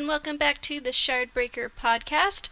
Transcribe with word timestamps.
and 0.00 0.08
welcome 0.08 0.38
back 0.38 0.62
to 0.62 0.80
the 0.80 0.92
Shardbreaker 0.92 1.68
podcast. 1.78 2.48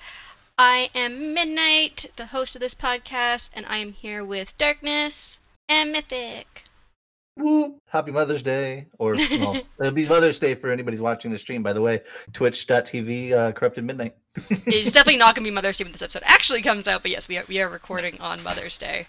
I 0.58 0.90
am 0.94 1.32
Midnight, 1.32 2.04
the 2.16 2.26
host 2.26 2.54
of 2.54 2.60
this 2.60 2.74
podcast, 2.74 3.48
and 3.54 3.64
I 3.64 3.78
am 3.78 3.90
here 3.90 4.22
with 4.22 4.54
Darkness 4.58 5.40
and 5.66 5.90
Mythic. 5.90 6.64
Woo! 7.38 7.80
Happy 7.86 8.10
Mother's 8.10 8.42
Day. 8.42 8.88
Or, 8.98 9.14
well, 9.14 9.56
it'll 9.80 9.92
be 9.92 10.06
Mother's 10.06 10.38
Day 10.38 10.56
for 10.56 10.70
anybody's 10.70 11.00
watching 11.00 11.30
the 11.30 11.38
stream, 11.38 11.62
by 11.62 11.72
the 11.72 11.80
way. 11.80 12.02
Twitch.tv, 12.34 13.32
uh, 13.32 13.52
Corrupted 13.52 13.84
Midnight. 13.84 14.14
it's 14.50 14.92
definitely 14.92 15.16
not 15.16 15.34
going 15.34 15.42
to 15.42 15.50
be 15.50 15.54
Mother's 15.54 15.78
Day 15.78 15.84
when 15.84 15.92
this 15.92 16.02
episode 16.02 16.24
actually 16.26 16.60
comes 16.60 16.86
out, 16.86 17.00
but 17.00 17.10
yes, 17.10 17.28
we 17.28 17.38
are, 17.38 17.44
we 17.48 17.62
are 17.62 17.70
recording 17.70 18.20
on 18.20 18.42
Mother's 18.42 18.76
Day. 18.76 19.06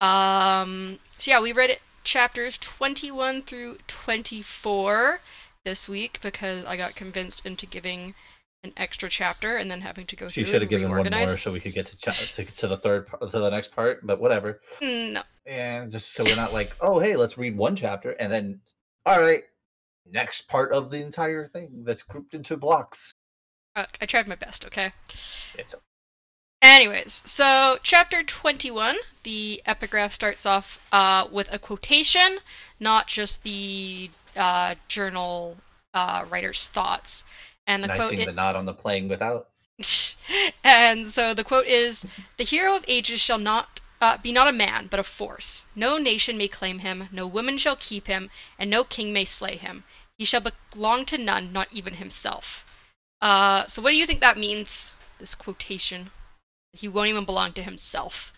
Um, 0.00 0.98
so 1.18 1.30
yeah, 1.30 1.42
we 1.42 1.52
read 1.52 1.68
it, 1.68 1.82
chapters 2.04 2.56
21 2.56 3.42
through 3.42 3.76
24 3.86 5.20
this 5.66 5.88
week 5.88 6.20
because 6.22 6.64
I 6.64 6.76
got 6.76 6.94
convinced 6.94 7.44
into 7.44 7.66
giving 7.66 8.14
an 8.62 8.72
extra 8.76 9.08
chapter 9.10 9.56
and 9.56 9.68
then 9.68 9.80
having 9.80 10.06
to 10.06 10.16
go 10.16 10.28
She 10.28 10.42
through 10.44 10.52
should 10.52 10.62
have 10.62 10.70
given 10.70 10.88
one 10.88 10.98
reorganize. 10.98 11.28
more 11.30 11.38
so 11.38 11.52
we 11.52 11.58
could 11.60 11.74
get 11.74 11.86
to, 11.86 11.98
cha- 11.98 12.12
to 12.12 12.44
to 12.44 12.68
the 12.68 12.78
third 12.78 13.08
part, 13.08 13.28
to 13.30 13.38
the 13.40 13.50
next 13.50 13.72
part, 13.72 14.06
but 14.06 14.20
whatever. 14.20 14.60
Mm, 14.80 15.12
No. 15.14 15.22
And 15.44 15.90
just 15.90 16.14
so 16.14 16.22
we're 16.24 16.36
not 16.36 16.52
like, 16.52 16.70
oh, 16.80 16.98
hey, 17.00 17.16
let's 17.16 17.36
read 17.36 17.56
one 17.56 17.74
chapter 17.76 18.12
and 18.12 18.32
then, 18.32 18.60
all 19.04 19.20
right, 19.20 19.42
next 20.10 20.46
part 20.48 20.72
of 20.72 20.90
the 20.90 20.98
entire 21.02 21.48
thing 21.48 21.82
that's 21.84 22.02
grouped 22.04 22.34
into 22.34 22.56
blocks. 22.56 23.12
Uh, 23.74 23.86
I 24.00 24.06
tried 24.06 24.28
my 24.28 24.36
best, 24.36 24.64
okay? 24.66 24.92
It's 25.58 25.74
Anyways, 26.62 27.22
so 27.26 27.76
chapter 27.82 28.22
21, 28.22 28.96
the 29.24 29.62
epigraph 29.66 30.12
starts 30.12 30.46
off 30.46 30.80
uh, 30.92 31.26
with 31.30 31.52
a 31.52 31.58
quotation, 31.58 32.38
not 32.80 33.06
just 33.06 33.42
the 33.42 34.10
uh, 34.36 34.74
journal 34.88 35.56
uh, 35.94 36.24
writer's 36.28 36.66
thoughts. 36.66 37.24
And 37.66 37.82
the 37.82 37.92
I 37.92 37.96
quote 37.96 38.16
the 38.16 38.32
nod 38.32 38.56
on 38.56 38.66
the 38.66 38.74
playing 38.74 39.08
without. 39.08 39.48
and 40.64 41.06
so 41.06 41.34
the 41.34 41.44
quote 41.44 41.66
is 41.66 42.06
The 42.36 42.44
hero 42.44 42.76
of 42.76 42.84
ages 42.88 43.20
shall 43.20 43.38
not 43.38 43.80
uh, 44.00 44.18
be 44.18 44.32
not 44.32 44.48
a 44.48 44.52
man, 44.52 44.86
but 44.88 45.00
a 45.00 45.02
force. 45.02 45.66
No 45.74 45.98
nation 45.98 46.36
may 46.36 46.48
claim 46.48 46.80
him, 46.80 47.08
no 47.10 47.26
woman 47.26 47.58
shall 47.58 47.76
keep 47.76 48.06
him, 48.06 48.30
and 48.58 48.70
no 48.70 48.84
king 48.84 49.12
may 49.12 49.24
slay 49.24 49.56
him. 49.56 49.84
He 50.18 50.24
shall 50.24 50.42
belong 50.72 51.06
to 51.06 51.18
none, 51.18 51.52
not 51.52 51.72
even 51.72 51.94
himself. 51.94 52.64
Uh, 53.20 53.66
so 53.66 53.82
what 53.82 53.90
do 53.90 53.96
you 53.96 54.06
think 54.06 54.20
that 54.20 54.38
means, 54.38 54.96
this 55.18 55.34
quotation? 55.34 56.10
He 56.72 56.88
won't 56.88 57.08
even 57.08 57.24
belong 57.24 57.52
to 57.54 57.62
himself. 57.62 58.32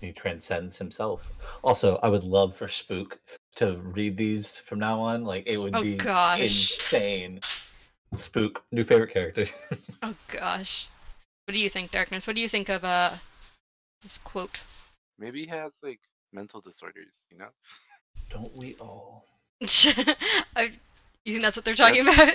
He 0.00 0.12
transcends 0.12 0.76
himself. 0.78 1.30
Also, 1.62 1.96
I 2.02 2.08
would 2.08 2.24
love 2.24 2.56
for 2.56 2.68
Spook 2.68 3.18
to 3.56 3.76
read 3.78 4.16
these 4.16 4.56
from 4.56 4.78
now 4.78 5.00
on. 5.00 5.24
Like, 5.24 5.46
it 5.46 5.56
would 5.56 5.74
Oh, 5.74 5.82
be 5.82 5.96
gosh. 5.96 6.40
insane. 6.40 7.40
Spook, 8.16 8.62
new 8.72 8.84
favorite 8.84 9.12
character. 9.12 9.46
Oh 10.02 10.14
gosh. 10.28 10.88
What 11.46 11.52
do 11.52 11.58
you 11.58 11.68
think, 11.68 11.90
Darkness? 11.90 12.26
What 12.26 12.34
do 12.36 12.42
you 12.42 12.48
think 12.48 12.68
of 12.70 12.84
uh 12.84 13.10
this 14.02 14.18
quote? 14.18 14.62
Maybe 15.18 15.42
he 15.42 15.46
has 15.48 15.72
like 15.82 16.00
mental 16.32 16.60
disorders, 16.60 17.24
you 17.30 17.38
know? 17.38 17.48
Don't 18.30 18.54
we 18.56 18.76
all? 18.80 19.26
I, 20.56 20.72
you 21.24 21.32
think 21.34 21.42
that's 21.42 21.56
what 21.56 21.64
they're 21.64 21.74
talking 21.74 22.00
about? 22.02 22.34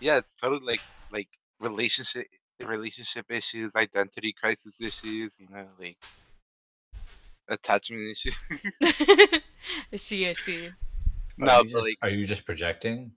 Yeah, 0.00 0.18
it's 0.18 0.34
totally 0.34 0.64
like 0.64 0.80
like 1.10 1.28
relationship 1.58 2.26
relationship 2.64 3.26
issues, 3.30 3.74
identity 3.74 4.32
crisis 4.32 4.80
issues, 4.80 5.38
you 5.40 5.48
know, 5.50 5.66
like 5.78 5.96
attachment 7.50 8.02
issues. 8.10 8.38
I 9.92 9.96
see, 9.96 10.26
I 10.28 10.32
see. 10.32 10.70
No, 11.36 11.58
you 11.58 11.64
but 11.64 11.70
just- 11.70 11.84
like 11.84 11.98
are 12.02 12.08
you 12.10 12.26
just 12.26 12.44
projecting? 12.46 13.12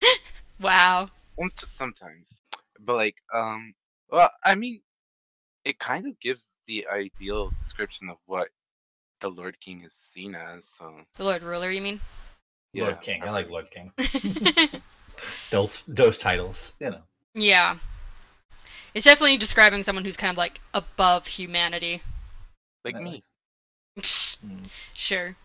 Wow. 0.60 1.08
sometimes. 1.68 2.40
But 2.80 2.94
like 2.96 3.16
um 3.32 3.74
well, 4.10 4.30
I 4.44 4.54
mean 4.54 4.80
it 5.64 5.78
kind 5.78 6.06
of 6.06 6.18
gives 6.20 6.52
the 6.66 6.86
ideal 6.92 7.50
description 7.58 8.08
of 8.10 8.18
what 8.26 8.48
the 9.20 9.30
Lord 9.30 9.58
King 9.60 9.82
is 9.84 9.94
seen 9.94 10.34
as, 10.34 10.64
so 10.66 10.92
The 11.16 11.24
Lord 11.24 11.42
Ruler, 11.42 11.70
you 11.70 11.80
mean? 11.80 12.00
Lord 12.74 12.94
yeah. 12.96 13.00
King. 13.00 13.22
I 13.24 13.30
like 13.30 13.48
Lord 13.48 13.70
King. 13.70 13.92
Those 15.50 15.84
those 15.86 16.18
titles, 16.18 16.72
you 16.80 16.90
know. 16.90 17.02
yeah. 17.34 17.76
It's 18.94 19.04
definitely 19.04 19.36
describing 19.38 19.82
someone 19.82 20.04
who's 20.04 20.16
kind 20.16 20.30
of 20.30 20.36
like 20.36 20.60
above 20.72 21.26
humanity. 21.26 22.00
like 22.84 22.96
me. 22.96 23.22
Sure. 24.94 25.36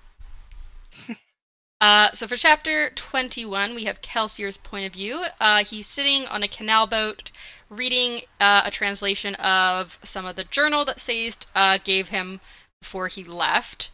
Uh, 1.82 2.12
so 2.12 2.28
for 2.28 2.36
chapter 2.36 2.90
21, 2.90 3.74
we 3.74 3.86
have 3.86 4.02
Kelsier's 4.02 4.58
point 4.58 4.86
of 4.86 4.92
view. 4.92 5.24
Uh, 5.40 5.64
he's 5.64 5.88
sitting 5.88 6.26
on 6.28 6.44
a 6.44 6.48
canal 6.48 6.88
boat 6.88 7.32
reading 7.70 8.22
uh, 8.42 8.64
a 8.66 8.72
translation 8.72 9.36
of 9.36 9.98
some 10.04 10.26
of 10.26 10.36
the 10.36 10.44
journal 10.44 10.84
that 10.84 11.00
Sazed 11.00 11.48
uh, 11.56 11.78
gave 11.82 12.10
him 12.10 12.42
before 12.82 13.08
he 13.08 13.24
left. 13.24 13.92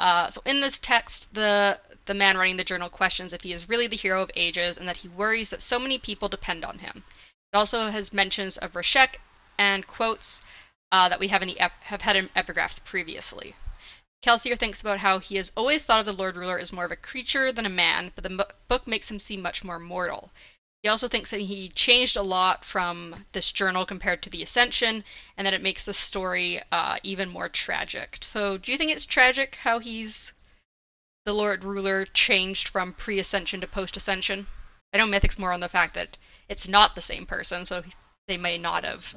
Uh, 0.00 0.28
so 0.30 0.42
in 0.46 0.60
this 0.60 0.78
text, 0.78 1.34
the 1.34 1.78
the 2.06 2.14
man 2.14 2.36
writing 2.36 2.56
the 2.56 2.64
journal 2.64 2.88
questions 2.88 3.32
if 3.32 3.42
he 3.42 3.52
is 3.52 3.68
really 3.68 3.86
the 3.86 3.96
hero 3.96 4.22
of 4.22 4.30
ages 4.34 4.76
and 4.76 4.88
that 4.88 4.96
he 4.96 5.08
worries 5.08 5.50
that 5.50 5.62
so 5.62 5.78
many 5.78 5.98
people 5.98 6.28
depend 6.28 6.64
on 6.64 6.78
him. 6.78 7.04
It 7.52 7.56
also 7.56 7.88
has 7.88 8.12
mentions 8.12 8.56
of 8.56 8.72
Rashek 8.72 9.16
and 9.58 9.86
quotes 9.86 10.42
uh, 10.90 11.08
that 11.08 11.20
we 11.20 11.28
have 11.28 11.42
in 11.42 11.48
the 11.48 11.60
ep- 11.60 11.82
have 11.82 12.02
had 12.02 12.16
in 12.16 12.30
epigraphs 12.30 12.84
previously. 12.84 13.54
Kelsier 14.20 14.56
thinks 14.56 14.80
about 14.80 14.98
how 14.98 15.20
he 15.20 15.36
has 15.36 15.52
always 15.56 15.86
thought 15.86 16.00
of 16.00 16.06
the 16.06 16.12
Lord 16.12 16.36
Ruler 16.36 16.58
as 16.58 16.72
more 16.72 16.84
of 16.84 16.92
a 16.92 16.96
creature 16.96 17.52
than 17.52 17.64
a 17.64 17.70
man, 17.70 18.12
but 18.14 18.24
the 18.24 18.46
book 18.66 18.86
makes 18.86 19.10
him 19.10 19.18
seem 19.18 19.40
much 19.40 19.62
more 19.62 19.78
mortal. 19.78 20.32
He 20.82 20.88
also 20.88 21.08
thinks 21.08 21.30
that 21.30 21.40
he 21.40 21.68
changed 21.68 22.16
a 22.16 22.22
lot 22.22 22.64
from 22.64 23.26
this 23.32 23.50
journal 23.50 23.84
compared 23.84 24.22
to 24.22 24.30
the 24.30 24.42
Ascension, 24.42 25.04
and 25.36 25.46
that 25.46 25.54
it 25.54 25.62
makes 25.62 25.84
the 25.84 25.92
story 25.92 26.62
uh, 26.70 26.98
even 27.02 27.28
more 27.28 27.48
tragic. 27.48 28.18
So, 28.20 28.58
do 28.58 28.70
you 28.70 28.78
think 28.78 28.90
it's 28.90 29.06
tragic 29.06 29.56
how 29.56 29.78
he's 29.78 30.32
the 31.24 31.32
Lord 31.32 31.64
Ruler 31.64 32.04
changed 32.04 32.68
from 32.68 32.94
pre-Ascension 32.94 33.60
to 33.60 33.66
post-Ascension? 33.66 34.46
I 34.92 34.98
know 34.98 35.06
Mythic's 35.06 35.38
more 35.38 35.52
on 35.52 35.60
the 35.60 35.68
fact 35.68 35.94
that 35.94 36.16
it's 36.48 36.66
not 36.66 36.94
the 36.94 37.02
same 37.02 37.26
person, 37.26 37.64
so 37.64 37.84
they 38.26 38.36
may 38.36 38.56
not 38.56 38.84
have. 38.84 39.14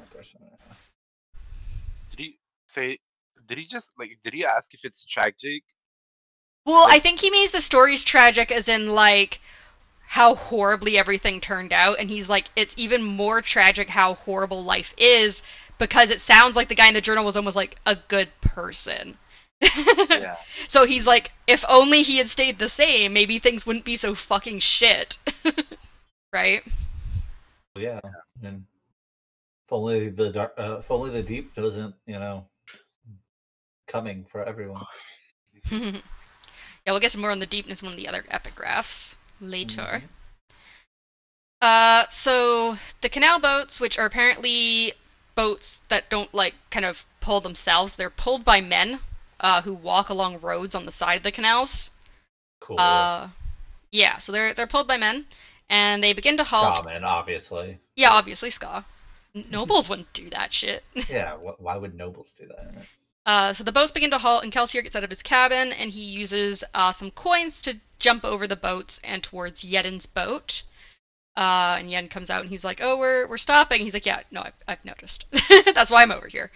Did 2.10 2.18
he 2.18 2.38
say 2.66 2.98
did 3.46 3.58
he 3.58 3.66
just 3.66 3.92
like 3.98 4.18
did 4.24 4.34
he 4.34 4.44
ask 4.44 4.74
if 4.74 4.84
it's 4.84 5.04
tragic? 5.04 5.62
Well, 6.64 6.86
I 6.88 6.98
think 6.98 7.20
he 7.20 7.30
means 7.30 7.50
the 7.50 7.60
story's 7.60 8.04
tragic 8.04 8.52
as 8.52 8.68
in 8.68 8.86
like 8.88 9.40
how 10.06 10.34
horribly 10.34 10.98
everything 10.98 11.40
turned 11.40 11.72
out 11.72 11.98
and 11.98 12.10
he's 12.10 12.28
like 12.28 12.46
it's 12.54 12.74
even 12.76 13.02
more 13.02 13.40
tragic 13.40 13.88
how 13.88 14.14
horrible 14.14 14.62
life 14.62 14.94
is 14.98 15.42
because 15.78 16.10
it 16.10 16.20
sounds 16.20 16.54
like 16.54 16.68
the 16.68 16.74
guy 16.74 16.86
in 16.86 16.94
the 16.94 17.00
journal 17.00 17.24
was 17.24 17.36
almost 17.36 17.56
like 17.56 17.76
a 17.86 17.96
good 18.08 18.28
person. 18.40 19.16
Yeah. 20.10 20.36
so 20.68 20.84
he's 20.84 21.06
like 21.06 21.32
if 21.46 21.64
only 21.68 22.02
he 22.02 22.18
had 22.18 22.28
stayed 22.28 22.58
the 22.58 22.68
same, 22.68 23.12
maybe 23.12 23.38
things 23.38 23.66
wouldn't 23.66 23.84
be 23.84 23.96
so 23.96 24.14
fucking 24.14 24.58
shit. 24.58 25.18
right? 26.32 26.62
Yeah, 27.76 28.00
and 28.42 28.64
if 29.66 29.72
only 29.72 30.10
the 30.10 30.30
dark, 30.30 30.54
uh, 30.58 30.78
if 30.80 30.90
only 30.90 31.10
the 31.10 31.22
deep 31.22 31.54
doesn't, 31.54 31.94
you 32.06 32.18
know, 32.18 32.46
coming 33.86 34.24
for 34.30 34.42
everyone. 34.44 34.84
yeah, 35.70 36.00
we'll 36.86 37.00
get 37.00 37.12
to 37.12 37.18
more 37.18 37.30
on 37.30 37.38
the 37.40 37.46
deepness 37.46 37.82
in 37.82 37.86
one 37.86 37.92
of 37.94 37.98
the 37.98 38.08
other 38.08 38.24
epigraphs 38.30 39.16
later. 39.40 40.02
Mhm. 40.02 40.08
Uh, 41.60 42.08
so 42.08 42.76
the 43.02 43.08
canal 43.08 43.38
boats, 43.38 43.78
which 43.78 43.98
are 43.98 44.06
apparently 44.06 44.92
boats 45.34 45.82
that 45.88 46.10
don't 46.10 46.32
like 46.34 46.54
kind 46.70 46.84
of 46.84 47.06
pull 47.20 47.40
themselves, 47.40 47.94
they're 47.94 48.10
pulled 48.10 48.44
by 48.44 48.60
men 48.60 48.98
uh, 49.40 49.62
who 49.62 49.72
walk 49.72 50.08
along 50.08 50.40
roads 50.40 50.74
on 50.74 50.84
the 50.86 50.92
side 50.92 51.18
of 51.18 51.22
the 51.22 51.30
canals. 51.30 51.90
Cool. 52.60 52.80
Uh, 52.80 53.28
yeah, 53.90 54.18
so 54.18 54.32
they're 54.32 54.54
they're 54.54 54.66
pulled 54.66 54.88
by 54.88 54.96
men, 54.96 55.26
and 55.68 56.02
they 56.02 56.12
begin 56.12 56.36
to 56.38 56.44
halt. 56.44 56.78
Shaman, 56.78 57.04
obviously. 57.04 57.78
Yeah, 57.94 58.10
obviously, 58.10 58.50
Skaa. 58.50 58.84
Nobles 59.50 59.88
wouldn't 59.88 60.12
do 60.12 60.30
that 60.30 60.52
shit. 60.52 60.82
Yeah. 61.08 61.36
Wh- 61.36 61.60
why 61.60 61.76
would 61.76 61.94
nobles 61.94 62.32
do 62.38 62.48
that? 62.48 62.84
Uh, 63.24 63.52
so 63.52 63.62
the 63.62 63.72
boats 63.72 63.92
begin 63.92 64.10
to 64.10 64.18
halt, 64.18 64.42
and 64.42 64.52
Kelsier 64.52 64.82
gets 64.82 64.96
out 64.96 65.04
of 65.04 65.10
his 65.10 65.22
cabin, 65.22 65.72
and 65.72 65.92
he 65.92 66.02
uses 66.02 66.64
uh, 66.74 66.90
some 66.90 67.10
coins 67.12 67.62
to 67.62 67.78
jump 67.98 68.24
over 68.24 68.46
the 68.46 68.56
boats 68.56 69.00
and 69.04 69.22
towards 69.22 69.64
Yeden's 69.64 70.06
boat. 70.06 70.62
Uh, 71.36 71.76
and 71.78 71.90
Yen 71.90 72.08
comes 72.08 72.30
out, 72.30 72.42
and 72.42 72.50
he's 72.50 72.64
like, 72.64 72.80
"Oh, 72.82 72.96
we're 72.96 73.26
we're 73.26 73.38
stopping." 73.38 73.80
He's 73.80 73.94
like, 73.94 74.04
"Yeah, 74.04 74.22
no, 74.30 74.42
I've, 74.42 74.54
I've 74.68 74.84
noticed. 74.84 75.24
That's 75.74 75.90
why 75.90 76.02
I'm 76.02 76.10
over 76.10 76.28
here." 76.28 76.50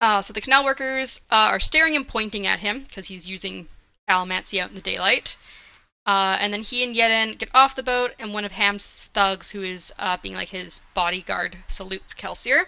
Uh, 0.00 0.20
so 0.22 0.32
the 0.32 0.40
canal 0.40 0.64
workers 0.64 1.20
uh, 1.30 1.48
are 1.52 1.60
staring 1.60 1.94
and 1.96 2.08
pointing 2.08 2.46
at 2.46 2.60
him 2.60 2.80
because 2.80 3.06
he's 3.06 3.28
using 3.28 3.68
allomancy 4.08 4.60
out 4.60 4.70
in 4.70 4.74
the 4.74 4.80
daylight. 4.80 5.36
Uh, 6.06 6.36
and 6.40 6.52
then 6.52 6.62
he 6.62 6.82
and 6.82 6.94
Yeden 6.94 7.36
get 7.38 7.50
off 7.54 7.74
the 7.74 7.82
boat, 7.82 8.14
and 8.18 8.32
one 8.32 8.44
of 8.44 8.52
Ham's 8.52 9.10
thugs, 9.12 9.50
who 9.50 9.62
is 9.62 9.92
being 10.22 10.34
like 10.34 10.48
his 10.48 10.80
bodyguard, 10.94 11.58
salutes 11.68 12.14
Kelsier. 12.14 12.66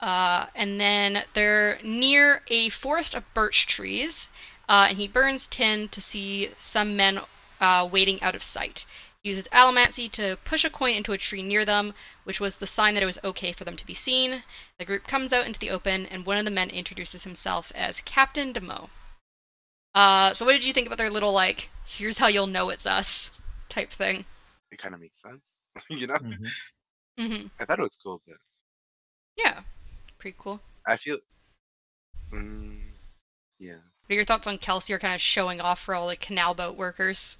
Uh, 0.00 0.46
and 0.54 0.80
then 0.80 1.24
they're 1.34 1.78
near 1.82 2.42
a 2.48 2.68
forest 2.70 3.14
of 3.14 3.34
birch 3.34 3.66
trees, 3.66 4.30
uh, 4.68 4.86
and 4.88 4.98
he 4.98 5.06
burns 5.06 5.46
tin 5.46 5.88
to 5.88 6.00
see 6.00 6.50
some 6.58 6.96
men 6.96 7.20
uh, 7.60 7.88
waiting 7.90 8.22
out 8.22 8.34
of 8.34 8.42
sight. 8.42 8.86
He 9.22 9.28
uses 9.28 9.48
Allomancy 9.48 10.10
to 10.12 10.38
push 10.44 10.64
a 10.64 10.70
coin 10.70 10.94
into 10.94 11.12
a 11.12 11.18
tree 11.18 11.42
near 11.42 11.64
them, 11.66 11.92
which 12.24 12.40
was 12.40 12.56
the 12.56 12.66
sign 12.66 12.94
that 12.94 13.02
it 13.02 13.06
was 13.06 13.18
okay 13.22 13.52
for 13.52 13.64
them 13.64 13.76
to 13.76 13.84
be 13.84 13.94
seen. 13.94 14.42
The 14.78 14.84
group 14.86 15.06
comes 15.06 15.32
out 15.32 15.46
into 15.46 15.60
the 15.60 15.70
open, 15.70 16.06
and 16.06 16.24
one 16.24 16.38
of 16.38 16.46
the 16.46 16.50
men 16.50 16.70
introduces 16.70 17.24
himself 17.24 17.70
as 17.74 18.00
Captain 18.06 18.52
Demoux. 18.52 18.88
Uh, 19.94 20.32
so 20.32 20.46
what 20.46 20.52
did 20.52 20.64
you 20.64 20.72
think 20.72 20.86
about 20.86 20.98
their 20.98 21.10
little 21.10 21.32
like, 21.32 21.68
here's 21.84 22.16
how 22.18 22.28
you'll 22.28 22.46
know 22.46 22.70
it's 22.70 22.86
us 22.86 23.40
type 23.68 23.90
thing? 23.90 24.24
It 24.70 24.78
kind 24.78 24.94
of 24.94 25.00
makes 25.00 25.20
sense, 25.20 25.58
you 25.90 26.06
know. 26.06 26.16
Mhm. 26.16 26.50
hmm 27.18 27.46
I 27.58 27.64
thought 27.66 27.80
it 27.80 27.82
was 27.82 27.98
cool, 28.02 28.22
but 28.26 28.36
Yeah, 29.36 29.62
pretty 30.20 30.36
cool. 30.38 30.60
I 30.86 30.96
feel. 30.96 31.18
Mm, 32.32 32.78
yeah. 33.58 33.72
What 33.72 34.10
are 34.10 34.14
your 34.14 34.24
thoughts 34.24 34.46
on 34.46 34.58
Kelsey? 34.58 34.92
Are 34.92 34.98
kind 34.98 35.14
of 35.14 35.20
showing 35.20 35.60
off 35.60 35.80
for 35.80 35.94
all 35.94 36.08
the 36.08 36.16
canal 36.16 36.54
boat 36.54 36.76
workers? 36.76 37.38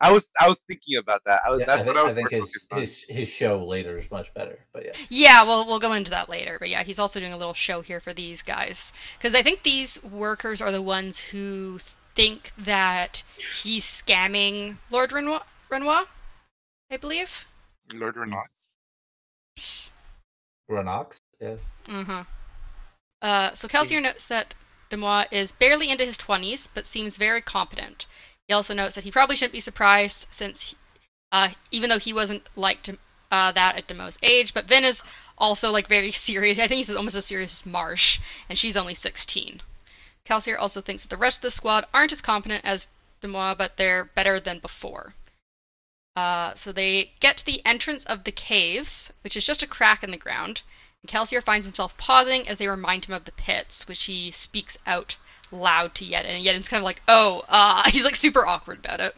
I 0.00 0.12
was 0.12 0.30
I 0.40 0.48
was 0.48 0.60
thinking 0.68 0.96
about 0.96 1.24
that. 1.24 1.40
I 1.46 1.50
was 1.50 1.60
Yeah, 1.60 1.66
that's 1.66 1.82
I 1.82 1.84
think, 1.84 1.96
what 1.96 2.02
I 2.02 2.04
was 2.04 2.12
I 2.12 2.14
think 2.14 2.30
his, 2.30 2.66
his 2.72 3.04
his 3.08 3.28
show 3.28 3.64
later 3.64 3.98
is 3.98 4.10
much 4.10 4.32
better. 4.34 4.58
But 4.72 4.84
yes. 4.84 5.10
Yeah, 5.10 5.42
well, 5.42 5.66
we'll 5.66 5.80
go 5.80 5.92
into 5.92 6.12
that 6.12 6.28
later. 6.28 6.56
But 6.58 6.68
yeah, 6.68 6.82
he's 6.82 6.98
also 6.98 7.18
doing 7.18 7.32
a 7.32 7.36
little 7.36 7.54
show 7.54 7.80
here 7.80 8.00
for 8.00 8.12
these 8.12 8.42
guys 8.42 8.92
because 9.18 9.34
I 9.34 9.42
think 9.42 9.62
these 9.62 10.02
workers 10.04 10.62
are 10.62 10.70
the 10.70 10.82
ones 10.82 11.18
who 11.18 11.78
think 12.14 12.52
that 12.58 13.22
he's 13.62 13.84
scamming 13.84 14.76
Lord 14.90 15.12
Renoir. 15.12 15.42
Renoir, 15.70 16.04
I 16.90 16.96
believe. 16.98 17.46
Lord 17.94 18.16
Renaults. 18.16 18.74
Granox. 20.70 21.20
Yeah. 21.42 21.56
Mm-hmm. 21.86 22.20
Uh, 23.20 23.52
so 23.54 23.66
Kelsier 23.66 24.00
notes 24.00 24.26
that 24.26 24.54
Demoux 24.90 25.26
is 25.32 25.50
barely 25.50 25.90
into 25.90 26.04
his 26.04 26.16
20s, 26.16 26.68
but 26.72 26.86
seems 26.86 27.16
very 27.16 27.42
competent. 27.42 28.06
He 28.46 28.54
also 28.54 28.74
notes 28.74 28.94
that 28.94 29.04
he 29.04 29.10
probably 29.10 29.34
shouldn't 29.34 29.52
be 29.52 29.60
surprised, 29.60 30.28
since 30.30 30.76
uh, 31.32 31.48
even 31.72 31.90
though 31.90 31.98
he 31.98 32.12
wasn't 32.12 32.46
like 32.54 32.88
uh, 33.32 33.50
that 33.52 33.76
at 33.76 33.88
Demoux' 33.88 34.18
age, 34.22 34.54
but 34.54 34.68
Vin 34.68 34.84
is 34.84 35.02
also 35.36 35.72
like 35.72 35.88
very 35.88 36.12
serious. 36.28 36.58
I 36.58 36.68
think 36.68 36.78
he's 36.78 36.94
almost 36.94 37.16
as 37.16 37.26
serious 37.26 37.52
as 37.52 37.66
Marsh, 37.66 38.20
and 38.48 38.56
she's 38.56 38.76
only 38.76 38.94
16. 38.94 39.62
Kelsier 40.24 40.58
also 40.58 40.80
thinks 40.80 41.02
that 41.02 41.08
the 41.08 41.16
rest 41.16 41.38
of 41.38 41.42
the 41.42 41.50
squad 41.50 41.86
aren't 41.92 42.12
as 42.12 42.20
competent 42.20 42.64
as 42.64 42.88
Demoux, 43.20 43.56
but 43.56 43.76
they're 43.78 44.04
better 44.04 44.38
than 44.38 44.60
before. 44.60 45.14
Uh, 46.14 46.54
so 46.54 46.70
they 46.70 47.12
get 47.18 47.38
to 47.38 47.46
the 47.46 47.64
entrance 47.64 48.04
of 48.04 48.22
the 48.22 48.32
caves, 48.32 49.12
which 49.22 49.36
is 49.36 49.44
just 49.44 49.62
a 49.62 49.66
crack 49.66 50.04
in 50.04 50.12
the 50.12 50.16
ground. 50.16 50.62
Kelsier 51.08 51.42
finds 51.42 51.66
himself 51.66 51.96
pausing 51.96 52.48
as 52.48 52.58
they 52.58 52.68
remind 52.68 53.06
him 53.06 53.14
of 53.14 53.24
the 53.24 53.32
pits, 53.32 53.88
which 53.88 54.04
he 54.04 54.30
speaks 54.30 54.78
out 54.86 55.16
loud 55.50 55.94
to 55.96 56.04
Yeden. 56.04 56.26
And 56.26 56.44
Yeden's 56.44 56.68
kind 56.68 56.80
of 56.80 56.84
like, 56.84 57.02
oh, 57.08 57.42
uh, 57.48 57.82
he's 57.90 58.04
like 58.04 58.16
super 58.16 58.46
awkward 58.46 58.78
about 58.78 59.00
it. 59.00 59.16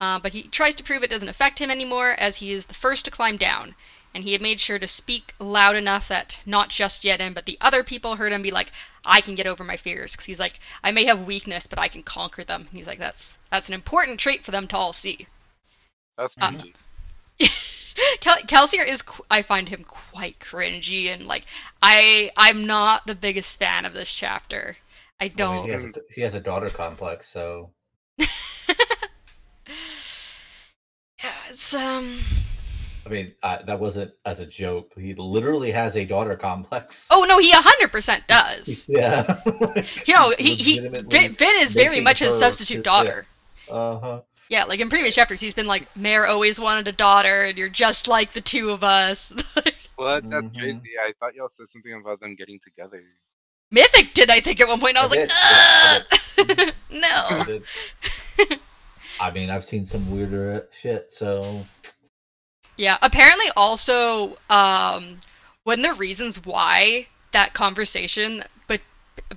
Uh, 0.00 0.18
but 0.18 0.32
he 0.32 0.44
tries 0.44 0.74
to 0.74 0.82
prove 0.82 1.02
it 1.02 1.10
doesn't 1.10 1.28
affect 1.28 1.58
him 1.58 1.70
anymore, 1.70 2.12
as 2.12 2.36
he 2.36 2.52
is 2.52 2.66
the 2.66 2.74
first 2.74 3.04
to 3.04 3.10
climb 3.10 3.36
down. 3.36 3.74
And 4.14 4.24
he 4.24 4.32
had 4.32 4.40
made 4.40 4.60
sure 4.60 4.78
to 4.78 4.88
speak 4.88 5.34
loud 5.38 5.76
enough 5.76 6.08
that 6.08 6.40
not 6.46 6.70
just 6.70 7.02
Yeden, 7.02 7.34
but 7.34 7.44
the 7.44 7.58
other 7.60 7.84
people 7.84 8.16
heard 8.16 8.32
him 8.32 8.40
be 8.40 8.50
like, 8.50 8.72
I 9.04 9.20
can 9.20 9.34
get 9.34 9.46
over 9.46 9.64
my 9.64 9.76
fears. 9.76 10.12
Because 10.12 10.24
he's 10.24 10.40
like, 10.40 10.58
I 10.82 10.90
may 10.90 11.04
have 11.04 11.20
weakness, 11.26 11.66
but 11.66 11.78
I 11.78 11.88
can 11.88 12.02
conquer 12.02 12.42
them. 12.42 12.62
And 12.62 12.78
he's 12.78 12.86
like, 12.86 12.98
that's 12.98 13.38
that's 13.50 13.68
an 13.68 13.74
important 13.74 14.18
trait 14.18 14.44
for 14.44 14.50
them 14.52 14.66
to 14.68 14.76
all 14.76 14.94
see. 14.94 15.26
That's 16.16 16.34
Uh. 16.40 16.52
Kel- 18.20 18.36
Kelsier 18.46 18.86
is 18.86 19.02
qu- 19.02 19.24
I 19.30 19.42
find 19.42 19.68
him 19.68 19.84
quite 19.84 20.38
cringy 20.38 21.06
and 21.12 21.26
like 21.26 21.44
I 21.82 22.30
I'm 22.36 22.66
not 22.66 23.06
the 23.06 23.14
biggest 23.14 23.58
fan 23.58 23.84
of 23.84 23.92
this 23.92 24.12
chapter. 24.12 24.76
I 25.20 25.28
don't. 25.28 25.64
he, 25.64 25.72
has 25.72 25.84
a, 25.84 25.92
he 26.14 26.20
has 26.22 26.34
a 26.34 26.40
daughter 26.40 26.68
complex, 26.68 27.28
so 27.28 27.70
yeah, 28.18 28.26
it's 31.48 31.74
um. 31.74 32.18
I 33.06 33.08
mean 33.08 33.32
uh, 33.42 33.58
that 33.66 33.78
wasn't 33.78 34.12
as 34.24 34.40
a 34.40 34.46
joke. 34.46 34.92
He 34.96 35.14
literally 35.14 35.70
has 35.70 35.96
a 35.96 36.04
daughter 36.04 36.36
complex. 36.36 37.06
Oh 37.10 37.24
no, 37.24 37.38
he 37.38 37.50
hundred 37.52 37.92
percent 37.92 38.26
does. 38.26 38.88
Yeah. 38.92 39.40
You 40.06 40.14
know, 40.14 40.34
he 40.38 40.54
he 40.56 40.80
Vin, 40.80 41.32
Vin 41.32 41.56
is 41.56 41.74
very 41.74 42.00
much 42.00 42.18
his 42.18 42.36
substitute 42.38 42.84
daughter. 42.84 43.26
Uh 43.70 43.98
huh. 43.98 44.20
Yeah, 44.48 44.64
like 44.64 44.80
in 44.80 44.88
previous 44.88 45.14
chapters, 45.14 45.40
he's 45.40 45.54
been 45.54 45.66
like, 45.66 45.94
Mare 45.96 46.26
always 46.26 46.60
wanted 46.60 46.86
a 46.86 46.92
daughter, 46.92 47.44
and 47.44 47.58
you're 47.58 47.68
just 47.68 48.06
like 48.06 48.32
the 48.32 48.40
two 48.40 48.70
of 48.70 48.84
us. 48.84 49.34
What? 49.96 50.28
That's 50.30 50.50
Mhm. 50.50 50.58
crazy. 50.60 50.90
I 51.00 51.12
thought 51.18 51.34
y'all 51.34 51.48
said 51.48 51.68
something 51.70 51.92
about 51.94 52.20
them 52.20 52.34
getting 52.34 52.60
together. 52.60 53.02
Mythic 53.70 54.12
did 54.12 54.30
I 54.30 54.40
think 54.40 54.60
at 54.60 54.68
one 54.68 54.78
point? 54.78 54.90
and 54.90 54.98
I 54.98 55.02
was 55.02 55.12
I 55.12 55.16
like, 55.16 55.28
did, 55.28 55.30
yeah, 56.50 56.70
"Ah!" 57.00 57.50
no. 58.50 58.56
I 59.20 59.30
mean, 59.30 59.48
I've 59.50 59.64
seen 59.64 59.84
some 59.86 60.10
weirder 60.10 60.68
shit, 60.70 61.10
so 61.10 61.64
Yeah, 62.76 62.98
apparently 63.02 63.46
also 63.56 64.36
um 64.50 65.18
one 65.64 65.84
of 65.84 65.94
the 65.94 65.98
reasons 65.98 66.44
why 66.44 67.06
that 67.32 67.54
conversation 67.54 68.44
but 68.68 68.80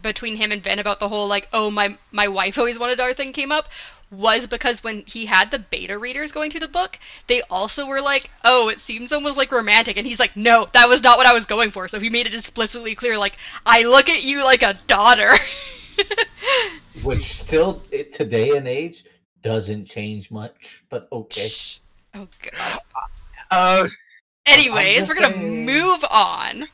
between 0.02 0.36
him 0.36 0.52
and 0.52 0.62
Ben 0.62 0.80
about 0.80 1.00
the 1.00 1.10
whole 1.10 1.28
like 1.28 1.48
oh 1.54 1.72
my 1.72 1.98
my 2.12 2.28
wife 2.28 2.58
always 2.58 2.78
wanted 2.78 3.00
our 3.00 3.14
thing 3.14 3.32
came 3.34 3.52
up 3.52 3.70
was 4.12 4.48
because 4.48 4.84
when 4.84 5.04
he 5.06 5.26
had 5.26 5.52
the 5.52 5.60
beta 5.60 5.98
readers 5.98 6.32
going 6.32 6.52
through 6.52 6.62
the 6.62 6.68
book, 6.68 6.98
they 7.28 7.42
also 7.44 7.86
were 7.86 8.02
like, 8.02 8.30
"Oh, 8.44 8.70
it 8.70 8.80
seems 8.80 9.12
almost 9.12 9.38
like 9.38 9.52
romantic." 9.52 9.98
And 9.98 10.08
he's 10.08 10.20
like, 10.20 10.36
"No, 10.36 10.68
that 10.74 10.90
was 10.90 11.04
not 11.04 11.18
what 11.18 11.28
I 11.28 11.34
was 11.34 11.46
going 11.46 11.72
for." 11.72 11.88
So 11.88 12.00
he 12.00 12.10
made 12.10 12.28
it 12.28 12.34
explicitly 12.34 12.96
clear 12.96 13.18
like, 13.18 13.38
"I 13.66 13.84
look 13.84 14.10
at 14.10 14.24
you 14.24 14.44
like 14.44 14.64
a 14.64 14.78
daughter." 14.88 15.32
which 17.04 17.34
still 17.34 17.84
today 18.12 18.56
and 18.58 18.68
age 18.68 19.06
doesn't 19.44 19.86
change 19.86 20.32
much. 20.32 20.84
But 20.90 21.08
okay. 21.12 21.48
oh 22.16 22.28
god. 22.52 22.80
Uh, 23.52 23.88
Anyways, 24.46 25.08
we're 25.08 25.16
gonna 25.16 25.38
move 25.38 26.04
on. 26.10 26.66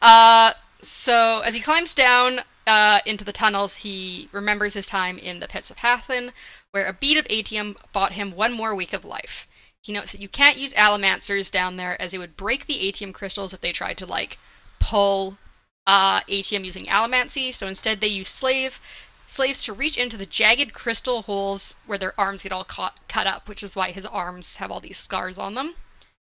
Uh, 0.00 0.52
so 0.80 1.40
as 1.40 1.54
he 1.54 1.60
climbs 1.60 1.94
down 1.94 2.40
uh, 2.66 3.00
into 3.06 3.24
the 3.24 3.32
tunnels, 3.32 3.74
he 3.74 4.28
remembers 4.32 4.74
his 4.74 4.86
time 4.86 5.18
in 5.18 5.40
the 5.40 5.48
pits 5.48 5.70
of 5.70 5.78
Hathin, 5.78 6.32
where 6.72 6.86
a 6.86 6.92
bead 6.92 7.16
of 7.16 7.26
atium 7.30 7.76
bought 7.92 8.12
him 8.12 8.32
one 8.32 8.52
more 8.52 8.74
week 8.74 8.92
of 8.92 9.04
life. 9.04 9.48
He 9.80 9.92
notes 9.92 10.12
that 10.12 10.20
you 10.20 10.28
can't 10.28 10.58
use 10.58 10.74
allomancers 10.74 11.50
down 11.50 11.76
there, 11.76 12.00
as 12.00 12.12
it 12.12 12.18
would 12.18 12.36
break 12.36 12.66
the 12.66 12.80
atium 12.80 13.12
crystals 13.12 13.52
if 13.52 13.60
they 13.60 13.72
tried 13.72 13.98
to 13.98 14.06
like 14.06 14.38
pull 14.78 15.38
uh, 15.86 16.20
atium 16.28 16.64
using 16.64 16.86
allomancy. 16.86 17.54
So 17.54 17.66
instead, 17.66 18.00
they 18.00 18.08
use 18.08 18.28
slave 18.28 18.80
slaves 19.26 19.62
to 19.62 19.72
reach 19.72 19.98
into 19.98 20.16
the 20.16 20.26
jagged 20.26 20.72
crystal 20.72 21.22
holes 21.22 21.74
where 21.86 21.98
their 21.98 22.18
arms 22.18 22.42
get 22.42 22.52
all 22.52 22.64
caught, 22.64 22.98
cut 23.08 23.26
up, 23.26 23.48
which 23.48 23.62
is 23.62 23.76
why 23.76 23.92
his 23.92 24.06
arms 24.06 24.56
have 24.56 24.70
all 24.70 24.80
these 24.80 24.98
scars 24.98 25.38
on 25.38 25.54
them. 25.54 25.74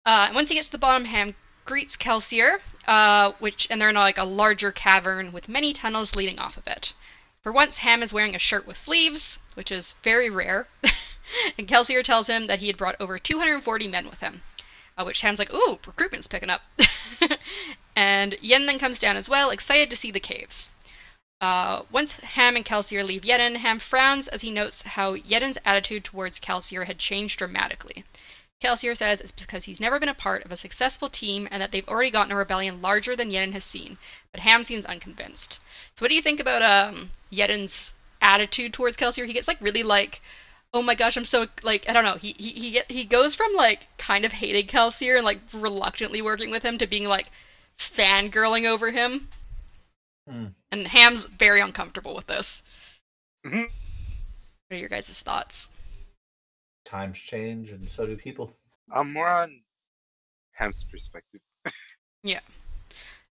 Uh, 0.06 0.26
and 0.26 0.34
once 0.34 0.48
he 0.48 0.54
gets 0.54 0.68
to 0.68 0.72
the 0.72 0.78
bottom, 0.78 1.04
Ham 1.04 1.34
greets 1.64 1.96
Kelsier, 1.96 2.60
uh, 2.86 3.32
which 3.38 3.66
and 3.70 3.80
they're 3.80 3.88
in 3.88 3.94
like 3.94 4.18
a 4.18 4.24
larger 4.24 4.70
cavern 4.70 5.32
with 5.32 5.48
many 5.48 5.72
tunnels 5.72 6.14
leading 6.14 6.38
off 6.38 6.56
of 6.56 6.66
it. 6.66 6.92
For 7.44 7.52
once, 7.52 7.76
Ham 7.76 8.02
is 8.02 8.10
wearing 8.10 8.34
a 8.34 8.38
shirt 8.38 8.66
with 8.66 8.78
sleeves, 8.78 9.38
which 9.52 9.70
is 9.70 9.96
very 10.02 10.30
rare. 10.30 10.66
and 11.58 11.68
Kelsier 11.68 12.02
tells 12.02 12.26
him 12.26 12.46
that 12.46 12.60
he 12.60 12.68
had 12.68 12.78
brought 12.78 12.96
over 12.98 13.18
240 13.18 13.86
men 13.86 14.08
with 14.08 14.20
him, 14.20 14.42
uh, 14.96 15.04
which 15.04 15.20
Ham's 15.20 15.38
like, 15.38 15.52
"Ooh, 15.52 15.78
recruitment's 15.86 16.26
picking 16.26 16.48
up." 16.48 16.62
and 17.96 18.34
Yen 18.40 18.64
then 18.64 18.78
comes 18.78 18.98
down 18.98 19.18
as 19.18 19.28
well, 19.28 19.50
excited 19.50 19.90
to 19.90 19.96
see 19.96 20.10
the 20.10 20.20
caves. 20.20 20.72
Uh, 21.38 21.82
once 21.90 22.12
Ham 22.12 22.56
and 22.56 22.64
Kelsier 22.64 23.04
leave 23.04 23.26
Yeden, 23.26 23.58
Ham 23.58 23.78
frowns 23.78 24.26
as 24.28 24.40
he 24.40 24.50
notes 24.50 24.80
how 24.80 25.14
Yeden's 25.14 25.58
attitude 25.66 26.02
towards 26.02 26.40
Kelsier 26.40 26.86
had 26.86 26.98
changed 26.98 27.38
dramatically. 27.38 28.04
Kelsier 28.64 28.96
says 28.96 29.20
it's 29.20 29.30
because 29.30 29.64
he's 29.64 29.78
never 29.78 30.00
been 30.00 30.08
a 30.08 30.14
part 30.14 30.42
of 30.42 30.50
a 30.50 30.56
successful 30.56 31.10
team 31.10 31.46
and 31.50 31.60
that 31.60 31.70
they've 31.70 31.86
already 31.86 32.10
gotten 32.10 32.32
a 32.32 32.36
rebellion 32.36 32.80
larger 32.80 33.14
than 33.14 33.30
Yeden 33.30 33.52
has 33.52 33.64
seen, 33.64 33.98
but 34.32 34.40
Ham 34.40 34.64
seems 34.64 34.86
unconvinced. 34.86 35.60
So 35.94 36.02
what 36.02 36.08
do 36.08 36.14
you 36.14 36.22
think 36.22 36.40
about 36.40 36.62
um, 36.62 37.10
Yeden's 37.30 37.92
attitude 38.22 38.72
towards 38.72 38.96
Kelsier? 38.96 39.26
He 39.26 39.34
gets 39.34 39.48
like 39.48 39.60
really 39.60 39.82
like, 39.82 40.22
oh 40.72 40.80
my 40.80 40.94
gosh, 40.94 41.18
I'm 41.18 41.26
so 41.26 41.46
like 41.62 41.86
I 41.90 41.92
don't 41.92 42.04
know. 42.04 42.14
He 42.14 42.34
he 42.38 42.52
he 42.52 42.80
he 42.88 43.04
goes 43.04 43.34
from 43.34 43.52
like 43.52 43.86
kind 43.98 44.24
of 44.24 44.32
hating 44.32 44.66
Kelsier 44.66 45.16
and 45.16 45.26
like 45.26 45.40
reluctantly 45.52 46.22
working 46.22 46.50
with 46.50 46.62
him 46.62 46.78
to 46.78 46.86
being 46.86 47.04
like 47.04 47.28
fangirling 47.78 48.64
over 48.64 48.90
him. 48.90 49.28
Hmm. 50.26 50.46
And 50.72 50.88
Ham's 50.88 51.24
very 51.24 51.60
uncomfortable 51.60 52.14
with 52.14 52.28
this. 52.28 52.62
Mhm. 53.44 53.64
What 53.64 54.76
are 54.76 54.76
your 54.76 54.88
guys' 54.88 55.20
thoughts? 55.20 55.68
Times 56.94 57.18
change, 57.18 57.70
and 57.70 57.90
so 57.90 58.06
do 58.06 58.16
people. 58.16 58.54
I'm 58.94 59.12
more 59.12 59.28
on 59.28 59.62
Ham's 60.52 60.84
perspective. 60.84 61.40
Yeah. 62.22 62.40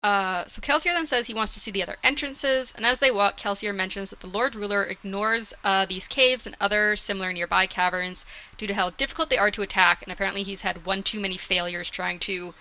Uh, 0.03 0.45
so 0.47 0.61
Kelsier 0.61 0.93
then 0.93 1.07
says 1.07 1.27
he 1.27 1.33
wants 1.33 1.55
to 1.55 1.61
see 1.61 1.71
the 1.71 1.83
other 1.83 1.97
entrances, 2.03 2.75
and 2.77 2.85
as 2.85 2.99
they 2.99 3.11
walk, 3.11 3.39
Kelsier 3.39 3.75
mentions 3.75 4.11
that 4.11 4.21
the 4.21 4.27
Lord 4.27 4.55
Ruler 4.55 4.85
ignores 4.85 5.55
uh, 5.65 5.87
these 5.87 6.07
caves 6.07 6.47
and 6.47 6.55
other 6.61 6.97
similar 6.97 7.33
nearby 7.33 7.67
caverns 7.67 8.27
due 8.59 8.67
to 8.67 8.75
how 8.75 8.91
difficult 8.91 9.31
they 9.31 9.39
are 9.39 9.53
to 9.53 9.63
attack, 9.63 10.03
and 10.03 10.13
apparently 10.13 10.43
he's 10.43 10.61
had 10.61 10.85
one 10.85 11.03
too 11.03 11.21
many 11.21 11.39
failures 11.39 11.89
trying 11.89 12.19
to 12.19 12.55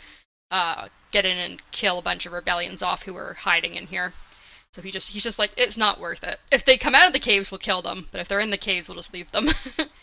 uh, 0.51 0.87
get 1.11 1.25
in 1.25 1.37
and 1.37 1.61
kill 1.71 1.97
a 1.97 2.03
bunch 2.03 2.25
of 2.25 2.31
rebellions 2.31 2.81
off 2.81 3.03
who 3.03 3.17
are 3.17 3.33
hiding 3.33 3.75
in 3.75 3.87
here. 3.87 4.13
So 4.71 4.81
he 4.81 4.91
just 4.91 5.09
he's 5.09 5.23
just 5.23 5.39
like 5.39 5.51
it's 5.57 5.77
not 5.77 5.99
worth 5.99 6.23
it. 6.23 6.39
If 6.51 6.63
they 6.63 6.77
come 6.77 6.95
out 6.95 7.07
of 7.07 7.13
the 7.13 7.19
caves, 7.19 7.51
we'll 7.51 7.57
kill 7.57 7.81
them, 7.81 8.07
but 8.11 8.21
if 8.21 8.29
they're 8.29 8.39
in 8.39 8.51
the 8.51 8.57
caves, 8.57 8.87
we'll 8.87 8.95
just 8.95 9.13
leave 9.13 9.31
them. 9.31 9.49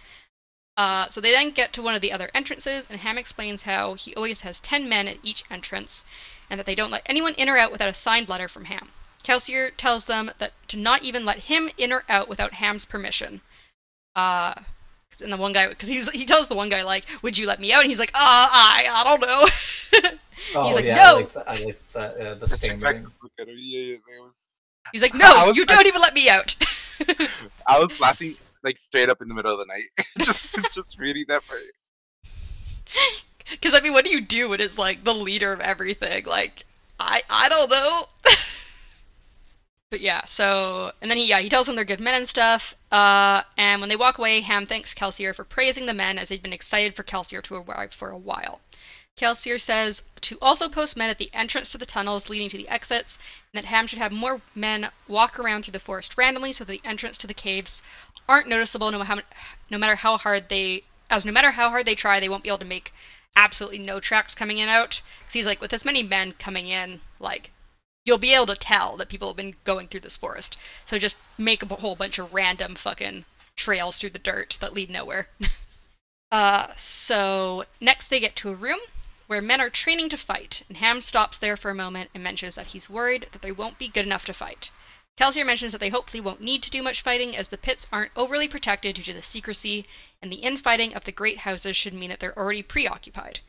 Uh, 0.77 1.09
so 1.09 1.21
they 1.21 1.31
then 1.33 1.51
get 1.51 1.73
to 1.75 1.83
one 1.83 1.95
of 1.95 2.01
the 2.01 2.13
other 2.13 2.31
entrances, 2.35 2.87
and 2.91 3.01
Ham 3.01 3.19
explains 3.19 3.63
how 3.63 3.95
he 3.95 4.15
always 4.15 4.41
has 4.43 4.61
10 4.61 4.89
men 4.89 5.09
at 5.09 5.19
each 5.23 5.45
entrance, 5.51 6.05
and 6.49 6.59
that 6.59 6.67
they 6.67 6.75
don't 6.75 6.91
let 6.91 7.03
anyone 7.07 7.35
in 7.35 7.49
or 7.49 7.59
out 7.59 7.73
without 7.73 7.89
a 7.89 7.95
signed 7.95 8.29
letter 8.29 8.49
from 8.49 8.65
Ham. 8.65 8.91
Kelsier 9.23 9.71
tells 9.77 10.07
them 10.07 10.31
that 10.39 10.53
to 10.69 10.77
not 10.79 11.03
even 11.03 11.25
let 11.27 11.39
him 11.39 11.71
in 11.77 11.93
or 11.93 12.05
out 12.09 12.29
without 12.29 12.55
Ham's 12.55 12.87
permission. 12.87 13.43
Uh, 14.17 14.55
and 15.23 15.31
the 15.33 15.37
one 15.37 15.53
guy, 15.53 15.69
because 15.69 15.89
he's 15.89 16.09
he 16.11 16.25
tells 16.25 16.49
the 16.49 16.55
one 16.55 16.71
guy 16.71 16.83
like, 16.83 17.05
"Would 17.23 17.37
you 17.37 17.47
let 17.47 17.61
me 17.61 17.73
out?" 17.73 17.83
And 17.83 17.91
he's 17.91 18.01
like, 18.01 18.11
"Uh, 18.15 18.19
I 18.51 18.87
I 18.91 19.05
don't 19.05 19.21
know." 19.21 20.11
Oh 20.55 20.65
He's 20.65 20.75
like, 20.77 20.87
yeah, 20.87 20.95
"No." 20.95 21.03
I 21.03 21.13
like 21.21 21.33
that. 21.35 21.49
I 21.49 21.65
like 21.65 21.93
that. 21.93 22.17
Uh, 22.17 22.35
the 22.37 22.47
I 22.47 22.49
checked 22.49 22.61
back 22.81 22.97
stammering. 22.97 23.05
to 23.05 23.11
look 23.23 23.33
at 23.41 23.49
him. 23.49 23.57
Yeah, 23.59 23.81
yeah, 23.81 23.97
was. 24.21 24.33
he's 24.91 25.03
like, 25.03 25.13
"No, 25.13 25.27
was 25.49 25.57
you 25.57 25.63
like- 25.65 25.69
don't 25.69 25.87
even 25.87 26.01
let 26.01 26.15
me 26.15 26.31
out." 26.31 26.57
I 27.67 27.79
was 27.79 28.01
laughing 28.01 28.37
like 28.63 28.79
straight 28.79 29.09
up 29.09 29.23
in 29.23 29.29
the 29.29 29.35
middle 29.35 29.53
of 29.53 29.59
the 29.59 29.67
night, 29.67 29.85
just 30.19 30.75
just 30.75 30.99
reading 30.99 31.25
that 31.29 31.43
part. 31.47 31.61
Because 33.51 33.75
I 33.75 33.81
mean, 33.81 33.93
what 33.93 34.05
do 34.05 34.11
you 34.11 34.21
do 34.21 34.49
when 34.49 34.61
it's 34.61 34.79
like 34.79 35.05
the 35.05 35.15
leader 35.15 35.53
of 35.53 35.61
everything? 35.61 36.25
Like, 36.25 36.65
I 36.99 37.23
I 37.29 37.49
don't 37.49 37.71
know. 37.71 38.05
but 39.91 40.01
yeah, 40.01 40.25
so 40.25 40.93
and 41.01 41.11
then 41.11 41.19
he 41.19 41.27
yeah 41.27 41.41
he 41.41 41.49
tells 41.49 41.67
them 41.67 41.77
they're 41.77 41.85
good 41.85 42.01
men 42.01 42.15
and 42.15 42.29
stuff. 42.29 42.75
Uh, 42.93 43.43
and 43.57 43.81
when 43.81 43.89
they 43.89 43.97
walk 43.97 44.19
away, 44.19 44.41
Ham 44.41 44.67
thanks 44.67 44.95
Kelsier 44.95 45.35
for 45.35 45.45
praising 45.45 45.87
the 45.87 45.95
men 45.95 46.19
as 46.19 46.29
they'd 46.29 46.43
been 46.43 46.53
excited 46.53 46.95
for 46.95 47.03
Kelsier 47.03 47.43
to 47.43 47.57
arrive 47.57 47.93
for 47.93 48.11
a 48.11 48.19
while. 48.19 48.61
Kelsier 49.21 49.61
says 49.61 50.05
to 50.23 50.39
also 50.41 50.67
post 50.67 50.97
men 50.97 51.11
at 51.11 51.19
the 51.19 51.29
entrance 51.35 51.69
to 51.71 51.77
the 51.77 51.85
tunnels 51.85 52.31
leading 52.31 52.49
to 52.49 52.57
the 52.57 52.69
exits, 52.69 53.19
and 53.53 53.59
that 53.63 53.69
Ham 53.69 53.87
should 53.87 53.99
have 53.99 54.13
more 54.13 54.41
men 54.55 54.91
walk 55.09 55.39
around 55.39 55.63
through 55.63 55.73
the 55.73 55.79
forest 55.79 56.17
randomly 56.17 56.53
so 56.55 56.65
that 56.65 56.73
the 56.73 56.89
entrance 56.89 57.19
to 57.19 57.27
the 57.27 57.35
caves 57.35 57.83
aren't 58.31 58.49
noticeable 58.49 58.91
no, 58.91 59.05
no 59.71 59.79
matter 59.79 59.97
how 59.97 60.17
hard 60.17 60.49
they 60.49 60.85
as 61.11 61.27
no 61.27 61.33
matter 61.33 61.51
how 61.51 61.71
hard 61.71 61.87
they 61.87 61.97
try, 61.97 62.21
they 62.21 62.29
won't 62.29 62.45
be 62.45 62.49
able 62.49 62.59
to 62.59 62.65
make 62.65 62.93
absolutely 63.35 63.81
no 63.81 63.99
tracks 63.99 64.35
coming 64.35 64.59
in 64.59 64.69
out. 64.69 65.03
Because 65.19 65.35
he's 65.35 65.47
like, 65.47 65.61
with 65.61 65.73
this 65.73 65.85
many 65.85 66.05
men 66.05 66.33
coming 66.35 66.69
in, 66.69 67.01
like, 67.19 67.51
you'll 68.05 68.19
be 68.19 68.33
able 68.33 68.47
to 68.47 68.55
tell 68.55 68.97
that 68.97 69.09
people 69.09 69.29
have 69.29 69.37
been 69.37 69.57
going 69.65 69.89
through 69.89 70.01
this 70.01 70.17
forest. 70.17 70.57
So 70.85 70.99
just 70.99 71.17
make 71.37 71.63
a 71.63 71.67
whole 71.67 71.97
bunch 71.97 72.19
of 72.19 72.33
random 72.33 72.77
fucking 72.77 73.25
trails 73.57 73.99
through 73.99 74.11
the 74.11 74.21
dirt 74.21 74.57
that 74.61 74.73
lead 74.73 74.89
nowhere. 74.89 75.29
uh, 76.33 76.69
so 76.77 77.65
next 77.81 78.09
they 78.09 78.21
get 78.21 78.37
to 78.37 78.51
a 78.51 78.55
room 78.55 78.79
where 79.27 79.41
men 79.41 79.61
are 79.61 79.71
training 79.71 80.09
to 80.11 80.17
fight, 80.17 80.63
and 80.69 80.79
Ham 80.79 81.01
stops 81.01 81.39
there 81.39 81.57
for 81.57 81.71
a 81.71 81.75
moment 81.75 82.11
and 82.15 82.23
mentions 82.23 82.55
that 82.55 82.69
he's 82.69 82.91
worried 82.91 83.27
that 83.33 83.43
they 83.43 83.53
won't 83.53 83.79
be 83.79 83.89
good 83.89 84.07
enough 84.07 84.25
to 84.25 84.33
fight. 84.33 84.71
Kelsier 85.21 85.45
mentions 85.45 85.73
that 85.73 85.81
they 85.81 85.91
hopefully 85.91 86.23
won't 86.23 86.41
need 86.41 86.63
to 86.63 86.71
do 86.71 86.83
much 86.83 87.03
fighting 87.03 87.37
as 87.37 87.51
the 87.51 87.59
pits 87.59 87.87
aren't 87.93 88.11
overly 88.17 88.49
protected 88.49 88.95
due 88.95 89.03
to 89.03 89.13
the 89.13 89.21
secrecy, 89.21 89.85
and 90.23 90.33
the 90.33 90.37
infighting 90.37 90.95
of 90.95 91.05
the 91.05 91.13
great 91.13 91.41
houses 91.41 91.77
should 91.77 91.93
mean 91.93 92.09
that 92.09 92.21
they're 92.21 92.39
already 92.39 92.63
preoccupied. 92.63 93.41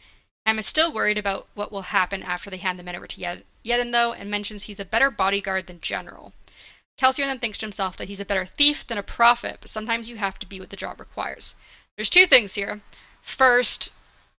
Is 0.45 0.67
still 0.67 0.91
worried 0.91 1.17
about 1.17 1.47
what 1.53 1.71
will 1.71 1.83
happen 1.83 2.23
after 2.23 2.49
they 2.49 2.57
hand 2.57 2.77
the 2.77 2.83
men 2.83 2.97
over 2.97 3.07
to 3.07 3.21
Yed- 3.21 3.45
Yeden, 3.63 3.93
though, 3.93 4.11
and 4.11 4.29
mentions 4.29 4.63
he's 4.63 4.81
a 4.81 4.83
better 4.83 5.09
bodyguard 5.09 5.67
than 5.67 5.79
general. 5.79 6.33
Kelsier 6.97 7.25
then 7.25 7.39
thinks 7.39 7.57
to 7.59 7.65
himself 7.67 7.95
that 7.95 8.09
he's 8.09 8.19
a 8.19 8.25
better 8.25 8.45
thief 8.45 8.85
than 8.85 8.97
a 8.97 9.01
prophet, 9.01 9.59
but 9.61 9.69
sometimes 9.69 10.09
you 10.09 10.17
have 10.17 10.37
to 10.39 10.45
be 10.45 10.59
what 10.59 10.71
the 10.71 10.75
job 10.75 10.99
requires. 10.99 11.55
There's 11.95 12.09
two 12.09 12.25
things 12.25 12.55
here. 12.55 12.81
First, 13.21 13.91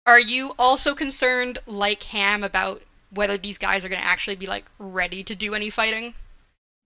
are 0.04 0.20
you 0.20 0.54
also 0.58 0.94
concerned, 0.94 1.60
like 1.64 2.02
Ham, 2.02 2.44
about 2.44 2.82
whether 3.08 3.38
these 3.38 3.56
guys 3.56 3.86
are 3.86 3.88
going 3.88 4.02
to 4.02 4.06
actually 4.06 4.36
be 4.36 4.44
like 4.44 4.66
ready 4.78 5.24
to 5.24 5.34
do 5.34 5.54
any 5.54 5.70
fighting? 5.70 6.14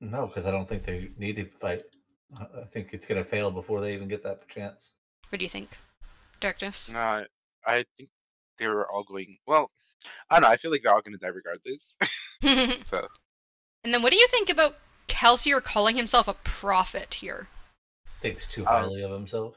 No, 0.01 0.27
because 0.27 0.47
I 0.47 0.51
don't 0.51 0.69
think 0.69 0.85
they 0.85 1.11
need 1.19 1.37
to 1.37 1.45
fight. 1.47 1.83
I 2.39 2.45
I 2.63 2.65
think 2.65 2.91
it's 2.93 3.07
gonna 3.07 3.25
fail 3.25 3.51
before 3.51 3.81
they 3.81 3.95
even 3.95 4.09
get 4.09 4.23
that 4.25 4.49
chance. 4.49 4.93
What 5.31 5.39
do 5.39 5.45
you 5.45 5.49
think, 5.49 5.71
Darkness? 6.41 6.91
No, 6.93 6.99
I, 6.99 7.27
I 7.67 7.85
think 7.97 8.11
they 8.59 8.67
were 8.69 8.91
all 8.91 9.05
going. 9.05 9.39
Well, 9.47 9.71
I 10.31 10.37
don't 10.37 10.43
know. 10.43 10.49
I 10.49 10.57
feel 10.57 10.71
like 10.71 10.83
they're 10.83 10.93
all 10.95 11.03
gonna 11.03 11.19
die 11.19 11.29
regardless. 11.29 11.97
So. 12.87 13.07
And 13.85 13.95
then 13.95 14.03
what 14.03 14.13
do 14.13 14.19
you 14.19 14.27
think 14.29 14.51
about 14.51 14.77
Kelsier 15.09 15.63
calling 15.63 15.97
himself 15.97 16.29
a 16.29 16.35
prophet 16.45 17.15
here? 17.15 17.49
Thinks 18.21 18.47
too 18.47 18.63
Um, 18.67 18.85
highly 18.85 19.03
of 19.03 19.11
himself. 19.11 19.55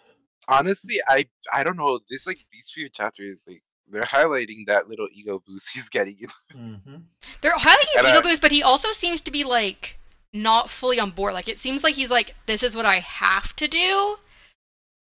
honestly, 0.48 0.96
I 1.08 1.26
I 1.54 1.64
don't 1.64 1.78
know. 1.78 2.00
This 2.10 2.26
like 2.28 2.40
these 2.54 2.70
few 2.74 2.88
chapters, 2.90 3.44
like 3.48 3.62
they're 3.88 4.04
highlighting 4.04 4.66
that 4.68 4.88
little 4.88 5.08
ego 5.12 5.42
boost 5.46 5.70
he's 5.74 5.90
getting. 5.90 6.18
Mm-hmm. 6.56 6.96
They're 7.42 7.52
highlighting 7.54 7.94
his 7.94 8.04
And 8.04 8.08
ego 8.10 8.20
I- 8.20 8.22
boost, 8.22 8.42
but 8.42 8.52
he 8.52 8.64
also 8.64 8.92
seems 8.94 9.22
to 9.22 9.32
be 9.32 9.44
like 9.44 10.00
not 10.34 10.70
fully 10.70 11.00
on 11.00 11.12
board. 11.12 11.34
Like 11.34 11.48
it 11.48 11.60
seems 11.60 11.84
like 11.84 11.96
he's 11.96 12.12
like, 12.12 12.36
this 12.46 12.64
is 12.64 12.76
what 12.76 12.86
I 12.86 13.00
have 13.00 13.56
to 13.58 13.68
do. 13.68 14.18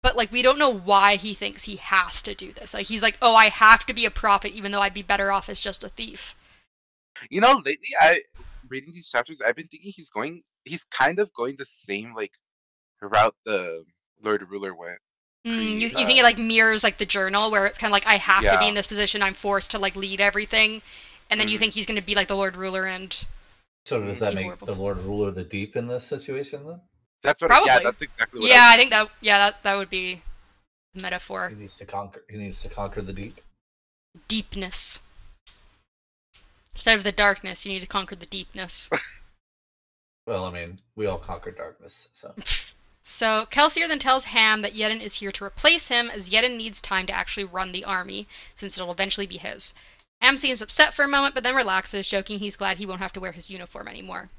But 0.01 0.15
like 0.17 0.32
we 0.32 0.41
don't 0.41 0.60
know 0.60 0.70
why 0.74 1.15
he 1.15 1.34
thinks 1.34 1.63
he 1.63 1.77
has 1.77 2.22
to 2.24 2.36
do 2.36 2.51
this. 2.51 2.74
Like 2.74 2.88
he's 2.88 3.03
like, 3.03 3.17
oh, 3.22 3.36
I 3.36 3.50
have 3.50 3.86
to 3.86 3.93
be 3.93 4.05
a 4.05 4.12
prophet, 4.12 4.53
even 4.53 4.72
though 4.72 4.82
I'd 4.82 4.93
be 4.93 5.03
better 5.03 5.32
off 5.32 5.50
as 5.50 5.62
just 5.62 5.84
a 5.84 5.89
thief. 5.89 6.36
You 7.29 7.41
know, 7.41 7.62
lately 7.63 7.89
I 8.01 8.22
reading 8.67 8.93
these 8.93 9.10
chapters, 9.10 9.41
I've 9.41 9.55
been 9.55 9.67
thinking 9.67 9.91
he's 9.96 10.10
going. 10.10 10.41
He's 10.65 10.84
kind 10.86 11.20
of 11.20 11.34
going 11.34 11.55
the 11.58 11.65
same 11.65 12.13
like 12.15 12.32
route 13.01 13.36
the 13.46 13.84
Lord 14.22 14.50
Ruler 14.50 14.74
went. 14.74 15.00
Mm, 15.46 15.82
you, 15.82 15.88
you 15.89 16.05
think 16.05 16.20
it 16.20 16.24
like 16.24 16.38
mirrors 16.38 16.84
like 16.84 16.98
the 16.98 17.05
journal, 17.05 17.51
where 17.51 17.65
it's 17.65 17.77
kind 17.77 17.91
of 17.91 17.93
like 17.93 18.08
I 18.08 18.15
have 18.15 18.43
to 18.43 18.60
be 18.60 18.67
in 18.70 18.75
this 18.75 18.88
position, 18.88 19.22
I'm 19.22 19.34
forced 19.34 19.72
to 19.72 19.79
like 19.79 19.96
lead 19.96 20.22
everything, 20.22 20.82
and 21.29 21.39
then 21.39 21.50
you 21.50 21.58
Mhm. 21.58 21.60
think 21.60 21.74
he's 21.74 21.86
going 21.86 22.00
to 22.00 22.05
be 22.05 22.15
like 22.15 22.29
the 22.29 22.36
Lord 22.36 22.55
Ruler 22.55 22.86
and 22.86 23.25
So 23.85 24.01
does 24.01 24.17
Mm, 24.17 24.19
that 24.19 24.33
make 24.33 24.45
horrible. 24.45 24.67
the 24.67 24.73
Lord 24.75 24.97
Ruler 24.99 25.31
the 25.31 25.43
deep 25.43 25.75
in 25.75 25.87
this 25.87 26.05
situation 26.05 26.65
then? 26.65 26.81
That's 27.21 27.41
what. 27.41 27.49
Yeah, 27.65 27.79
Probably. 27.79 27.83
that's 27.83 28.01
exactly 28.01 28.39
what. 28.41 28.49
yeah, 28.49 28.69
I 28.69 28.73
I 28.73 28.77
think 28.77 28.91
that 28.91 29.09
yeah 29.21 29.37
that 29.39 29.63
that 29.63 29.75
would 29.75 29.89
be 29.89 30.21
the 30.93 31.01
metaphor. 31.01 31.49
He 31.49 31.55
needs 31.55 31.77
to 31.77 31.85
conquer. 31.85 32.23
He 32.29 32.37
needs 32.37 32.61
to 32.61 32.69
conquer 32.69 33.01
the 33.01 33.13
deep. 33.13 33.39
deepness. 34.27 35.01
Instead 36.73 36.97
of 36.97 37.03
the 37.03 37.11
darkness, 37.11 37.65
you 37.65 37.71
need 37.71 37.81
to 37.81 37.87
conquer 37.87 38.15
the 38.15 38.25
deepness. 38.25 38.89
Well, 40.25 40.45
I 40.45 40.51
mean, 40.51 40.79
we 40.95 41.05
all 41.07 41.17
conquer 41.17 41.51
darkness, 41.51 42.07
so 42.13 42.33
so 43.01 43.45
Kelsier 43.51 43.89
then 43.89 43.99
tells 43.99 44.23
Ham 44.23 44.61
that 44.61 44.73
Yeden 44.73 45.01
is 45.01 45.15
here 45.15 45.33
to 45.33 45.43
replace 45.43 45.89
him, 45.89 46.09
as 46.09 46.29
Yeden 46.29 46.55
needs 46.55 46.81
time 46.81 47.05
to 47.07 47.13
actually 47.13 47.43
run 47.43 47.73
the 47.73 47.83
army, 47.83 48.25
since 48.55 48.77
it'll 48.77 48.93
eventually 48.93 49.27
be 49.27 49.37
his. 49.37 49.73
Ham 50.22 50.38
seems 50.38 50.62
upset 50.62 50.93
for 50.93 51.03
a 51.03 51.08
moment, 51.08 51.36
but 51.36 51.43
then 51.43 51.55
relaxes, 51.55 52.08
joking 52.08 52.39
he's 52.39 52.55
glad 52.55 52.77
he 52.77 52.86
won't 52.86 53.01
have 53.01 53.13
to 53.13 53.20
wear 53.20 53.32
his 53.32 53.50
uniform 53.50 53.88
anymore. 53.88 54.29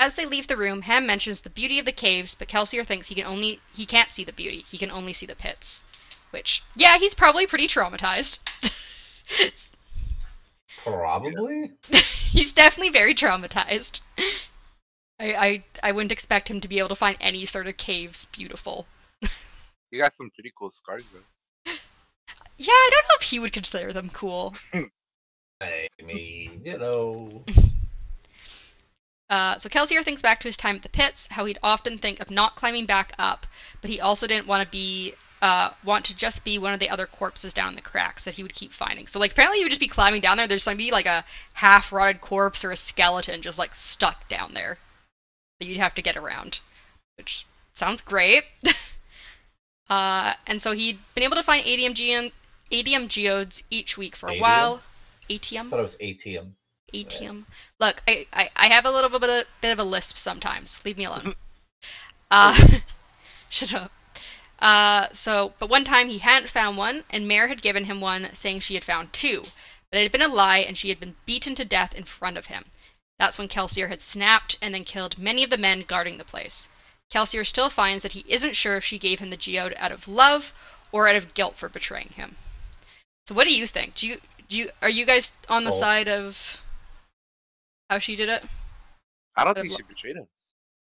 As 0.00 0.16
they 0.16 0.26
leave 0.26 0.48
the 0.48 0.56
room, 0.56 0.82
Ham 0.82 1.06
mentions 1.06 1.42
the 1.42 1.50
beauty 1.50 1.78
of 1.78 1.84
the 1.84 1.92
caves, 1.92 2.34
but 2.34 2.48
Kelsier 2.48 2.84
thinks 2.84 3.08
he 3.08 3.14
can 3.14 3.26
only 3.26 3.60
he 3.74 3.86
can't 3.86 4.10
see 4.10 4.24
the 4.24 4.32
beauty. 4.32 4.64
He 4.68 4.78
can 4.78 4.90
only 4.90 5.12
see 5.12 5.26
the 5.26 5.36
pits. 5.36 5.84
Which, 6.30 6.62
yeah, 6.74 6.98
he's 6.98 7.14
probably 7.14 7.46
pretty 7.46 7.68
traumatized. 7.68 8.40
probably. 10.84 11.72
he's 11.88 12.52
definitely 12.52 12.90
very 12.90 13.14
traumatized. 13.14 14.00
I, 15.20 15.34
I 15.34 15.64
I 15.82 15.92
wouldn't 15.92 16.12
expect 16.12 16.50
him 16.50 16.60
to 16.60 16.68
be 16.68 16.78
able 16.78 16.88
to 16.88 16.96
find 16.96 17.16
any 17.20 17.46
sort 17.46 17.68
of 17.68 17.76
caves 17.76 18.26
beautiful. 18.26 18.86
You 19.90 20.00
got 20.00 20.12
some 20.12 20.28
pretty 20.30 20.52
cool 20.58 20.70
scars 20.70 21.04
though. 21.12 21.20
Yeah, 22.58 22.70
I 22.70 22.90
don't 22.92 23.08
know 23.08 23.16
if 23.20 23.28
he 23.28 23.38
would 23.38 23.52
consider 23.52 23.92
them 23.92 24.10
cool. 24.10 24.54
I 25.60 25.88
mean, 26.02 26.60
you 26.64 26.78
know, 26.78 27.44
Uh, 29.30 29.58
so 29.58 29.68
Kelsier 29.68 30.04
thinks 30.04 30.22
back 30.22 30.40
to 30.40 30.48
his 30.48 30.56
time 30.56 30.76
at 30.76 30.82
the 30.82 30.88
pits, 30.88 31.26
how 31.28 31.44
he'd 31.44 31.58
often 31.62 31.98
think 31.98 32.20
of 32.20 32.30
not 32.30 32.56
climbing 32.56 32.86
back 32.86 33.12
up, 33.18 33.46
but 33.80 33.90
he 33.90 34.00
also 34.00 34.26
didn't 34.26 34.46
want 34.46 34.62
to 34.62 34.70
be 34.70 35.14
uh, 35.42 35.70
want 35.84 36.04
to 36.06 36.16
just 36.16 36.44
be 36.44 36.58
one 36.58 36.72
of 36.72 36.80
the 36.80 36.88
other 36.88 37.06
corpses 37.06 37.52
down 37.52 37.68
in 37.70 37.74
the 37.74 37.82
cracks 37.82 38.24
that 38.24 38.34
he 38.34 38.42
would 38.42 38.54
keep 38.54 38.72
finding. 38.72 39.06
So 39.06 39.18
like 39.18 39.32
apparently 39.32 39.58
he 39.58 39.64
would 39.64 39.70
just 39.70 39.80
be 39.80 39.88
climbing 39.88 40.20
down 40.20 40.36
there. 40.36 40.46
There's 40.46 40.64
going 40.64 40.78
to 40.78 40.82
be 40.82 40.90
like 40.90 41.06
a 41.06 41.24
half 41.52 41.92
rotted 41.92 42.20
corpse 42.20 42.64
or 42.64 42.70
a 42.70 42.76
skeleton 42.76 43.42
just 43.42 43.58
like 43.58 43.74
stuck 43.74 44.28
down 44.28 44.54
there 44.54 44.78
that 45.58 45.66
you'd 45.66 45.78
have 45.78 45.94
to 45.94 46.02
get 46.02 46.16
around, 46.16 46.60
which 47.18 47.46
sounds 47.72 48.00
great. 48.00 48.44
uh, 49.90 50.34
and 50.46 50.62
so 50.62 50.72
he'd 50.72 50.98
been 51.14 51.24
able 51.24 51.36
to 51.36 51.42
find 51.42 51.64
ADMG 51.64 51.96
geon- 51.96 52.32
ADM 52.70 53.08
geodes 53.08 53.62
each 53.70 53.96
week 53.96 54.16
for 54.16 54.28
a 54.28 54.32
ADM? 54.32 54.40
while. 54.40 54.82
I 55.28 55.34
ATM. 55.34 55.70
thought 55.70 55.80
it 55.80 55.82
was 55.82 55.96
ATM. 55.96 56.52
ATM. 56.92 57.44
Look, 57.78 58.02
I, 58.08 58.26
I, 58.32 58.50
I 58.56 58.66
have 58.68 58.86
a 58.86 58.90
little 58.90 59.10
bit 59.18 59.28
of, 59.28 59.46
bit 59.60 59.72
of 59.72 59.78
a 59.78 59.84
lisp 59.84 60.16
sometimes. 60.16 60.84
Leave 60.84 60.98
me 60.98 61.04
alone. 61.04 61.34
uh, 62.30 62.78
shut 63.50 63.74
up. 63.74 63.92
Uh, 64.58 65.08
so, 65.12 65.52
but 65.58 65.68
one 65.68 65.84
time 65.84 66.08
he 66.08 66.18
hadn't 66.18 66.48
found 66.48 66.76
one, 66.76 67.04
and 67.10 67.28
Mare 67.28 67.48
had 67.48 67.62
given 67.62 67.84
him 67.84 68.00
one, 68.00 68.34
saying 68.34 68.60
she 68.60 68.74
had 68.74 68.84
found 68.84 69.12
two. 69.12 69.42
But 69.90 69.98
it 69.98 70.02
had 70.04 70.12
been 70.12 70.22
a 70.22 70.28
lie, 70.28 70.58
and 70.58 70.76
she 70.76 70.88
had 70.88 71.00
been 71.00 71.16
beaten 71.26 71.54
to 71.56 71.64
death 71.64 71.94
in 71.94 72.04
front 72.04 72.38
of 72.38 72.46
him. 72.46 72.64
That's 73.18 73.38
when 73.38 73.48
Kelsier 73.48 73.88
had 73.88 74.02
snapped 74.02 74.56
and 74.60 74.74
then 74.74 74.84
killed 74.84 75.18
many 75.18 75.44
of 75.44 75.50
the 75.50 75.58
men 75.58 75.82
guarding 75.82 76.18
the 76.18 76.24
place. 76.24 76.68
Kelsier 77.10 77.44
still 77.44 77.70
finds 77.70 78.02
that 78.02 78.12
he 78.12 78.24
isn't 78.26 78.54
sure 78.54 78.76
if 78.76 78.84
she 78.84 78.98
gave 78.98 79.20
him 79.20 79.30
the 79.30 79.36
geode 79.36 79.74
out 79.76 79.92
of 79.92 80.08
love 80.08 80.52
or 80.90 81.08
out 81.08 81.16
of 81.16 81.34
guilt 81.34 81.56
for 81.56 81.68
betraying 81.68 82.08
him. 82.16 82.36
So, 83.26 83.34
what 83.34 83.46
do 83.46 83.54
you 83.54 83.66
think? 83.66 83.94
Do 83.94 84.06
you 84.06 84.20
do 84.48 84.56
you 84.56 84.70
are 84.82 84.90
you 84.90 85.04
guys 85.06 85.32
on 85.48 85.64
the 85.64 85.70
Both. 85.70 85.80
side 85.80 86.08
of 86.08 86.60
how 87.90 87.98
she 87.98 88.16
did 88.16 88.28
it? 88.28 88.44
I 89.36 89.44
don't 89.44 89.54
But 89.54 89.62
think 89.62 89.72
she 89.72 89.82
betrayed 89.82 90.16
him. 90.16 90.26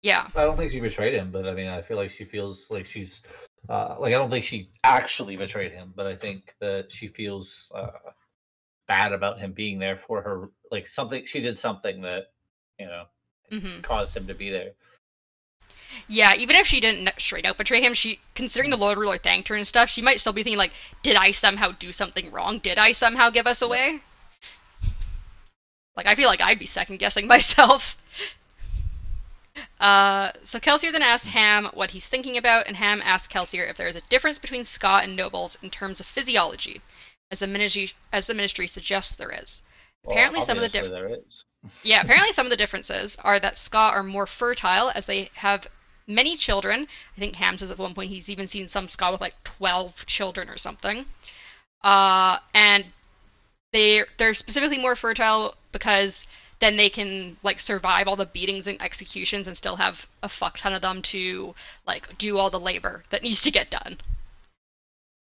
Yeah. 0.02 0.28
I 0.34 0.44
don't 0.44 0.56
think 0.56 0.70
she 0.70 0.80
betrayed 0.80 1.14
him, 1.14 1.30
but 1.30 1.46
I 1.46 1.54
mean, 1.54 1.68
I 1.68 1.82
feel 1.82 1.96
like 1.96 2.10
she 2.10 2.24
feels 2.24 2.70
like 2.70 2.86
she's 2.86 3.22
uh, 3.68 3.96
like 3.98 4.14
I 4.14 4.18
don't 4.18 4.30
think 4.30 4.44
she 4.44 4.70
actually 4.84 5.36
betrayed 5.36 5.72
him, 5.72 5.92
but 5.96 6.06
I 6.06 6.14
think 6.16 6.54
that 6.60 6.92
she 6.92 7.08
feels 7.08 7.70
uh, 7.74 7.90
bad 8.88 9.12
about 9.12 9.38
him 9.40 9.52
being 9.52 9.78
there 9.78 9.96
for 9.96 10.22
her. 10.22 10.50
Like 10.70 10.86
something 10.86 11.24
she 11.26 11.40
did 11.40 11.58
something 11.58 12.02
that 12.02 12.24
you 12.78 12.86
know 12.86 13.04
hmm 13.50 13.80
caused 13.82 14.16
him 14.16 14.26
to 14.28 14.34
be 14.34 14.50
there. 14.50 14.72
Yeah, 16.08 16.34
even 16.36 16.56
if 16.56 16.66
she 16.66 16.80
didn't 16.80 17.10
straight 17.18 17.44
out 17.46 17.58
betray 17.58 17.80
him, 17.80 17.94
she 17.94 18.20
considering 18.34 18.70
the 18.70 18.76
Lord 18.76 18.98
Ruler 18.98 19.18
thanked 19.18 19.48
her 19.48 19.54
and 19.54 19.66
stuff, 19.66 19.88
she 19.88 20.02
might 20.02 20.20
still 20.20 20.32
be 20.32 20.42
thinking 20.42 20.58
like, 20.58 20.72
did 21.02 21.16
I 21.16 21.30
somehow 21.30 21.72
do 21.72 21.92
something 21.92 22.30
wrong? 22.30 22.58
Did 22.58 22.78
I 22.78 22.92
somehow 22.92 23.30
give 23.30 23.46
us 23.46 23.62
away? 23.62 24.00
Like 25.96 26.06
I 26.06 26.14
feel 26.14 26.28
like 26.28 26.40
I'd 26.40 26.58
be 26.58 26.66
second 26.66 26.98
guessing 26.98 27.26
myself. 27.34 27.96
Uh, 29.80 30.32
so 30.42 30.58
Kelsier 30.58 30.92
then 30.92 31.02
asks 31.02 31.26
Ham 31.28 31.68
what 31.74 31.90
he's 31.90 32.08
thinking 32.08 32.36
about, 32.36 32.66
and 32.66 32.76
Ham 32.76 33.02
asks 33.04 33.32
Kelsier 33.32 33.68
if 33.68 33.76
there 33.76 33.88
is 33.88 33.96
a 33.96 34.00
difference 34.02 34.38
between 34.38 34.62
Skaa 34.62 35.02
and 35.02 35.16
nobles 35.16 35.56
in 35.62 35.70
terms 35.70 36.00
of 36.00 36.06
physiology, 36.06 36.80
as 37.30 37.40
the 37.40 37.46
ministry 37.46 37.90
as 38.12 38.26
the 38.26 38.34
ministry 38.34 38.66
suggests 38.66 39.16
there 39.16 39.30
is. 39.32 39.62
Well, 40.02 40.12
Apparently, 40.14 40.40
some 40.42 40.56
of 40.58 40.62
the 40.62 40.66
obviously 40.78 40.96
diff- 40.96 41.08
there 41.10 41.20
is. 41.26 41.44
yeah, 41.82 42.00
apparently 42.02 42.32
some 42.32 42.46
of 42.46 42.50
the 42.50 42.56
differences 42.56 43.16
are 43.24 43.40
that 43.40 43.54
Skaa 43.54 43.90
are 43.90 44.02
more 44.02 44.26
fertile 44.26 44.90
as 44.94 45.06
they 45.06 45.30
have 45.34 45.66
many 46.06 46.36
children. 46.36 46.86
I 47.16 47.20
think 47.20 47.36
Ham 47.36 47.56
says 47.56 47.70
at 47.70 47.78
one 47.78 47.94
point 47.94 48.10
he's 48.10 48.30
even 48.30 48.46
seen 48.46 48.68
some 48.68 48.86
Skaa 48.86 49.12
with 49.12 49.20
like 49.20 49.42
12 49.44 50.06
children 50.06 50.48
or 50.48 50.58
something. 50.58 51.06
Uh, 51.82 52.38
and 52.54 52.84
they 53.72 54.04
they're 54.16 54.34
specifically 54.34 54.78
more 54.78 54.96
fertile 54.96 55.54
because 55.72 56.26
then 56.58 56.76
they 56.76 56.88
can 56.88 57.36
like 57.42 57.60
survive 57.60 58.08
all 58.08 58.16
the 58.16 58.26
beatings 58.26 58.66
and 58.66 58.80
executions 58.80 59.46
and 59.46 59.56
still 59.56 59.76
have 59.76 60.08
a 60.22 60.28
fuck 60.28 60.58
ton 60.58 60.72
of 60.72 60.82
them 60.82 61.02
to 61.02 61.54
like 61.86 62.16
do 62.16 62.38
all 62.38 62.50
the 62.50 62.60
labor 62.60 63.04
that 63.10 63.22
needs 63.22 63.42
to 63.42 63.50
get 63.50 63.70
done. 63.70 63.98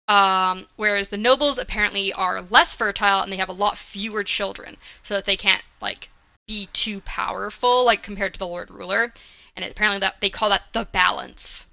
Um, 0.08 0.66
whereas 0.74 1.10
the 1.10 1.16
nobles 1.16 1.56
apparently 1.56 2.12
are 2.12 2.42
less 2.42 2.74
fertile 2.74 3.20
and 3.20 3.32
they 3.32 3.36
have 3.36 3.48
a 3.48 3.52
lot 3.52 3.78
fewer 3.78 4.24
children, 4.24 4.76
so 5.04 5.14
that 5.14 5.24
they 5.24 5.36
can't 5.36 5.62
like 5.80 6.08
be 6.48 6.66
too 6.72 7.00
powerful, 7.02 7.84
like 7.84 8.02
compared 8.02 8.32
to 8.32 8.38
the 8.40 8.46
Lord 8.46 8.70
Ruler. 8.72 9.14
And 9.56 9.64
apparently 9.64 10.00
that 10.00 10.20
they 10.20 10.30
call 10.30 10.50
that 10.50 10.72
the 10.72 10.86
balance. 10.92 11.66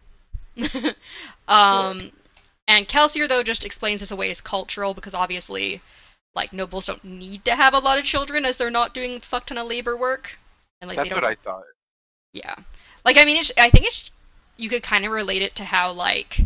um, 1.48 2.12
and 2.68 2.88
Kelsier 2.88 3.28
though 3.28 3.44
just 3.44 3.66
explains 3.66 4.00
this 4.00 4.12
away 4.12 4.32
as 4.32 4.42
cultural 4.42 4.94
because 4.94 5.14
obviously, 5.14 5.82
like 6.36 6.54
nobles 6.54 6.86
don't 6.86 7.04
need 7.04 7.46
to 7.46 7.56
have 7.56 7.74
a 7.74 7.80
lot 7.80 8.00
of 8.00 8.06
children 8.06 8.46
as 8.46 8.58
they're 8.58 8.70
not 8.70 8.94
doing 8.94 9.20
fuck 9.20 9.46
ton 9.46 9.58
of 9.58 9.68
labor 9.68 9.96
work. 9.96 10.38
And 10.82 10.88
like 10.88 10.98
That's 10.98 11.10
they 11.10 11.16
don't 11.16 11.24
what 11.24 11.32
I 11.32 11.36
thought. 11.36 11.64
yeah. 12.34 12.56
Like 13.06 13.18
I 13.18 13.26
mean 13.26 13.38
it's 13.38 13.52
I 13.58 13.70
think 13.70 13.86
it's 13.86 14.12
you 14.58 14.70
could 14.70 14.84
kind 14.84 15.06
of 15.06 15.12
relate 15.12 15.42
it 15.42 15.56
to 15.56 15.64
how 15.64 15.92
like 15.92 16.40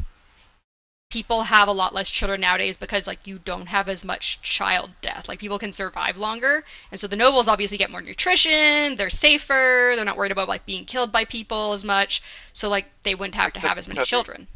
people 1.11 1.43
have 1.43 1.67
a 1.67 1.71
lot 1.71 1.93
less 1.93 2.09
children 2.09 2.41
nowadays 2.41 2.77
because 2.77 3.05
like 3.07 3.27
you 3.27 3.39
don't 3.39 3.67
have 3.67 3.89
as 3.89 4.03
much 4.05 4.41
child 4.41 4.89
death. 5.01 5.27
Like 5.27 5.39
people 5.39 5.59
can 5.59 5.73
survive 5.73 6.17
longer. 6.17 6.63
And 6.91 6.99
so 6.99 7.07
the 7.07 7.15
nobles 7.15 7.47
obviously 7.47 7.77
get 7.77 7.91
more 7.91 8.01
nutrition, 8.01 8.95
they're 8.95 9.09
safer, 9.09 9.93
they're 9.95 10.05
not 10.05 10.17
worried 10.17 10.31
about 10.31 10.47
like 10.47 10.65
being 10.65 10.85
killed 10.85 11.11
by 11.11 11.25
people 11.25 11.73
as 11.73 11.85
much. 11.85 12.21
So 12.53 12.69
like 12.69 12.85
they 13.03 13.15
wouldn't 13.15 13.35
have 13.35 13.53
to 13.53 13.59
have 13.59 13.77
as 13.77 13.87
many 13.87 14.03
children. 14.03 14.47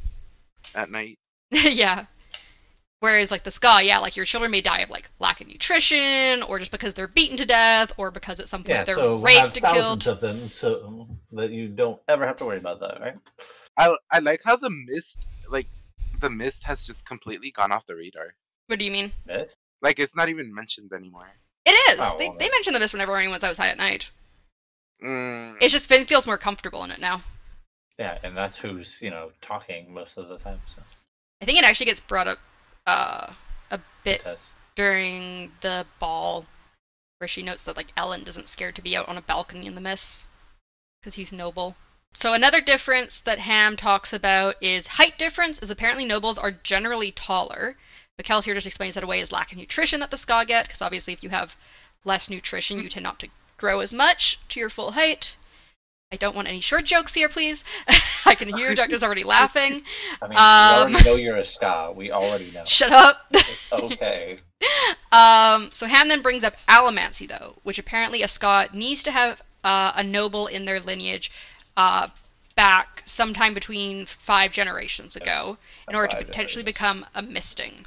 At 0.75 0.89
night, 0.91 1.17
yeah. 1.51 2.05
Whereas 3.01 3.29
like 3.31 3.43
the 3.43 3.51
skaa, 3.51 3.83
yeah, 3.85 3.99
like 3.99 4.15
your 4.15 4.25
children 4.25 4.51
may 4.51 4.61
die 4.61 4.79
of 4.79 4.89
like 4.89 5.09
lack 5.19 5.41
of 5.41 5.47
nutrition, 5.47 6.41
or 6.43 6.59
just 6.59 6.71
because 6.71 6.93
they're 6.93 7.07
beaten 7.07 7.37
to 7.37 7.45
death, 7.45 7.91
or 7.97 8.09
because 8.09 8.39
at 8.39 8.47
some 8.47 8.63
point 8.63 8.69
Yeah, 8.69 8.83
they're 8.83 8.95
so 8.95 9.19
have 9.19 9.23
raped 9.23 9.57
and 9.57 9.61
thousands 9.61 10.05
killed. 10.05 10.07
of 10.07 10.21
them, 10.21 10.49
so 10.49 11.07
that 11.33 11.51
you 11.51 11.67
don't 11.67 12.01
ever 12.07 12.25
have 12.25 12.37
to 12.37 12.45
worry 12.45 12.57
about 12.57 12.79
that, 12.79 12.99
right? 13.01 13.15
I 13.77 13.95
I 14.11 14.19
like 14.19 14.41
how 14.43 14.55
the 14.55 14.69
mist, 14.69 15.27
like 15.49 15.67
the 16.19 16.29
mist, 16.29 16.63
has 16.63 16.85
just 16.85 17.05
completely 17.05 17.51
gone 17.51 17.71
off 17.71 17.85
the 17.85 17.95
radar. 17.95 18.35
What 18.67 18.79
do 18.79 18.85
you 18.85 18.91
mean? 18.91 19.11
Yes. 19.27 19.57
Like 19.81 19.99
it's 19.99 20.15
not 20.15 20.29
even 20.29 20.53
mentioned 20.53 20.91
anymore. 20.93 21.29
It 21.65 21.71
is. 21.71 21.99
Oh, 21.99 22.15
they, 22.17 22.29
well, 22.29 22.37
they 22.37 22.49
mention 22.49 22.73
the 22.73 22.79
mist 22.79 22.93
whenever 22.93 23.15
anyone's 23.17 23.43
outside 23.43 23.69
at 23.69 23.77
night. 23.77 24.09
Mm, 25.03 25.57
It 25.61 25.69
just 25.69 25.91
it 25.91 26.07
feels 26.07 26.25
more 26.25 26.37
comfortable 26.37 26.83
in 26.83 26.91
it 26.91 26.99
now. 26.99 27.21
Yeah, 27.99 28.17
and 28.23 28.35
that's 28.35 28.57
who's 28.57 29.01
you 29.01 29.09
know 29.09 29.31
talking 29.41 29.93
most 29.93 30.17
of 30.17 30.27
the 30.29 30.37
time. 30.37 30.59
So 30.65 30.81
I 31.41 31.45
think 31.45 31.59
it 31.59 31.65
actually 31.65 31.87
gets 31.87 31.99
brought 31.99 32.27
up 32.27 32.39
uh, 32.87 33.33
a 33.71 33.79
bit 34.03 34.21
Tess. 34.21 34.49
during 34.75 35.51
the 35.61 35.85
ball, 35.99 36.45
where 37.19 37.27
she 37.27 37.41
notes 37.41 37.63
that 37.65 37.77
like 37.77 37.93
Elend 37.95 38.27
isn't 38.27 38.47
scared 38.47 38.75
to 38.75 38.81
be 38.81 38.95
out 38.95 39.07
on 39.09 39.17
a 39.17 39.21
balcony 39.21 39.65
in 39.67 39.75
the 39.75 39.81
mist 39.81 40.27
because 41.01 41.15
he's 41.15 41.31
noble. 41.31 41.75
So 42.15 42.31
another 42.33 42.61
difference 42.61 43.19
that 43.21 43.39
Ham 43.39 43.75
talks 43.75 44.13
about 44.13 44.55
is 44.61 44.87
height 44.87 45.17
difference. 45.17 45.59
Is 45.59 45.69
apparently 45.69 46.05
nobles 46.05 46.37
are 46.39 46.51
generally 46.51 47.11
taller. 47.11 47.77
But 48.15 48.25
Kelsier 48.25 48.53
just 48.53 48.65
explains 48.67 48.95
that 48.95 49.03
away 49.03 49.19
as 49.19 49.33
lack 49.33 49.51
of 49.51 49.57
nutrition 49.57 49.99
that 49.99 50.11
the 50.11 50.17
Skaa 50.17 50.47
get, 50.47 50.65
because 50.65 50.81
obviously 50.81 51.11
if 51.11 51.21
you 51.23 51.29
have 51.29 51.57
less 52.05 52.29
nutrition, 52.29 52.81
you 52.81 52.87
tend 52.87 53.03
not 53.03 53.19
to 53.19 53.27
grow 53.57 53.81
as 53.81 53.93
much 53.93 54.39
to 54.49 54.59
your 54.61 54.69
full 54.69 54.91
height. 54.91 55.35
I 56.13 56.15
don't 56.15 56.35
want 56.35 56.47
any 56.47 56.61
short 56.61 56.85
jokes 56.85 57.13
here, 57.13 57.27
please. 57.27 57.65
I 58.25 58.35
can 58.35 58.47
hear 58.55 58.73
Doctor's 58.73 59.03
already 59.03 59.25
laughing. 59.25 59.81
I 60.21 60.27
mean, 60.27 60.37
Um, 60.39 60.91
we 60.91 60.93
already 60.93 61.09
know 61.09 61.15
you're 61.15 61.37
a 61.37 61.41
skaa. 61.41 61.93
We 61.93 62.11
already 62.11 62.49
know. 62.51 62.63
Shut 62.65 62.93
up. 62.93 63.29
okay. 63.73 64.39
Um, 65.11 65.69
so 65.73 65.85
Ham 65.85 66.07
then 66.07 66.21
brings 66.21 66.45
up 66.45 66.55
allomancy, 66.69 67.27
though, 67.27 67.57
which 67.63 67.79
apparently 67.79 68.21
a 68.23 68.27
Scot 68.29 68.73
needs 68.73 69.03
to 69.03 69.11
have 69.11 69.41
uh, 69.65 69.91
a 69.95 70.03
noble 70.03 70.47
in 70.47 70.63
their 70.63 70.79
lineage 70.79 71.31
uh, 71.77 72.07
back 72.55 73.03
sometime 73.05 73.53
between 73.53 74.05
five 74.05 74.51
generations 74.51 75.15
ago 75.15 75.57
in 75.89 75.95
order 75.95 76.07
to 76.07 76.25
potentially 76.25 76.63
generations. 76.63 76.65
become 76.65 77.05
a 77.13 77.21
misting. 77.21 77.85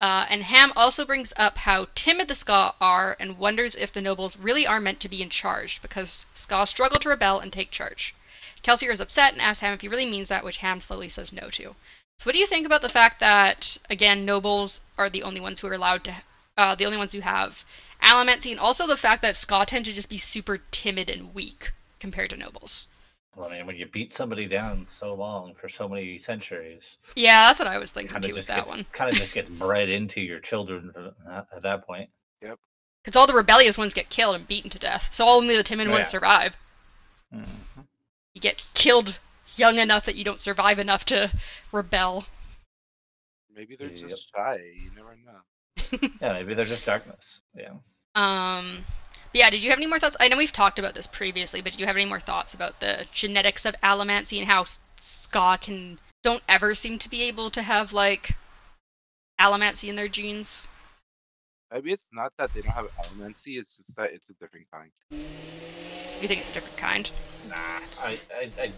Uh, 0.00 0.24
and 0.30 0.44
Ham 0.44 0.72
also 0.76 1.04
brings 1.04 1.32
up 1.36 1.58
how 1.58 1.86
timid 1.94 2.26
the 2.26 2.34
Skaa 2.34 2.74
are 2.80 3.16
and 3.20 3.36
wonders 3.36 3.76
if 3.76 3.92
the 3.92 4.00
nobles 4.00 4.36
really 4.36 4.66
are 4.66 4.80
meant 4.80 4.98
to 5.00 5.08
be 5.10 5.20
in 5.20 5.28
charge 5.28 5.82
because 5.82 6.24
Skaa 6.34 6.66
struggle 6.66 6.98
to 6.98 7.08
rebel 7.10 7.38
and 7.38 7.52
take 7.52 7.70
charge. 7.70 8.14
Kelsier 8.62 8.90
is 8.90 9.00
upset 9.00 9.32
and 9.32 9.42
asks 9.42 9.60
Ham 9.60 9.74
if 9.74 9.82
he 9.82 9.88
really 9.88 10.06
means 10.06 10.28
that, 10.28 10.42
which 10.42 10.56
Ham 10.58 10.80
slowly 10.80 11.08
says 11.08 11.32
no 11.32 11.50
to. 11.50 11.76
So, 12.18 12.24
what 12.24 12.32
do 12.32 12.38
you 12.38 12.46
think 12.46 12.66
about 12.66 12.82
the 12.82 12.88
fact 12.88 13.20
that 13.20 13.76
again 13.88 14.24
nobles 14.24 14.80
are 14.98 15.10
the 15.10 15.22
only 15.22 15.40
ones 15.40 15.60
who 15.60 15.66
are 15.66 15.74
allowed 15.74 16.04
to, 16.04 16.16
uh, 16.56 16.74
the 16.74 16.86
only 16.86 16.98
ones 16.98 17.12
who 17.12 17.20
have 17.20 17.64
allomancy, 18.02 18.50
and 18.50 18.60
also 18.60 18.86
the 18.86 18.96
fact 18.96 19.22
that 19.22 19.34
Skaa 19.34 19.66
tend 19.66 19.84
to 19.84 19.92
just 19.92 20.08
be 20.08 20.18
super 20.18 20.58
timid 20.70 21.08
and 21.10 21.34
weak 21.34 21.72
compared 21.98 22.30
to 22.30 22.36
nobles? 22.36 22.88
Well, 23.36 23.48
I 23.48 23.56
mean, 23.58 23.66
when 23.66 23.76
you 23.76 23.86
beat 23.86 24.10
somebody 24.12 24.46
down 24.46 24.84
so 24.86 25.14
long 25.14 25.54
for 25.54 25.68
so 25.68 25.88
many 25.88 26.18
centuries, 26.18 26.96
Yeah, 27.14 27.46
that's 27.46 27.58
what 27.60 27.68
I 27.68 27.78
was 27.78 27.92
thinking 27.92 28.10
kind 28.10 28.22
too 28.22 28.30
of 28.30 28.36
with 28.36 28.38
just 28.38 28.48
that 28.48 28.56
gets 28.56 28.70
one. 28.70 28.84
kind 28.92 29.08
of 29.10 29.16
just 29.16 29.34
gets 29.34 29.48
bred 29.48 29.88
into 29.88 30.20
your 30.20 30.40
children 30.40 30.92
at- 31.28 31.46
at 31.54 31.62
that 31.62 31.86
point. 31.86 32.10
Yep. 32.42 32.58
Because 33.04 33.16
all 33.16 33.26
the 33.26 33.34
rebellious 33.34 33.78
ones 33.78 33.94
get 33.94 34.08
killed 34.10 34.34
and 34.36 34.46
beaten 34.48 34.68
to 34.70 34.78
death, 34.78 35.08
so 35.14 35.26
only 35.26 35.56
the 35.56 35.62
timid 35.62 35.86
Oh, 35.86 35.90
ones 35.92 36.00
yeah. 36.00 36.18
survive. 36.18 36.56
Mhm. 37.32 37.46
You 38.34 38.40
get 38.40 38.66
killed 38.74 39.18
young 39.56 39.78
enough 39.78 40.04
that 40.06 40.16
you 40.16 40.24
don't 40.24 40.40
survive 40.40 40.78
enough 40.78 41.04
to 41.06 41.30
rebel. 41.72 42.26
maybe 43.52 43.76
they're 43.76 43.90
Yep. 43.90 44.08
just 44.08 44.30
shy. 44.34 44.56
You 44.74 44.90
never 44.94 45.16
know. 45.16 45.40
Yeah, 46.22 46.32
maybe 46.32 46.54
they're 46.54 46.64
just 46.64 46.86
darkness. 46.86 47.42
Yeah. 47.54 47.74
Um, 48.14 48.84
but 49.32 49.38
yeah, 49.38 49.50
did 49.50 49.62
you 49.62 49.70
have 49.70 49.78
any 49.78 49.86
more 49.86 49.98
thoughts? 49.98 50.16
I 50.18 50.28
know 50.28 50.36
we've 50.36 50.52
talked 50.52 50.78
about 50.78 50.94
this 50.94 51.06
previously, 51.06 51.60
but 51.60 51.72
do 51.72 51.80
you 51.80 51.86
have 51.86 51.96
any 51.96 52.06
more 52.06 52.20
thoughts 52.20 52.54
about 52.54 52.80
the 52.80 53.06
genetics 53.12 53.64
of 53.64 53.74
allomancy 53.82 54.38
and 54.38 54.46
how 54.46 54.62
S- 54.62 54.80
Skaa 54.98 55.60
can 55.60 55.98
don't 56.22 56.42
ever 56.48 56.74
seem 56.74 56.98
to 56.98 57.08
be 57.08 57.22
able 57.22 57.48
to 57.50 57.62
have 57.62 57.92
like 57.92 58.34
allomancy 59.40 59.88
in 59.88 59.96
their 59.96 60.08
genes? 60.08 60.66
Maybe 61.72 61.92
it's 61.92 62.10
not 62.12 62.32
that 62.38 62.52
they 62.52 62.62
don't 62.62 62.74
have 62.74 62.88
allomancy. 62.98 63.58
It's 63.58 63.76
just 63.76 63.96
that 63.96 64.12
it's 64.12 64.28
a 64.30 64.34
different 64.34 64.66
kind. 64.72 64.90
You 66.20 66.28
think 66.28 66.40
it's 66.40 66.50
a 66.50 66.52
different 66.52 66.76
kind? 66.76 67.10
Nah, 67.46 67.54
I, 68.02 68.18
I, 68.34 68.50
I, 68.60 68.72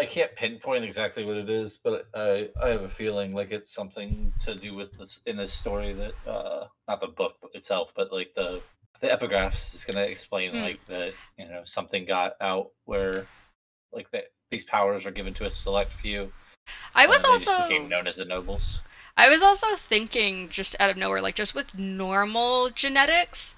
I 0.00 0.04
can't 0.06 0.34
pinpoint 0.34 0.84
exactly 0.84 1.24
what 1.24 1.36
it 1.36 1.48
is, 1.48 1.78
but 1.82 2.06
I, 2.14 2.48
I 2.62 2.68
have 2.68 2.82
a 2.82 2.88
feeling 2.88 3.34
like 3.34 3.52
it's 3.52 3.72
something 3.72 4.32
to 4.44 4.54
do 4.54 4.74
with 4.74 4.96
this 4.98 5.20
in 5.26 5.36
this 5.36 5.52
story 5.52 5.92
that, 5.92 6.14
uh, 6.26 6.66
not 6.88 7.00
the 7.00 7.08
book 7.08 7.36
itself, 7.54 7.92
but 7.94 8.12
like 8.12 8.34
the 8.34 8.62
the 9.00 9.08
epigraphs 9.08 9.74
is 9.74 9.84
gonna 9.84 10.02
explain 10.02 10.52
Mm. 10.52 10.62
like 10.62 10.80
that 10.88 11.14
you 11.38 11.46
know 11.48 11.62
something 11.64 12.04
got 12.04 12.34
out 12.40 12.70
where 12.84 13.28
like 13.92 14.10
that 14.10 14.24
these 14.50 14.64
powers 14.64 15.06
are 15.06 15.10
given 15.10 15.34
to 15.34 15.44
a 15.44 15.50
select 15.50 15.92
few. 15.92 16.32
I 16.94 17.06
was 17.06 17.24
also 17.24 17.68
became 17.68 17.88
known 17.88 18.06
as 18.06 18.16
the 18.16 18.24
nobles. 18.24 18.80
I 19.16 19.28
was 19.28 19.42
also 19.42 19.76
thinking 19.76 20.48
just 20.48 20.76
out 20.80 20.90
of 20.90 20.96
nowhere, 20.96 21.20
like 21.20 21.34
just 21.34 21.54
with 21.54 21.78
normal 21.78 22.70
genetics, 22.70 23.56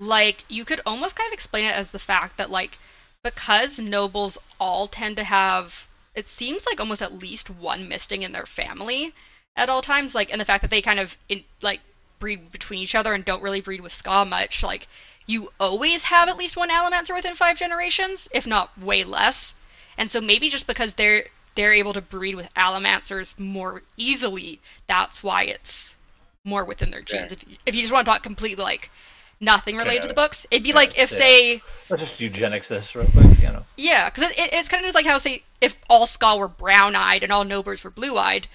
like 0.00 0.44
you 0.48 0.64
could 0.64 0.80
almost 0.86 1.16
kind 1.16 1.28
of 1.28 1.34
explain 1.34 1.64
it 1.64 1.74
as 1.74 1.90
the 1.90 1.98
fact 1.98 2.36
that 2.36 2.50
like 2.50 2.78
because 3.24 3.78
nobles 3.78 4.38
all 4.60 4.86
tend 4.86 5.16
to 5.16 5.24
have 5.24 5.88
it 6.14 6.26
seems 6.26 6.66
like 6.66 6.80
almost 6.80 7.02
at 7.02 7.12
least 7.12 7.50
one 7.50 7.88
misting 7.88 8.22
in 8.22 8.32
their 8.32 8.46
family 8.46 9.12
at 9.56 9.68
all 9.68 9.82
times, 9.82 10.14
like 10.14 10.30
and 10.30 10.40
the 10.40 10.44
fact 10.44 10.62
that 10.62 10.70
they 10.70 10.82
kind 10.82 11.00
of 11.00 11.16
in, 11.28 11.44
like 11.62 11.80
breed 12.18 12.50
between 12.52 12.80
each 12.80 12.94
other 12.94 13.14
and 13.14 13.24
don't 13.24 13.42
really 13.42 13.60
breed 13.60 13.80
with 13.80 13.92
Skaa 13.92 14.26
much, 14.28 14.62
like 14.62 14.86
you 15.26 15.52
always 15.60 16.04
have 16.04 16.28
at 16.28 16.36
least 16.36 16.56
one 16.56 16.70
Allomancer 16.70 17.14
within 17.14 17.34
five 17.34 17.58
generations, 17.58 18.28
if 18.32 18.46
not 18.46 18.76
way 18.78 19.04
less. 19.04 19.56
And 19.96 20.10
so 20.10 20.20
maybe 20.20 20.48
just 20.48 20.66
because 20.66 20.94
they're 20.94 21.26
they're 21.54 21.72
able 21.72 21.92
to 21.92 22.00
breed 22.00 22.36
with 22.36 22.52
Allomancers 22.54 23.38
more 23.38 23.82
easily. 23.96 24.60
That's 24.86 25.22
why 25.24 25.42
it's 25.44 25.96
more 26.44 26.64
within 26.64 26.90
their 26.90 27.02
genes. 27.02 27.32
If, 27.32 27.44
if 27.66 27.74
you 27.74 27.82
just 27.82 27.92
want 27.92 28.06
to 28.06 28.10
talk 28.12 28.22
completely 28.22 28.62
like 28.62 28.90
nothing 29.40 29.76
related 29.76 30.02
to 30.02 30.08
the 30.08 30.14
books, 30.14 30.46
it'd 30.50 30.64
be 30.64 30.72
like 30.72 30.90
if, 30.98 31.10
Yeah. 31.10 31.18
say, 31.18 31.62
Let's 31.90 32.02
just 32.02 32.20
eugenics 32.20 32.68
this 32.68 32.94
real 32.94 33.06
quick, 33.06 33.38
you 33.40 33.48
know. 33.48 33.64
yeah, 33.76 34.08
because 34.08 34.30
it, 34.30 34.38
it, 34.38 34.50
it's 34.52 34.68
kind 34.68 34.80
of 34.80 34.86
just 34.86 34.94
like 34.94 35.04
how, 35.06 35.18
say, 35.18 35.42
if 35.60 35.74
all 35.90 36.06
Skaa 36.06 36.38
were 36.38 36.48
brown 36.48 36.94
eyed 36.94 37.22
and 37.24 37.32
all 37.32 37.44
Nobles 37.44 37.82
were 37.84 37.90
blue 37.90 38.16
eyed, 38.16 38.46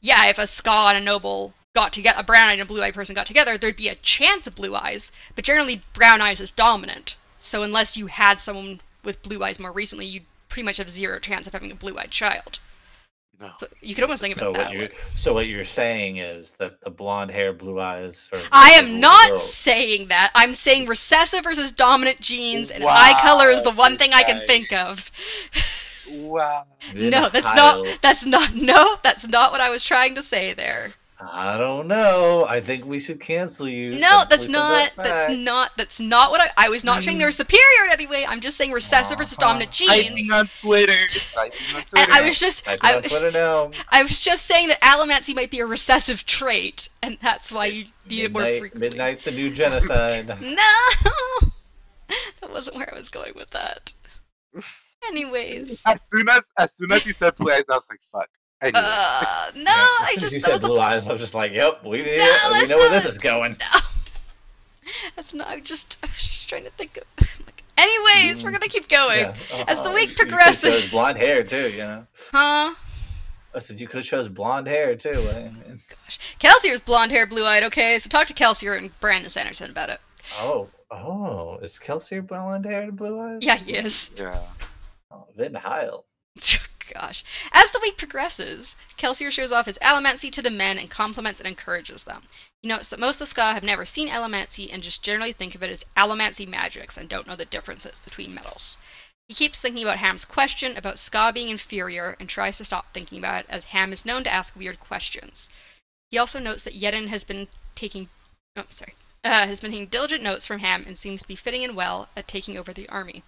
yeah, 0.00 0.26
if 0.26 0.38
a 0.38 0.42
Skaa 0.42 0.90
and 0.90 0.98
a 0.98 1.00
Noble 1.00 1.52
got 1.76 1.92
together, 1.92 2.18
a 2.18 2.24
brown 2.24 2.48
eyed 2.48 2.54
and 2.54 2.62
a 2.62 2.64
blue 2.72 2.82
eyed 2.82 2.94
person 2.94 3.14
got 3.14 3.26
together, 3.26 3.56
there'd 3.58 3.76
be 3.76 3.88
a 3.90 3.94
chance 3.96 4.46
of 4.46 4.54
blue 4.56 4.74
eyes, 4.74 5.12
but 5.34 5.44
generally 5.44 5.82
brown 5.92 6.20
eyes 6.22 6.40
is 6.40 6.50
dominant. 6.50 7.16
So 7.38 7.62
unless 7.62 7.96
you 7.96 8.06
had 8.06 8.40
someone 8.40 8.80
with 9.04 9.22
blue 9.22 9.44
eyes 9.44 9.60
more 9.60 9.72
recently, 9.72 10.06
you'd 10.06 10.24
pretty 10.48 10.64
much 10.64 10.78
have 10.78 10.88
zero 10.90 11.18
chance 11.20 11.46
of 11.46 11.52
having 11.52 11.70
a 11.70 11.74
blue 11.74 11.96
eyed 11.98 12.10
child. 12.10 12.58
No. 13.38 13.50
So 13.58 13.66
you 13.82 13.94
could 13.94 14.04
almost 14.04 14.22
think 14.22 14.34
of 14.34 14.38
So 14.38 14.50
it 14.50 14.54
that 14.54 14.68
what 14.68 14.72
you 14.72 14.78
way. 14.78 14.90
so 15.14 15.34
what 15.34 15.46
you're 15.46 15.64
saying 15.64 16.16
is 16.16 16.52
that 16.52 16.80
the 16.80 16.90
blonde 16.90 17.30
hair, 17.30 17.52
blue 17.52 17.78
eyes. 17.78 18.30
Are 18.32 18.40
I 18.52 18.70
am 18.70 18.98
not 18.98 19.28
world. 19.32 19.40
saying 19.42 20.08
that. 20.08 20.30
I'm 20.34 20.54
saying 20.54 20.86
recessive 20.86 21.44
versus 21.44 21.72
dominant 21.72 22.20
genes, 22.20 22.70
and 22.70 22.82
eye 22.88 23.14
color 23.20 23.50
is 23.50 23.62
the 23.62 23.70
Wow, 23.70 23.76
one 23.76 23.96
thing 23.98 24.12
I 24.14 24.22
can 24.22 24.40
think 24.46 24.72
of. 24.72 25.10
Wow. 26.06 26.66
no, 26.94 27.28
that's 27.28 27.52
Kyle, 27.52 27.84
not. 27.84 27.98
That's 28.00 28.24
not. 28.24 28.54
No, 28.54 28.96
that's 29.02 29.28
not 29.28 29.52
what 29.52 29.60
I 29.60 29.70
was 29.70 29.84
trying 29.84 30.14
to 30.14 30.22
say 30.22 30.54
there. 30.54 30.92
I 31.18 31.56
don't 31.56 31.86
know. 31.88 32.44
I 32.46 32.60
think 32.60 32.84
we 32.84 32.98
should 32.98 33.20
cancel 33.20 33.66
you. 33.66 33.92
No, 33.98 34.24
that's 34.28 34.48
not. 34.48 34.92
that 34.96 35.02
That's 35.02 35.30
not. 35.30 35.70
That's 35.78 35.98
not 35.98 36.30
what 36.30 36.42
I. 36.42 36.50
I 36.58 36.68
was 36.68 36.84
not 36.84 37.02
saying 37.02 37.16
they're 37.16 37.30
superior 37.30 37.86
in 37.86 37.90
any 37.92 38.06
way. 38.06 38.26
I'm 38.26 38.40
just 38.42 38.58
saying 38.58 38.70
recessive 38.70 39.16
versus 39.16 39.38
Uh-huh. 39.38 39.46
dominant 39.48 39.72
Typing 39.72 40.16
genes. 40.18 40.30
on 40.30 40.46
Twitter. 40.60 40.92
Typing 41.34 41.58
on 41.74 41.82
Twitter. 41.84 42.04
And 42.04 42.12
I 42.12 42.20
was 42.20 42.38
just. 42.38 42.66
Type 42.66 42.74
it 42.74 42.80
I 42.84 42.96
on 42.96 43.02
was. 43.02 43.12
Twitter 43.18 43.30
now. 43.38 43.70
I 43.88 44.02
was 44.02 44.20
just 44.20 44.44
saying 44.44 44.68
that 44.68 44.80
allomancy 44.82 45.34
might 45.34 45.50
be 45.50 45.60
a 45.60 45.66
recessive 45.66 46.26
trait, 46.26 46.90
and 47.02 47.16
that's 47.22 47.50
why 47.50 47.66
you 47.66 47.86
need 48.10 48.24
it 48.24 48.32
more 48.32 48.42
Midnight, 48.42 48.60
frequently. 48.60 48.88
midnight, 48.90 49.20
the 49.20 49.30
new 49.30 49.50
genocide. 49.50 50.26
No, 50.42 51.48
that 52.42 52.50
wasn't 52.52 52.76
where 52.76 52.92
I 52.92 52.96
was 52.96 53.08
going 53.08 53.32
with 53.36 53.48
that. 53.50 53.92
Anyways, 55.06 55.82
As 55.86 56.08
soon 56.08 56.28
as 56.28 56.50
as 56.58 56.74
soon 56.76 56.92
as 56.92 57.06
you 57.06 57.12
said 57.12 57.36
blue 57.36 57.50
eyes, 57.52 57.64
I 57.70 57.74
was 57.76 57.86
like, 57.88 58.00
"Fuck." 58.12 58.28
Anyway. 58.62 58.72
uh, 58.82 59.50
no, 59.56 59.70
I 59.70 60.12
as 60.16 60.16
soon 60.16 60.16
as 60.16 60.20
just 60.22 60.34
you 60.34 60.40
that 60.40 60.46
said 60.46 60.52
was 60.52 60.60
the 60.62 60.68
blue 60.68 60.80
eyes. 60.80 61.06
I 61.06 61.12
was 61.12 61.20
just 61.20 61.34
like, 61.34 61.52
"Yep, 61.52 61.84
we 61.84 61.98
did. 61.98 62.18
No, 62.18 62.24
it. 62.24 62.52
we 62.52 62.58
that's 62.58 62.70
know 62.70 62.78
where 62.78 62.90
this 62.90 63.04
is 63.06 63.18
going." 63.18 63.56
No. 63.72 63.80
That's 65.16 65.34
not. 65.34 65.48
I'm 65.48 65.64
just. 65.64 65.98
I 66.02 66.06
was 66.06 66.16
just 66.16 66.48
trying 66.48 66.64
to 66.64 66.70
think 66.70 66.96
of. 66.98 67.04
Like, 67.46 67.64
anyways, 67.76 68.44
we're 68.44 68.52
gonna 68.52 68.68
keep 68.68 68.88
going, 68.88 69.18
Yeah, 69.20 69.34
As 69.68 69.82
the 69.82 69.90
uh, 69.90 69.94
week 69.94 70.16
progresses- 70.16 70.82
chose 70.84 70.90
blonde 70.92 71.18
hair 71.18 71.42
too. 71.42 71.70
You 71.70 71.78
know. 71.78 72.06
huh? 72.30 72.74
I 73.54 73.58
said 73.58 73.80
you 73.80 73.86
could 73.88 73.96
have 73.98 74.04
chose 74.06 74.28
blonde 74.28 74.66
hair 74.68 74.94
too. 74.96 75.10
I 75.10 75.34
mean, 75.42 75.78
Kelsier's 76.38 76.80
blonde 76.80 77.10
hair, 77.12 77.26
blue 77.26 77.44
eyed. 77.44 77.62
Okay, 77.64 77.98
so 77.98 78.08
talk 78.08 78.26
to 78.28 78.34
Kelsier 78.34 78.78
and 78.78 78.90
Brandon 79.00 79.28
Sanderson 79.30 79.70
about 79.70 79.90
it. 79.90 80.00
oh, 80.40 80.68
oh, 80.90 81.56
is 81.62 81.78
Kelsey 81.78 82.20
blonde 82.20 82.64
hair 82.64 82.82
and 82.84 82.96
blue 82.96 83.18
eyes? 83.18 83.38
Yeah, 83.40 83.56
he 83.56 83.74
is. 83.76 84.12
yeah. 84.16 84.40
Oh, 85.10 85.26
Vin 85.36 85.54
Heil. 85.54 86.04
Gosh. 86.94 87.24
As 87.50 87.72
the 87.72 87.80
week 87.80 87.98
progresses, 87.98 88.76
Kelsier 88.96 89.32
shows 89.32 89.50
off 89.50 89.66
his 89.66 89.78
allomancy 89.82 90.30
to 90.30 90.40
the 90.40 90.50
men 90.50 90.78
and 90.78 90.88
compliments 90.88 91.40
and 91.40 91.46
encourages 91.48 92.04
them. 92.04 92.28
He 92.62 92.68
notes 92.68 92.90
that 92.90 93.00
most 93.00 93.20
of 93.20 93.28
the 93.28 93.34
Skaa 93.34 93.54
have 93.54 93.64
never 93.64 93.84
seen 93.84 94.08
allomancy 94.08 94.72
and 94.72 94.82
just 94.82 95.02
generally 95.02 95.32
think 95.32 95.56
of 95.56 95.62
it 95.64 95.70
as 95.70 95.84
allomancy 95.96 96.46
magics 96.46 96.96
and 96.96 97.08
don't 97.08 97.26
know 97.26 97.34
the 97.34 97.44
differences 97.44 97.98
between 97.98 98.32
metals. 98.32 98.78
He 99.28 99.34
keeps 99.34 99.60
thinking 99.60 99.82
about 99.82 99.98
Ham's 99.98 100.24
question 100.24 100.76
about 100.76 100.98
Skaa 100.98 101.32
being 101.32 101.48
inferior 101.48 102.16
and 102.20 102.28
tries 102.28 102.58
to 102.58 102.64
stop 102.64 102.94
thinking 102.94 103.18
about 103.18 103.40
it 103.40 103.46
as 103.48 103.64
Ham 103.64 103.92
is 103.92 104.06
known 104.06 104.22
to 104.22 104.32
ask 104.32 104.54
weird 104.54 104.78
questions. 104.78 105.50
He 106.12 106.18
also 106.18 106.38
notes 106.38 106.62
that 106.62 106.78
Yeden 106.78 107.08
has 107.08 107.24
been 107.24 107.48
taking 107.74 108.08
oh 108.54 108.64
sorry. 108.68 108.94
Uh, 109.24 109.48
has 109.48 109.60
been 109.60 109.72
taking 109.72 109.88
diligent 109.88 110.22
notes 110.22 110.46
from 110.46 110.60
Ham 110.60 110.84
and 110.86 110.96
seems 110.96 111.22
to 111.22 111.28
be 111.28 111.34
fitting 111.34 111.62
in 111.62 111.74
well 111.74 112.08
at 112.14 112.28
taking 112.28 112.56
over 112.56 112.72
the 112.72 112.88
army. 112.88 113.24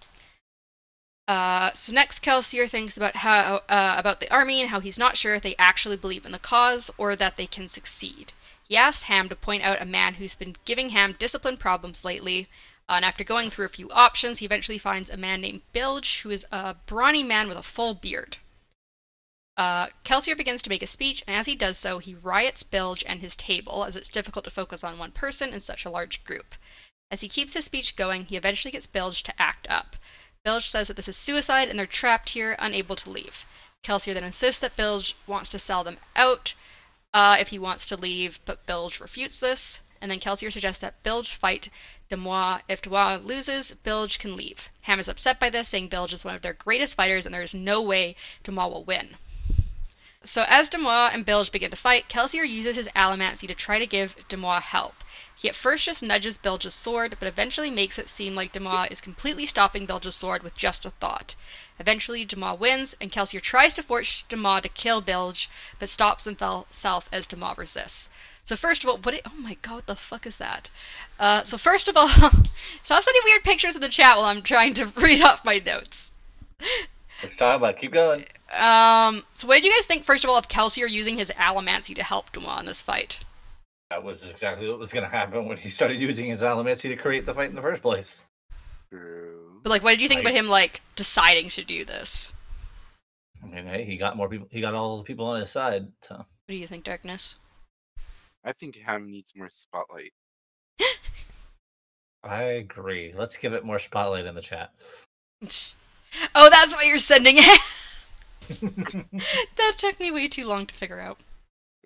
Uh, 1.28 1.70
so 1.74 1.92
next, 1.92 2.24
Kelsier 2.24 2.66
thinks 2.66 2.96
about 2.96 3.14
how 3.16 3.56
uh, 3.68 3.94
about 3.98 4.18
the 4.18 4.32
army 4.32 4.62
and 4.62 4.70
how 4.70 4.80
he's 4.80 4.98
not 4.98 5.18
sure 5.18 5.34
if 5.34 5.42
they 5.42 5.54
actually 5.58 5.98
believe 5.98 6.24
in 6.24 6.32
the 6.32 6.38
cause 6.38 6.90
or 6.96 7.14
that 7.16 7.36
they 7.36 7.46
can 7.46 7.68
succeed. 7.68 8.32
He 8.66 8.78
asks 8.78 9.02
Ham 9.02 9.28
to 9.28 9.36
point 9.36 9.62
out 9.62 9.82
a 9.82 9.84
man 9.84 10.14
who's 10.14 10.34
been 10.34 10.56
giving 10.64 10.88
Ham 10.88 11.16
discipline 11.18 11.58
problems 11.58 12.02
lately, 12.02 12.48
uh, 12.88 12.92
and 12.92 13.04
after 13.04 13.24
going 13.24 13.50
through 13.50 13.66
a 13.66 13.76
few 13.76 13.90
options, 13.90 14.38
he 14.38 14.46
eventually 14.46 14.78
finds 14.78 15.10
a 15.10 15.18
man 15.18 15.42
named 15.42 15.60
Bilge, 15.74 16.20
who 16.20 16.30
is 16.30 16.46
a 16.50 16.72
brawny 16.86 17.22
man 17.22 17.46
with 17.46 17.58
a 17.58 17.62
full 17.62 17.92
beard. 17.92 18.38
Uh, 19.58 19.88
Kelsier 20.04 20.34
begins 20.34 20.62
to 20.62 20.70
make 20.70 20.82
a 20.82 20.86
speech, 20.86 21.22
and 21.26 21.36
as 21.36 21.44
he 21.44 21.54
does 21.54 21.76
so, 21.76 21.98
he 21.98 22.14
riots 22.14 22.62
Bilge 22.62 23.04
and 23.06 23.20
his 23.20 23.36
table, 23.36 23.84
as 23.84 23.96
it's 23.96 24.08
difficult 24.08 24.46
to 24.46 24.50
focus 24.50 24.82
on 24.82 24.96
one 24.96 25.12
person 25.12 25.52
in 25.52 25.60
such 25.60 25.84
a 25.84 25.90
large 25.90 26.24
group. 26.24 26.54
As 27.10 27.20
he 27.20 27.28
keeps 27.28 27.52
his 27.52 27.66
speech 27.66 27.96
going, 27.96 28.24
he 28.24 28.36
eventually 28.36 28.72
gets 28.72 28.86
Bilge 28.86 29.22
to 29.24 29.42
act 29.42 29.66
up. 29.68 29.96
Bilge 30.44 30.68
says 30.68 30.86
that 30.86 30.94
this 30.94 31.08
is 31.08 31.16
suicide 31.16 31.68
and 31.68 31.76
they're 31.76 31.84
trapped 31.84 32.28
here, 32.28 32.54
unable 32.60 32.94
to 32.94 33.10
leave. 33.10 33.44
Kelsier 33.82 34.14
then 34.14 34.22
insists 34.22 34.60
that 34.60 34.76
Bilge 34.76 35.16
wants 35.26 35.48
to 35.48 35.58
sell 35.58 35.82
them 35.82 35.98
out 36.14 36.54
uh, 37.12 37.36
if 37.40 37.48
he 37.48 37.58
wants 37.58 37.86
to 37.86 37.96
leave, 37.96 38.38
but 38.44 38.64
Bilge 38.64 39.00
refutes 39.00 39.40
this. 39.40 39.80
And 40.00 40.10
then 40.10 40.20
Kelsier 40.20 40.52
suggests 40.52 40.80
that 40.80 41.02
Bilge 41.02 41.32
fight 41.32 41.70
Demoux. 42.08 42.60
If 42.68 42.82
Demoux 42.82 43.18
loses, 43.18 43.72
Bilge 43.72 44.20
can 44.20 44.36
leave. 44.36 44.70
Ham 44.82 45.00
is 45.00 45.08
upset 45.08 45.40
by 45.40 45.50
this, 45.50 45.68
saying 45.68 45.88
Bilge 45.88 46.14
is 46.14 46.24
one 46.24 46.36
of 46.36 46.42
their 46.42 46.52
greatest 46.52 46.94
fighters 46.94 47.26
and 47.26 47.34
there 47.34 47.42
is 47.42 47.54
no 47.54 47.82
way 47.82 48.14
Demoux 48.44 48.68
will 48.68 48.84
win. 48.84 49.16
So 50.30 50.44
as 50.46 50.68
Demoux 50.68 51.08
and 51.10 51.24
Bilge 51.24 51.50
begin 51.50 51.70
to 51.70 51.76
fight, 51.76 52.10
Kelsier 52.10 52.46
uses 52.46 52.76
his 52.76 52.88
allomancy 52.88 53.48
to 53.48 53.54
try 53.54 53.78
to 53.78 53.86
give 53.86 54.14
Demoux 54.28 54.60
help. 54.60 55.02
He 55.34 55.48
at 55.48 55.54
first 55.54 55.86
just 55.86 56.02
nudges 56.02 56.36
Bilge's 56.36 56.74
sword, 56.74 57.16
but 57.18 57.26
eventually 57.26 57.70
makes 57.70 57.98
it 57.98 58.10
seem 58.10 58.34
like 58.34 58.52
Demoux 58.52 58.88
is 58.90 59.00
completely 59.00 59.46
stopping 59.46 59.86
Bilge's 59.86 60.14
sword 60.14 60.42
with 60.42 60.54
just 60.54 60.84
a 60.84 60.90
thought. 60.90 61.34
Eventually, 61.78 62.26
Demoux 62.26 62.52
wins, 62.58 62.94
and 63.00 63.10
Kelsier 63.10 63.40
tries 63.40 63.72
to 63.72 63.82
force 63.82 64.22
Demoux 64.28 64.60
to 64.60 64.68
kill 64.68 65.00
Bilge, 65.00 65.48
but 65.78 65.88
stops 65.88 66.24
himself 66.24 67.08
as 67.10 67.26
Demoux 67.26 67.54
resists. 67.56 68.10
So 68.44 68.54
first 68.54 68.84
of 68.84 68.90
all, 68.90 68.98
what? 68.98 69.14
It, 69.14 69.22
oh 69.24 69.34
my 69.34 69.54
god, 69.62 69.76
what 69.76 69.86
the 69.86 69.96
fuck 69.96 70.26
is 70.26 70.36
that? 70.36 70.68
Uh, 71.18 71.42
so 71.42 71.56
first 71.56 71.88
of 71.88 71.96
all, 71.96 72.08
stop 72.82 73.02
sending 73.02 73.22
weird 73.24 73.44
pictures 73.44 73.76
in 73.76 73.80
the 73.80 73.88
chat 73.88 74.18
while 74.18 74.26
I'm 74.26 74.42
trying 74.42 74.74
to 74.74 74.84
read 74.96 75.22
off 75.22 75.42
my 75.46 75.58
notes. 75.58 76.10
Let's 77.22 77.36
talk 77.36 77.56
about. 77.56 77.76
it. 77.76 77.80
Keep 77.80 77.92
going. 77.92 78.26
Um, 78.52 79.24
so 79.34 79.46
what 79.46 79.56
did 79.56 79.64
you 79.66 79.72
guys 79.72 79.86
think, 79.86 80.04
first 80.04 80.24
of 80.24 80.30
all, 80.30 80.36
of 80.36 80.48
Kelsier 80.48 80.88
using 80.88 81.16
his 81.16 81.30
allomancy 81.30 81.94
to 81.96 82.02
help 82.02 82.32
Demoux 82.32 82.58
in 82.60 82.66
this 82.66 82.82
fight? 82.82 83.20
That 83.90 84.02
was 84.02 84.30
exactly 84.30 84.68
what 84.68 84.78
was 84.78 84.92
going 84.92 85.04
to 85.04 85.10
happen 85.10 85.46
when 85.46 85.56
he 85.56 85.68
started 85.68 86.00
using 86.00 86.26
his 86.26 86.42
allomancy 86.42 86.88
to 86.90 86.96
create 86.96 87.26
the 87.26 87.34
fight 87.34 87.48
in 87.50 87.54
the 87.56 87.62
first 87.62 87.82
place. 87.82 88.22
True. 88.90 89.60
But 89.62 89.70
like, 89.70 89.82
what 89.82 89.90
did 89.90 90.02
you 90.02 90.08
think 90.08 90.18
I- 90.18 90.20
about 90.22 90.34
him 90.34 90.48
like 90.48 90.80
deciding 90.96 91.48
to 91.50 91.64
do 91.64 91.84
this? 91.84 92.32
I 93.42 93.46
mean, 93.46 93.66
hey, 93.66 93.84
he 93.84 93.96
got 93.96 94.16
more 94.16 94.28
people. 94.28 94.48
He 94.50 94.60
got 94.60 94.74
all 94.74 94.96
the 94.98 95.04
people 95.04 95.26
on 95.26 95.40
his 95.40 95.50
side. 95.50 95.86
So 96.02 96.16
What 96.16 96.26
do 96.48 96.56
you 96.56 96.66
think, 96.66 96.84
Darkness? 96.84 97.36
I 98.44 98.52
think 98.52 98.76
Ham 98.76 99.10
needs 99.10 99.32
more 99.36 99.48
spotlight. 99.50 100.12
I 102.24 102.42
agree. 102.42 103.14
Let's 103.16 103.36
give 103.36 103.52
it 103.52 103.64
more 103.64 103.78
spotlight 103.78 104.26
in 104.26 104.34
the 104.34 104.40
chat. 104.40 104.72
Oh, 106.34 106.48
that's 106.50 106.74
why 106.74 106.84
you're 106.84 106.96
sending 106.96 107.36
it. 107.36 107.60
that 109.56 109.72
took 109.76 109.98
me 110.00 110.10
way 110.10 110.28
too 110.28 110.46
long 110.46 110.66
to 110.66 110.74
figure 110.74 111.00
out. 111.00 111.18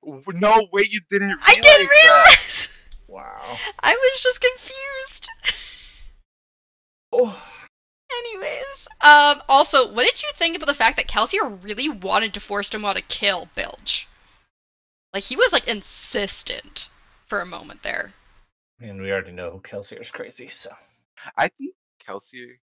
No 0.05 0.69
way, 0.73 0.89
you 0.91 1.01
didn't 1.11 1.29
realize 1.29 1.45
I 1.47 1.55
didn't 1.55 1.89
that. 1.89 2.03
realize. 2.03 2.87
wow. 3.09 3.57
I 3.81 3.93
was 3.95 4.23
just 4.23 4.41
confused. 4.41 5.31
Oh, 7.13 7.43
Anyways, 8.15 8.89
um, 9.01 9.43
also, 9.49 9.91
what 9.93 10.05
did 10.05 10.23
you 10.23 10.29
think 10.35 10.55
about 10.57 10.67
the 10.67 10.75
fact 10.75 10.97
that 10.97 11.09
Kelsier 11.09 11.63
really 11.65 11.89
wanted 11.89 12.35
to 12.35 12.41
force 12.41 12.69
Demoux 12.69 12.93
to 12.95 13.01
kill 13.03 13.49
Bilge? 13.55 14.07
Like 15.15 15.23
he 15.23 15.37
was 15.37 15.53
like 15.53 15.67
insistent 15.69 16.91
for 17.27 17.41
a 17.41 17.47
moment 17.47 17.83
there. 17.83 18.13
and 18.81 19.01
we 19.01 19.11
already 19.13 19.33
know 19.33 19.61
Kelsier's 19.65 20.11
crazy. 20.11 20.49
So 20.49 20.71
I 21.39 21.49
think 21.49 21.75
Kelsey 22.05 22.59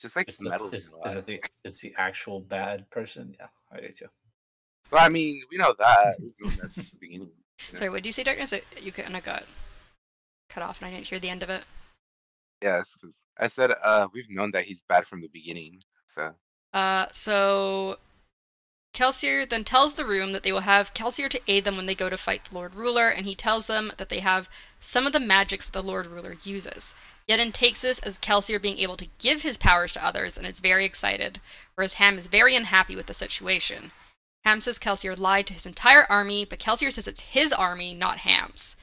just 0.00 0.16
like 0.16 0.28
is, 0.28 0.38
the, 0.38 0.48
meddles 0.50 0.72
is, 0.72 0.90
is 1.06 1.16
it 1.16 1.26
the 1.26 1.40
is 1.64 1.80
the 1.80 1.94
actual 1.98 2.40
bad 2.40 2.88
person? 2.90 3.34
Yeah, 3.38 3.46
I 3.72 3.80
do 3.80 3.88
too. 3.92 4.06
Well, 4.90 5.04
I 5.04 5.08
mean, 5.08 5.42
we 5.50 5.58
know 5.58 5.74
that. 5.78 6.16
We've 6.20 6.56
that 6.58 6.72
since 6.72 6.90
the 6.90 6.98
beginning. 7.00 7.28
you 7.28 7.72
know? 7.72 7.78
Sorry, 7.78 7.90
what 7.90 7.98
did 8.02 8.06
you 8.06 8.12
say, 8.12 8.24
Darkness? 8.24 8.52
It- 8.52 8.64
You 8.80 8.92
kind 8.92 9.16
of 9.16 9.22
got 9.24 9.44
cut 10.48 10.62
off, 10.62 10.80
and 10.82 10.88
I 10.88 10.94
didn't 10.94 11.06
hear 11.06 11.20
the 11.20 11.30
end 11.30 11.42
of 11.42 11.50
it. 11.50 11.62
Yes, 12.62 12.94
because 12.94 13.22
I 13.38 13.46
said 13.46 13.72
uh, 13.82 14.08
we've 14.12 14.28
known 14.28 14.50
that 14.52 14.64
he's 14.64 14.82
bad 14.82 15.06
from 15.06 15.20
the 15.22 15.28
beginning. 15.28 15.80
So 16.06 16.34
Uh, 16.74 17.06
so 17.12 17.98
Kelsier 18.92 19.46
then 19.48 19.62
tells 19.62 19.94
the 19.94 20.04
room 20.04 20.32
that 20.32 20.42
they 20.42 20.50
will 20.50 20.62
have 20.62 20.94
Kelsier 20.94 21.28
to 21.30 21.40
aid 21.46 21.62
them 21.64 21.76
when 21.76 21.86
they 21.86 21.94
go 21.94 22.10
to 22.10 22.18
fight 22.18 22.44
the 22.44 22.54
Lord 22.56 22.74
Ruler, 22.74 23.08
and 23.08 23.24
he 23.24 23.36
tells 23.36 23.68
them 23.68 23.92
that 23.98 24.08
they 24.08 24.18
have 24.18 24.48
some 24.80 25.06
of 25.06 25.12
the 25.12 25.20
magics 25.20 25.66
that 25.66 25.72
the 25.72 25.82
Lord 25.82 26.08
Ruler 26.08 26.36
uses. 26.42 26.92
Yeden 27.28 27.52
takes 27.52 27.82
this 27.82 28.00
as 28.00 28.18
Kelsier 28.18 28.60
being 28.60 28.78
able 28.78 28.96
to 28.96 29.08
give 29.18 29.42
his 29.42 29.56
powers 29.56 29.92
to 29.92 30.04
others 30.04 30.36
and 30.36 30.44
is 30.44 30.58
very 30.58 30.84
excited, 30.84 31.40
whereas 31.76 31.94
Ham 31.94 32.18
is 32.18 32.26
very 32.26 32.56
unhappy 32.56 32.96
with 32.96 33.06
the 33.06 33.14
situation. 33.14 33.92
Ham 34.44 34.60
says 34.60 34.80
Kelsier 34.80 35.16
lied 35.16 35.46
to 35.46 35.54
his 35.54 35.66
entire 35.66 36.04
army, 36.10 36.44
but 36.44 36.58
Kelsier 36.58 36.90
says 36.90 37.06
it's 37.06 37.20
his 37.20 37.52
army, 37.52 37.94
not 37.94 38.18
Ham's. 38.18 38.76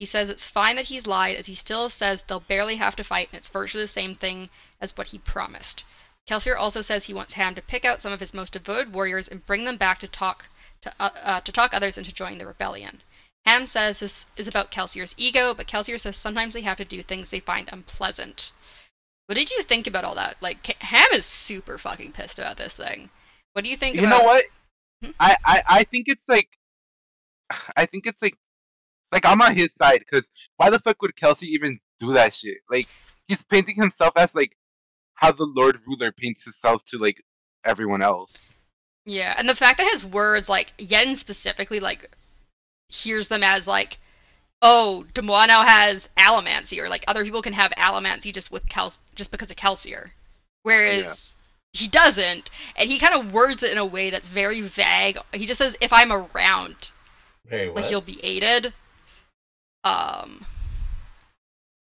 He 0.00 0.06
says 0.06 0.28
it's 0.28 0.46
fine 0.46 0.74
that 0.74 0.86
he's 0.86 1.06
lied, 1.06 1.36
as 1.36 1.46
he 1.46 1.54
still 1.54 1.88
says 1.88 2.22
they'll 2.22 2.40
barely 2.40 2.76
have 2.76 2.96
to 2.96 3.04
fight, 3.04 3.28
and 3.30 3.38
it's 3.38 3.48
virtually 3.48 3.84
the 3.84 3.88
same 3.88 4.14
thing 4.14 4.50
as 4.80 4.96
what 4.96 5.06
he 5.06 5.18
promised. 5.18 5.84
Kelsier 6.26 6.56
also 6.56 6.82
says 6.82 7.04
he 7.04 7.14
wants 7.14 7.34
Ham 7.34 7.54
to 7.54 7.62
pick 7.62 7.84
out 7.84 8.00
some 8.00 8.12
of 8.12 8.20
his 8.20 8.34
most 8.34 8.52
devoted 8.52 8.92
warriors 8.92 9.28
and 9.28 9.46
bring 9.46 9.64
them 9.64 9.76
back 9.76 9.98
to 10.00 10.08
talk 10.08 10.46
to, 10.80 10.92
uh, 10.98 11.10
uh, 11.22 11.40
to 11.40 11.52
talk 11.52 11.72
others 11.72 11.96
into 11.96 12.12
joining 12.12 12.38
the 12.38 12.46
rebellion. 12.46 13.02
Ham 13.46 13.64
says 13.64 14.00
this 14.00 14.26
is 14.36 14.48
about 14.48 14.72
Kelsier's 14.72 15.14
ego, 15.16 15.54
but 15.54 15.68
Kelsier 15.68 16.00
says 16.00 16.16
sometimes 16.16 16.52
they 16.52 16.62
have 16.62 16.78
to 16.78 16.84
do 16.84 17.00
things 17.00 17.30
they 17.30 17.38
find 17.38 17.68
unpleasant. 17.70 18.50
What 19.26 19.36
did 19.36 19.50
you 19.50 19.62
think 19.62 19.86
about 19.86 20.04
all 20.04 20.16
that? 20.16 20.36
Like, 20.40 20.66
Ham 20.82 21.08
is 21.12 21.26
super 21.26 21.78
fucking 21.78 22.12
pissed 22.12 22.40
about 22.40 22.56
this 22.56 22.74
thing. 22.74 23.08
What 23.52 23.62
do 23.62 23.70
you 23.70 23.76
think? 23.76 23.96
About 23.96 24.02
it? 24.02 24.02
You 24.02 24.14
about... 24.14 24.22
know 24.22 24.28
what? 24.28 24.44
Hmm? 25.04 25.10
I, 25.20 25.36
I 25.44 25.62
I 25.68 25.84
think 25.84 26.08
it's 26.08 26.28
like, 26.28 26.48
I 27.76 27.86
think 27.86 28.06
it's 28.06 28.22
like, 28.22 28.36
like 29.12 29.24
I'm 29.24 29.42
on 29.42 29.56
his 29.56 29.72
side 29.74 30.00
because 30.00 30.28
why 30.56 30.70
the 30.70 30.80
fuck 30.80 31.00
would 31.02 31.14
Kelsey 31.14 31.46
even 31.48 31.78
do 32.00 32.12
that 32.14 32.34
shit? 32.34 32.58
Like 32.68 32.88
he's 33.28 33.44
painting 33.44 33.76
himself 33.76 34.12
as 34.16 34.34
like 34.34 34.56
how 35.16 35.32
the 35.32 35.46
Lord 35.46 35.80
Ruler 35.86 36.12
paints 36.12 36.44
himself 36.44 36.84
to 36.86 36.98
like 36.98 37.22
everyone 37.64 38.02
else. 38.02 38.54
Yeah, 39.04 39.34
and 39.36 39.48
the 39.48 39.54
fact 39.54 39.78
that 39.78 39.90
his 39.90 40.04
words, 40.04 40.48
like 40.48 40.72
Yen 40.78 41.16
specifically, 41.16 41.80
like 41.80 42.10
hears 42.88 43.28
them 43.28 43.42
as 43.42 43.66
like, 43.66 43.98
oh, 44.62 45.04
Demoux 45.14 45.46
now 45.46 45.62
has 45.62 46.08
allomancy, 46.16 46.82
or 46.82 46.88
like 46.88 47.04
other 47.06 47.24
people 47.24 47.42
can 47.42 47.52
have 47.52 47.72
allomancy 47.72 48.32
just 48.32 48.50
with 48.50 48.68
Kel- 48.68 48.94
just 49.14 49.30
because 49.30 49.50
of 49.50 49.56
Kelsier, 49.56 50.10
whereas 50.62 51.34
he 51.72 51.88
doesn't, 51.88 52.50
and 52.76 52.88
he 52.88 52.98
kind 52.98 53.14
of 53.14 53.32
words 53.32 53.62
it 53.62 53.72
in 53.72 53.78
a 53.78 53.84
way 53.84 54.10
that's 54.10 54.28
very 54.28 54.60
vague. 54.60 55.18
He 55.32 55.46
just 55.46 55.58
says, 55.58 55.76
"If 55.80 55.92
I'm 55.92 56.12
around, 56.12 56.90
Very 57.46 57.66
well. 57.66 57.76
like 57.76 57.90
you'll 57.90 58.00
be 58.00 58.22
aided." 58.24 58.72
Um, 59.84 60.44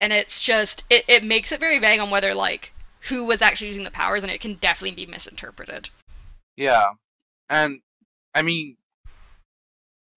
and 0.01 0.11
it's 0.11 0.43
just 0.43 0.83
it, 0.89 1.05
it 1.07 1.23
makes 1.23 1.51
it 1.51 1.59
very 1.59 1.79
vague 1.79 1.99
on 1.99 2.09
whether 2.09 2.33
like 2.33 2.73
who 3.07 3.25
was 3.25 3.41
actually 3.41 3.67
using 3.67 3.83
the 3.83 3.91
powers, 3.91 4.23
and 4.23 4.31
it 4.31 4.41
can 4.41 4.55
definitely 4.55 5.05
be 5.05 5.09
misinterpreted. 5.09 5.89
Yeah, 6.55 6.85
and 7.49 7.81
I 8.33 8.41
mean, 8.41 8.77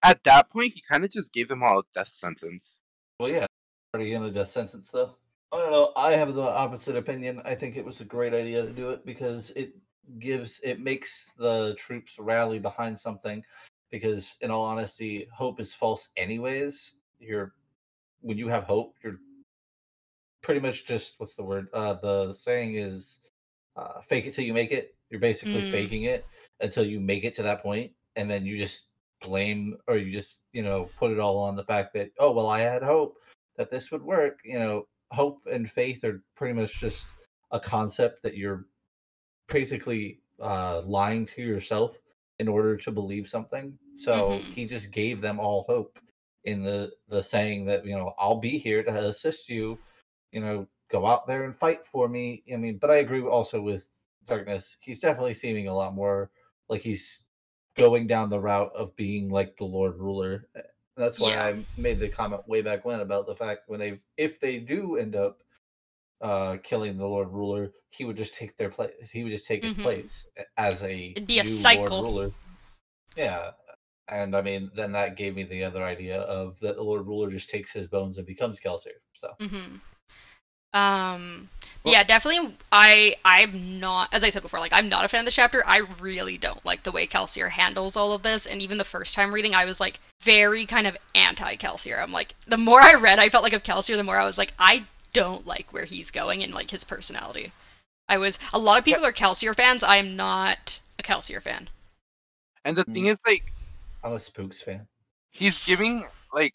at 0.02 0.24
that 0.24 0.50
point, 0.50 0.74
he 0.74 0.82
kind 0.82 1.04
of 1.04 1.10
just 1.10 1.32
gave 1.32 1.48
them 1.48 1.62
all 1.62 1.80
a 1.80 1.82
death 1.94 2.08
sentence. 2.08 2.78
Well, 3.18 3.30
yeah, 3.30 3.46
already 3.94 4.14
in 4.14 4.22
a 4.22 4.30
death 4.30 4.48
sentence 4.48 4.88
though. 4.90 5.14
I 5.52 5.58
don't 5.58 5.72
know. 5.72 5.92
I 5.96 6.12
have 6.12 6.34
the 6.34 6.42
opposite 6.42 6.96
opinion. 6.96 7.42
I 7.44 7.54
think 7.54 7.76
it 7.76 7.84
was 7.84 8.00
a 8.00 8.04
great 8.04 8.32
idea 8.32 8.64
to 8.64 8.72
do 8.72 8.90
it 8.90 9.04
because 9.04 9.50
it 9.50 9.74
gives 10.18 10.60
it 10.62 10.80
makes 10.80 11.30
the 11.38 11.74
troops 11.76 12.18
rally 12.18 12.58
behind 12.58 12.98
something. 12.98 13.42
Because 13.90 14.36
in 14.40 14.52
all 14.52 14.62
honesty, 14.62 15.26
hope 15.34 15.60
is 15.60 15.74
false 15.74 16.08
anyways. 16.16 16.94
You're 17.18 17.52
when 18.20 18.38
you 18.38 18.48
have 18.48 18.64
hope, 18.64 18.94
you're 19.02 19.18
pretty 20.42 20.60
much 20.60 20.86
just 20.86 21.14
what's 21.18 21.36
the 21.36 21.44
word? 21.44 21.68
Uh, 21.72 21.94
the 21.94 22.32
saying 22.32 22.74
is, 22.76 23.20
uh, 23.76 24.00
"Fake 24.02 24.26
it 24.26 24.32
till 24.34 24.44
you 24.44 24.54
make 24.54 24.72
it." 24.72 24.96
You're 25.10 25.20
basically 25.20 25.62
Mm. 25.62 25.70
faking 25.70 26.04
it 26.04 26.26
until 26.60 26.84
you 26.84 27.00
make 27.00 27.24
it 27.24 27.34
to 27.34 27.42
that 27.42 27.62
point, 27.62 27.92
and 28.16 28.30
then 28.30 28.44
you 28.46 28.58
just 28.58 28.88
blame 29.22 29.76
or 29.88 29.96
you 29.98 30.12
just 30.12 30.44
you 30.52 30.62
know 30.62 30.92
put 30.96 31.10
it 31.12 31.18
all 31.20 31.38
on 31.38 31.54
the 31.56 31.64
fact 31.64 31.92
that 31.94 32.10
oh 32.18 32.32
well 32.32 32.48
I 32.48 32.60
had 32.60 32.82
hope 32.82 33.18
that 33.56 33.70
this 33.70 33.90
would 33.92 34.02
work. 34.02 34.40
You 34.44 34.58
know, 34.58 34.84
hope 35.12 35.42
and 35.46 35.70
faith 35.70 36.04
are 36.04 36.24
pretty 36.36 36.54
much 36.58 36.78
just 36.80 37.14
a 37.52 37.60
concept 37.60 38.22
that 38.22 38.36
you're 38.36 38.66
basically 39.48 40.20
uh, 40.40 40.80
lying 40.82 41.26
to 41.26 41.42
yourself 41.42 41.98
in 42.38 42.48
order 42.48 42.76
to 42.76 42.90
believe 42.90 43.28
something. 43.28 43.78
So 43.96 44.46
Mhm. 44.46 44.54
he 44.54 44.66
just 44.66 44.92
gave 44.92 45.20
them 45.20 45.38
all 45.40 45.64
hope 45.68 45.98
in 46.44 46.62
the 46.62 46.90
the 47.08 47.22
saying 47.22 47.66
that 47.66 47.84
you 47.84 47.96
know 47.96 48.14
I'll 48.18 48.40
be 48.40 48.58
here 48.58 48.82
to 48.82 49.08
assist 49.08 49.48
you. 49.48 49.80
You 50.32 50.40
know, 50.40 50.66
go 50.90 51.06
out 51.06 51.26
there 51.26 51.44
and 51.44 51.56
fight 51.56 51.86
for 51.86 52.08
me. 52.08 52.42
I 52.52 52.56
mean, 52.56 52.78
but 52.78 52.90
I 52.90 52.96
agree 52.96 53.20
also 53.22 53.60
with 53.60 53.86
Darkness. 54.26 54.76
He's 54.80 55.00
definitely 55.00 55.34
seeming 55.34 55.68
a 55.68 55.74
lot 55.74 55.94
more 55.94 56.30
like 56.68 56.82
he's 56.82 57.26
going 57.76 58.06
down 58.06 58.30
the 58.30 58.40
route 58.40 58.72
of 58.74 58.94
being 58.96 59.28
like 59.30 59.56
the 59.56 59.64
Lord 59.64 59.96
Ruler. 59.96 60.48
That's 60.96 61.20
why 61.20 61.36
Yeah. 61.36 61.48
I 61.48 61.64
made 61.76 61.98
the 62.00 62.08
comment 62.08 62.46
way 62.46 62.62
back 62.62 62.84
when 62.84 63.00
about 63.00 63.26
the 63.26 63.34
fact 63.36 63.62
when 63.68 63.80
they 63.80 64.00
if 64.16 64.40
they 64.40 64.58
do 64.58 64.96
end 64.96 65.16
up 65.16 65.42
uh 66.20 66.56
killing 66.62 66.96
the 66.98 67.06
Lord 67.06 67.28
Ruler, 67.30 67.72
he 67.90 68.04
would 68.04 68.16
just 68.16 68.34
take 68.34 68.56
their 68.56 68.70
place. 68.70 69.10
He 69.10 69.22
would 69.24 69.32
just 69.32 69.46
take 69.46 69.62
his 69.62 69.74
Mhm. 69.74 69.82
place 69.82 70.26
as 70.56 70.82
a 70.82 71.16
It'd 71.16 71.26
be 71.28 71.38
a 71.38 71.44
new 71.44 71.46
cycle. 71.46 71.70
Lord 71.70 71.96
Ruler. 71.96 72.30
Yeah, 73.16 73.52
and 74.08 74.36
I 74.36 74.42
mean, 74.42 74.70
then 74.74 74.92
that 74.92 75.16
gave 75.16 75.34
me 75.34 75.44
the 75.44 75.64
other 75.64 75.84
idea 75.84 76.20
of 76.22 76.58
that 76.60 76.76
the 76.76 76.82
Lord 76.82 77.06
Ruler 77.06 77.30
just 77.30 77.50
takes 77.50 77.72
his 77.72 77.88
bones 77.88 78.18
and 78.18 78.26
becomes 78.26 78.60
Kelsier. 78.60 79.00
So 79.14 79.34
hmm 79.40 79.80
Um, 80.72 81.48
Well- 81.82 81.94
yeah, 81.94 82.04
definitely. 82.04 82.54
I 82.70 83.14
I'm 83.24 83.80
not, 83.80 84.08
as 84.12 84.22
I 84.22 84.28
said 84.30 84.42
before, 84.42 84.60
like 84.60 84.72
I'm 84.72 84.88
not 84.88 85.04
a 85.04 85.08
fan 85.08 85.20
of 85.20 85.24
the 85.24 85.32
chapter. 85.32 85.66
I 85.66 85.78
really 86.00 86.36
don't 86.38 86.64
like 86.64 86.82
the 86.82 86.92
way 86.92 87.06
Kelsier 87.06 87.48
handles 87.50 87.96
all 87.96 88.12
of 88.12 88.22
this, 88.22 88.46
and 88.46 88.60
even 88.62 88.78
the 88.78 88.84
first 88.84 89.14
time 89.14 89.32
reading, 89.34 89.54
I 89.54 89.64
was 89.64 89.80
like 89.80 89.98
very 90.22 90.66
kind 90.66 90.86
of 90.86 90.96
anti 91.14 91.56
Kelsier. 91.56 92.00
I'm 92.00 92.12
like, 92.12 92.34
the 92.46 92.58
more 92.58 92.80
I 92.82 92.94
read, 92.94 93.18
I 93.18 93.28
felt 93.30 93.42
like 93.44 93.54
of 93.54 93.62
Kelsier, 93.62 93.96
the 93.96 94.04
more 94.04 94.18
I 94.18 94.26
was 94.26 94.38
like, 94.38 94.52
I 94.58 94.84
don't 95.12 95.46
like 95.46 95.72
where 95.72 95.84
he's 95.84 96.10
going 96.10 96.42
and 96.44 96.52
like 96.54 96.70
his 96.70 96.84
personality. 96.84 97.50
I 98.08 98.18
was 98.18 98.38
a 98.52 98.58
lot 98.58 98.78
of 98.78 98.84
people 98.84 99.04
are 99.06 99.12
Kelsier 99.12 99.56
fans. 99.56 99.82
I 99.82 99.96
am 99.96 100.16
not 100.16 100.80
a 100.98 101.02
Kelsier 101.02 101.40
fan. 101.42 101.68
And 102.64 102.76
the 102.76 102.84
Mm. 102.84 102.92
thing 102.92 103.06
is, 103.06 103.18
like, 103.26 103.52
I'm 104.04 104.12
a 104.12 104.18
Spooks 104.20 104.60
fan. 104.62 104.86
he's 105.32 105.66
giving 105.66 106.06
like 106.32 106.54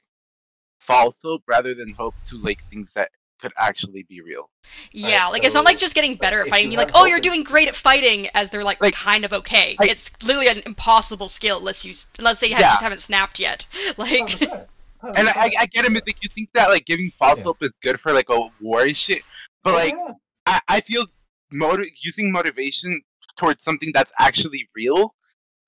false 0.79 1.21
hope 1.23 1.41
rather 1.47 1.73
than 1.73 1.93
hope 1.93 2.13
to 2.25 2.37
like 2.37 2.63
things 2.69 2.93
that 2.93 3.09
could 3.39 3.51
actually 3.57 4.03
be 4.03 4.21
real. 4.21 4.49
Yeah, 4.91 5.27
like 5.27 5.43
it's 5.43 5.53
not 5.53 5.65
like 5.65 5.77
just 5.77 5.95
getting 5.95 6.15
better 6.15 6.41
at 6.41 6.47
fighting. 6.47 6.71
you 6.71 6.77
Be 6.77 6.83
like, 6.83 6.91
oh, 6.93 6.99
hope 6.99 7.09
you're 7.09 7.19
doing 7.19 7.43
great 7.43 7.67
at 7.67 7.75
fighting, 7.75 8.27
as 8.33 8.49
they're 8.49 8.63
like, 8.63 8.81
Like, 8.81 8.93
kind 8.93 9.25
of 9.25 9.33
okay. 9.33 9.75
I- 9.79 9.87
it's 9.87 10.11
literally 10.23 10.47
an 10.47 10.61
impossible 10.65 11.29
skill 11.29 11.59
unless 11.59 11.85
you 11.85 11.93
unless 12.19 12.39
they 12.39 12.49
have, 12.51 12.59
Yeah. 12.59 12.69
just 12.69 12.81
haven't 12.81 12.99
snapped 13.01 13.39
yet. 13.39 13.67
Like, 13.97 14.27
100%, 14.27 14.67
And 15.15 15.29
I, 15.29 15.49
100%. 15.49 15.51
I 15.59 15.65
get 15.67 15.85
him. 15.85 15.93
Like 15.93 16.23
you 16.23 16.29
think 16.29 16.51
that 16.53 16.69
like 16.69 16.85
giving 16.85 17.11
false 17.11 17.39
Yeah. 17.39 17.45
hope 17.45 17.61
is 17.61 17.73
good 17.81 17.99
for 17.99 18.11
like 18.13 18.29
a 18.29 18.49
war 18.61 18.89
shit, 18.89 19.21
but 19.63 19.71
Oh, 19.73 19.77
like 19.77 19.93
yeah. 19.93 20.13
I, 20.47 20.59
I 20.67 20.81
feel 20.81 21.05
motiv- 21.51 21.91
using 22.01 22.31
motivation 22.31 23.01
towards 23.37 23.63
something 23.63 23.91
that's 23.93 24.11
actually 24.19 24.67
real 24.75 25.13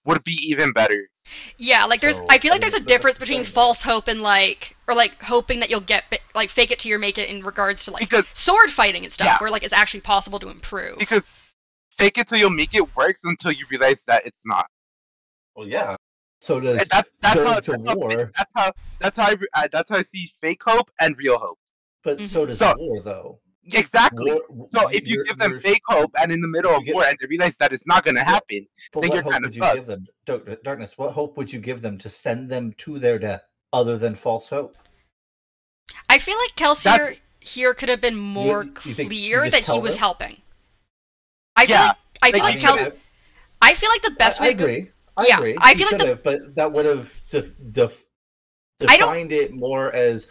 would 0.05 0.23
be 0.23 0.33
even 0.41 0.71
better. 0.71 1.09
Yeah, 1.57 1.85
like 1.85 2.01
there's. 2.01 2.17
So, 2.17 2.25
I 2.29 2.37
feel 2.37 2.51
like 2.51 2.61
there's 2.61 2.73
a 2.73 2.79
difference 2.79 3.17
between 3.19 3.43
false 3.43 3.81
hope 3.81 4.07
and 4.07 4.21
like, 4.21 4.75
or 4.87 4.95
like 4.95 5.21
hoping 5.21 5.59
that 5.61 5.69
you'll 5.69 5.79
get 5.81 6.03
like 6.35 6.49
fake 6.49 6.71
it 6.71 6.79
till 6.79 6.91
you 6.91 6.99
make 6.99 7.17
it 7.17 7.29
in 7.29 7.41
regards 7.43 7.85
to 7.85 7.91
like 7.91 8.01
Because 8.01 8.25
sword 8.33 8.69
fighting 8.69 9.03
and 9.03 9.11
stuff, 9.11 9.25
Yeah. 9.27 9.37
where 9.39 9.49
like 9.49 9.63
it's 9.63 9.73
actually 9.73 10.01
possible 10.01 10.39
to 10.39 10.49
improve. 10.49 10.97
because 10.99 11.31
fake 11.97 12.17
it 12.17 12.27
till 12.27 12.37
you 12.37 12.49
make 12.49 12.73
it 12.75 12.95
works 12.95 13.23
until 13.25 13.51
you 13.51 13.65
realize 13.71 14.05
that 14.05 14.25
it's 14.25 14.43
not. 14.45 14.67
Well, 15.55 15.67
yeah. 15.67 15.95
So 16.41 16.59
does 16.59 16.79
And 16.81 16.89
that, 16.91 17.07
that's, 17.21 17.43
how, 17.43 17.59
to 17.59 17.71
that's, 17.71 17.87
how, 17.89 17.95
war, 17.95 18.31
that's 18.37 18.51
how 18.55 18.71
that's 18.99 19.17
how 19.17 19.23
I, 19.25 19.35
uh, 19.63 19.67
that's 19.71 19.89
how 19.89 19.97
I 19.97 20.03
see 20.03 20.31
fake 20.39 20.61
hope 20.63 20.91
and 21.01 21.17
real 21.17 21.39
hope. 21.39 21.57
but 22.03 22.21
so 22.21 22.45
does 22.45 22.59
So- 22.59 22.75
war 22.77 23.01
though. 23.01 23.39
Exactly. 23.73 24.31
War, 24.49 24.67
So 24.69 24.87
if 24.89 25.07
you 25.07 25.25
give 25.25 25.37
them 25.37 25.59
fake 25.59 25.81
hope 25.87 26.11
and 26.21 26.31
in 26.31 26.41
the 26.41 26.47
middle 26.47 26.73
of 26.75 26.83
get- 26.85 26.93
war 26.95 27.03
and 27.05 27.17
they 27.19 27.27
realize 27.27 27.57
that 27.57 27.73
it's 27.73 27.85
not 27.87 28.03
going 28.05 28.15
to 28.15 28.23
happen, 28.23 28.65
But 28.93 29.01
then 29.01 29.09
what 29.09 29.15
you're 29.15 29.23
hope 29.23 29.33
kinda 29.33 29.47
would 29.47 29.55
you 29.55 29.61
fucked. 29.61 29.75
give 29.75 29.85
them, 29.87 30.07
uh, 30.29 30.55
darkness? 30.63 30.97
What 30.97 31.11
hope 31.11 31.37
would 31.37 31.51
you 31.51 31.59
give 31.59 31.81
them 31.81 31.97
to 31.99 32.09
send 32.09 32.49
them 32.49 32.73
to 32.79 32.97
their 32.99 33.19
death, 33.19 33.43
other 33.73 33.97
than 33.97 34.15
false 34.15 34.47
hope? 34.49 34.77
I 36.09 36.17
feel 36.19 36.37
like 36.37 36.55
Kelsey 36.55 37.19
here 37.39 37.73
could 37.73 37.89
have 37.89 38.01
been 38.01 38.15
more 38.15 38.63
you 38.63 38.73
you 38.85 38.95
clear 38.95 39.49
that 39.49 39.63
he 39.65 39.79
was 39.79 39.95
them? 39.95 39.99
helping. 39.99 40.41
I 41.55 41.65
feel 41.65 41.75
Yeah, 41.75 41.87
like 41.87 41.97
I 42.21 42.31
feel 42.31 42.43
like, 42.43 42.55
like 42.61 42.63
I 42.63 42.67
Kels. 42.77 42.97
I 43.61 43.73
feel 43.73 43.89
like 43.89 44.01
the 44.03 44.11
best 44.11 44.39
I, 44.41 44.45
I 44.45 44.47
way 44.47 44.53
to 44.53 44.57
go 44.59 44.63
agree. 44.65 44.91
I 45.17 45.27
Yeah, 45.27 45.37
agree. 45.39 45.55
I 45.59 45.73
feel 45.75 45.87
like 45.87 45.97
the- 45.99 46.07
have, 46.07 46.23
but 46.23 46.55
that 46.55 46.71
would 46.71 46.85
have 46.85 47.21
def- 47.29 47.51
def- 47.71 48.03
I 48.87 48.97
don't- 48.97 49.07
defined 49.07 49.31
it 49.31 49.51
more 49.53 49.91
as 49.93 50.27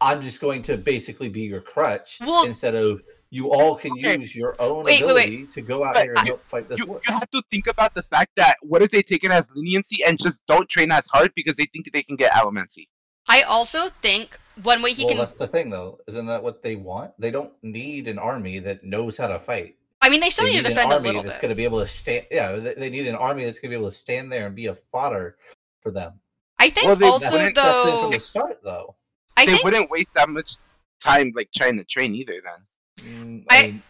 I'm 0.00 0.22
just 0.22 0.40
going 0.40 0.62
to 0.64 0.76
basically 0.76 1.28
be 1.28 1.42
your 1.42 1.60
crutch 1.60 2.18
Well- 2.20 2.44
instead 2.46 2.74
of 2.74 3.02
you 3.30 3.50
all 3.52 3.74
can 3.74 3.92
Okay. 3.92 4.18
use 4.18 4.34
your 4.36 4.54
own 4.60 4.84
Wait, 4.84 5.04
wait, 5.04 5.14
wait. 5.14 5.24
ability 5.26 5.46
to 5.52 5.60
go 5.60 5.84
out 5.84 5.94
But 5.94 6.04
here 6.04 6.14
and 6.16 6.26
you- 6.26 6.32
help 6.34 6.44
fight 6.46 6.68
this 6.68 6.78
you, 6.78 6.86
war. 6.86 7.00
you 7.06 7.12
have 7.14 7.28
to 7.30 7.42
think 7.50 7.66
about 7.66 7.94
the 7.94 8.02
fact 8.02 8.30
that 8.36 8.56
what 8.62 8.82
if 8.82 8.90
they 8.90 9.02
take 9.02 9.24
it 9.24 9.30
as 9.30 9.48
leniency 9.54 10.04
and 10.04 10.18
just 10.18 10.46
don't 10.46 10.68
train 10.68 10.92
as 10.92 11.08
hard 11.08 11.32
because 11.34 11.56
they 11.56 11.64
think 11.66 11.90
they 11.92 12.02
can 12.02 12.16
get 12.16 12.32
allomancy? 12.32 12.88
I 13.28 13.42
also 13.42 13.88
think 13.88 14.38
one 14.62 14.80
way 14.82 14.92
he 14.92 15.02
well, 15.04 15.08
can 15.14 15.18
that's 15.18 15.34
the 15.34 15.48
thing, 15.48 15.68
though. 15.70 15.98
Isn't 16.06 16.26
that 16.26 16.42
what 16.44 16.62
they 16.62 16.76
want? 16.76 17.12
They 17.18 17.32
don't 17.32 17.52
need 17.62 18.06
an 18.06 18.18
army 18.18 18.60
that 18.60 18.84
knows 18.84 19.16
how 19.16 19.26
to 19.26 19.40
fight. 19.40 19.76
I 20.00 20.08
mean, 20.08 20.20
they 20.20 20.30
still 20.30 20.44
they 20.44 20.52
need 20.52 20.58
to 20.62 20.66
an 20.66 20.70
defend 20.70 20.92
a 20.92 20.94
army 20.94 21.08
little 21.08 21.22
that's 21.24 21.36
bit. 21.36 21.42
going 21.42 21.48
to 21.50 21.56
be 21.56 21.64
able 21.64 21.80
to 21.80 21.86
stand. 21.88 22.26
Yeah, 22.30 22.52
they, 22.52 22.74
they 22.74 22.90
need 22.90 23.08
an 23.08 23.16
army 23.16 23.44
that's 23.44 23.58
going 23.58 23.70
to 23.72 23.76
be 23.76 23.80
able 23.80 23.90
to 23.90 23.96
stand 23.96 24.30
there 24.30 24.46
and 24.46 24.54
be 24.54 24.66
a 24.66 24.74
fodder 24.76 25.36
for 25.82 25.90
them. 25.90 26.20
I 26.60 26.70
think 26.70 26.86
Well, 27.00 27.12
also 27.12 27.36
That's 27.36 27.42
that's 27.46 27.48
it 27.48 27.54
though. 27.56 28.00
from 28.02 28.10
the 28.12 28.20
start, 28.20 28.60
though. 28.62 28.94
I 29.36 29.46
they 29.46 29.52
think 29.52 29.64
wouldn't 29.64 29.90
waste 29.90 30.14
that 30.14 30.28
much 30.28 30.56
time 31.02 31.32
like 31.34 31.50
trying 31.52 31.76
to 31.78 31.84
train 31.84 32.14
either. 32.14 32.40
Then 32.42 32.66
Mm, 33.02 33.44
I- 33.50 33.62
mean, 33.62 33.82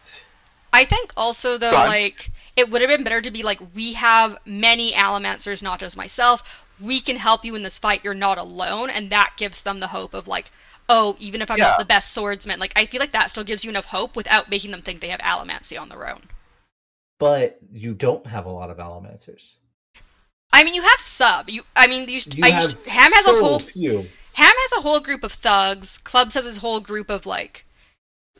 I 0.73 0.85
think 0.85 1.13
also 1.17 1.57
though, 1.57 1.71
like 1.71 2.31
it 2.55 2.69
would 2.69 2.81
have 2.81 2.89
been 2.89 3.03
better 3.03 3.21
to 3.21 3.31
be 3.31 3.41
like, 3.43 3.59
we 3.73 3.93
have 3.93 4.37
many 4.45 4.91
Allomancers, 4.93 5.63
not 5.63 5.79
just 5.79 5.97
myself. 5.97 6.65
We 6.79 6.99
can 6.99 7.15
help 7.15 7.45
you 7.45 7.55
in 7.55 7.63
this 7.63 7.79
fight. 7.79 8.03
You're 8.03 8.13
not 8.13 8.37
alone, 8.37 8.89
and 8.89 9.09
that 9.11 9.33
gives 9.37 9.61
them 9.63 9.79
the 9.79 9.87
hope 9.87 10.13
of 10.13 10.27
like, 10.27 10.51
oh, 10.89 11.15
even 11.19 11.41
if 11.41 11.49
I'm 11.49 11.57
Yeah. 11.57 11.65
not 11.69 11.79
the 11.79 11.85
best 11.85 12.13
swordsman, 12.13 12.59
like 12.59 12.73
I 12.75 12.85
feel 12.85 12.99
like 12.99 13.11
that 13.13 13.29
still 13.29 13.43
gives 13.45 13.63
you 13.63 13.69
enough 13.69 13.85
hope 13.85 14.15
without 14.15 14.49
making 14.49 14.71
them 14.71 14.81
think 14.81 14.99
they 14.99 15.07
have 15.09 15.21
Allomancy 15.21 15.79
on 15.79 15.89
their 15.89 16.07
own. 16.09 16.21
but 17.19 17.57
you 17.73 17.93
don't 17.95 18.27
have 18.27 18.45
a 18.45 18.49
lot 18.51 18.69
of 18.69 18.77
Allomancers. 18.77 19.53
I 20.53 20.63
mean, 20.63 20.75
you 20.75 20.81
have 20.83 20.99
sub. 20.99 21.49
You, 21.49 21.63
I 21.75 21.87
mean, 21.87 22.07
you, 22.07 22.19
You 22.35 22.43
I 22.43 22.49
have 22.51 22.63
used, 22.63 22.85
Ham 22.87 23.11
has 23.13 23.25
a 23.25 23.33
whole 23.41 23.59
few. 23.59 24.05
Ham 24.37 24.53
has 24.55 24.73
a 24.73 24.81
whole 24.81 24.99
group 24.99 25.23
of 25.23 25.31
thugs. 25.31 25.97
Clubs 25.97 26.35
has 26.35 26.45
his 26.45 26.57
whole 26.57 26.79
group 26.79 27.09
of 27.09 27.25
like, 27.25 27.65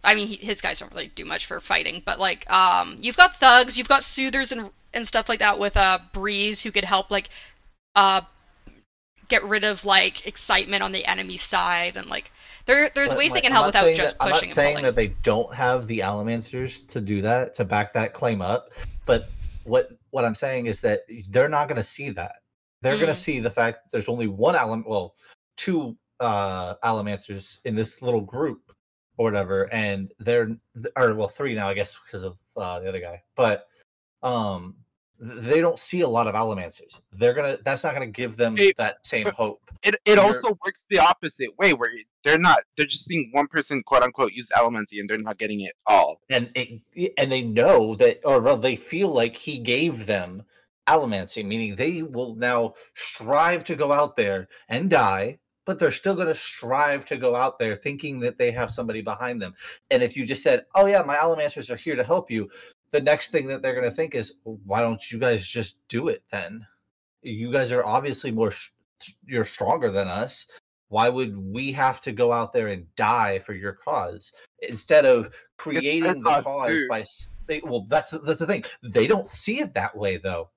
I 0.04 0.14
mean, 0.14 0.28
he, 0.28 0.36
his 0.36 0.62
guys 0.62 0.80
don't 0.80 0.94
really 0.94 1.08
do 1.08 1.26
much 1.26 1.48
for 1.48 1.60
fighting, 1.60 2.04
but 2.06 2.20
like, 2.20 2.48
um, 2.52 2.98
you've 3.00 3.18
got 3.18 3.40
thugs, 3.40 3.80
you've 3.80 3.90
got 3.90 4.04
soothers 4.04 4.52
and 4.52 4.70
and 4.94 5.08
stuff 5.08 5.28
like 5.28 5.40
that 5.40 5.58
with 5.58 5.76
uh 5.76 5.98
Breeze 6.14 6.62
who 6.62 6.72
could 6.72 6.84
help 6.86 7.10
like, 7.10 7.30
uh, 7.96 8.22
get 9.28 9.44
rid 9.44 9.64
of 9.64 9.86
like 9.86 10.28
excitement 10.28 10.84
on 10.84 10.92
the 10.92 11.04
enemy 11.06 11.36
side 11.38 11.98
and 11.98 12.08
like 12.08 12.32
there 12.68 12.92
there's 12.94 13.10
But 13.10 13.18
ways 13.18 13.34
they 13.34 13.42
can 13.42 13.52
I'm 13.52 13.56
help 13.56 13.66
without 13.68 13.96
just 13.96 14.20
that, 14.20 14.26
I'm 14.26 14.34
pushing 14.34 14.50
not 14.50 14.56
saying 14.56 14.84
that 14.84 14.96
they 14.96 15.08
don't 15.24 15.52
have 15.54 15.88
the 15.88 16.00
Allomancers 16.00 16.88
to 16.90 17.02
do 17.02 17.24
that 17.24 17.56
to 17.56 17.66
back 17.66 17.94
that 17.94 18.14
claim 18.14 18.42
up, 18.42 18.70
but 19.08 19.30
what 19.64 19.90
what 20.12 20.26
I'm 20.26 20.36
saying 20.36 20.68
is 20.68 20.80
that 20.82 21.02
they're 21.32 21.50
not 21.50 21.68
going 21.68 21.78
to 21.78 21.84
see 21.84 22.12
that. 22.12 22.36
They're 22.84 22.98
going 22.98 23.10
Mm. 23.10 23.16
to 23.16 23.20
see 23.20 23.40
the 23.40 23.50
fact 23.50 23.84
that 23.84 23.92
there's 23.92 24.08
only 24.08 24.28
one 24.28 24.56
Allam, 24.56 24.84
well, 24.88 25.16
two 25.58 25.98
uh 26.20 26.76
Allomancers 26.84 27.60
in 27.66 27.76
this 27.76 28.02
little 28.02 28.22
group 28.22 28.72
or 29.18 29.26
whatever, 29.26 29.72
and 29.74 30.12
they're 30.20 30.56
or 30.96 31.14
well 31.16 31.28
three 31.28 31.54
now 31.56 31.68
I 31.68 31.74
guess 31.74 31.98
because 32.06 32.24
of 32.24 32.38
uh, 32.56 32.80
the 32.80 32.90
other 32.90 33.00
guy, 33.02 33.22
but 33.36 33.68
um 34.24 34.76
they 35.20 35.62
don't 35.62 35.80
see 35.80 36.02
a 36.02 36.08
lot 36.08 36.28
of 36.28 36.36
Allomancers. 36.36 37.02
They're 37.12 37.34
gonna 37.34 37.58
that's 37.66 37.84
not 37.84 37.94
gonna 37.94 38.06
give 38.08 38.38
them 38.38 38.56
It- 38.58 38.78
that 38.78 39.04
same 39.06 39.26
hope. 39.28 39.60
it 39.84 39.96
it 40.06 40.20
also 40.20 40.56
works 40.64 40.86
the 40.90 41.00
opposite 41.00 41.50
way 41.58 41.74
where 41.74 41.92
they're 42.24 42.38
not 42.38 42.60
they're 42.76 42.86
just 42.86 43.06
seeing 43.06 43.30
one 43.34 43.48
person 43.48 43.82
quote 43.84 44.04
unquote 44.04 44.34
use 44.34 44.50
allomancy 44.56 45.00
and 45.00 45.10
they're 45.10 45.18
not 45.18 45.38
getting 45.40 45.62
it 45.62 45.74
all. 45.88 46.22
and 46.30 46.52
it, 46.56 46.82
and 47.18 47.32
they 47.32 47.42
know 47.42 47.96
that 47.96 48.20
or 48.26 48.42
well 48.42 48.58
they 48.58 48.76
feel 48.76 49.10
like 49.10 49.36
he 49.36 49.58
gave 49.58 50.06
them 50.06 50.44
allomancy 50.88 51.44
meaning 51.46 51.76
they 51.76 52.02
will 52.04 52.36
now 52.36 52.74
strive 52.96 53.64
to 53.64 53.76
go 53.76 53.92
out 53.92 54.16
there 54.16 54.48
and 54.70 54.90
die 54.90 55.38
but 55.68 55.78
they're 55.78 55.92
still 55.92 56.16
going 56.16 56.28
to 56.28 56.34
strive 56.36 57.06
to 57.06 57.18
go 57.18 57.36
out 57.36 57.60
there 57.60 57.76
thinking 57.76 58.20
that 58.22 58.40
they 58.40 58.50
have 58.50 58.72
somebody 58.72 59.02
behind 59.02 59.40
them. 59.40 59.54
And 59.92 60.02
if 60.02 60.18
you 60.18 60.26
just 60.26 60.42
said 60.42 60.66
oh 60.74 60.88
yeah 60.88 61.04
my 61.04 61.18
allomancers 61.18 61.70
are 61.70 61.76
here 61.76 61.96
to 61.96 62.04
help 62.04 62.32
you 62.32 62.50
the 62.92 63.02
next 63.02 63.32
thing 63.32 63.48
that 63.48 63.62
they're 63.62 63.76
going 63.76 63.90
to 63.90 63.96
think 63.96 64.16
is 64.16 64.34
why 64.44 64.82
don't 64.82 65.12
you 65.12 65.20
guys 65.20 65.46
just 65.46 65.78
do 65.90 66.08
it 66.08 66.24
then? 66.32 66.66
You 67.22 67.52
guys 67.52 67.72
are 67.72 67.86
obviously 67.86 68.32
more 68.32 68.52
sh- 68.52 68.72
you're 69.26 69.46
stronger 69.46 69.92
than 69.92 70.08
us. 70.08 70.48
Why 70.90 71.10
would 71.10 71.38
we 71.38 71.74
have 71.74 72.00
to 72.02 72.14
go 72.14 72.32
out 72.32 72.54
there 72.54 72.70
and 72.70 72.88
die 72.96 73.40
for 73.40 73.54
your 73.54 73.74
cause? 73.74 74.32
Instead 74.62 75.06
of 75.06 75.36
creating 75.58 76.24
the 76.24 76.30
cause 76.30 76.46
cause 76.46 76.70
too. 76.70 76.88
by 76.88 77.04
they, 77.48 77.62
well 77.64 77.86
that's 77.90 78.12
that's 78.12 78.40
the 78.40 78.48
thing. 78.48 78.64
They 78.82 79.06
don't 79.06 79.28
see 79.28 79.60
it 79.60 79.74
that 79.74 79.98
way 79.98 80.18
though. 80.18 80.50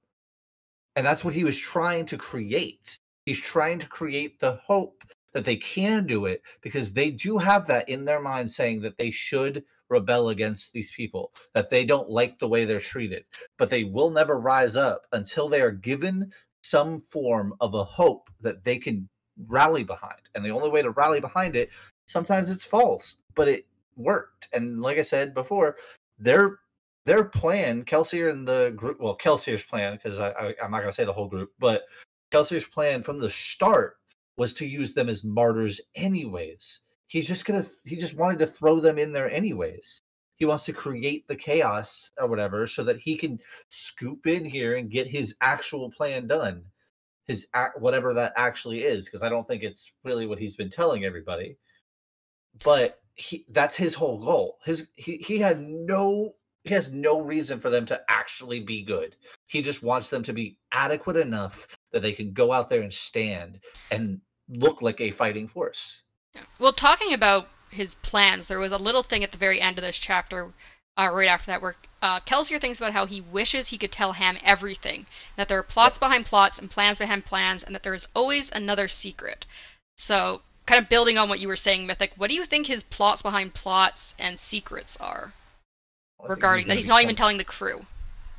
And 0.94 1.04
that's 1.04 1.24
what 1.24 1.34
he 1.34 1.44
was 1.44 1.58
trying 1.58 2.06
to 2.06 2.18
create 2.18 2.98
he's 3.26 3.40
trying 3.40 3.78
to 3.78 3.86
create 3.88 4.38
the 4.38 4.60
hope 4.64 5.04
that 5.32 5.44
they 5.44 5.56
can 5.56 6.06
do 6.06 6.26
it 6.26 6.42
because 6.60 6.92
they 6.92 7.10
do 7.10 7.38
have 7.38 7.66
that 7.66 7.88
in 7.88 8.04
their 8.04 8.20
mind 8.20 8.50
saying 8.50 8.80
that 8.80 8.98
they 8.98 9.10
should 9.10 9.64
rebel 9.88 10.28
against 10.28 10.72
these 10.72 10.90
people 10.92 11.32
that 11.54 11.70
they 11.70 11.84
don't 11.84 12.08
like 12.08 12.38
the 12.38 12.48
way 12.48 12.64
they're 12.64 12.80
treated. 12.80 13.24
But 13.58 13.70
they 13.70 13.84
will 13.84 14.10
never 14.10 14.40
rise 14.40 14.76
up 14.76 15.02
until 15.12 15.48
they 15.48 15.60
are 15.60 15.70
given 15.70 16.32
some 16.62 17.00
form 17.00 17.54
of 17.60 17.74
a 17.74 17.84
hope 17.84 18.28
that 18.40 18.64
they 18.64 18.78
can 18.78 19.08
rally 19.46 19.84
behind. 19.84 20.20
And 20.34 20.44
the 20.44 20.50
only 20.50 20.68
way 20.68 20.82
to 20.82 20.90
rally 20.90 21.20
behind 21.20 21.56
it 21.56 21.70
sometimes 22.06 22.50
it's 22.50 22.64
false 22.64 23.16
but 23.34 23.48
it 23.48 23.66
worked. 23.96 24.48
And 24.52 24.82
like 24.82 24.98
i 24.98 25.02
said 25.02 25.34
before 25.34 25.76
their 26.18 26.58
their 27.06 27.24
plan 27.24 27.84
kelsier 27.84 28.30
and 28.30 28.46
the 28.46 28.72
group 28.76 29.00
well 29.00 29.16
kelsier's 29.16 29.64
plan 29.64 29.98
because 30.02 30.18
I, 30.18 30.30
I 30.30 30.54
i'm 30.62 30.70
not 30.70 30.80
going 30.80 30.90
to 30.90 30.94
say 30.94 31.04
the 31.04 31.12
whole 31.12 31.28
group 31.28 31.50
but 31.58 31.82
kelsier's 32.30 32.66
plan 32.66 33.02
from 33.02 33.18
the 33.18 33.30
start 33.30 33.96
was 34.40 34.54
to 34.54 34.66
use 34.66 34.94
them 34.94 35.10
as 35.10 35.22
martyrs 35.22 35.82
anyways. 35.94 36.80
He's 37.08 37.26
just 37.26 37.44
gonna 37.44 37.66
he 37.84 37.96
just 37.96 38.16
wanted 38.16 38.38
to 38.38 38.46
throw 38.46 38.80
them 38.80 38.98
in 38.98 39.12
there 39.12 39.30
anyways. 39.30 40.00
He 40.36 40.46
wants 40.46 40.64
to 40.64 40.72
create 40.72 41.28
the 41.28 41.36
chaos 41.36 42.10
or 42.18 42.26
whatever 42.26 42.66
so 42.66 42.84
that 42.84 42.98
he 43.00 43.16
can 43.16 43.38
scoop 43.68 44.26
in 44.26 44.44
here 44.44 44.76
and 44.76 44.90
get 44.90 45.06
his 45.06 45.34
actual 45.42 45.90
plan 45.90 46.26
done. 46.26 46.64
His 47.26 47.48
ac- 47.54 47.72
whatever 47.78 48.14
that 48.14 48.32
actually 48.36 48.82
is 48.82 49.04
because 49.04 49.22
i 49.22 49.28
don't 49.28 49.46
think 49.46 49.62
it's 49.62 49.92
really 50.04 50.26
what 50.26 50.38
he's 50.38 50.56
been 50.56 50.70
telling 50.70 51.04
everybody. 51.04 51.58
But 52.64 52.98
he 53.14 53.44
that's 53.50 53.76
his 53.76 53.92
whole 53.92 54.24
goal. 54.24 54.58
His 54.64 54.88
he, 54.94 55.16
he 55.18 55.38
had 55.38 55.60
no 55.60 56.32
he 56.64 56.72
has 56.72 56.90
no 56.90 57.20
reason 57.20 57.60
for 57.60 57.68
them 57.68 57.84
to 57.86 58.00
actually 58.08 58.60
be 58.60 58.82
good. 58.82 59.16
He 59.48 59.60
just 59.60 59.82
wants 59.82 60.08
them 60.08 60.22
to 60.22 60.32
be 60.32 60.56
adequate 60.72 61.16
enough 61.16 61.66
that 61.92 62.02
they 62.02 62.12
can 62.12 62.32
go 62.32 62.52
out 62.52 62.70
there 62.70 62.82
and 62.82 62.92
stand 62.92 63.60
and 63.90 64.20
look 64.48 64.82
like 64.82 65.00
a 65.00 65.10
fighting 65.10 65.46
force 65.46 66.02
Well, 66.58 66.72
talking 66.72 67.12
about 67.12 67.48
his 67.70 67.94
plans, 67.96 68.46
there 68.46 68.58
was 68.58 68.72
a 68.72 68.78
little 68.78 69.02
thing 69.02 69.24
at 69.24 69.30
the 69.30 69.38
very 69.38 69.60
end 69.60 69.78
of 69.78 69.82
this 69.82 69.98
chapter, 69.98 70.52
uh, 70.98 71.08
right 71.12 71.28
after 71.28 71.46
that, 71.46 71.62
where 71.62 71.76
uh, 72.02 72.20
Kelsier 72.20 72.60
thinks 72.60 72.80
about 72.80 72.92
how 72.92 73.06
he 73.06 73.20
wishes 73.20 73.68
he 73.68 73.78
could 73.78 73.92
tell 73.92 74.12
Ham 74.12 74.38
everything, 74.42 75.06
that 75.36 75.48
there 75.48 75.58
are 75.58 75.62
plots 75.62 75.98
behind 75.98 76.26
plots 76.26 76.58
and 76.58 76.70
plans 76.70 76.98
behind 76.98 77.24
plans, 77.24 77.62
and 77.62 77.74
that 77.74 77.82
there 77.82 77.94
is 77.94 78.06
always 78.14 78.50
another 78.50 78.88
secret. 78.88 79.46
So, 79.96 80.42
kind 80.66 80.82
of 80.82 80.88
building 80.88 81.18
on 81.18 81.28
what 81.28 81.40
you 81.40 81.48
were 81.48 81.56
saying, 81.56 81.86
Mythic, 81.86 82.12
what 82.16 82.28
do 82.28 82.34
you 82.34 82.44
think 82.44 82.66
his 82.66 82.84
plots 82.84 83.22
behind 83.22 83.54
plots 83.54 84.14
and 84.18 84.38
secrets 84.38 84.96
are 84.96 85.32
think 86.18 86.30
regarding 86.30 86.66
that 86.68 86.76
he's 86.76 86.88
not 86.88 87.02
even 87.02 87.16
telling 87.16 87.38
the 87.38 87.44
crew? 87.44 87.84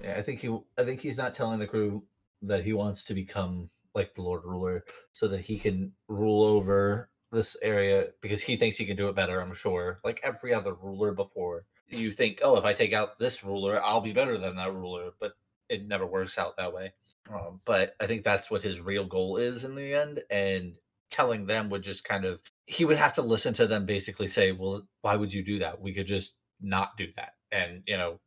Yeah, 0.01 0.15
I 0.17 0.21
think 0.21 0.39
he. 0.39 0.49
I 0.77 0.83
think 0.83 1.01
he's 1.01 1.17
not 1.17 1.33
telling 1.33 1.59
the 1.59 1.67
crew 1.67 2.03
that 2.41 2.63
he 2.63 2.73
wants 2.73 3.05
to 3.05 3.13
become 3.13 3.69
like 3.93 4.13
the 4.15 4.21
Lord 4.21 4.41
Ruler, 4.45 4.83
so 5.11 5.27
that 5.27 5.41
he 5.41 5.59
can 5.59 5.91
rule 6.07 6.43
over 6.43 7.09
this 7.31 7.55
area 7.61 8.07
because 8.21 8.41
he 8.41 8.57
thinks 8.57 8.77
he 8.77 8.85
can 8.85 8.97
do 8.97 9.09
it 9.09 9.15
better. 9.15 9.39
I'm 9.39 9.53
sure, 9.53 9.99
like 10.03 10.19
every 10.23 10.53
other 10.53 10.73
ruler 10.73 11.13
before. 11.13 11.65
You 11.89 12.13
think, 12.13 12.39
oh, 12.41 12.55
if 12.55 12.63
I 12.63 12.71
take 12.71 12.93
out 12.93 13.19
this 13.19 13.43
ruler, 13.43 13.83
I'll 13.83 13.99
be 13.99 14.13
better 14.13 14.37
than 14.37 14.55
that 14.55 14.73
ruler, 14.73 15.11
but 15.19 15.33
it 15.67 15.85
never 15.85 16.05
works 16.05 16.37
out 16.37 16.55
that 16.57 16.73
way. 16.73 16.93
Um, 17.29 17.59
but 17.65 17.95
I 17.99 18.07
think 18.07 18.23
that's 18.23 18.49
what 18.49 18.63
his 18.63 18.79
real 18.79 19.05
goal 19.05 19.37
is 19.37 19.65
in 19.65 19.75
the 19.75 19.93
end, 19.93 20.23
and 20.29 20.77
telling 21.09 21.45
them 21.45 21.69
would 21.69 21.83
just 21.83 22.05
kind 22.05 22.23
of 22.23 22.39
he 22.65 22.85
would 22.85 22.97
have 22.97 23.13
to 23.13 23.21
listen 23.21 23.53
to 23.55 23.67
them 23.67 23.85
basically 23.85 24.27
say, 24.27 24.53
well, 24.53 24.87
why 25.01 25.15
would 25.15 25.33
you 25.33 25.43
do 25.43 25.59
that? 25.59 25.81
We 25.81 25.93
could 25.93 26.07
just 26.07 26.33
not 26.61 26.95
do 26.97 27.07
that, 27.17 27.33
and 27.51 27.83
you 27.85 27.97
know 27.97 28.19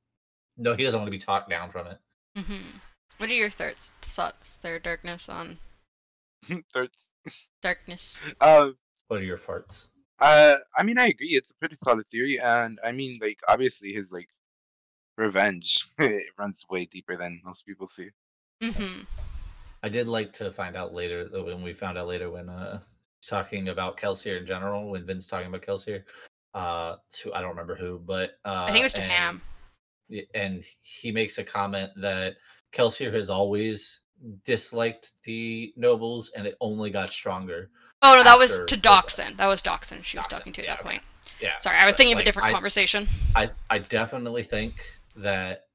no, 0.56 0.74
he 0.74 0.84
doesn't 0.84 0.98
want 0.98 1.08
to 1.08 1.18
be 1.18 1.18
talked 1.18 1.50
down 1.50 1.70
from 1.70 1.86
it. 1.88 1.98
hmm 2.36 2.60
What 3.18 3.30
are 3.30 3.34
your 3.34 3.50
thoughts, 3.50 3.92
thoughts 4.02 4.56
there, 4.56 4.78
Darkness, 4.78 5.28
on 5.28 5.58
Thirds. 6.72 7.12
Darkness? 7.62 8.20
uh, 8.40 8.70
What 9.08 9.20
are 9.20 9.24
your 9.24 9.38
farts? 9.38 9.88
uh, 10.20 10.56
I 10.76 10.82
mean, 10.82 10.98
I 10.98 11.06
agree. 11.08 11.28
It's 11.36 11.50
a 11.50 11.54
pretty 11.54 11.76
solid 11.76 12.08
theory, 12.08 12.40
and 12.40 12.78
I 12.82 12.92
mean, 12.92 13.18
like, 13.20 13.40
obviously, 13.48 13.92
his 13.92 14.10
like 14.10 14.28
revenge 15.16 15.86
it 15.98 16.30
runs 16.38 16.64
way 16.70 16.86
deeper 16.86 17.16
than 17.16 17.40
most 17.44 17.64
people 17.66 17.86
see. 17.88 18.10
hmm 18.62 19.00
I 19.82 19.88
did 19.90 20.08
like 20.08 20.32
to 20.34 20.50
find 20.50 20.76
out 20.76 20.94
later 20.94 21.28
though 21.28 21.44
when 21.44 21.62
we 21.62 21.74
found 21.74 21.98
out 21.98 22.06
later 22.08 22.30
when 22.30 22.48
uh 22.48 22.80
talking 23.22 23.68
about 23.68 23.98
Kelsier 23.98 24.38
in 24.40 24.46
general, 24.46 24.90
when 24.90 25.04
Vin's 25.06 25.26
talking 25.26 25.46
about 25.48 25.62
Kelsier, 25.62 26.04
uh 26.54 26.96
to 27.10 27.34
I 27.34 27.40
don't 27.40 27.50
remember 27.50 27.76
who, 27.76 27.98
but 27.98 28.38
uh 28.44 28.64
I 28.66 28.72
think 28.72 28.80
it 28.80 28.84
was 28.84 28.94
to 28.94 29.02
and- 29.02 29.12
Ham. 29.12 29.42
And 30.34 30.64
he 30.82 31.10
makes 31.10 31.38
a 31.38 31.44
comment 31.44 31.90
that 31.96 32.34
Kelsier 32.72 33.12
has 33.14 33.30
always 33.30 34.00
disliked 34.44 35.12
the 35.24 35.72
nobles 35.76 36.30
and 36.36 36.46
it 36.46 36.56
only 36.60 36.90
got 36.90 37.12
stronger. 37.12 37.70
Oh 38.02 38.14
no, 38.16 38.22
that 38.22 38.38
was 38.38 38.60
to 38.66 38.76
Dockson. 38.76 39.36
That 39.36 39.46
was 39.46 39.62
Dockson 39.62 40.02
she 40.02 40.16
was 40.16 40.26
talking 40.26 40.52
to 40.52 40.60
at 40.60 40.66
yeah, 40.66 40.74
that 40.74 40.80
okay. 40.80 40.88
point. 40.90 41.02
Yeah. 41.40 41.58
Sorry, 41.58 41.76
I 41.76 41.86
was 41.86 41.94
but, 41.94 41.98
thinking 41.98 42.14
of 42.14 42.20
a 42.20 42.24
different 42.24 42.48
I- 42.48 42.52
conversation. 42.52 43.06
I 43.34 43.50
I 43.70 43.78
definitely 43.78 44.42
think 44.42 44.74
that 45.16 45.66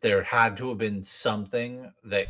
there 0.00 0.22
had 0.22 0.56
to 0.58 0.68
have 0.68 0.78
been 0.78 1.00
something 1.00 1.90
that 2.04 2.26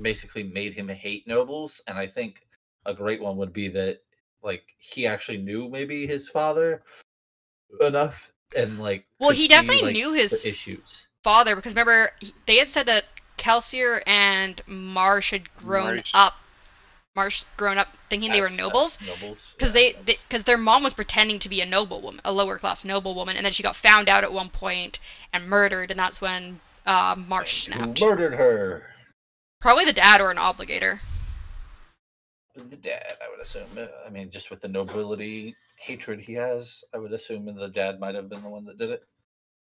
basically 0.00 0.42
made 0.42 0.74
him 0.74 0.88
hate 0.88 1.26
nobles, 1.26 1.80
and 1.86 1.98
I 1.98 2.06
think 2.06 2.46
a 2.86 2.94
great 2.94 3.22
one 3.22 3.36
would 3.36 3.52
be 3.52 3.68
that 3.68 3.98
like 4.42 4.64
he 4.78 5.06
actually 5.06 5.38
knew 5.38 5.68
maybe 5.68 6.06
his 6.06 6.28
father 6.28 6.82
enough 7.80 8.32
and 8.56 8.78
like. 8.78 9.04
Well, 9.18 9.30
could 9.30 9.36
he 9.36 9.42
see, 9.44 9.48
definitely 9.48 9.82
like, 9.82 9.92
knew 9.94 10.12
his 10.12 10.44
issues. 10.44 11.06
father 11.22 11.56
because 11.56 11.72
remember 11.74 12.10
they 12.46 12.56
had 12.56 12.68
said 12.68 12.86
that 12.86 13.04
Kelsier 13.38 14.02
and 14.06 14.60
Marsh 14.66 15.30
had 15.32 15.52
grown 15.54 15.96
Marsh. 15.96 16.10
up. 16.14 16.34
Marsh 17.16 17.44
grown 17.56 17.76
up 17.76 17.88
thinking 18.08 18.30
they 18.30 18.40
were 18.40 18.46
As- 18.46 18.52
as 18.52 18.58
nobles 18.58 18.98
Nobles. 19.06 19.38
because 19.56 19.74
yeah, 19.74 19.92
they 20.04 20.14
because 20.28 20.44
their 20.44 20.56
mom 20.56 20.84
was 20.84 20.94
pretending 20.94 21.38
to 21.40 21.48
be 21.48 21.60
a 21.60 21.66
noble 21.66 22.00
woman, 22.00 22.20
a 22.24 22.32
lower 22.32 22.56
class 22.58 22.84
noble 22.84 23.14
woman, 23.16 23.36
and 23.36 23.44
then 23.44 23.52
she 23.52 23.62
got 23.64 23.74
found 23.76 24.08
out 24.08 24.22
at 24.24 24.32
one 24.32 24.48
point 24.48 25.00
and 25.32 25.48
murdered, 25.48 25.90
and 25.90 25.98
that's 25.98 26.20
when 26.20 26.60
uh, 26.86 27.16
Marsh 27.28 27.66
And 27.68 27.74
snapped. 27.76 28.00
Murdered 28.00 28.34
her? 28.34 28.94
Probably 29.60 29.84
the 29.84 29.92
dad 29.92 30.20
or 30.20 30.30
an 30.30 30.36
obligator. 30.36 31.00
The 32.54 32.76
dad, 32.76 33.16
I 33.24 33.28
would 33.30 33.40
assume. 33.40 33.66
I 34.06 34.10
mean, 34.10 34.30
just 34.30 34.50
with 34.50 34.60
the 34.60 34.68
nobility 34.68 35.54
hatred 35.80 36.20
he 36.20 36.34
has, 36.34 36.84
I 36.94 36.98
would 36.98 37.12
assume 37.12 37.48
and 37.48 37.58
the 37.58 37.68
dad 37.68 37.98
might 37.98 38.14
have 38.14 38.28
been 38.28 38.42
the 38.42 38.48
one 38.48 38.64
that 38.66 38.78
did 38.78 38.90
it. 38.90 39.02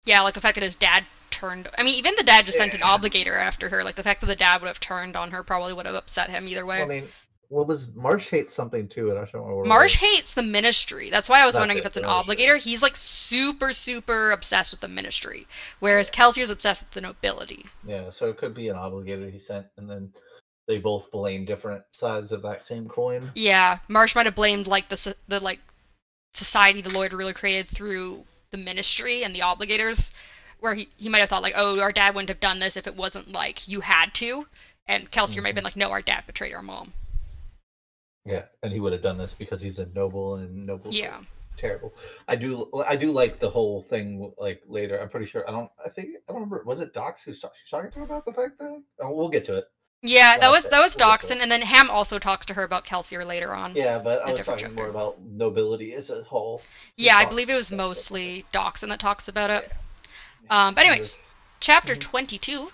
Yeah, 0.06 0.22
like 0.22 0.34
the 0.34 0.42
fact 0.42 0.56
that 0.56 0.64
his 0.64 0.76
dad 0.76 1.06
turned. 1.30 1.68
I 1.78 1.84
mean, 1.84 1.96
even 1.96 2.14
the 2.18 2.24
dad 2.24 2.46
just 2.46 2.58
sent 2.58 2.74
an 2.74 2.82
obligator 2.82 3.36
after 3.36 3.70
her. 3.70 3.84
Like 3.84 3.96
the 3.96 4.04
fact 4.04 4.22
that 4.22 4.28
the 4.28 4.36
dad 4.36 4.62
would 4.62 4.68
have 4.68 4.80
turned 4.80 5.16
on 5.16 5.32
her 5.32 5.44
probably 5.44 5.74
would 5.74 5.86
have 5.86 5.96
upset 5.96 6.30
him 6.30 6.48
either 6.48 6.66
way. 6.66 6.78
Well, 6.78 6.86
I 6.86 6.90
mean, 7.02 7.08
what 7.50 7.68
was 7.68 7.88
Marsh 7.96 8.30
hates 8.30 8.54
something 8.54 8.88
too, 8.88 9.10
and 9.10 9.18
I 9.20 9.26
don't 9.26 9.34
remember. 9.42 9.56
what 9.58 9.66
it 9.66 9.70
Marsh 9.70 10.02
was. 10.02 10.10
hates 10.10 10.34
the 10.36 10.44
ministry. 10.44 11.10
That's 11.10 11.28
why 11.28 11.42
I 11.42 11.46
was 11.46 11.56
That's 11.56 11.62
wondering 11.62 11.78
it, 11.80 11.82
if 11.82 11.88
it's 11.88 11.98
an 11.98 12.06
oh, 12.06 12.22
the 12.24 12.30
ministry. 12.30 12.46
obligator. 12.48 12.62
He's 12.62 12.84
like 12.84 12.96
super, 12.96 13.74
super 13.74 14.32
obsessed 14.32 14.72
with 14.72 14.82
the 14.82 14.88
ministry, 14.88 15.48
whereas 15.80 16.10
Kelsier's 16.10 16.52
obsessed 16.52 16.84
with 16.84 16.92
the 16.92 17.02
nobility. 17.02 17.66
Yeah, 17.86 18.10
so 18.10 18.30
it 18.30 18.38
could 18.38 18.54
be 18.54 18.70
an 18.70 18.76
obligator 18.76 19.32
he 19.32 19.40
sent, 19.40 19.68
and 19.78 19.90
then 19.90 20.14
they 20.68 20.78
both 20.78 21.12
blame 21.12 21.46
different 21.46 21.84
sides 21.92 22.32
of 22.32 22.44
that 22.44 22.64
same 22.64 22.88
coin. 22.88 23.32
Yeah, 23.36 23.80
Marsh 23.88 24.16
might 24.16 24.28
have 24.28 24.36
blamed 24.36 24.68
like 24.68 24.88
the 24.90 25.16
the 25.28 25.40
like 25.40 25.60
society 26.34 26.82
the 26.82 26.90
Lord 26.90 27.14
really 27.14 27.34
created 27.34 27.68
through 27.68 28.26
the 28.52 28.58
ministry 28.58 29.24
and 29.24 29.36
the 29.36 29.42
obligators, 29.42 30.12
where 30.60 30.74
he, 30.74 30.90
he 30.98 31.10
might 31.10 31.20
have 31.20 31.30
thought 31.30 31.44
like, 31.44 31.54
oh, 31.56 31.80
our 31.80 31.92
dad 31.92 32.16
wouldn't 32.16 32.30
have 32.30 32.40
done 32.40 32.60
this 32.60 32.78
if 32.78 32.88
it 32.88 32.96
wasn't 32.96 33.32
like 33.32 33.68
you 33.68 33.82
had 33.82 34.14
to, 34.16 34.46
and 34.88 35.10
Kelsier 35.12 35.42
might 35.42 35.50
have 35.50 35.56
been 35.56 35.64
mm-hmm. 35.64 35.66
like, 35.66 35.76
no, 35.78 35.92
our 35.92 36.02
dad 36.02 36.24
betrayed 36.26 36.54
our 36.54 36.64
mom. 36.64 36.94
Yeah, 38.26 38.44
and 38.64 38.72
he 38.72 38.80
would 38.80 38.94
have 38.94 39.02
done 39.02 39.18
this 39.18 39.34
because 39.34 39.62
he's 39.62 39.80
a 39.80 39.88
noble, 39.96 40.36
and 40.36 40.66
noble. 40.66 40.94
Yeah. 40.94 41.20
terrible. 41.58 41.94
I 42.28 42.36
do, 42.36 42.70
I 42.88 42.96
do 42.96 43.12
like 43.12 43.40
the 43.40 43.50
whole 43.50 43.84
thing. 43.84 44.34
Like 44.38 44.62
later, 44.68 45.00
I'm 45.00 45.10
pretty 45.10 45.26
sure. 45.26 45.48
I 45.48 45.52
don't. 45.52 45.70
I 45.84 45.90
think 45.90 46.10
I 46.28 46.32
don't 46.32 46.42
remember. 46.42 46.64
Was 46.66 46.80
it 46.80 46.94
Dox 46.94 47.24
who's 47.24 47.40
talk- 47.40 47.54
talking 47.70 48.04
about 48.04 48.26
the 48.26 48.34
fact 48.34 48.60
that? 48.60 48.84
Oh, 49.00 49.14
we'll 49.14 49.30
get 49.30 49.44
to 49.44 49.58
it. 49.58 49.66
Yeah, 50.02 50.38
that 50.40 50.50
was 50.50 50.70
that 50.70 50.80
was 50.80 50.96
we'll 50.96 51.10
get 51.10 51.22
to 51.22 51.28
Dockson, 51.28 51.42
and 51.42 51.52
then 51.52 51.62
Ham 51.62 51.90
also 51.90 52.20
talks 52.20 52.46
to 52.46 52.54
her 52.54 52.64
about 52.64 52.86
Kelsier 52.86 53.26
later 53.26 53.54
on. 53.54 53.76
Yeah, 53.76 54.00
but 54.00 54.22
I 54.22 54.32
was 54.32 54.46
talking 54.46 54.74
more 54.74 54.88
about 54.88 55.20
nobility 55.22 55.94
as 55.94 56.10
a 56.10 56.24
whole. 56.24 56.62
Yeah, 56.96 57.18
I 57.18 57.26
believe 57.26 57.50
it 57.50 57.56
was 57.56 57.70
mostly 57.72 58.46
Dockson 58.54 58.88
that 58.90 59.00
talks 59.00 59.28
about 59.28 59.50
it. 59.50 59.72
Yeah. 60.46 60.68
Um, 60.68 60.74
but 60.74 60.86
anyways, 60.86 61.18
chapter 61.60 61.96
Mhm. 61.96 62.00
22. 62.00 62.72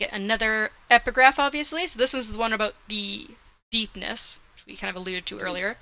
Get 0.00 0.12
another 0.12 0.72
epigraph, 0.90 1.38
obviously. 1.38 1.86
So 1.86 1.98
this 1.98 2.12
was 2.12 2.32
the 2.32 2.38
one 2.38 2.52
about 2.52 2.74
the 2.88 3.28
deepness, 3.70 4.38
which 4.54 4.66
we 4.66 4.76
kind 4.76 4.90
of 4.90 4.96
alluded 4.96 5.26
to 5.26 5.38
earlier. 5.38 5.78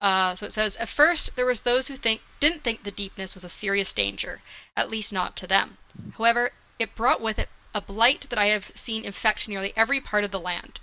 Uh, 0.00 0.34
so 0.34 0.46
it 0.46 0.52
says, 0.52 0.76
at 0.76 0.88
first 0.88 1.36
there 1.36 1.46
was 1.46 1.62
those 1.62 1.88
who 1.88 1.96
think 1.96 2.22
didn't 2.38 2.62
think 2.62 2.82
the 2.84 2.90
deepness 2.90 3.34
was 3.34 3.44
a 3.44 3.48
serious 3.48 3.92
danger, 3.92 4.40
at 4.76 4.90
least 4.90 5.12
not 5.12 5.36
to 5.36 5.46
them. 5.46 5.78
However, 6.16 6.52
it 6.78 6.94
brought 6.94 7.20
with 7.20 7.38
it 7.38 7.48
a 7.72 7.80
blight 7.80 8.26
that 8.30 8.38
I 8.38 8.46
have 8.46 8.72
seen 8.74 9.04
infect 9.04 9.48
nearly 9.48 9.72
every 9.76 10.00
part 10.00 10.24
of 10.24 10.30
the 10.30 10.40
land. 10.40 10.80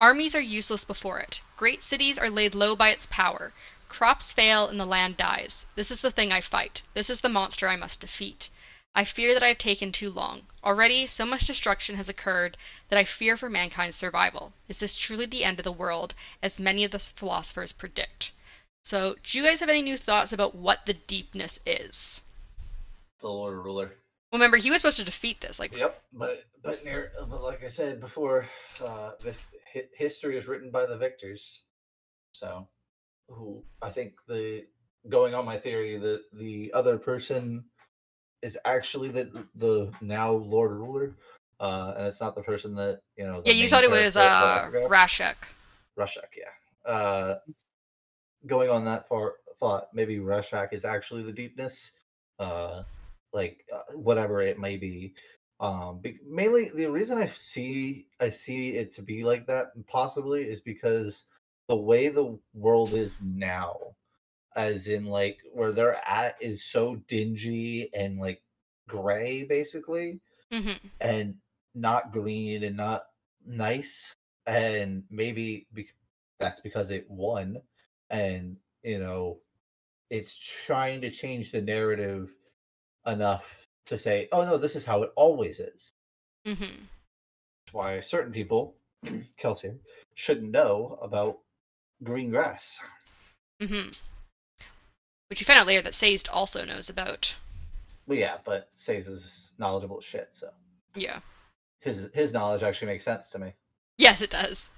Armies 0.00 0.34
are 0.34 0.40
useless 0.40 0.84
before 0.84 1.20
it. 1.20 1.40
Great 1.56 1.80
cities 1.80 2.18
are 2.18 2.28
laid 2.28 2.54
low 2.54 2.74
by 2.74 2.90
its 2.90 3.06
power. 3.06 3.52
Crops 3.88 4.32
fail 4.32 4.66
and 4.66 4.80
the 4.80 4.84
land 4.84 5.16
dies. 5.16 5.66
This 5.76 5.90
is 5.90 6.02
the 6.02 6.10
thing 6.10 6.32
I 6.32 6.40
fight. 6.40 6.82
This 6.92 7.08
is 7.08 7.20
the 7.20 7.28
monster 7.28 7.68
I 7.68 7.76
must 7.76 8.00
defeat. 8.00 8.50
I 8.96 9.04
fear 9.04 9.34
that 9.34 9.42
I 9.42 9.48
have 9.48 9.58
taken 9.58 9.92
too 9.92 10.10
long. 10.10 10.46
Already, 10.62 11.06
so 11.06 11.24
much 11.24 11.46
destruction 11.46 11.96
has 11.96 12.08
occurred 12.08 12.56
that 12.88 12.98
I 12.98 13.04
fear 13.04 13.36
for 13.36 13.48
mankind's 13.48 13.96
survival. 13.96 14.52
Is 14.68 14.80
this 14.80 14.96
truly 14.96 15.26
the 15.26 15.44
end 15.44 15.58
of 15.58 15.64
the 15.64 15.72
world, 15.72 16.14
as 16.42 16.60
many 16.60 16.84
of 16.84 16.90
the 16.90 16.98
philosophers 16.98 17.72
predict? 17.72 18.32
So, 18.84 19.16
do 19.22 19.38
you 19.38 19.44
guys 19.44 19.60
have 19.60 19.68
any 19.68 19.82
new 19.82 19.96
thoughts 19.96 20.32
about 20.32 20.54
what 20.54 20.86
the 20.86 20.94
deepness 20.94 21.60
is? 21.64 22.22
The 23.20 23.28
Lord 23.28 23.64
Ruler. 23.64 23.96
Well, 24.34 24.40
remember, 24.40 24.56
he 24.56 24.72
was 24.72 24.80
supposed 24.80 24.98
to 24.98 25.04
defeat 25.04 25.40
this. 25.40 25.60
Like, 25.60 25.76
Yep, 25.76 26.02
but 26.12 26.42
but 26.60 26.84
near, 26.84 27.12
but 27.30 27.40
like 27.40 27.62
I 27.62 27.68
said 27.68 28.00
before, 28.00 28.48
uh, 28.84 29.12
this 29.22 29.46
hi- 29.72 29.86
history 29.96 30.36
is 30.36 30.48
written 30.48 30.72
by 30.72 30.86
the 30.86 30.98
victors. 30.98 31.62
So, 32.32 32.66
who 33.28 33.62
I 33.80 33.90
think 33.90 34.14
the 34.26 34.64
going 35.08 35.34
on 35.36 35.44
my 35.44 35.56
theory 35.56 35.98
that 35.98 36.24
the 36.32 36.72
other 36.74 36.98
person 36.98 37.66
is 38.42 38.58
actually 38.64 39.10
the 39.10 39.46
the 39.54 39.92
now 40.00 40.32
Lord 40.32 40.72
Ruler, 40.72 41.14
uh, 41.60 41.94
and 41.96 42.08
it's 42.08 42.20
not 42.20 42.34
the 42.34 42.42
person 42.42 42.74
that 42.74 43.02
you 43.16 43.22
know. 43.22 43.40
yeah, 43.44 43.52
you 43.52 43.68
thought 43.68 43.84
it 43.84 43.90
was 43.90 44.16
uh, 44.16 44.20
of 44.20 44.40
the 44.40 44.80
epigraph. 44.80 44.90
Rashek. 44.90 45.36
Rashak, 45.96 46.34
yeah. 46.36 46.92
Uh, 46.92 47.38
going 48.48 48.68
on 48.68 48.84
that 48.86 49.06
far 49.08 49.34
thought, 49.58 49.94
maybe 49.94 50.16
Rashek 50.16 50.72
is 50.72 50.84
actually 50.84 51.22
the 51.22 51.30
deepness, 51.30 51.92
uh, 52.40 52.82
like 53.34 53.66
uh, 53.74 53.94
whatever 53.94 54.40
it 54.42 54.58
may 54.60 54.76
be. 54.78 55.14
Um, 55.60 56.00
be- 56.00 56.20
mainly 56.26 56.70
the 56.74 56.86
reason 56.90 57.18
I 57.18 57.26
see 57.28 58.08
I 58.20 58.30
see 58.30 58.76
it 58.76 58.94
to 58.96 59.02
be 59.02 59.24
like 59.24 59.46
that 59.48 59.68
possibly 59.88 60.44
is 60.44 60.60
because 60.60 61.26
the 61.68 61.76
way 61.76 62.08
the 62.10 62.38
world 62.54 62.94
is 62.94 63.22
now, 63.22 63.76
as 64.56 64.88
in 64.88 65.06
like 65.06 65.38
where 65.52 65.72
they're 65.72 66.00
at, 66.08 66.36
is 66.40 66.64
so 66.64 66.96
dingy 67.08 67.90
and 67.94 68.18
like 68.20 68.42
gray 68.88 69.44
basically 69.44 70.20
hmm 70.52 70.72
and 71.00 71.36
not 71.74 72.12
green 72.12 72.64
and 72.64 72.76
not 72.76 73.04
nice 73.46 74.14
and 74.46 75.04
maybe 75.10 75.66
bec- 75.72 75.94
that's 76.40 76.60
because 76.60 76.90
it 76.90 77.10
won 77.10 77.62
and 78.10 78.56
you 78.82 78.98
know 78.98 79.38
it's 80.10 80.36
trying 80.36 81.00
to 81.02 81.10
change 81.10 81.50
the 81.52 81.60
narrative 81.62 82.30
enough 83.06 83.66
to 83.86 83.98
say 83.98 84.28
oh 84.32 84.44
no 84.44 84.56
this 84.56 84.76
is 84.76 84.84
how 84.84 85.02
it 85.02 85.12
always 85.16 85.60
is 85.60 85.90
hmm 86.46 86.54
that's 87.66 87.72
why 87.72 88.00
certain 88.00 88.32
people 88.32 88.74
kelsier 89.40 89.76
shouldn't 90.14 90.50
know 90.50 90.98
about 91.02 91.38
green 92.02 92.30
grass 92.30 92.80
hmm 93.60 93.88
Which 95.28 95.40
you 95.40 95.44
found 95.46 95.58
out 95.60 95.66
later 95.66 95.82
that 95.82 95.94
Sazed 95.94 96.28
also 96.28 96.64
knows 96.64 96.88
about. 96.88 97.34
but 98.06 98.16
yeah 98.16 98.36
but 98.44 98.66
says 98.70 99.06
is 99.06 99.52
knowledgeable 99.58 99.98
as 99.98 100.04
shit 100.04 100.28
so 100.30 100.48
Yeah. 100.94 101.20
his 101.80 102.08
his 102.14 102.32
knowledge 102.32 102.62
actually 102.62 102.88
makes 102.88 103.04
sense 103.04 103.30
to 103.30 103.38
me 103.38 103.52
Yes, 103.96 104.22
it 104.22 104.30
does. 104.30 104.70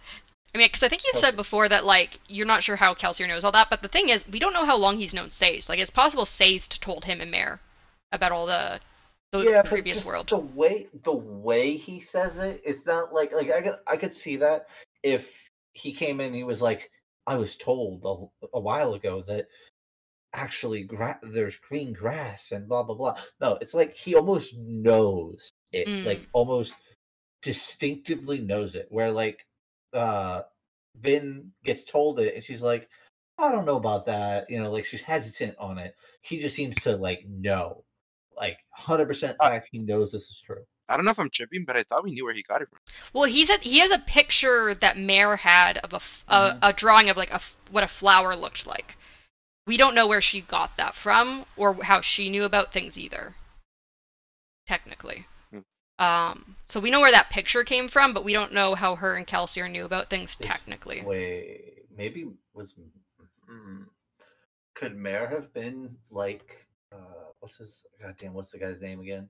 I 0.55 0.59
mean, 0.59 0.66
because 0.66 0.83
I 0.83 0.89
think 0.89 1.01
you've 1.07 1.18
said 1.18 1.37
before 1.37 1.70
that 1.70 1.87
like 1.87 2.20
you're 2.29 2.47
not 2.47 2.62
sure 2.62 2.77
how 2.77 2.93
Kelsier 2.93 3.27
knows 3.27 3.45
all 3.45 3.53
that, 3.53 3.70
but 3.70 3.81
the 3.81 3.89
thing 3.89 4.11
is, 4.11 4.29
we 4.29 4.39
don't 4.39 4.53
know 4.53 4.66
how 4.66 4.77
long 4.77 4.99
he's 4.99 5.14
known 5.14 5.31
Sazed. 5.31 5.70
Like, 5.70 5.79
it's 5.79 5.91
possible 5.91 6.27
Sazed 6.27 6.83
told 6.83 7.07
him 7.07 7.22
and 7.22 7.31
Mare 7.31 7.59
about 8.12 8.32
all 8.32 8.46
the 8.46 8.80
the 9.32 9.44
yeah, 9.44 9.62
previous 9.62 10.04
world. 10.04 10.28
The 10.28 10.38
way 10.38 10.86
the 11.02 11.12
way 11.12 11.76
he 11.76 12.00
says 12.00 12.38
it, 12.38 12.61
it's 12.64 12.86
not 12.86 13.12
like 13.12 13.32
like 13.32 13.50
I 13.50 13.62
could 13.62 13.76
I 13.86 13.96
could 13.96 14.12
see 14.12 14.36
that 14.36 14.66
if 15.02 15.50
he 15.72 15.92
came 15.92 16.20
in, 16.20 16.32
he 16.32 16.44
was 16.44 16.62
like, 16.62 16.90
I 17.26 17.36
was 17.36 17.57
told 17.57 18.04
a, 18.04 18.46
a 18.57 18.61
while 18.61 18.94
ago 18.94 19.22
that 19.22 19.48
actually 20.32 20.84
gra- 20.84 21.20
there's 21.22 21.57
green 21.57 21.92
grass 21.92 22.52
and 22.52 22.68
blah 22.68 22.82
blah 22.82 22.94
blah. 22.94 23.16
No, 23.40 23.59
it's 23.61 23.74
like 23.74 23.96
he 23.96 24.14
almost 24.14 24.57
knows 24.57 25.50
it, 25.72 25.88
like 26.04 26.18
Mm. 26.18 26.26
almost 26.32 26.74
distinctively 27.42 28.40
knows 28.40 28.74
it. 28.74 28.86
Where 28.90 29.11
like 29.12 29.46
uh 29.92 30.42
Vin 30.96 31.52
gets 31.64 31.84
told 31.84 32.20
it, 32.20 32.34
and 32.34 32.44
she's 32.44 32.62
like, 32.62 32.88
I 33.38 33.52
don't 33.52 33.66
know 33.66 33.76
about 33.76 34.07
that. 34.07 34.50
You 34.50 34.61
know, 34.62 34.72
like 34.72 34.84
she's 34.86 35.02
hesitant 35.02 35.57
on 35.59 35.78
it. 35.78 35.94
He 36.22 36.38
just 36.38 36.57
seems 36.57 36.76
to 36.82 36.96
like 36.96 37.24
know 37.28 37.84
like 38.37 38.59
100% 38.78 39.37
fact 39.41 39.68
he 39.70 39.78
knows 39.78 40.12
this 40.12 40.22
is 40.24 40.43
true. 40.45 40.62
I 40.89 40.97
don't 40.97 41.05
know 41.05 41.11
if 41.11 41.18
I'm 41.18 41.30
tripping, 41.30 41.64
but 41.64 41.76
I 41.76 41.82
thought 41.82 42.05
we 42.05 42.12
knew 42.12 42.24
where 42.24 42.34
he 42.34 42.43
got 42.45 42.62
it 42.62 42.68
from. 42.68 42.78
Well, 43.12 43.24
he's 43.24 43.51
a, 43.51 43.57
he 43.59 43.80
has 43.80 43.91
a 43.91 43.99
picture 43.99 44.74
that 44.74 44.97
Mare 44.97 45.34
had 45.37 45.78
of 45.78 45.93
a, 45.93 45.97
f- 45.97 46.24
a- 46.28 46.53
Mhm. 46.53 46.59
a 46.62 46.72
drawing 46.72 47.11
of 47.11 47.16
like 47.16 47.30
a 47.30 47.37
f- 47.37 47.57
what 47.72 47.82
a 47.82 47.89
flower 47.89 48.37
looked 48.37 48.66
like. 48.66 48.97
We 49.66 49.76
don't 49.76 49.97
know 49.97 50.07
where 50.07 50.20
she 50.20 50.43
got 50.43 50.76
that 50.76 50.95
from 50.95 51.45
or 51.57 51.82
how 51.82 52.01
she 52.03 52.30
knew 52.30 52.45
about 52.45 52.72
things 52.72 52.97
either. 52.99 53.34
Technically. 54.68 55.26
Hmm. 55.51 55.61
Um, 56.05 56.57
so 56.66 56.78
we 56.80 56.91
know 56.91 57.01
where 57.01 57.11
that 57.12 57.30
picture 57.30 57.64
came 57.64 57.89
from, 57.89 58.12
but 58.14 58.24
we 58.24 58.32
don't 58.32 58.53
know 58.53 58.74
how 58.74 58.97
her 58.97 59.14
and 59.14 59.26
Kelsier 59.26 59.68
knew 59.70 59.84
about 59.84 60.11
things 60.11 60.37
This- 60.37 60.47
technically. 60.47 61.03
Wait, 61.05 61.84
maybe 61.97 62.26
was 62.55 62.74
mm, 63.51 63.87
could 64.74 64.97
Mare 64.97 65.26
have 65.28 65.53
been 65.53 65.97
like 66.11 66.65
uh 66.93 66.97
what's 67.41 67.57
his 67.59 67.84
goddamn 68.01 68.32
what's 68.34 68.51
the 68.51 68.59
guy's 68.59 68.80
name 68.80 69.01
again? 69.01 69.28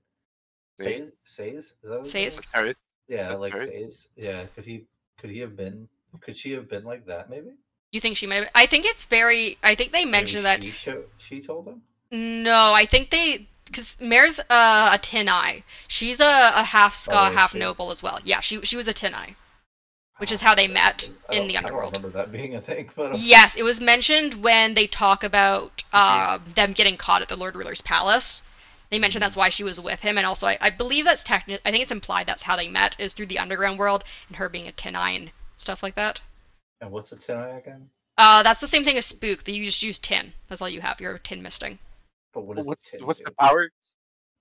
Wait. 0.79 0.99
Says 0.99 1.11
Says? 1.23 1.55
Is 1.55 1.75
that 1.83 1.89
what 1.91 2.03
his 2.03 2.11
Says? 2.11 2.13
name 2.13 2.27
is? 2.27 2.41
Harris. 2.53 2.77
Yeah, 3.07 3.27
That's 3.29 3.39
like 3.39 3.53
Harris? 3.53 3.69
Says. 3.81 4.07
Yeah, 4.15 4.43
could 4.55 4.65
he 4.65 4.85
could 5.19 5.29
he 5.29 5.39
have 5.39 5.55
been 5.55 5.87
could 6.21 6.35
she 6.37 6.51
have 6.53 6.69
been 6.69 6.83
like 6.83 7.05
that 7.07 7.29
maybe? 7.29 7.51
You 7.91 7.99
think 7.99 8.17
she 8.17 8.27
might? 8.27 8.49
I 8.53 8.65
think 8.65 8.85
it's 8.85 9.05
very. 9.05 9.57
I 9.63 9.73
think 9.75 9.91
they 9.93 10.03
Maybe 10.03 10.11
mentioned 10.11 10.45
that. 10.45 10.61
she, 10.61 10.69
sho- 10.69 11.05
she 11.17 11.41
told 11.41 11.67
him? 11.67 11.81
No, 12.11 12.73
I 12.73 12.85
think 12.85 13.09
they 13.11 13.47
because 13.65 13.99
Mare's 14.01 14.39
uh, 14.49 14.91
a 14.93 14.97
Tineye. 14.99 15.63
She's 15.87 16.19
a, 16.19 16.51
a 16.55 16.63
half 16.63 16.93
Skaa, 16.95 17.29
Oh, 17.29 17.33
half 17.33 17.53
she? 17.53 17.59
noble 17.59 17.91
as 17.91 18.03
well. 18.03 18.19
Yeah, 18.23 18.41
she 18.41 18.61
she 18.61 18.75
was 18.75 18.87
a 18.89 18.93
Tineye. 18.93 19.35
Which 20.17 20.31
is 20.31 20.41
how 20.41 20.55
they 20.55 20.67
met 20.67 21.03
in 21.03 21.13
don't- 21.13 21.47
the 21.47 21.57
I 21.57 21.61
don't 21.61 21.65
underworld. 21.71 21.95
remember 21.95 22.17
that 22.17 22.31
being 22.31 22.55
a 22.55 22.61
thing, 22.61 22.89
but 22.95 23.11
uh, 23.13 23.17
Yes, 23.19 23.55
it 23.55 23.63
was 23.63 23.79
mentioned 23.79 24.33
when 24.35 24.73
they 24.73 24.87
talk 24.87 25.23
about 25.23 25.83
uh, 25.93 26.39
them 26.55 26.73
getting 26.73 26.97
caught 26.97 27.21
at 27.21 27.27
the 27.29 27.35
Lord 27.35 27.55
Ruler's 27.55 27.81
palace. 27.81 28.41
They 28.89 28.99
mentioned 28.99 29.21
that's 29.21 29.35
why 29.35 29.49
she 29.49 29.63
was 29.63 29.79
with 29.81 29.99
him, 30.01 30.17
and 30.17 30.25
also 30.25 30.47
I, 30.47 30.57
I 30.61 30.69
believe 30.71 31.05
that's 31.05 31.23
techni- 31.23 31.59
I 31.65 31.71
think 31.71 31.81
it's 31.83 31.91
implied 31.91 32.25
that's 32.25 32.41
how 32.41 32.55
they 32.55 32.67
met 32.67 32.95
is 32.99 33.13
through 33.13 33.25
the 33.27 33.37
underground 33.37 33.77
world 33.77 34.03
and 34.27 34.37
her 34.37 34.49
being 34.49 34.67
a 34.67 34.71
tineye 34.71 35.15
and 35.17 35.31
stuff 35.57 35.83
like 35.83 35.95
that. 35.95 36.21
and 36.81 36.89
what's 36.91 37.11
a 37.11 37.15
tineye 37.17 37.57
again? 37.57 37.89
Uh, 38.17 38.41
that's 38.41 38.59
the 38.61 38.67
same 38.67 38.83
thing 38.83 38.97
as 38.97 39.05
spook. 39.05 39.43
That 39.43 39.51
you 39.51 39.63
just 39.65 39.83
use 39.83 39.99
tin. 39.99 40.33
That's 40.47 40.61
all 40.61 40.69
you 40.69 40.81
have. 40.81 40.99
You're 41.01 41.15
a 41.15 41.19
tin 41.19 41.43
misting. 41.43 41.77
But 42.33 42.41
what 42.45 42.57
is 42.57 42.65
what's 42.65 42.89
tin 42.89 43.05
what's 43.05 43.21
the 43.21 43.31
power? 43.39 43.69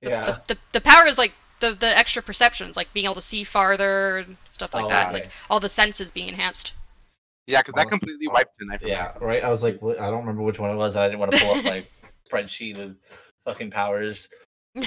The, 0.01 0.09
Yeah. 0.09 0.23
The, 0.47 0.55
the, 0.55 0.59
the 0.73 0.81
power 0.81 1.07
is 1.07 1.19
like 1.19 1.35
the 1.61 1.75
the 1.75 1.97
extra 1.97 2.23
perceptions, 2.23 2.77
like 2.77 2.93
being 2.93 3.05
able 3.07 3.15
to 3.17 3.21
see 3.21 3.45
farther 3.45 4.19
and 4.19 4.37
stuff 4.53 4.75
like 4.75 4.85
Oh, 4.85 4.89
that. 4.89 5.09
okay. 5.09 5.23
Like 5.25 5.31
all 5.51 5.61
the 5.61 5.69
senses 5.69 6.11
being 6.11 6.29
enhanced. 6.29 6.73
Yeah, 7.47 7.61
because 7.61 7.75
that 7.75 7.87
Oh, 7.87 7.91
completely 7.91 8.27
oh, 8.29 8.33
wiped 8.33 8.59
tonight. 8.59 8.81
from 8.81 8.89
Yeah, 8.89 9.13
my- 9.21 9.27
right. 9.27 9.45
I 9.45 9.51
was 9.51 9.63
like, 9.63 9.77
I 9.83 10.11
don't 10.11 10.21
remember 10.21 10.43
which 10.43 10.59
one 10.59 10.71
it 10.71 10.77
was, 10.77 10.97
and 10.97 11.05
I 11.05 11.09
didn't 11.09 11.21
want 11.21 11.33
to 11.33 11.39
pull 11.39 11.55
up 11.57 11.65
my 11.65 11.87
spreadsheet 12.31 12.79
of 12.79 12.97
fucking 13.45 13.71
powers. 13.71 14.29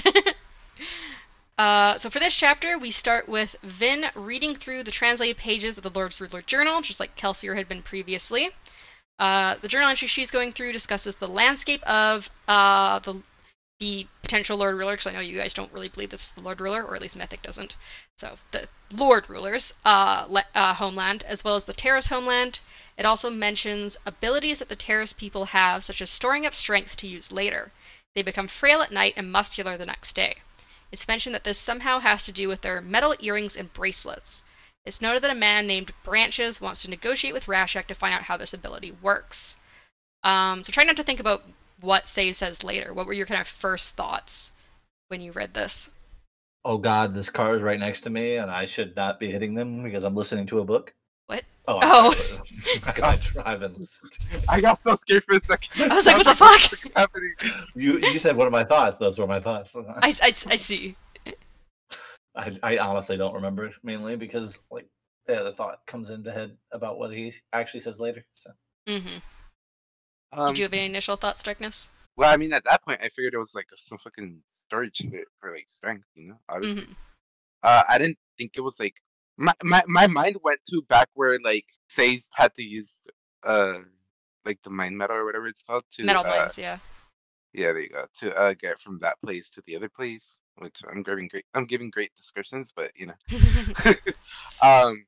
Uh, 1.58 1.94
so 1.98 2.08
for 2.08 2.20
this 2.20 2.34
chapter, 2.34 2.78
we 2.78 2.90
start 2.90 3.28
with 3.28 3.54
Vin 3.64 4.06
reading 4.14 4.54
through 4.54 4.82
the 4.82 4.90
translated 4.90 5.36
pages 5.36 5.76
of 5.76 5.82
the 5.84 5.90
Lord's 5.90 6.18
Ruler 6.18 6.40
Journal, 6.40 6.80
just 6.80 7.00
like 7.00 7.14
Kelsier 7.16 7.54
had 7.54 7.68
been 7.68 7.82
previously. 7.82 8.48
Uh, 9.18 9.56
the 9.60 9.68
journal 9.68 9.90
entry 9.90 10.08
she's 10.08 10.30
going 10.30 10.52
through 10.52 10.72
discusses 10.72 11.16
the 11.16 11.28
landscape 11.28 11.82
of 11.82 12.30
uh, 12.48 12.98
the 13.00 13.20
the 13.80 14.06
potential 14.20 14.58
Lord 14.58 14.76
Ruler, 14.76 14.92
because 14.92 15.06
I 15.06 15.12
know 15.12 15.20
you 15.20 15.38
guys 15.38 15.54
don't 15.54 15.72
really 15.72 15.88
believe 15.88 16.10
this 16.10 16.26
is 16.26 16.30
the 16.32 16.42
Lord 16.42 16.60
Ruler, 16.60 16.84
or 16.84 16.94
at 16.94 17.00
least 17.00 17.16
Mythic 17.16 17.40
doesn't. 17.40 17.76
So 18.18 18.38
the 18.50 18.68
Lord 18.94 19.28
Ruler's 19.28 19.74
uh, 19.86 20.26
le- 20.28 20.44
uh, 20.54 20.74
homeland, 20.74 21.24
as 21.24 21.42
well 21.42 21.56
as 21.56 21.64
the 21.64 21.72
Terris 21.72 22.08
homeland. 22.08 22.60
It 22.98 23.06
also 23.06 23.30
mentions 23.30 23.96
abilities 24.04 24.58
that 24.58 24.68
the 24.68 24.76
Terris 24.76 25.14
people 25.14 25.46
have, 25.46 25.82
such 25.82 26.02
as 26.02 26.10
storing 26.10 26.44
up 26.44 26.54
strength 26.54 26.96
to 26.98 27.08
use 27.08 27.32
later. 27.32 27.72
They 28.14 28.22
become 28.22 28.48
frail 28.48 28.82
at 28.82 28.92
night 28.92 29.14
and 29.16 29.32
muscular 29.32 29.78
the 29.78 29.86
next 29.86 30.12
day. 30.12 30.36
It's 30.92 31.08
mentioned 31.08 31.34
that 31.34 31.44
this 31.44 31.58
somehow 31.58 32.00
has 32.00 32.24
to 32.26 32.32
do 32.32 32.48
with 32.48 32.60
their 32.60 32.82
metal 32.82 33.16
earrings 33.18 33.56
and 33.56 33.72
bracelets. 33.72 34.44
It's 34.84 35.00
noted 35.00 35.22
that 35.22 35.30
a 35.30 35.34
man 35.34 35.66
named 35.66 35.94
Branches 36.04 36.60
wants 36.60 36.82
to 36.82 36.90
negotiate 36.90 37.32
with 37.32 37.46
Rashek 37.46 37.86
to 37.86 37.94
find 37.94 38.12
out 38.12 38.24
how 38.24 38.36
this 38.36 38.52
ability 38.52 38.92
works. 38.92 39.56
Um, 40.22 40.62
so 40.64 40.70
try 40.70 40.84
not 40.84 40.96
to 40.96 41.02
think 41.02 41.20
about 41.20 41.44
what 41.80 42.06
Say 42.08 42.32
says 42.32 42.64
later. 42.64 42.92
What 42.94 43.06
were 43.06 43.12
your 43.12 43.26
kind 43.26 43.40
of 43.40 43.48
first 43.48 43.96
thoughts 43.96 44.52
when 45.08 45.20
you 45.20 45.32
read 45.32 45.54
this? 45.54 45.90
Oh 46.64 46.78
God, 46.78 47.14
this 47.14 47.30
car 47.30 47.56
is 47.56 47.62
right 47.62 47.78
next 47.80 48.02
to 48.02 48.10
me, 48.10 48.36
and 48.36 48.50
I 48.50 48.64
should 48.66 48.94
not 48.96 49.18
be 49.18 49.30
hitting 49.30 49.54
them 49.54 49.82
because 49.82 50.04
I'm 50.04 50.14
listening 50.14 50.46
to 50.48 50.60
a 50.60 50.64
book. 50.64 50.92
What? 51.26 51.44
Oh, 51.68 51.78
Oh. 51.82 52.14
because 52.74 53.04
I 53.04 53.16
drive 53.16 53.62
and 53.62 53.76
listen. 53.78 54.10
To 54.10 54.18
I 54.48 54.60
got 54.60 54.82
so 54.82 54.94
scared 54.94 55.24
for 55.24 55.36
a 55.36 55.40
second. 55.40 55.90
I 55.90 55.94
was 55.94 56.06
like, 56.06 56.16
what 56.16 56.26
the 56.26 56.34
What's 56.34 56.68
fuck? 56.68 56.94
happening? 56.94 57.34
you 57.74 57.98
you 57.98 58.18
said 58.18 58.36
what 58.36 58.46
are 58.46 58.50
my 58.50 58.64
thoughts? 58.64 58.98
Those 58.98 59.18
were 59.18 59.26
my 59.26 59.40
thoughts. 59.40 59.76
I, 59.76 60.08
I, 60.22 60.26
I 60.48 60.56
see. 60.56 60.96
I, 62.36 62.58
I 62.62 62.78
honestly 62.78 63.16
don't 63.16 63.34
remember 63.34 63.66
it 63.66 63.74
mainly 63.82 64.16
because 64.16 64.58
like 64.70 64.86
the 65.26 65.40
other 65.40 65.52
thought 65.52 65.86
comes 65.86 66.10
into 66.10 66.32
head 66.32 66.56
about 66.72 66.98
what 66.98 67.12
he 67.12 67.32
actually 67.52 67.80
says 67.80 68.00
later. 68.00 68.24
So 68.34 68.50
hmm 68.86 69.18
Um, 70.32 70.46
Did 70.46 70.58
you 70.58 70.64
have 70.64 70.72
any 70.72 70.86
initial 70.86 71.16
thoughts, 71.16 71.42
Darkness? 71.42 71.88
Well, 72.16 72.32
I 72.32 72.36
mean, 72.36 72.52
at 72.52 72.64
that 72.64 72.84
point, 72.84 73.00
I 73.02 73.08
figured 73.08 73.34
it 73.34 73.38
was 73.38 73.54
like 73.54 73.68
some 73.76 73.98
fucking 73.98 74.42
storage 74.50 74.96
shit 74.96 75.26
for 75.40 75.52
like 75.52 75.68
strength, 75.68 76.06
you 76.14 76.28
know. 76.28 76.36
Obviously, 76.48 76.84
hmm 76.84 76.92
uh, 77.62 77.82
I 77.88 77.98
didn't 77.98 78.18
think 78.38 78.52
it 78.56 78.62
was 78.62 78.80
like 78.80 79.02
my 79.36 79.54
my 79.62 79.82
my 79.86 80.06
mind 80.06 80.36
went 80.42 80.60
to 80.70 80.82
back 80.88 81.08
where 81.14 81.38
like 81.42 81.66
Say's 81.88 82.30
had 82.34 82.54
to 82.54 82.62
use 82.62 83.00
uh 83.44 83.78
like 84.44 84.58
the 84.62 84.70
mind 84.70 84.96
metal 84.96 85.16
or 85.16 85.24
whatever 85.24 85.46
it's 85.46 85.62
called 85.62 85.84
to 85.92 86.04
Metal 86.04 86.24
uh, 86.26 86.48
yeah. 86.56 86.78
yeah 87.52 87.72
there 87.72 87.80
you 87.80 87.88
go 87.90 88.06
to 88.16 88.38
uh 88.38 88.54
get 88.54 88.78
from 88.78 88.98
that 89.00 89.16
place 89.24 89.50
to 89.50 89.62
the 89.66 89.76
other 89.76 89.88
place, 89.88 90.40
which 90.58 90.80
I'm 90.90 91.02
giving 91.02 91.28
great 91.28 91.44
I'm 91.54 91.66
giving 91.66 91.90
great 91.90 92.14
descriptions, 92.14 92.72
but 92.74 92.92
you 92.96 93.06
know. 93.06 93.14
um, 94.62 95.04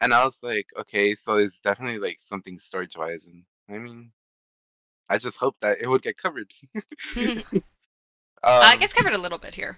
and 0.00 0.14
I 0.14 0.24
was 0.24 0.42
like, 0.42 0.66
okay, 0.78 1.14
so 1.14 1.36
it's 1.36 1.60
definitely 1.60 1.98
like 1.98 2.20
something 2.20 2.58
storage 2.58 2.96
wise, 2.96 3.26
and 3.26 3.44
I 3.68 3.78
mean, 3.78 4.12
I 5.10 5.18
just 5.18 5.38
hope 5.38 5.56
that 5.60 5.80
it 5.80 5.88
would 5.88 6.02
get 6.02 6.16
covered. 6.16 6.52
um, 7.16 7.42
Uh, 8.44 8.70
it 8.72 8.80
gets 8.80 8.92
covered 8.92 9.12
a 9.12 9.18
little 9.18 9.38
bit 9.38 9.56
here. 9.56 9.76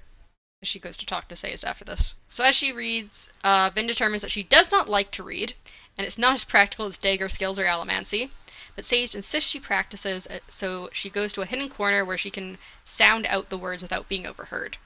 as 0.61 0.69
She 0.69 0.79
goes 0.79 0.99
to 0.99 1.07
talk 1.07 1.27
to 1.29 1.37
Sazed 1.37 1.65
after 1.65 1.87
this. 1.87 2.15
So 2.29 2.45
as 2.45 2.55
she 2.55 2.71
reads, 2.71 3.31
uh, 3.43 3.71
Vin 3.71 3.87
determines 3.87 4.21
that 4.21 4.31
she 4.31 4.43
does 4.43 4.71
not 4.71 4.91
like 4.91 5.11
to 5.13 5.23
read, 5.23 5.55
and 5.97 6.07
it's 6.07 6.19
not 6.19 6.35
as 6.35 6.45
practical 6.45 6.85
as 6.85 6.99
dagger 6.99 7.31
skills 7.31 7.59
or 7.59 7.65
allomancy. 7.65 8.29
But 8.77 8.85
Sazed 8.85 9.15
insists 9.15 9.51
she 9.51 9.59
practices, 9.59 10.27
uh, 10.27 10.41
so 10.49 10.91
she 10.93 11.09
goes 11.09 11.33
to 11.33 11.41
a 11.41 11.47
hidden 11.47 11.71
corner 11.71 12.05
where 12.05 12.19
she 12.19 12.31
can 12.31 12.59
sound 12.83 13.25
out 13.25 13.49
the 13.49 13.59
words 13.59 13.83
without 13.83 14.11
being 14.11 14.27
overheard. 14.27 14.77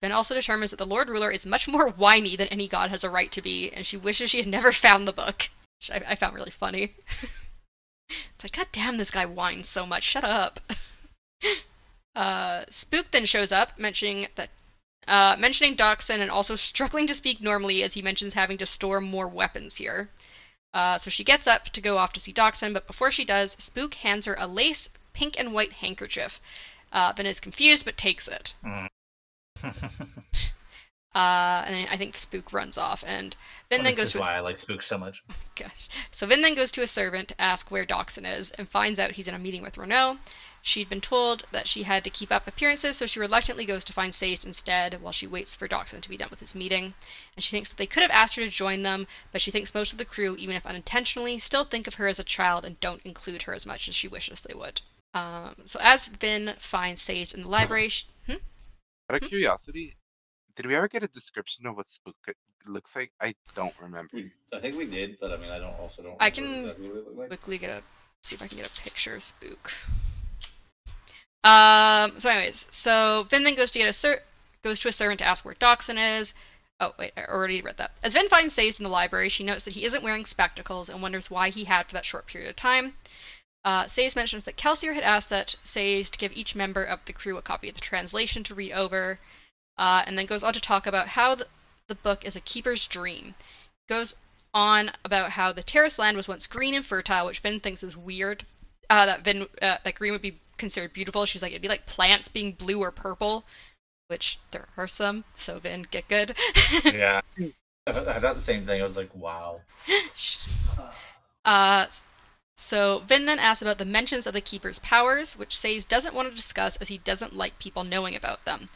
Vin 0.00 0.12
also 0.12 0.34
determines 0.34 0.70
that 0.70 0.78
the 0.78 0.86
Lord 0.86 1.10
Ruler 1.10 1.30
is 1.30 1.44
much 1.44 1.68
more 1.68 1.88
whiny 2.02 2.36
than 2.36 2.48
any 2.48 2.68
god 2.68 2.88
has 2.88 3.04
a 3.04 3.10
right 3.10 3.30
to 3.32 3.42
be, 3.42 3.70
and 3.70 3.84
she 3.84 3.98
wishes 3.98 4.30
she 4.30 4.38
had 4.38 4.46
never 4.46 4.72
found 4.72 5.06
the 5.06 5.12
book, 5.12 5.50
which 5.78 5.90
I, 5.90 6.12
I 6.12 6.14
found 6.14 6.34
really 6.34 6.50
funny. 6.50 6.94
It's 8.34 8.44
like, 8.44 8.56
God 8.56 8.68
damn, 8.72 8.96
this 8.96 9.10
guy 9.10 9.26
whines 9.26 9.68
so 9.68 9.86
much. 9.86 10.02
Shut 10.02 10.24
up. 10.24 10.60
Uh, 12.14 12.64
Spook 12.70 13.10
then 13.10 13.26
shows 13.26 13.50
up, 13.50 13.76
mentioning 13.76 14.28
that 14.36 14.48
uh, 15.08 15.36
mentioning 15.38 15.74
Dockson 15.74 16.20
and 16.20 16.30
also 16.30 16.56
struggling 16.56 17.06
to 17.08 17.14
speak 17.14 17.40
normally 17.40 17.82
as 17.82 17.94
he 17.94 18.02
mentions 18.02 18.34
having 18.34 18.56
to 18.58 18.66
store 18.66 19.00
more 19.00 19.26
weapons 19.28 19.76
here. 19.76 20.08
Uh, 20.72 20.96
so 20.96 21.10
she 21.10 21.24
gets 21.24 21.46
up 21.46 21.64
to 21.70 21.80
go 21.80 21.98
off 21.98 22.12
to 22.12 22.20
see 22.20 22.32
Dockson, 22.32 22.72
but 22.72 22.86
before 22.86 23.10
she 23.10 23.24
does, 23.24 23.52
Spook 23.58 23.94
hands 23.94 24.26
her 24.26 24.36
a 24.38 24.46
lace 24.46 24.88
pink 25.12 25.38
and 25.38 25.52
white 25.52 25.72
handkerchief. 25.72 26.40
Uh, 26.92 27.12
Vin 27.12 27.26
is 27.26 27.40
confused 27.40 27.84
but 27.84 27.96
takes 27.96 28.28
it. 28.28 28.54
Uh, 31.14 31.62
and 31.66 31.88
I 31.90 31.96
think 31.96 32.16
Spook 32.16 32.52
runs 32.52 32.76
off, 32.76 33.04
and 33.06 33.36
Vin 33.70 33.84
then 33.84 33.92
goes. 33.92 33.96
this 33.96 33.96
goes 33.96 34.06
is 34.06 34.12
to 34.12 34.18
his- 34.18 34.22
why 34.26 34.36
I 34.36 34.40
like 34.40 34.56
Spook 34.56 34.82
so 34.82 34.98
much. 34.98 35.22
Gosh. 35.54 35.88
So 36.10 36.26
Vin 36.26 36.42
then 36.42 36.54
goes 36.54 36.72
to 36.72 36.82
a 36.82 36.86
servant 36.88 37.28
to 37.28 37.40
ask 37.40 37.70
where 37.70 37.86
Dockson 37.86 38.26
is 38.26 38.50
and 38.52 38.68
finds 38.68 38.98
out 38.98 39.12
he's 39.12 39.28
in 39.28 39.34
a 39.34 39.38
meeting 39.38 39.62
with 39.62 39.76
Renoux. 39.78 40.18
She'd 40.66 40.88
been 40.88 41.02
told 41.02 41.44
that 41.52 41.68
she 41.68 41.82
had 41.82 42.04
to 42.04 42.10
keep 42.10 42.32
up 42.32 42.48
appearances, 42.48 42.96
so 42.96 43.04
she 43.06 43.20
reluctantly 43.20 43.66
goes 43.66 43.84
to 43.84 43.92
find 43.92 44.14
Sazed 44.14 44.46
instead 44.46 45.00
while 45.02 45.12
she 45.12 45.26
waits 45.26 45.54
for 45.54 45.68
Dockson 45.68 46.00
to 46.00 46.08
be 46.08 46.16
done 46.16 46.30
with 46.30 46.40
his 46.40 46.54
meeting. 46.54 46.94
And 47.36 47.44
she 47.44 47.50
thinks 47.50 47.68
that 47.68 47.76
they 47.76 47.86
could 47.86 48.02
have 48.02 48.10
asked 48.10 48.34
her 48.36 48.42
to 48.44 48.50
join 48.50 48.80
them, 48.82 49.06
but 49.30 49.42
she 49.42 49.50
thinks 49.50 49.74
most 49.74 49.92
of 49.92 49.98
the 49.98 50.06
crew, 50.06 50.34
even 50.36 50.56
if 50.56 50.64
unintentionally, 50.66 51.38
still 51.38 51.64
think 51.64 51.86
of 51.86 51.94
her 51.94 52.08
as 52.08 52.18
a 52.18 52.24
child 52.24 52.64
and 52.64 52.80
don't 52.80 53.02
include 53.04 53.42
her 53.42 53.54
as 53.54 53.66
much 53.66 53.88
as 53.88 53.94
she 53.94 54.08
wishes 54.08 54.42
they 54.42 54.54
would. 54.54 54.80
Um, 55.12 55.54
so 55.66 55.78
as 55.82 56.08
Vin 56.08 56.54
finds 56.58 57.02
Sazed 57.02 57.34
in 57.34 57.42
the 57.42 57.48
library, 57.48 57.88
she, 57.90 58.06
hmm? 58.26 58.32
out 59.10 59.22
of 59.22 59.28
curiosity, 59.28 59.94
did 60.56 60.66
we 60.66 60.74
ever 60.74 60.88
get 60.88 61.02
a 61.02 61.08
description 61.08 61.66
of 61.66 61.76
what 61.76 61.88
Spook 61.88 62.16
looks 62.66 62.94
like? 62.94 63.12
I 63.20 63.34
don't 63.54 63.74
remember. 63.80 64.10
We, 64.12 64.30
I 64.52 64.58
think 64.58 64.76
we 64.76 64.86
did, 64.86 65.18
but 65.20 65.32
I 65.32 65.36
mean, 65.36 65.50
I 65.50 65.58
don't 65.58 65.78
also 65.80 66.02
don't. 66.02 66.16
I 66.20 66.30
can 66.30 66.60
exactly 66.60 66.88
what 66.88 66.98
it 66.98 67.16
like. 67.16 67.28
quickly 67.28 67.58
get 67.58 67.70
a 67.70 67.82
see 68.22 68.36
if 68.36 68.42
I 68.42 68.46
can 68.46 68.58
get 68.58 68.66
a 68.66 68.80
picture 68.80 69.14
of 69.14 69.22
Spook. 69.22 69.72
Um. 71.44 72.18
So, 72.18 72.30
anyways, 72.30 72.66
so 72.70 73.26
Vin 73.30 73.42
then 73.44 73.54
goes 73.54 73.70
to 73.72 73.78
get 73.78 73.88
a 73.88 73.92
ser- 73.92 74.22
goes 74.62 74.80
to 74.80 74.88
a 74.88 74.92
servant 74.92 75.18
to 75.18 75.26
ask 75.26 75.44
where 75.44 75.54
Dockson 75.54 76.18
is. 76.18 76.34
Oh 76.80 76.92
wait, 76.98 77.12
I 77.16 77.24
already 77.24 77.60
read 77.60 77.76
that. 77.76 77.92
As 78.02 78.14
Vin 78.14 78.28
finds 78.28 78.54
Sazed 78.54 78.80
in 78.80 78.84
the 78.84 78.90
library, 78.90 79.28
she 79.28 79.44
notes 79.44 79.64
that 79.64 79.74
he 79.74 79.84
isn't 79.84 80.02
wearing 80.02 80.24
spectacles 80.24 80.88
and 80.88 81.02
wonders 81.02 81.30
why 81.30 81.50
he 81.50 81.64
had 81.64 81.86
for 81.86 81.94
that 81.94 82.06
short 82.06 82.26
period 82.26 82.50
of 82.50 82.56
time. 82.56 82.94
Uh, 83.64 83.86
Sazed 83.86 84.16
mentions 84.16 84.44
that 84.44 84.56
Kelsier 84.56 84.94
had 84.94 85.04
asked 85.04 85.30
that 85.30 85.54
Sazed 85.64 86.14
to 86.14 86.18
give 86.18 86.32
each 86.32 86.54
member 86.54 86.84
of 86.84 87.04
the 87.04 87.12
crew 87.12 87.36
a 87.36 87.42
copy 87.42 87.68
of 87.68 87.74
the 87.74 87.80
translation 87.80 88.42
to 88.44 88.54
read 88.54 88.72
over, 88.72 89.18
uh, 89.78 90.02
and 90.06 90.16
then 90.16 90.26
goes 90.26 90.44
on 90.44 90.52
to 90.52 90.60
talk 90.60 90.86
about 90.86 91.08
how 91.08 91.34
the, 91.34 91.46
the 91.88 91.94
book 91.94 92.24
is 92.24 92.36
a 92.36 92.40
keeper's 92.40 92.86
dream. 92.86 93.34
Goes 93.88 94.16
on 94.52 94.92
about 95.04 95.30
how 95.30 95.52
the 95.52 95.62
Terris 95.62 95.98
land 95.98 96.16
was 96.16 96.28
once 96.28 96.46
green 96.46 96.74
and 96.74 96.86
fertile, 96.86 97.26
which 97.26 97.40
Vin 97.40 97.60
thinks 97.60 97.82
is 97.82 97.96
weird. 97.96 98.44
Uh, 98.88 99.06
that 99.06 99.22
Vin 99.22 99.48
uh, 99.60 99.78
that 99.82 99.94
green 99.94 100.12
would 100.12 100.22
be 100.22 100.38
considered 100.56 100.92
beautiful. 100.92 101.26
She's 101.26 101.42
like 101.42 101.52
it'd 101.52 101.62
be 101.62 101.68
like 101.68 101.86
plants 101.86 102.28
being 102.28 102.52
blue 102.52 102.80
or 102.80 102.92
purple, 102.92 103.44
which 104.08 104.38
there 104.52 104.68
are 104.76 104.86
some. 104.86 105.24
So 105.36 105.58
Vin, 105.58 105.86
get 105.90 106.08
good. 106.08 106.36
yeah, 106.84 107.20
I 107.86 107.92
thought 107.92 108.36
the 108.36 108.40
same 108.40 108.64
thing. 108.66 108.80
I 108.80 108.84
was 108.84 108.96
like, 108.96 109.14
wow. 109.14 109.60
Uh, 111.44 111.86
so 112.56 113.00
Vin 113.00 113.26
then 113.26 113.38
asks 113.38 113.60
about 113.60 113.78
the 113.78 113.84
mentions 113.84 114.26
of 114.26 114.32
the 114.32 114.40
Keeper's 114.40 114.78
powers, 114.78 115.36
which 115.36 115.56
Sazed 115.56 115.88
doesn't 115.88 116.14
want 116.14 116.30
to 116.30 116.34
discuss 116.34 116.76
as 116.76 116.88
he 116.88 116.98
doesn't 116.98 117.36
like 117.36 117.58
people 117.58 117.84
knowing 117.84 118.14
about 118.14 118.44
them. 118.44 118.70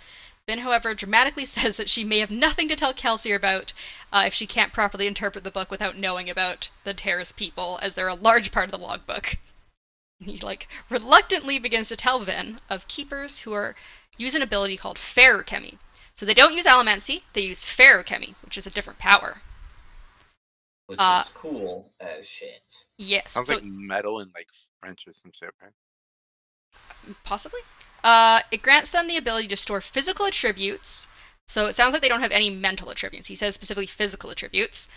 Vin, 0.49 0.61
however, 0.61 0.95
dramatically 0.95 1.45
says 1.57 1.77
that 1.77 1.91
she 1.91 2.05
may 2.05 2.21
have 2.21 2.31
nothing 2.31 2.69
to 2.69 2.77
tell 2.77 2.95
Kelsier 2.95 3.37
about 3.37 3.75
uh, 4.11 4.25
if 4.27 4.33
she 4.33 4.47
can't 4.47 4.73
properly 4.73 5.07
interpret 5.07 5.45
the 5.45 5.51
book 5.51 5.71
without 5.71 5.99
knowing 5.99 6.31
about 6.31 6.71
the 6.85 6.95
Terris 6.95 7.33
people, 7.33 7.79
as 7.83 7.95
they're 7.95 8.09
a 8.09 8.15
large 8.15 8.51
part 8.51 8.65
of 8.65 8.71
the 8.71 8.79
logbook. 8.79 9.37
He 10.21 10.37
like 10.39 10.67
reluctantly 10.91 11.61
begins 11.61 11.89
to 11.91 11.97
tell 11.97 12.19
Vin 12.19 12.61
of 12.69 12.89
keepers 12.89 13.39
who 13.39 13.53
are 13.53 13.77
use 14.17 14.35
an 14.35 14.43
ability 14.43 14.77
called 14.77 14.97
feruchemy. 14.97 15.79
So 16.17 16.27
they 16.27 16.35
don't 16.35 16.57
use 16.57 16.67
allomancy, 16.67 17.23
they 17.35 17.43
use 17.43 17.65
feruchemy, 17.65 18.35
which 18.43 18.59
is 18.59 18.67
a 18.67 18.71
different 18.71 18.99
power. 18.99 19.37
Which 20.87 20.99
Uh, 20.99 21.23
is 21.25 21.31
cool 21.35 21.93
as 22.01 22.27
shit. 22.27 22.67
Yes. 22.97 23.33
Sounds 23.33 23.47
so 23.47 23.55
like 23.55 23.65
metal 23.65 24.19
and 24.19 24.31
like 24.35 24.49
French 24.81 25.07
or 25.07 25.13
some 25.13 25.31
shit, 25.39 25.51
right? 25.63 27.15
possibly. 27.23 27.61
Uh, 28.05 28.41
it 28.51 28.63
grants 28.63 28.91
them 28.91 29.09
the 29.09 29.17
ability 29.17 29.49
to 29.49 29.57
store 29.57 29.81
physical 29.81 30.27
attributes. 30.27 31.07
So 31.47 31.67
it 31.67 31.75
sounds 31.75 31.93
like 31.93 32.03
they 32.03 32.09
don't 32.09 32.21
have 32.21 32.33
any 32.33 32.51
mental 32.51 32.91
attributes. 32.91 33.27
He 33.27 33.35
says 33.35 33.55
specifically 33.55 33.87
physical 33.87 34.31
attributes. 34.31 34.89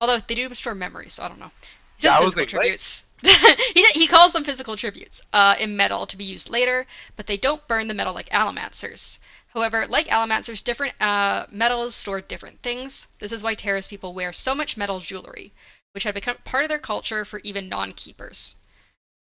Although 0.00 0.18
they 0.18 0.34
do 0.34 0.52
store 0.54 0.74
memories, 0.74 1.14
so 1.14 1.24
I 1.24 1.28
don't 1.28 1.38
know. 1.38 1.52
He 1.96 2.02
says 2.02 2.14
Yeah, 2.14 2.20
I 2.20 2.24
was 2.24 2.34
physical 2.34 2.58
attributes. 2.58 3.04
he, 3.74 3.86
he 3.86 4.06
calls 4.06 4.32
them 4.32 4.44
physical 4.44 4.74
attributes 4.74 5.22
uh, 5.32 5.54
in 5.58 5.76
metal 5.76 6.06
to 6.06 6.16
be 6.16 6.24
used 6.24 6.50
later, 6.50 6.86
but 7.16 7.26
they 7.26 7.36
don't 7.36 7.66
burn 7.68 7.86
the 7.86 7.94
metal 7.94 8.12
like 8.12 8.28
allomancers. 8.30 9.18
However, 9.54 9.86
like 9.86 10.08
allomancers, 10.08 10.64
different 10.64 11.00
uh, 11.00 11.46
metals 11.48 11.94
store 11.94 12.20
different 12.20 12.60
things. 12.62 13.06
This 13.20 13.30
is 13.30 13.44
why 13.44 13.54
Terris 13.54 13.86
people 13.86 14.12
wear 14.12 14.32
so 14.32 14.54
much 14.54 14.76
metal 14.76 14.98
jewelry, 14.98 15.52
which 15.92 16.02
had 16.02 16.14
become 16.14 16.38
part 16.44 16.64
of 16.64 16.68
their 16.68 16.80
culture 16.80 17.24
for 17.24 17.38
even 17.44 17.68
non-keepers. 17.68 18.56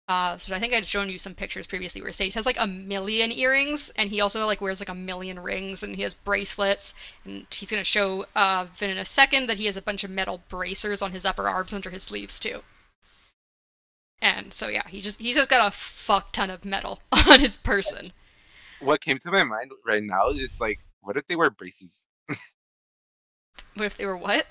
Uh, 0.07 0.37
so 0.37 0.55
I 0.55 0.59
think 0.59 0.71
I'd 0.73 0.85
shown 0.85 1.09
you 1.09 1.17
some 1.17 1.33
pictures 1.33 1.65
previously 1.65 2.01
where 2.01 2.11
Sazed 2.11 2.35
has 2.35 2.45
like 2.45 2.59
a 2.59 2.67
million 2.67 3.31
earrings, 3.31 3.91
and 3.97 4.09
he 4.09 4.21
also 4.21 4.45
like 4.45 4.61
wears 4.61 4.79
like 4.79 4.89
a 4.89 4.95
million 4.95 5.39
rings, 5.39 5.81
and 5.81 5.95
he 5.95 6.03
has 6.03 6.13
bracelets, 6.13 6.93
and 7.23 7.47
he's 7.49 7.71
gonna 7.71 7.83
show 7.83 8.25
uh, 8.35 8.65
Vin 8.77 8.91
in 8.91 8.97
a 8.99 9.05
second 9.05 9.47
that 9.47 9.57
he 9.57 9.65
has 9.65 9.77
a 9.77 9.81
bunch 9.81 10.03
of 10.03 10.11
metal 10.11 10.41
bracers 10.49 11.01
on 11.01 11.11
his 11.11 11.25
upper 11.25 11.49
arms 11.49 11.73
under 11.73 11.89
his 11.89 12.03
sleeves 12.03 12.39
too. 12.39 12.61
And 14.21 14.53
so 14.53 14.67
yeah, 14.67 14.87
he 14.87 15.01
just 15.01 15.19
he's 15.19 15.35
just 15.35 15.49
got 15.49 15.67
a 15.67 15.71
fuck 15.71 16.31
ton 16.31 16.51
of 16.51 16.65
metal 16.65 17.01
on 17.29 17.39
his 17.39 17.57
person. 17.57 18.13
What 18.81 19.01
came 19.01 19.17
to 19.19 19.31
my 19.31 19.43
mind 19.43 19.71
right 19.87 20.03
now 20.03 20.29
is 20.29 20.59
like, 20.61 20.79
what 21.01 21.17
if 21.17 21.25
they 21.27 21.35
wear 21.35 21.49
braces? 21.49 22.05
What 23.75 23.85
if 23.85 23.97
they 23.97 24.05
were 24.05 24.17
what? 24.17 24.45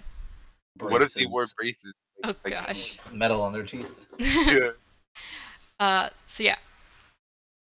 What 0.81 1.03
if 1.03 1.15
they 1.15 1.27
wore 1.27 1.43
Braces, 1.43 1.55
braces? 1.55 1.95
Oh 2.25 2.35
Like, 2.45 2.55
gosh. 2.55 2.99
metal 3.13 3.43
on 3.43 3.53
their 3.53 3.63
teeth. 3.63 3.93
Yeah. 4.19 4.71
Uh, 5.81 6.11
so 6.27 6.43
yeah. 6.43 6.57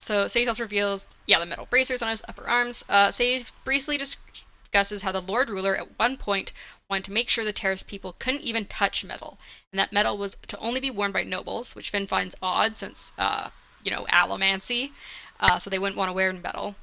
So 0.00 0.28
Sazed 0.28 0.48
also 0.48 0.62
reveals, 0.62 1.06
yeah, 1.26 1.38
the 1.38 1.46
metal 1.46 1.66
bracers 1.70 2.02
on 2.02 2.10
his 2.10 2.22
upper 2.28 2.46
arms. 2.46 2.84
Uh, 2.88 3.10
Sazed 3.10 3.52
briefly 3.64 3.96
discusses 3.96 5.02
how 5.02 5.12
the 5.12 5.22
Lord 5.22 5.48
Ruler 5.48 5.76
at 5.76 5.98
one 5.98 6.16
point 6.16 6.52
wanted 6.90 7.04
to 7.04 7.12
make 7.12 7.30
sure 7.30 7.44
the 7.44 7.52
Terris 7.52 7.82
people 7.82 8.14
couldn't 8.18 8.42
even 8.42 8.66
touch 8.66 9.04
metal, 9.04 9.38
and 9.72 9.78
that 9.78 9.92
metal 9.92 10.18
was 10.18 10.36
to 10.48 10.58
only 10.58 10.80
be 10.80 10.90
worn 10.90 11.12
by 11.12 11.22
nobles, 11.22 11.74
which 11.74 11.90
Vin 11.90 12.06
finds 12.06 12.34
odd 12.42 12.76
since, 12.76 13.12
uh, 13.16 13.48
you 13.82 13.90
know, 13.90 14.04
allomancy, 14.10 14.92
uh, 15.40 15.58
so 15.58 15.70
they 15.70 15.78
wouldn't 15.78 15.96
want 15.96 16.10
to 16.10 16.12
wear 16.12 16.32
metal. 16.32 16.76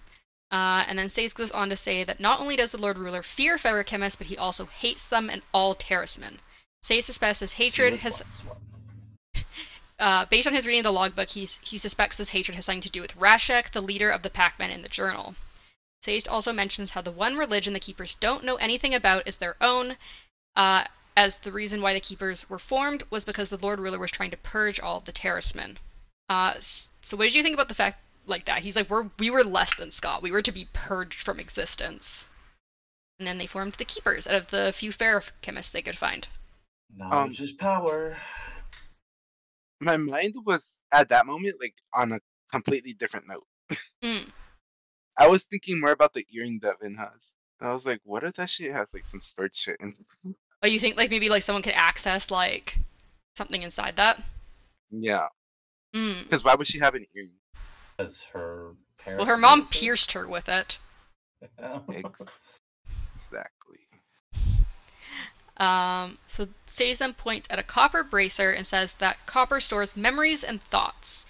Uh, 0.52 0.84
and 0.88 0.98
then 0.98 1.08
Sazed 1.08 1.38
goes 1.38 1.52
on 1.52 1.70
to 1.70 1.76
say 1.76 2.04
that 2.04 2.20
not 2.20 2.40
only 2.40 2.56
does 2.56 2.72
the 2.72 2.78
Lord 2.78 2.98
Ruler 2.98 3.24
fear 3.24 3.58
feruchemists, 3.58 4.18
but 4.18 4.28
he 4.28 4.38
also 4.38 4.66
hates 4.66 5.08
them 5.08 5.30
and 5.30 5.42
all 5.54 5.76
Terrismen. 5.76 6.40
Sazed 6.82 7.06
suspects 7.06 7.40
his 7.40 7.54
hatred 7.54 8.00
has 8.00 8.42
one. 8.46 8.58
Uh, 10.02 10.26
based 10.26 10.48
on 10.48 10.54
his 10.56 10.66
reading 10.66 10.80
of 10.80 10.86
the 10.86 10.92
logbook, 10.92 11.30
he's, 11.30 11.60
he 11.60 11.78
suspects 11.78 12.18
this 12.18 12.30
hatred 12.30 12.56
has 12.56 12.66
something 12.66 12.82
to 12.82 12.90
do 12.90 13.02
with 13.02 13.16
Rashek, 13.16 13.70
the 13.70 13.82
leader 13.82 14.10
of 14.10 14.24
the 14.24 14.32
packmen 14.32 14.72
in 14.72 14.82
the 14.82 14.90
journal. 14.90 15.36
Sazed 16.02 16.28
also 16.28 16.52
mentions 16.52 16.90
how 16.90 17.02
the 17.02 17.12
one 17.12 17.38
religion 17.38 17.74
the 17.74 17.80
Keepers 17.80 18.16
don't 18.16 18.44
know 18.44 18.56
anything 18.56 18.96
about 18.96 19.28
is 19.28 19.38
their 19.38 19.56
own, 19.62 19.96
uh, 20.56 20.86
as 21.16 21.38
the 21.38 21.52
reason 21.52 21.84
why 21.84 21.94
the 21.94 22.00
Keepers 22.00 22.50
were 22.50 22.58
formed 22.58 23.04
was 23.12 23.26
because 23.26 23.52
the 23.52 23.60
Lord 23.60 23.80
Ruler 23.80 24.00
was 24.00 24.10
trying 24.10 24.32
to 24.32 24.38
purge 24.38 24.80
all 24.80 24.98
of 24.98 25.06
the 25.06 25.12
Terrismen. 25.12 25.78
Uh, 26.30 26.56
so 26.58 27.16
what 27.16 27.26
did 27.26 27.36
you 27.36 27.44
think 27.44 27.54
about 27.54 27.68
the 27.68 27.76
fact 27.76 28.02
like 28.26 28.46
that? 28.46 28.64
He's 28.64 28.76
like, 28.76 28.90
we're, 28.90 29.12
we 29.20 29.30
were 29.30 29.44
less 29.44 29.76
than 29.76 29.92
Scott. 29.92 30.24
We 30.24 30.32
were 30.32 30.42
to 30.42 30.52
be 30.52 30.68
purged 30.74 31.22
from 31.22 31.40
existence. 31.40 32.28
And 33.20 33.28
then 33.28 33.38
they 33.38 33.46
formed 33.46 33.74
the 33.74 33.86
Keepers 33.86 34.26
out 34.26 34.34
of 34.34 34.48
the 34.48 34.74
few 34.74 34.90
feruchemists 34.90 35.72
they 35.72 35.84
could 35.84 35.98
find. 35.98 36.28
Knowledge 36.98 37.40
is 37.40 37.52
power. 37.52 38.18
My 39.82 39.98
mind 39.98 40.36
was 40.46 40.80
at 40.92 41.10
that 41.10 41.26
moment 41.26 41.56
like 41.60 41.74
on 41.94 42.12
a 42.14 42.20
completely 42.52 42.94
different 42.94 43.28
note. 43.28 43.46
Mm. 44.04 44.30
I 45.18 45.28
was 45.28 45.44
thinking 45.44 45.80
more 45.80 45.92
about 45.92 46.14
the 46.14 46.26
earring 46.32 46.60
that 46.62 46.80
Vin 46.82 46.96
has. 46.96 47.36
I 47.60 47.74
was 47.74 47.86
like, 47.86 48.00
what 48.04 48.24
if 48.24 48.34
that 48.36 48.50
shit 48.50 48.72
has 48.72 48.94
like 48.94 49.06
some 49.06 49.22
stored 49.22 49.56
shit 49.56 49.78
in? 49.82 49.90
it? 49.90 50.36
Oh, 50.64 50.68
you 50.68 50.80
think 50.80 50.96
like 50.96 51.10
maybe 51.10 51.28
like 51.28 51.42
someone 51.42 51.64
could 51.64 51.74
access 51.74 52.30
like 52.30 52.78
something 53.36 53.64
inside 53.64 53.96
that? 53.96 54.22
Yeah, 54.92 55.26
Mm. 55.96 56.24
because 56.24 56.44
why 56.44 56.54
would 56.54 56.68
she 56.68 56.78
have 56.78 56.94
an 56.94 57.04
earring? 57.16 57.32
As 57.98 58.22
her 58.34 58.74
parents. 59.00 59.18
Well, 59.18 59.26
her 59.26 59.38
mom 59.38 59.68
pierced 59.68 60.12
her 60.12 60.28
with 60.28 60.48
it. 60.48 60.78
Ex- 61.92 62.28
Exactly. 63.16 63.80
Um, 65.62 66.18
so 66.28 66.48
Sazed 66.66 67.00
then 67.02 67.14
points 67.14 67.48
at 67.52 67.60
a 67.60 67.64
copper 67.64 68.04
bracer 68.04 68.52
and 68.52 68.66
says 68.66 68.94
that 68.94 69.24
copper 69.28 69.60
stores 69.60 69.96
memories 69.96 70.44
and 70.44 70.60
thoughts. 70.60 71.28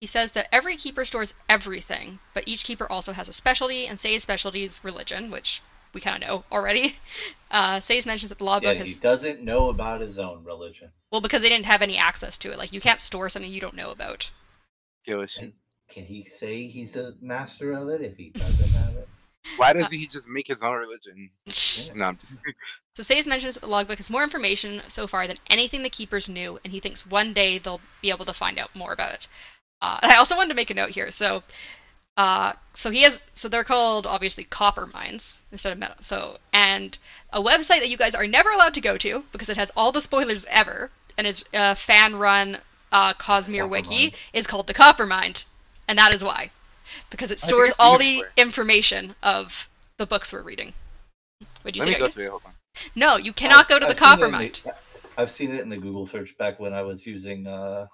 He 0.00 0.06
says 0.06 0.32
that 0.32 0.48
every 0.50 0.76
keeper 0.76 1.04
stores 1.04 1.34
everything, 1.50 2.18
but 2.32 2.48
each 2.48 2.64
keeper 2.64 2.90
also 2.90 3.12
has 3.12 3.28
a 3.28 3.32
specialty, 3.32 3.86
and 3.86 4.00
Say's 4.00 4.22
specialty 4.22 4.64
is 4.64 4.82
religion, 4.84 5.30
which 5.30 5.60
we 5.92 6.00
kind 6.00 6.22
of 6.22 6.28
know 6.28 6.44
already. 6.50 6.96
Uh, 7.50 7.78
Say's 7.78 8.04
mentions 8.04 8.30
that 8.30 8.38
the 8.38 8.44
law 8.44 8.58
yeah, 8.60 8.74
book 8.74 8.84
he 8.84 8.94
doesn't 8.94 9.40
know 9.40 9.68
about 9.68 10.00
his 10.00 10.18
own 10.18 10.42
religion. 10.42 10.90
well 11.12 11.20
because 11.20 11.40
they 11.40 11.48
didn't 11.48 11.66
have 11.66 11.82
any 11.82 11.96
access 11.96 12.36
to 12.38 12.50
it. 12.50 12.58
Like 12.58 12.72
you 12.72 12.80
can't 12.80 13.00
store 13.00 13.28
something 13.28 13.52
you 13.52 13.60
don't 13.60 13.76
know 13.76 13.92
about. 13.92 14.28
Give 15.06 15.20
a 15.20 15.28
shit. 15.28 15.42
And 15.44 15.52
can 15.88 16.04
he 16.04 16.24
say 16.24 16.66
he's 16.66 16.96
a 16.96 17.14
master 17.20 17.70
of 17.70 17.88
it 17.90 18.00
if 18.00 18.16
he 18.16 18.30
doesn't 18.30 18.70
have 18.70 18.96
it? 18.96 19.08
Why 19.56 19.72
doesn't 19.72 19.96
he 19.96 20.06
just 20.06 20.28
make 20.28 20.46
his 20.48 20.62
own 20.62 20.76
religion? 20.76 21.30
No, 21.94 22.04
I'm 22.04 22.18
So 22.96 23.02
Sazed 23.02 23.28
mentions 23.28 23.54
that 23.54 23.60
the 23.60 23.66
logbook 23.66 23.98
has 23.98 24.08
more 24.08 24.22
information 24.22 24.80
so 24.88 25.06
far 25.06 25.26
than 25.26 25.36
anything 25.50 25.82
the 25.82 25.90
keepers 25.90 26.28
knew, 26.28 26.60
and 26.64 26.72
he 26.72 26.78
thinks 26.78 27.06
one 27.06 27.32
day 27.32 27.58
they'll 27.58 27.80
be 28.00 28.10
able 28.10 28.24
to 28.24 28.32
find 28.32 28.58
out 28.58 28.74
more 28.74 28.92
about 28.92 29.12
it. 29.14 29.26
Uh, 29.82 29.98
I 30.02 30.16
also 30.16 30.36
wanted 30.36 30.50
to 30.50 30.54
make 30.54 30.70
a 30.70 30.74
note 30.74 30.90
here. 30.90 31.10
So, 31.10 31.42
uh, 32.16 32.52
so 32.72 32.90
he 32.90 33.02
has, 33.02 33.22
so 33.32 33.48
they're 33.48 33.64
called 33.64 34.06
obviously 34.06 34.44
copperminds 34.44 35.40
instead 35.50 35.72
of 35.72 35.78
metal. 35.78 35.96
So, 36.02 36.38
and 36.52 36.96
a 37.32 37.42
website 37.42 37.80
that 37.80 37.90
you 37.90 37.96
guys 37.96 38.14
are 38.14 38.26
never 38.26 38.50
allowed 38.50 38.74
to 38.74 38.80
go 38.80 38.96
to 38.98 39.24
because 39.32 39.48
it 39.48 39.56
has 39.56 39.72
all 39.76 39.90
the 39.90 40.00
spoilers 40.00 40.44
ever 40.46 40.90
and 41.18 41.26
is 41.26 41.44
a 41.52 41.74
fan-run 41.74 42.58
uh, 42.92 43.12
Cosmere 43.14 43.68
wiki 43.68 44.10
Coppermind. 44.10 44.14
is 44.32 44.46
called 44.46 44.68
the 44.68 44.74
Copper 44.74 45.04
Coppermind, 45.04 45.46
and 45.88 45.98
that 45.98 46.12
is 46.14 46.22
why, 46.22 46.50
because 47.10 47.30
it 47.30 47.40
stores 47.40 47.72
all 47.78 47.98
the 47.98 48.16
before. 48.18 48.32
information 48.36 49.14
of 49.22 49.68
the 49.98 50.06
books 50.06 50.32
we're 50.32 50.42
reading. 50.42 50.72
Would 51.64 51.76
you 51.76 51.80
Let 51.82 51.86
say 51.88 51.92
me 51.94 51.98
go 51.98 52.08
to 52.08 52.20
it. 52.20 52.30
Hold 52.30 52.42
on. 52.46 52.52
No, 52.94 53.16
you 53.16 53.32
cannot 53.32 53.60
I've- 53.60 53.68
go 53.68 53.78
to 53.78 53.86
the 53.86 53.90
I've 53.92 54.18
seen 54.18 54.34
it 54.34 54.62
Coppermind. 54.64 54.72
I've 55.16 55.30
seen 55.30 55.52
it 55.52 55.60
in 55.60 55.68
the 55.68 55.76
Google 55.76 56.06
search 56.06 56.36
back 56.38 56.58
when 56.58 56.74
I 56.74 56.82
was 56.82 57.06
using 57.06 57.46
uh 57.46 57.86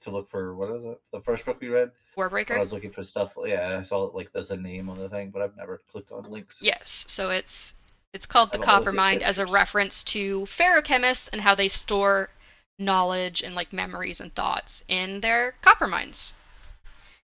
to 0.00 0.10
look 0.10 0.28
for 0.30 0.54
what 0.54 0.70
is 0.76 0.84
it? 0.84 0.98
The 1.12 1.20
first 1.20 1.44
book 1.44 1.58
we 1.60 1.68
read. 1.68 1.90
When 2.14 2.30
I 2.50 2.58
was 2.60 2.72
looking 2.72 2.90
for 2.92 3.02
stuff. 3.02 3.34
Yeah, 3.44 3.76
I 3.78 3.82
saw 3.82 4.06
it 4.06 4.14
like 4.14 4.30
there's 4.32 4.50
a 4.50 4.56
name 4.56 4.88
on 4.88 4.96
the 4.98 5.08
thing, 5.08 5.30
but 5.30 5.42
I've 5.42 5.56
never 5.56 5.80
clicked 5.90 6.12
on 6.12 6.30
links. 6.30 6.58
Yes, 6.62 7.06
so 7.08 7.30
it's 7.30 7.74
it's 8.12 8.24
called 8.26 8.52
the 8.52 8.58
I've 8.58 8.68
only 8.68 8.72
looked 8.74 8.84
copper 8.84 8.88
at 8.90 8.94
mine 8.94 9.22
as 9.22 9.38
a 9.40 9.46
reference 9.46 10.04
to 10.04 10.42
feruchemists 10.42 11.28
and 11.32 11.40
how 11.40 11.54
they 11.56 11.66
store 11.68 12.30
knowledge 12.78 13.42
and 13.42 13.54
like 13.54 13.72
memories 13.72 14.20
and 14.20 14.32
thoughts 14.34 14.84
in 14.88 15.20
their 15.20 15.54
copperminds. 15.62 16.34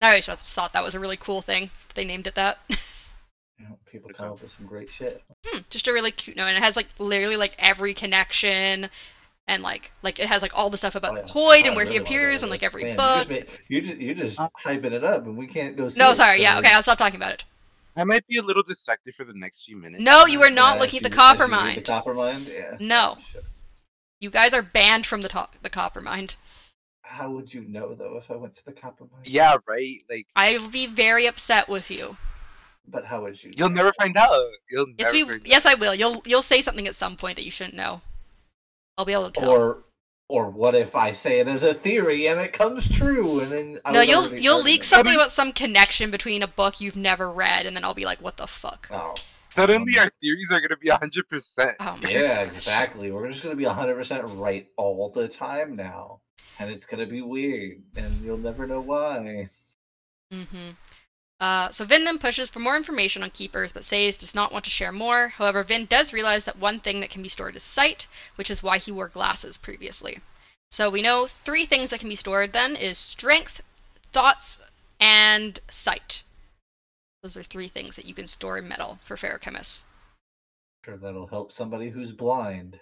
I 0.02 0.10
always 0.10 0.26
just 0.28 0.54
thought 0.54 0.74
that 0.74 0.84
was 0.84 0.96
a 0.96 1.00
really 1.00 1.18
cool 1.18 1.42
thing. 1.42 1.70
They 1.96 2.06
named 2.06 2.28
it 2.28 2.36
that. 2.36 2.60
You 2.70 3.66
people 3.92 4.12
come 4.16 4.32
up 4.32 4.42
with 4.42 4.52
some 4.52 4.68
great 4.68 4.90
shit. 4.90 5.24
Hmm, 5.48 5.60
just 5.72 5.88
a 5.88 5.94
really 5.94 6.12
cute 6.12 6.38
note, 6.38 6.46
and 6.46 6.58
it 6.58 6.62
has 6.64 6.76
like 6.76 6.88
literally 7.00 7.38
like 7.38 7.56
every 7.58 7.96
connection, 7.96 8.88
and 9.48 9.64
like 9.64 9.92
like 10.04 10.20
it 10.20 10.28
has 10.28 10.44
like 10.44 10.52
all 10.56 10.70
the 10.70 10.78
stuff 10.78 10.94
about 10.94 11.14
Oh, 11.14 11.16
yeah. 11.18 11.24
Hoid 11.24 11.64
Oh, 11.64 11.66
and 11.66 11.68
I 11.70 11.76
where 11.76 11.86
he 11.86 11.94
really 11.94 12.00
wanna 12.02 12.04
appears 12.04 12.44
and 12.44 12.52
like 12.52 12.60
this. 12.60 12.68
every 12.70 12.84
Man, 12.84 12.98
book. 12.98 13.30
You 13.32 13.42
just, 13.42 13.70
you 13.70 13.82
just, 13.82 13.98
you 13.98 14.14
just 14.14 14.38
hyping 14.64 14.92
it 14.92 15.04
up, 15.04 15.26
and 15.26 15.36
we 15.36 15.48
can't 15.48 15.76
go. 15.76 15.90
See 15.90 16.00
No, 16.00 16.12
it, 16.12 16.16
sorry. 16.16 16.42
Yeah, 16.42 16.60
okay. 16.60 16.72
I'll 16.72 16.84
stop 16.84 17.00
talking 17.00 17.16
about 17.20 17.32
it. 17.34 17.46
I 17.96 18.04
might 18.04 18.28
be 18.28 18.38
a 18.38 18.44
little 18.44 18.62
distracted 18.62 19.16
for 19.16 19.24
the 19.24 19.34
next 19.34 19.64
few 19.64 19.76
minutes. 19.76 20.04
No, 20.04 20.28
you 20.28 20.44
are 20.44 20.52
not 20.52 20.76
Yeah, 20.76 20.82
looking 20.82 20.98
at 20.98 21.04
the 21.04 21.10
you- 21.10 21.16
copper 21.16 21.46
you 21.46 21.50
mine. 21.50 21.76
The 21.78 21.82
copper 21.82 22.14
mine. 22.14 22.46
Yeah. 22.48 22.78
No. 22.80 23.18
Shit. 23.34 23.44
You 24.20 24.30
guys 24.30 24.54
are 24.54 24.62
banned 24.62 25.08
from 25.08 25.22
the 25.22 25.30
to- 25.30 25.50
the 25.64 25.70
Coppermind. 25.72 26.36
How 27.08 27.32
would 27.32 27.52
you 27.54 27.62
know 27.62 27.96
though 27.96 28.18
if 28.18 28.30
I 28.30 28.36
went 28.36 28.54
to 28.56 28.66
the 28.66 28.74
Coppermind? 28.74 29.24
Yeah, 29.24 29.56
right. 29.68 29.96
Like 30.10 30.28
I'll 30.36 30.68
be 30.70 30.88
very 30.88 31.26
upset 31.26 31.70
with 31.70 31.90
you. 31.90 32.16
But 32.90 33.06
how 33.06 33.22
would 33.24 33.42
you? 33.42 33.54
you'll 33.58 33.70
know? 33.70 33.76
never 33.76 33.94
find 33.94 34.16
out. 34.18 34.32
You'll 34.70 34.88
Yes, 34.98 35.14
never 35.14 35.26
we. 35.26 35.32
find 35.32 35.48
Yes, 35.48 35.66
I 35.66 35.74
will. 35.76 35.96
You'll 35.96 36.22
you'll 36.26 36.42
say 36.42 36.62
something 36.62 36.88
at 36.88 36.96
some 36.96 37.16
point 37.16 37.38
that 37.38 37.46
you 37.46 37.52
shouldn't 37.52 37.76
know. 37.76 38.02
I'll 38.98 39.06
be 39.06 39.14
able 39.14 39.32
to 39.32 39.40
tell. 39.40 39.50
Or, 39.50 39.84
or 40.28 40.50
what 40.50 40.76
if 40.76 40.96
I 40.96 41.14
say 41.14 41.40
it 41.40 41.48
as 41.48 41.64
a 41.64 41.74
theory 41.74 42.28
and 42.28 42.40
it 42.40 42.52
comes 42.54 42.88
true, 42.90 43.40
and 43.40 43.52
then 43.52 43.80
I 43.86 43.92
no, 43.94 44.02
you'll 44.02 44.34
you'll 44.36 44.62
leak 44.62 44.82
it. 44.82 44.86
something 44.86 45.12
mean- 45.12 45.20
about 45.20 45.32
some 45.32 45.52
connection 45.54 46.12
between 46.12 46.44
a 46.44 46.48
book 46.48 46.82
you've 46.82 46.98
never 46.98 47.32
read, 47.32 47.66
and 47.66 47.76
then 47.76 47.84
I'll 47.86 47.94
be 47.94 48.06
like, 48.06 48.22
"What 48.22 48.38
the 48.38 48.48
fuck?" 48.48 48.90
Oh. 48.92 49.16
Suddenly, 49.50 49.98
um, 49.98 50.06
our 50.06 50.12
theories 50.22 50.52
are 50.52 50.60
gonna 50.62 50.78
be 50.78 50.90
hundred 50.90 51.28
percent. 51.30 51.78
Oh 51.80 51.98
Yeah, 52.02 52.46
gosh. 52.46 52.56
exactly. 52.56 53.12
We're 53.12 53.30
just 53.30 53.42
gonna 53.42 53.56
be 53.56 53.64
hundred 53.64 53.96
percent 53.96 54.24
right 54.26 54.68
all 54.76 55.10
the 55.10 55.28
time 55.28 55.76
now. 55.76 56.22
And 56.60 56.72
it's 56.72 56.86
gonna 56.86 57.06
be 57.06 57.22
weird, 57.22 57.82
and 57.96 58.22
you'll 58.22 58.38
never 58.38 58.68
know 58.68 58.82
why. 58.82 59.50
Mm-hmm. 60.34 60.70
Uh, 61.40 61.70
so 61.70 61.86
Vin 61.86 62.04
then 62.04 62.18
pushes 62.18 62.50
for 62.50 62.60
more 62.60 62.76
information 62.76 63.22
on 63.22 63.30
keepers, 63.30 63.72
but 63.72 63.84
Sazed 63.84 64.22
does 64.22 64.34
not 64.34 64.52
want 64.52 64.66
to 64.66 64.72
share 64.72 64.92
more. 64.92 65.28
However, 65.30 65.62
Vin 65.62 65.86
does 65.86 66.12
realize 66.12 66.46
that 66.46 66.58
one 66.58 66.80
thing 66.80 67.00
that 67.00 67.12
can 67.12 67.22
be 67.22 67.30
stored 67.30 67.56
is 67.56 67.64
sight, 67.64 68.08
which 68.36 68.50
is 68.50 68.64
why 68.64 68.80
he 68.80 68.92
wore 68.92 69.08
glasses 69.08 69.58
previously. 69.58 70.20
So 70.72 70.90
we 70.90 71.02
know 71.02 71.28
three 71.28 71.66
things 71.66 71.92
that 71.92 72.00
can 72.00 72.10
be 72.10 72.16
stored 72.16 72.54
then 72.54 72.76
is 72.76 72.98
strength, 72.98 73.62
thoughts, 74.12 74.60
and 75.00 75.60
sight. 75.70 76.24
Those 77.22 77.38
are 77.38 77.44
three 77.44 77.68
things 77.68 77.96
that 77.96 78.06
you 78.06 78.16
can 78.16 78.28
store 78.28 78.58
in 78.58 78.68
metal 78.68 79.00
for 79.04 79.16
feruchemists. 79.16 79.86
Sure, 80.84 80.98
that'll 80.98 81.28
help 81.28 81.52
somebody 81.52 81.90
who's 81.90 82.12
blind. 82.12 82.80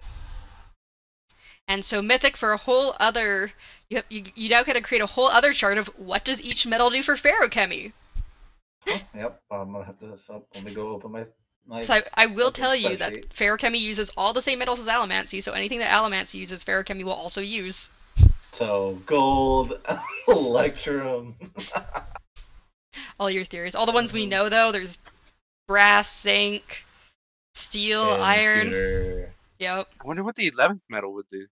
And 1.68 1.84
so 1.86 2.01
Mythic 2.01 2.38
for 2.38 2.53
a 2.53 2.57
whole 2.57 2.95
other 2.99 3.53
you, 3.89 4.01
you, 4.09 4.24
you 4.36 4.49
now 4.49 4.63
gotta 4.63 4.82
create 4.82 5.01
a 5.01 5.07
whole 5.07 5.28
other 5.28 5.53
chart 5.53 5.78
of 5.78 5.88
what 5.97 6.26
does 6.26 6.41
each 6.41 6.66
metal 6.66 6.89
do 6.89 7.03
for 7.03 7.16
feruchemy. 7.16 7.93
Oh, 8.89 9.01
yep, 9.16 9.41
I'm 9.51 9.72
gonna 9.74 9.86
have 9.86 9.99
to. 9.99 10.18
So 10.18 10.45
let 10.53 10.63
me 10.63 10.72
go 10.72 10.89
open 10.89 11.11
my. 11.11 11.26
my 11.66 11.82
So 11.82 11.93
I, 11.95 12.03
I 12.16 12.26
will 12.28 12.51
tell 12.51 12.76
you 12.76 12.95
that 12.97 13.13
spreadsheet. 13.13 13.30
feruchemy 13.30 13.80
uses 13.80 14.09
all 14.18 14.34
the 14.34 14.41
same 14.41 14.59
metals 14.59 14.80
as 14.82 14.88
allomancy, 14.88 15.41
so 15.41 15.53
anything 15.53 15.80
that 15.80 15.91
allomancy 15.91 16.36
uses, 16.36 16.63
feruchemy 16.63 17.03
will 17.03 17.13
also 17.13 17.41
use. 17.41 17.91
so 18.51 19.01
gold, 19.05 19.80
electrum. 20.28 21.36
All 23.20 23.30
your 23.30 23.43
theories. 23.43 23.76
All 23.76 23.86
the 23.86 23.91
ones 23.91 24.13
we 24.13 24.26
Mhm. 24.26 24.30
know 24.30 24.49
though, 24.49 24.72
there's 24.72 24.99
brass, 25.68 26.22
zinc, 26.22 26.86
steel, 27.55 28.01
tin, 28.01 28.20
iron. 28.22 28.72
pewter. 28.72 29.34
Yep. 29.59 29.89
I 29.99 30.07
wonder 30.07 30.24
what 30.24 30.36
the 30.36 30.47
eleventh 30.47 30.84
metal 30.89 31.13
would 31.13 31.30
do. 31.30 31.47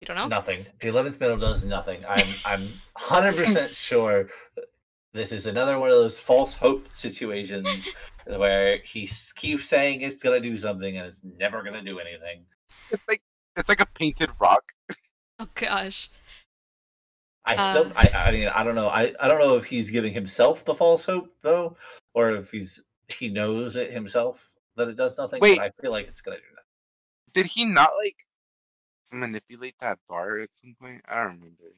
You 0.00 0.06
don't 0.06 0.16
know? 0.16 0.28
Nothing. 0.28 0.64
The 0.80 0.88
eleventh 0.88 1.18
metal 1.20 1.36
does 1.36 1.64
nothing. 1.64 2.04
I'm 2.06 2.28
I'm 2.44 2.80
hundred 2.96 3.36
percent 3.36 3.70
sure 3.74 4.28
this 5.12 5.32
is 5.32 5.46
another 5.46 5.78
one 5.78 5.90
of 5.90 5.96
those 5.96 6.20
false 6.20 6.54
hope 6.54 6.88
situations 6.94 7.88
where 8.26 8.78
he 8.84 9.10
keeps 9.36 9.68
saying 9.68 10.02
it's 10.02 10.22
gonna 10.22 10.40
do 10.40 10.56
something 10.56 10.96
and 10.96 11.06
it's 11.06 11.22
never 11.24 11.62
gonna 11.62 11.82
do 11.82 11.98
anything. 11.98 12.44
It's 12.90 13.08
like 13.08 13.22
it's 13.56 13.68
like 13.68 13.80
a 13.80 13.86
painted 13.86 14.30
rock. 14.40 14.72
Oh 15.40 15.46
gosh. 15.54 16.10
I 17.44 17.54
Uh. 17.54 17.70
still, 17.70 17.92
I, 17.94 18.10
I 18.12 18.32
mean, 18.32 18.48
I 18.48 18.64
don't 18.64 18.74
know. 18.74 18.88
I, 18.88 19.14
I 19.20 19.28
don't 19.28 19.38
know 19.38 19.54
if 19.56 19.64
he's 19.64 19.88
giving 19.88 20.12
himself 20.12 20.64
the 20.64 20.74
false 20.74 21.04
hope 21.04 21.32
though, 21.42 21.76
or 22.12 22.32
if 22.32 22.50
he's 22.50 22.82
he 23.06 23.28
knows 23.28 23.76
it 23.76 23.92
himself 23.92 24.50
that 24.74 24.88
it 24.88 24.96
does 24.96 25.16
nothing. 25.16 25.40
Wait. 25.40 25.58
But 25.58 25.64
I 25.64 25.70
feel 25.80 25.92
like 25.92 26.08
it's 26.08 26.20
gonna 26.20 26.38
do 26.38 26.42
nothing. 26.42 26.64
Did 27.34 27.46
he 27.46 27.64
not 27.64 27.90
like 28.04 28.26
manipulate 29.12 29.74
that 29.80 29.98
bar 30.08 30.38
at 30.38 30.52
some 30.52 30.74
point? 30.80 31.02
I 31.08 31.16
don't 31.16 31.38
remember. 31.38 31.74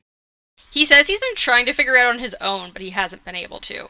He 0.70 0.84
says 0.84 1.06
he's 1.06 1.20
been 1.20 1.34
trying 1.36 1.66
to 1.66 1.72
figure 1.72 1.94
it 1.94 2.00
out 2.00 2.12
on 2.12 2.18
his 2.18 2.36
own, 2.40 2.70
but 2.72 2.82
he 2.82 2.90
hasn't 2.90 3.24
been 3.24 3.34
able 3.34 3.60
to. 3.60 3.88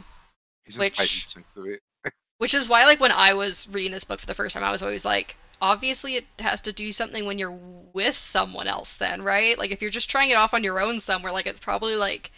He's 0.64 0.78
Which- 0.78 0.96
hiding 0.96 1.44
of 1.56 1.66
it. 1.66 1.82
Which 2.38 2.54
is 2.54 2.68
why, 2.68 2.84
like, 2.84 3.00
when 3.00 3.12
I 3.12 3.34
was 3.34 3.68
reading 3.68 3.92
this 3.92 4.04
book 4.04 4.20
for 4.20 4.26
the 4.26 4.34
first 4.34 4.54
time, 4.54 4.64
I 4.64 4.72
was 4.72 4.82
always 4.82 5.04
like, 5.04 5.36
obviously 5.60 6.16
it 6.16 6.24
has 6.38 6.60
to 6.62 6.72
do 6.72 6.90
something 6.90 7.26
when 7.26 7.38
you're 7.38 7.58
with 7.92 8.14
someone 8.14 8.66
else, 8.66 8.94
then, 8.94 9.22
right? 9.22 9.58
Like, 9.58 9.70
if 9.72 9.82
you're 9.82 9.90
just 9.90 10.08
trying 10.08 10.30
it 10.30 10.36
off 10.36 10.54
on 10.54 10.64
your 10.64 10.80
own 10.80 11.00
somewhere, 11.00 11.32
like, 11.32 11.46
it's 11.46 11.60
probably 11.60 11.96
like, 11.96 12.30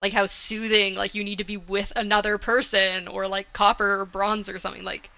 like 0.00 0.12
how 0.12 0.26
soothing, 0.26 0.94
like, 0.94 1.14
you 1.14 1.24
need 1.24 1.38
to 1.38 1.44
be 1.44 1.56
with 1.56 1.92
another 1.96 2.38
person, 2.38 3.08
or 3.08 3.26
like 3.26 3.52
copper 3.52 4.00
or 4.00 4.04
bronze 4.06 4.48
or 4.48 4.58
something. 4.58 4.84
Like, 4.84 5.10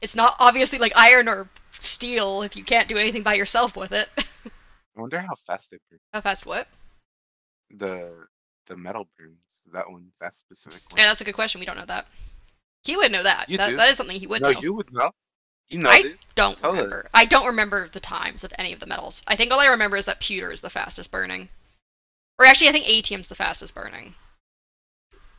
it's 0.00 0.16
not 0.16 0.34
obviously 0.38 0.78
like 0.78 0.92
iron 0.96 1.28
or 1.28 1.48
steel 1.78 2.42
if 2.42 2.56
you 2.56 2.64
can't 2.64 2.88
do 2.88 2.96
anything 2.96 3.22
by 3.22 3.34
yourself 3.34 3.76
with 3.76 3.92
it. 3.92 4.08
I 4.98 5.00
wonder 5.00 5.20
how 5.20 5.36
fast 5.46 5.72
it 5.72 5.80
burns. 5.88 6.02
how 6.12 6.20
fast 6.20 6.44
what? 6.44 6.66
The 7.70 8.26
the 8.66 8.76
metal 8.76 9.06
burns. 9.16 9.64
That 9.72 9.88
one, 9.88 10.08
that 10.20 10.34
specific 10.34 10.82
one. 10.90 10.98
Yeah, 10.98 11.06
that's 11.06 11.20
a 11.20 11.24
good 11.24 11.34
question. 11.34 11.60
We 11.60 11.66
don't 11.66 11.76
know 11.76 11.86
that. 11.86 12.06
He 12.84 12.96
would 12.96 13.12
know 13.12 13.22
that. 13.22 13.48
You 13.48 13.58
that, 13.58 13.70
do. 13.70 13.76
that 13.76 13.88
is 13.90 13.96
something 13.96 14.18
he 14.18 14.26
would 14.26 14.42
no, 14.42 14.48
know. 14.48 14.54
No, 14.54 14.60
you 14.60 14.74
would 14.74 14.92
know. 14.92 15.10
You 15.68 15.78
know 15.78 15.90
I 15.90 16.02
this. 16.02 16.32
don't 16.34 16.58
Tell 16.58 16.72
remember. 16.72 17.04
us. 17.04 17.10
I 17.14 17.26
don't 17.26 17.46
remember 17.46 17.88
the 17.88 18.00
times 18.00 18.42
of 18.42 18.52
any 18.58 18.72
of 18.72 18.80
the 18.80 18.86
metals. 18.86 19.22
I 19.28 19.36
think 19.36 19.52
all 19.52 19.60
I 19.60 19.66
remember 19.66 19.96
is 19.96 20.06
that 20.06 20.20
pewter 20.20 20.50
is 20.50 20.62
the 20.62 20.70
fastest 20.70 21.10
burning. 21.10 21.48
Or 22.38 22.46
actually, 22.46 22.68
I 22.68 22.72
think 22.72 22.88
atium's 22.88 23.28
the 23.28 23.34
fastest 23.34 23.74
burning. 23.74 24.14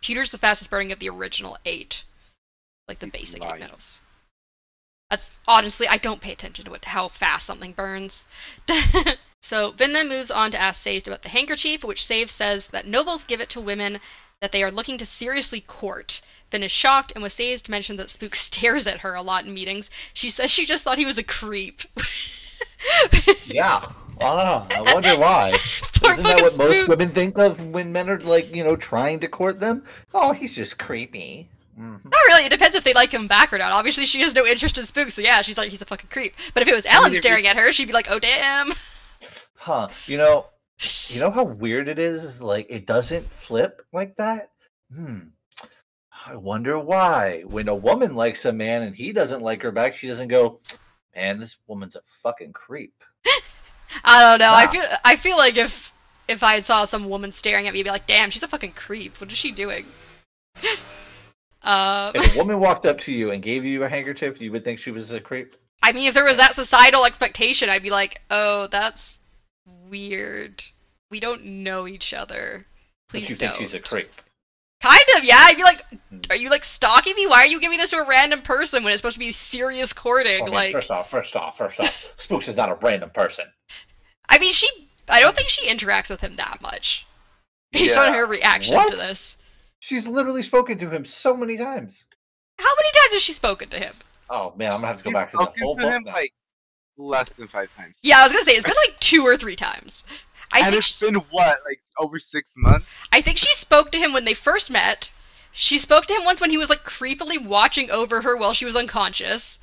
Pewter's 0.02 0.32
the 0.32 0.38
fastest 0.38 0.70
burning 0.70 0.92
of 0.92 1.00
the 1.00 1.10
original 1.10 1.58
eight, 1.66 2.04
like 2.88 3.00
the 3.00 3.08
He's 3.08 3.14
basic 3.14 3.42
lying. 3.42 3.56
eight 3.56 3.60
metals. 3.62 4.00
That's 5.10 5.32
honestly, 5.48 5.88
I 5.88 5.98
don't 5.98 6.22
pay 6.22 6.32
attention 6.32 6.66
to 6.66 6.74
it, 6.76 6.86
how 6.86 7.08
fast 7.08 7.46
something 7.46 7.74
burns. 7.74 8.28
so 9.42 9.72
Vin 9.72 9.94
then 9.94 10.10
moves 10.10 10.32
on 10.32 10.52
to 10.52 10.62
ask 10.62 10.82
Sazed 10.82 11.08
about 11.08 11.22
the 11.22 11.30
handkerchief, 11.30 11.84
which 11.84 12.06
Sazed 12.06 12.32
says 12.32 12.68
that 12.68 12.88
nobles 12.88 13.26
give 13.26 13.42
it 13.42 13.50
to 13.52 13.62
women 13.62 14.00
that 14.42 14.52
they 14.52 14.64
are 14.64 14.72
looking 14.72 14.98
to 14.98 15.06
seriously 15.06 15.62
court. 15.62 16.22
Vin 16.52 16.64
is 16.64 16.72
shocked, 16.72 17.12
and 17.14 17.22
when 17.22 17.32
Sazed 17.32 17.70
mentioned 17.70 18.00
that 18.00 18.10
Spook 18.10 18.36
stares 18.48 18.88
at 18.88 19.00
her 19.02 19.14
a 19.14 19.22
lot 19.22 19.46
in 19.46 19.54
meetings, 19.54 19.92
she 20.14 20.30
says 20.30 20.52
she 20.52 20.66
just 20.66 20.84
thought 20.84 20.98
he 20.98 21.06
was 21.06 21.18
a 21.18 21.24
creep. 21.24 21.82
Yeah. 23.46 23.86
I. 24.22 24.66
I 24.76 24.94
wonder 24.94 25.18
why. 25.18 25.50
Isn't 25.54 26.02
that 26.24 26.42
what 26.42 26.58
most 26.58 26.88
women 26.88 27.10
think 27.12 27.38
of 27.38 27.62
when 27.68 27.92
men 27.92 28.10
are 28.10 28.20
like, 28.20 28.54
you 28.54 28.64
know, 28.64 28.76
trying 28.76 29.20
to 29.22 29.28
court 29.28 29.60
them? 29.60 29.84
Oh, 30.14 30.34
he's 30.34 30.54
just 30.54 30.78
creepy. 30.78 31.48
Mhm. 31.80 32.04
Not 32.04 32.22
really. 32.28 32.46
It 32.46 32.50
depends 32.50 32.76
if 32.76 32.84
they 32.84 32.94
like 32.94 33.14
him 33.14 33.28
back 33.28 33.54
or 33.54 33.58
not. 33.58 33.72
Obviously, 33.72 34.06
she 34.06 34.22
has 34.22 34.36
no 34.36 34.46
interest 34.46 34.78
in 34.78 34.84
Spook, 34.84 35.10
so 35.12 35.22
yeah, 35.22 35.42
she's 35.42 35.58
like 35.58 35.70
he's 35.70 35.82
a 35.82 35.86
fucking 35.86 36.10
creep. 36.10 36.36
But 36.54 36.64
if 36.64 36.68
it 36.68 36.76
was 36.76 36.86
Elend 36.86 37.16
staring 37.16 37.48
at 37.48 37.56
her, 37.56 37.72
she'd 37.72 37.86
be 37.86 37.94
like, 37.94 38.08
"Oh 38.10 38.20
damn." 38.20 38.74
Huh. 39.60 39.90
You 40.08 40.18
know, 40.18 40.46
you 41.10 41.20
know 41.20 41.32
how 41.32 41.44
weird 41.44 41.90
it 41.90 42.00
is? 42.00 42.42
Like 42.42 42.68
it 42.70 42.86
doesn't 42.86 43.30
flip 43.30 43.86
like 43.92 44.16
that? 44.16 44.52
Hmm. 44.96 45.20
I 46.26 46.36
wonder 46.36 46.80
why. 46.80 47.44
When 47.46 47.68
a 47.68 47.76
woman 47.76 48.16
likes 48.16 48.46
a 48.46 48.54
man 48.54 48.84
and 48.84 48.96
he 48.96 49.12
doesn't 49.12 49.42
like 49.42 49.62
her 49.64 49.72
back, 49.72 49.96
she 49.96 50.08
doesn't 50.08 50.30
go, 50.30 50.62
Man, 51.14 51.40
this 51.40 51.58
woman's 51.68 51.98
a 51.98 52.02
fucking 52.24 52.54
creep. 52.54 52.94
I 54.06 54.22
don't 54.22 54.40
know. 54.40 54.54
I 54.54 54.68
feel 54.68 54.84
I 55.04 55.16
feel 55.18 55.36
like 55.36 55.58
if 55.58 55.92
if 56.30 56.42
I 56.42 56.62
saw 56.62 56.86
some 56.86 57.10
woman 57.10 57.32
staring 57.32 57.68
at 57.68 57.74
me, 57.74 57.82
I'd 57.82 57.84
be 57.84 57.90
like, 57.90 58.08
"Damn, 58.08 58.30
she's 58.30 58.44
a 58.44 58.48
fucking 58.48 58.74
creep. 58.74 59.20
What 59.20 59.32
is 59.32 59.38
she 59.38 59.52
doing?" 59.52 59.86
uh, 61.64 62.12
If 62.16 62.36
a 62.36 62.38
woman 62.40 62.60
walked 62.60 62.86
up 62.86 63.00
to 63.00 63.12
you 63.12 63.32
and 63.32 63.42
gave 63.42 63.66
you 63.66 63.84
a 63.84 63.90
handkerchief, 63.90 64.40
you 64.40 64.52
would 64.52 64.64
think 64.64 64.80
she 64.80 64.92
was 64.92 65.12
a 65.12 65.20
creep. 65.20 65.56
I 65.82 65.92
mean, 65.92 66.06
if 66.08 66.14
there 66.14 66.24
was 66.24 66.38
that 66.38 66.54
societal 66.54 67.06
expectation, 67.06 67.70
I'd 67.70 67.84
be 67.84 67.90
like, 67.90 68.22
"Oh, 68.30 68.68
that's 68.68 69.20
weird. 69.90 70.64
We 71.12 71.20
don't 71.20 71.44
know 71.46 71.88
each 71.88 72.14
other. 72.14 72.66
But 73.08 73.20
Please 73.20 73.30
you 73.30 73.36
don't." 73.36 73.50
think 73.58 73.62
she's 73.62 73.74
a 73.74 73.80
creep. 73.80 74.08
Kind 74.82 75.04
of, 75.18 75.24
yeah. 75.26 75.36
I'd 75.40 75.58
be 75.58 75.64
like, 75.64 75.82
Hmm. 76.10 76.20
"Are 76.30 76.36
you 76.36 76.50
like 76.50 76.64
stalking 76.64 77.16
me? 77.16 77.28
Why 77.28 77.40
are 77.44 77.48
you 77.48 77.60
giving 77.60 77.78
this 77.80 77.90
to 77.90 77.98
a 77.98 78.06
random 78.08 78.42
person 78.42 78.84
when 78.84 78.94
it's 78.94 79.02
supposed 79.02 79.16
to 79.16 79.20
be 79.20 79.32
serious 79.32 79.92
courting?" 79.94 80.42
I 80.44 80.46
mean, 80.46 80.54
like, 80.54 80.72
first 80.72 80.92
off, 80.92 81.10
first 81.10 81.36
off, 81.36 81.58
first 81.58 81.80
off, 81.80 82.14
Spooks 82.18 82.48
is 82.48 82.56
not 82.56 82.70
a 82.70 82.76
random 82.76 83.10
person. 83.10 83.46
I 84.30 84.40
mean, 84.40 84.52
she. 84.54 84.68
I 85.10 85.20
don't 85.20 85.36
think 85.36 85.50
she 85.50 85.68
interacts 85.68 86.10
with 86.10 86.22
him 86.22 86.36
that 86.38 86.62
much. 86.62 87.06
Based 87.72 87.98
on 87.98 88.14
her 88.14 88.26
reaction 88.26 88.76
What? 88.78 88.90
to 88.90 88.96
this. 88.96 89.38
She's 89.80 90.08
literally 90.08 90.44
spoken 90.44 90.78
to 90.80 90.90
him 90.90 91.04
so 91.06 91.36
many 91.36 91.58
times. 91.58 92.06
How 92.60 92.70
many 92.78 92.92
times 92.92 93.14
has 93.14 93.22
she 93.24 93.34
spoken 93.34 93.70
to 93.70 93.80
him? 93.80 93.94
Oh 94.30 94.54
man, 94.56 94.72
I'm 94.72 94.78
gonna 94.82 94.88
have 94.88 94.98
to 94.98 95.04
go 95.04 95.10
He's 95.10 95.16
back 95.16 95.32
to 95.32 95.38
the 95.38 95.46
whole 95.46 95.76
to 95.76 95.82
book 95.82 95.92
him 95.92 96.04
now. 96.04 96.14
like 96.14 96.34
less 97.00 97.30
than 97.34 97.48
five 97.48 97.74
times. 97.76 98.00
Yeah, 98.04 98.20
I 98.20 98.24
was 98.24 98.32
gonna 98.32 98.46
say 98.46 98.52
it's 98.52 98.66
been 98.66 98.76
like 98.88 99.00
two 99.00 99.24
or 99.26 99.36
three 99.38 99.56
times. 99.56 100.04
I 100.52 100.60
and 100.60 100.66
think 100.68 100.78
it's 100.80 100.98
she, 100.98 101.06
been 101.06 101.16
what, 101.32 101.60
like 101.66 101.80
over 101.98 102.20
six 102.20 102.56
months? 102.58 103.08
I 103.12 103.22
think 103.22 103.38
she 103.38 103.54
spoke 103.54 103.92
to 103.92 103.98
him 103.98 104.14
when 104.14 104.26
they 104.26 104.34
first 104.34 104.70
met. 104.70 105.12
She 105.52 105.78
spoke 105.78 106.06
to 106.08 106.14
him 106.14 106.26
once 106.26 106.42
when 106.42 106.50
he 106.50 106.58
was 106.58 106.70
like 106.70 106.84
creepily 106.84 107.44
watching 107.44 107.90
over 107.90 108.22
her 108.22 108.36
while 108.38 108.54
she 108.54 108.66
was 108.66 108.76
unconscious, 108.76 109.60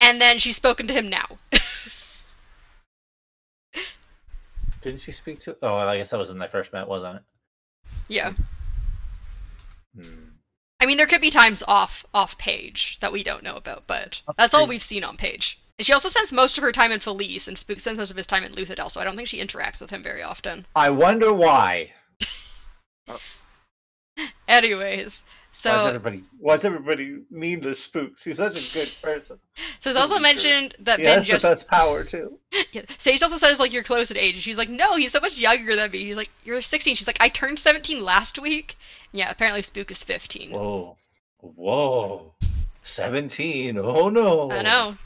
and 0.00 0.20
then 0.20 0.38
she's 0.38 0.56
spoken 0.56 0.86
to 0.88 0.94
him 0.94 1.08
now. 1.08 1.26
Didn't 4.80 5.00
she 5.00 5.12
speak 5.12 5.38
to? 5.40 5.56
Oh, 5.62 5.76
I 5.76 5.96
guess 5.96 6.10
that 6.10 6.18
was 6.18 6.28
when 6.28 6.38
they 6.38 6.48
first 6.48 6.72
met, 6.72 6.86
wasn't 6.88 7.16
it? 7.16 7.22
yeah, 8.08 8.34
Hmm. 9.96 10.24
I 10.80 10.86
mean 10.86 10.96
there 10.96 11.06
could 11.06 11.20
be 11.20 11.30
times 11.30 11.62
off 11.66 12.04
off 12.12 12.36
page 12.36 12.98
that 13.00 13.12
we 13.12 13.22
don't 13.22 13.42
know 13.44 13.54
about, 13.56 13.86
but 13.86 14.20
That's 14.26 14.36
that's 14.36 14.54
all 14.54 14.66
we've 14.66 14.82
seen 14.82 15.04
on 15.04 15.16
page. 15.16 15.58
And 15.78 15.86
she 15.86 15.92
also 15.92 16.08
spends 16.08 16.32
most 16.32 16.56
of 16.56 16.62
her 16.62 16.70
time 16.72 16.92
in 16.92 17.00
Fellise, 17.00 17.48
and 17.48 17.58
Spook 17.58 17.80
spends 17.80 17.98
most 17.98 18.10
of 18.12 18.16
his 18.16 18.28
time 18.28 18.44
in 18.44 18.52
Luthadel, 18.52 18.90
so 18.90 19.00
I 19.00 19.04
don't 19.04 19.16
think 19.16 19.28
she 19.28 19.40
interacts 19.40 19.80
with 19.80 19.90
him 19.90 20.02
very 20.02 20.22
often. 20.22 20.66
I 20.76 20.90
wonder 20.90 21.32
why. 21.32 21.92
Anyways, 24.46 25.24
so 25.50 25.70
why 25.70 25.78
is 25.80 25.86
everybody? 25.86 26.24
Why 26.38 26.54
is 26.54 26.64
everybody 26.64 27.18
mean 27.30 27.60
to 27.62 27.74
Spooks? 27.74 28.22
He's 28.22 28.36
such 28.36 28.56
a 28.56 28.78
good 28.78 29.02
person. 29.02 29.38
So 29.80 29.90
it's 29.90 29.98
also 29.98 30.16
Totally 30.18 30.18
true. 30.18 30.22
mentioned 30.50 30.76
that 30.80 31.00
He 31.00 31.04
Vin 31.06 31.14
has 31.14 31.26
just 31.26 31.42
the 31.44 31.50
best 31.50 31.66
power 31.66 32.04
too. 32.04 32.38
yeah, 32.72 32.82
Sazed 32.98 33.24
also 33.24 33.36
says 33.38 33.58
like 33.58 33.72
you're 33.72 33.82
close 33.82 34.12
in 34.12 34.16
age, 34.16 34.34
and 34.34 34.42
she's 34.42 34.58
like, 34.58 34.68
no, 34.68 34.94
he's 34.96 35.10
so 35.10 35.18
much 35.20 35.38
younger 35.38 35.74
than 35.74 35.90
me. 35.90 36.04
He's 36.04 36.16
like, 36.16 36.30
you're 36.44 36.60
16. 36.60 36.94
She's 36.94 37.06
like, 37.08 37.16
I 37.20 37.28
turned 37.28 37.58
17 37.58 38.04
last 38.04 38.38
week. 38.38 38.76
Yeah, 39.12 39.30
apparently 39.30 39.62
Spook 39.62 39.90
is 39.90 40.04
15. 40.04 40.52
Whoa, 40.52 40.96
whoa, 41.40 42.34
seventeen. 42.82 43.78
Oh 43.78 44.08
no. 44.08 44.52
I 44.52 44.62
know. 44.62 44.96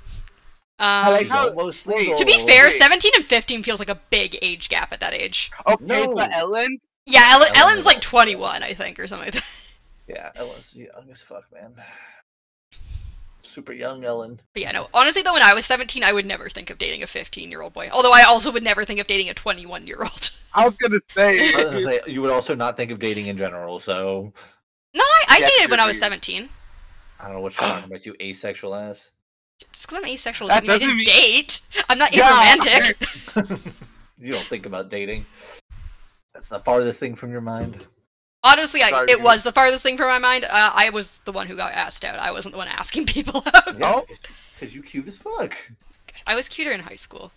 Um, 0.81 1.11
like 1.11 1.29
how- 1.29 1.49
almost 1.49 1.87
legal. 1.87 2.16
to 2.16 2.24
be 2.24 2.39
fair, 2.47 2.66
wait. 2.66 2.72
17 2.72 3.12
and 3.16 3.24
15 3.26 3.62
feels 3.62 3.79
like 3.81 3.89
a 3.91 4.01
big 4.11 4.39
age 4.43 4.68
gap 4.68 4.93
at 4.93 5.01
that 5.01 5.12
age. 5.12 5.51
Okay, 5.66 5.85
No. 5.85 6.14
but 6.14 6.31
Elend, 6.31 6.79
Yeah, 7.05 7.20
Elend, 7.37 7.47
Elend 7.55 7.76
Elend's 7.76 7.87
like 7.87 8.01
21, 8.01 8.62
I 8.62 8.74
think, 8.74 8.99
or 9.01 9.07
something 9.07 9.26
like 9.26 9.35
that. 9.35 9.45
Yeah, 10.07 10.31
Elend's 10.37 10.74
young 10.76 11.11
as 11.11 11.20
fuck, 11.22 11.45
man. 11.53 11.74
Super 13.41 13.72
young 13.72 14.03
Elend. 14.03 14.39
But 14.55 14.62
yeah, 14.62 14.72
no. 14.72 14.89
Honestly, 14.95 15.22
though, 15.22 15.33
when 15.33 15.43
I 15.43 15.55
was 15.55 15.64
17, 15.66 16.03
I 16.05 16.12
would 16.12 16.26
never 16.26 16.49
think 16.49 16.70
of 16.70 16.79
dating 16.79 17.03
a 17.03 17.07
15 17.07 17.51
year 17.51 17.62
old 17.62 17.72
boy. 17.72 17.89
Although 17.93 18.12
I 18.12 18.22
also 18.22 18.51
would 18.53 18.62
never 18.62 18.85
think 18.85 19.01
of 19.01 19.07
dating 19.07 19.31
a 19.31 19.35
21 19.35 19.87
year 19.87 19.99
old. 20.01 20.31
I 20.55 20.64
was 20.64 20.76
gonna 20.76 20.99
say. 21.11 21.41
I 21.55 21.64
was 21.64 21.64
gonna 21.64 21.81
say, 21.83 22.01
you 22.07 22.20
would 22.22 22.31
also 22.31 22.55
not 22.55 22.76
think 22.76 22.91
of 22.91 22.99
dating 22.99 23.26
in 23.26 23.37
general, 23.37 23.81
so 23.81 24.33
No, 24.95 25.03
I, 25.05 25.24
I 25.29 25.39
Yeah, 25.41 25.49
dated 25.57 25.70
when 25.70 25.81
I 25.81 25.87
was 25.87 25.99
17. 25.99 26.49
I 27.20 27.24
don't 27.24 27.35
know 27.35 27.41
what 27.41 27.59
you're 27.59 27.68
talking 27.68 27.85
about. 27.85 28.07
You 28.07 28.14
asexual 28.20 28.74
ass. 28.74 29.11
Just 29.73 29.89
because 29.89 30.03
I'm 30.05 30.09
asexual 30.09 30.49
That 30.49 30.65
doesn't 30.65 30.67
mean 30.67 30.71
I 30.71 30.79
doesn't 30.79 30.89
didn't 30.89 31.15
mean- 31.15 31.35
date. 31.35 31.61
I'm 31.89 31.99
not 31.99 32.15
Yeah. 32.15 32.31
aromantic. 32.31 33.73
you 34.19 34.33
don't 34.33 34.43
think 34.45 34.67
about 34.67 34.89
dating. 34.91 35.27
That's 36.35 36.49
the 36.49 36.61
farthest 36.61 37.01
thing 37.01 37.15
from 37.15 37.33
your 37.33 37.41
mind. 37.41 37.85
Honestly, 38.45 38.83
I, 38.83 39.05
it 39.09 39.21
was 39.21 39.43
the 39.43 39.51
farthest 39.51 39.83
thing 39.83 39.97
from 39.97 40.07
my 40.07 40.19
mind. 40.19 40.45
Uh, 40.45 40.71
I 40.73 40.91
was 40.91 41.21
the 41.21 41.33
one 41.33 41.49
who 41.49 41.57
got 41.57 41.73
asked 41.73 42.05
out. 42.05 42.19
I 42.21 42.31
wasn't 42.31 42.53
the 42.53 42.59
one 42.59 42.69
asking 42.69 43.07
people 43.07 43.43
out. 43.53 43.77
Yeah, 43.79 44.01
because 44.55 44.75
you 44.75 44.83
cute 44.83 45.09
as 45.09 45.19
fuck. 45.19 45.57
I 46.27 46.35
was 46.37 46.49
cuter 46.49 46.71
in 46.71 46.81
high 46.81 46.95
school. 46.95 47.33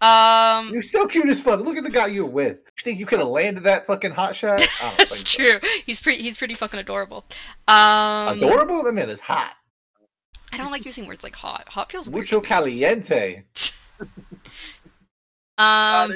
Um, 0.00 0.72
You're 0.72 0.82
still 0.82 1.06
cute 1.08 1.28
as 1.28 1.40
fuck. 1.40 1.60
Look 1.60 1.76
at 1.76 1.82
the 1.84 1.90
guy 1.90 2.06
you're 2.06 2.24
with. 2.26 2.58
You 2.58 2.82
think 2.84 2.98
you 3.00 3.06
could 3.06 3.18
have 3.18 3.28
landed 3.28 3.64
that 3.64 3.84
fucking 3.86 4.12
hot 4.12 4.34
shot? 4.34 4.60
I 4.60 4.66
don't 4.88 4.98
that's 4.98 5.22
think 5.22 5.26
so. 5.26 5.58
true. 5.58 5.70
He's 5.86 6.00
pretty. 6.00 6.22
He's 6.22 6.38
pretty 6.38 6.54
fucking 6.54 6.78
adorable. 6.78 7.24
Um, 7.66 8.38
Adorable? 8.38 8.84
That 8.84 8.92
man 8.92 9.10
is 9.10 9.20
hot. 9.20 9.54
I 10.52 10.56
don't 10.56 10.70
like 10.72 10.84
using 10.86 11.06
words 11.06 11.24
like 11.24 11.34
hot. 11.36 11.68
Hot 11.68 11.90
feels 11.92 12.08
weird. 12.08 12.22
Mucho 12.24 12.40
caliente. 12.40 13.42
Um. 15.58 16.14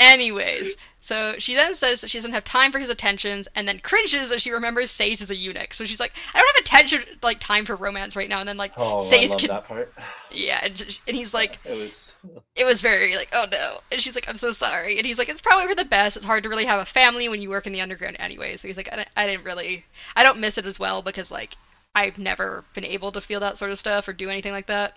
Anyways, 0.00 0.76
so 1.00 1.34
she 1.38 1.54
then 1.56 1.74
says 1.74 2.02
that 2.02 2.08
she 2.10 2.18
doesn't 2.18 2.30
have 2.32 2.44
time 2.44 2.70
for 2.70 2.78
his 2.78 2.88
attentions, 2.88 3.48
and 3.56 3.66
then 3.66 3.80
cringes 3.80 4.30
as 4.30 4.40
she 4.40 4.52
remembers 4.52 4.92
Sazed 4.92 5.22
is 5.22 5.32
a 5.32 5.34
eunuch. 5.34 5.74
So 5.74 5.84
she's 5.84 5.98
like, 5.98 6.12
I 6.32 6.38
don't 6.38 6.54
have 6.54 6.64
attention, 6.64 7.02
like 7.20 7.40
time 7.40 7.64
for 7.64 7.74
romance 7.74 8.14
right 8.14 8.28
now. 8.28 8.38
And 8.38 8.48
then 8.48 8.56
like, 8.56 8.70
Oh, 8.76 9.00
Says 9.00 9.30
I 9.30 9.32
love 9.32 9.40
can- 9.40 9.48
that 9.48 9.64
part. 9.64 9.92
yeah, 10.30 10.60
and, 10.62 11.00
and 11.08 11.16
he's 11.16 11.34
like, 11.34 11.58
it 11.64 11.76
was. 11.76 12.12
it 12.54 12.64
was 12.64 12.80
very 12.80 13.16
like, 13.16 13.30
oh 13.32 13.46
no. 13.50 13.80
And 13.90 14.00
she's 14.00 14.14
like, 14.14 14.28
I'm 14.28 14.36
so 14.36 14.52
sorry. 14.52 14.98
And 14.98 15.04
he's 15.06 15.18
like, 15.18 15.28
it's 15.28 15.42
probably 15.42 15.66
for 15.66 15.74
the 15.74 15.84
best. 15.84 16.16
It's 16.16 16.24
hard 16.26 16.44
to 16.44 16.48
really 16.48 16.66
have 16.66 16.78
a 16.78 16.84
family 16.84 17.28
when 17.28 17.42
you 17.42 17.48
work 17.50 17.66
in 17.66 17.72
the 17.72 17.80
underground 17.80 18.18
anyway. 18.20 18.54
So 18.54 18.68
he's 18.68 18.76
like, 18.76 18.90
I, 18.92 19.04
I 19.16 19.26
didn't 19.26 19.44
really, 19.44 19.84
I 20.14 20.22
don't 20.22 20.38
miss 20.38 20.58
it 20.58 20.66
as 20.66 20.78
well 20.78 21.02
because 21.02 21.32
like 21.32 21.56
I've 21.94 22.18
never 22.18 22.64
been 22.74 22.84
able 22.84 23.12
to 23.12 23.20
feel 23.20 23.40
that 23.40 23.56
sort 23.56 23.70
of 23.70 23.78
stuff 23.78 24.06
or 24.08 24.12
do 24.12 24.30
anything 24.30 24.52
like 24.52 24.66
that. 24.66 24.96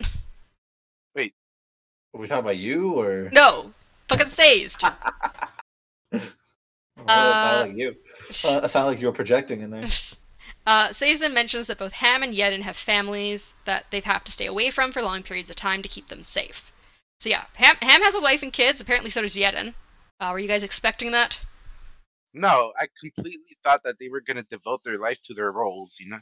Wait, 1.16 1.34
are 2.14 2.22
we 2.22 2.28
talking 2.28 2.44
about 2.46 2.58
you 2.58 2.94
or? 2.94 3.30
No, 3.32 3.74
fucking 4.08 4.30
Sazed. 4.30 4.84
Oh, 6.98 7.04
sounded 7.08 7.12
Uh, 7.12 7.66
like 7.68 7.78
you. 7.78 7.96
Uh, 8.46 8.60
that 8.60 8.76
like 8.86 9.00
you 9.00 9.08
were 9.08 9.14
projecting 9.14 9.62
in 9.62 9.72
there. 9.72 9.86
Uh, 10.68 10.92
Sazed 10.92 11.32
mentions 11.32 11.66
that 11.68 11.80
both 11.80 11.94
Ham 11.94 12.22
and 12.22 12.36
Yeden 12.36 12.62
have 12.62 12.78
families 12.78 13.56
that 13.66 13.86
they 13.90 13.98
have 13.98 14.06
have 14.06 14.24
to 14.26 14.32
stay 14.32 14.46
away 14.46 14.70
from 14.70 14.92
for 14.92 15.02
long 15.02 15.24
periods 15.24 15.50
of 15.50 15.56
time 15.56 15.82
to 15.82 15.90
keep 15.90 16.06
them 16.08 16.22
safe. 16.22 16.72
So 17.20 17.30
yeah, 17.30 17.46
Ham, 17.56 17.78
Ham 17.82 18.04
has 18.04 18.14
a 18.14 18.22
wife 18.22 18.44
and 18.44 18.54
kids. 18.54 18.80
Apparently, 18.80 19.10
so 19.10 19.24
does 19.24 19.36
Yeden. 19.36 19.74
Uh, 20.20 20.30
were 20.32 20.38
you 20.40 20.48
guys 20.48 20.62
expecting 20.62 21.12
that? 21.12 21.42
No, 22.34 22.72
I 22.80 22.88
completely 23.00 23.58
thought 23.64 23.84
that 23.84 24.00
they 24.00 24.10
were 24.10 24.22
gonna 24.22 24.44
devote 24.44 24.84
their 24.84 24.98
life 24.98 25.22
to 25.24 25.34
their 25.34 25.52
roles. 25.52 25.98
You 26.00 26.10
know. 26.10 26.20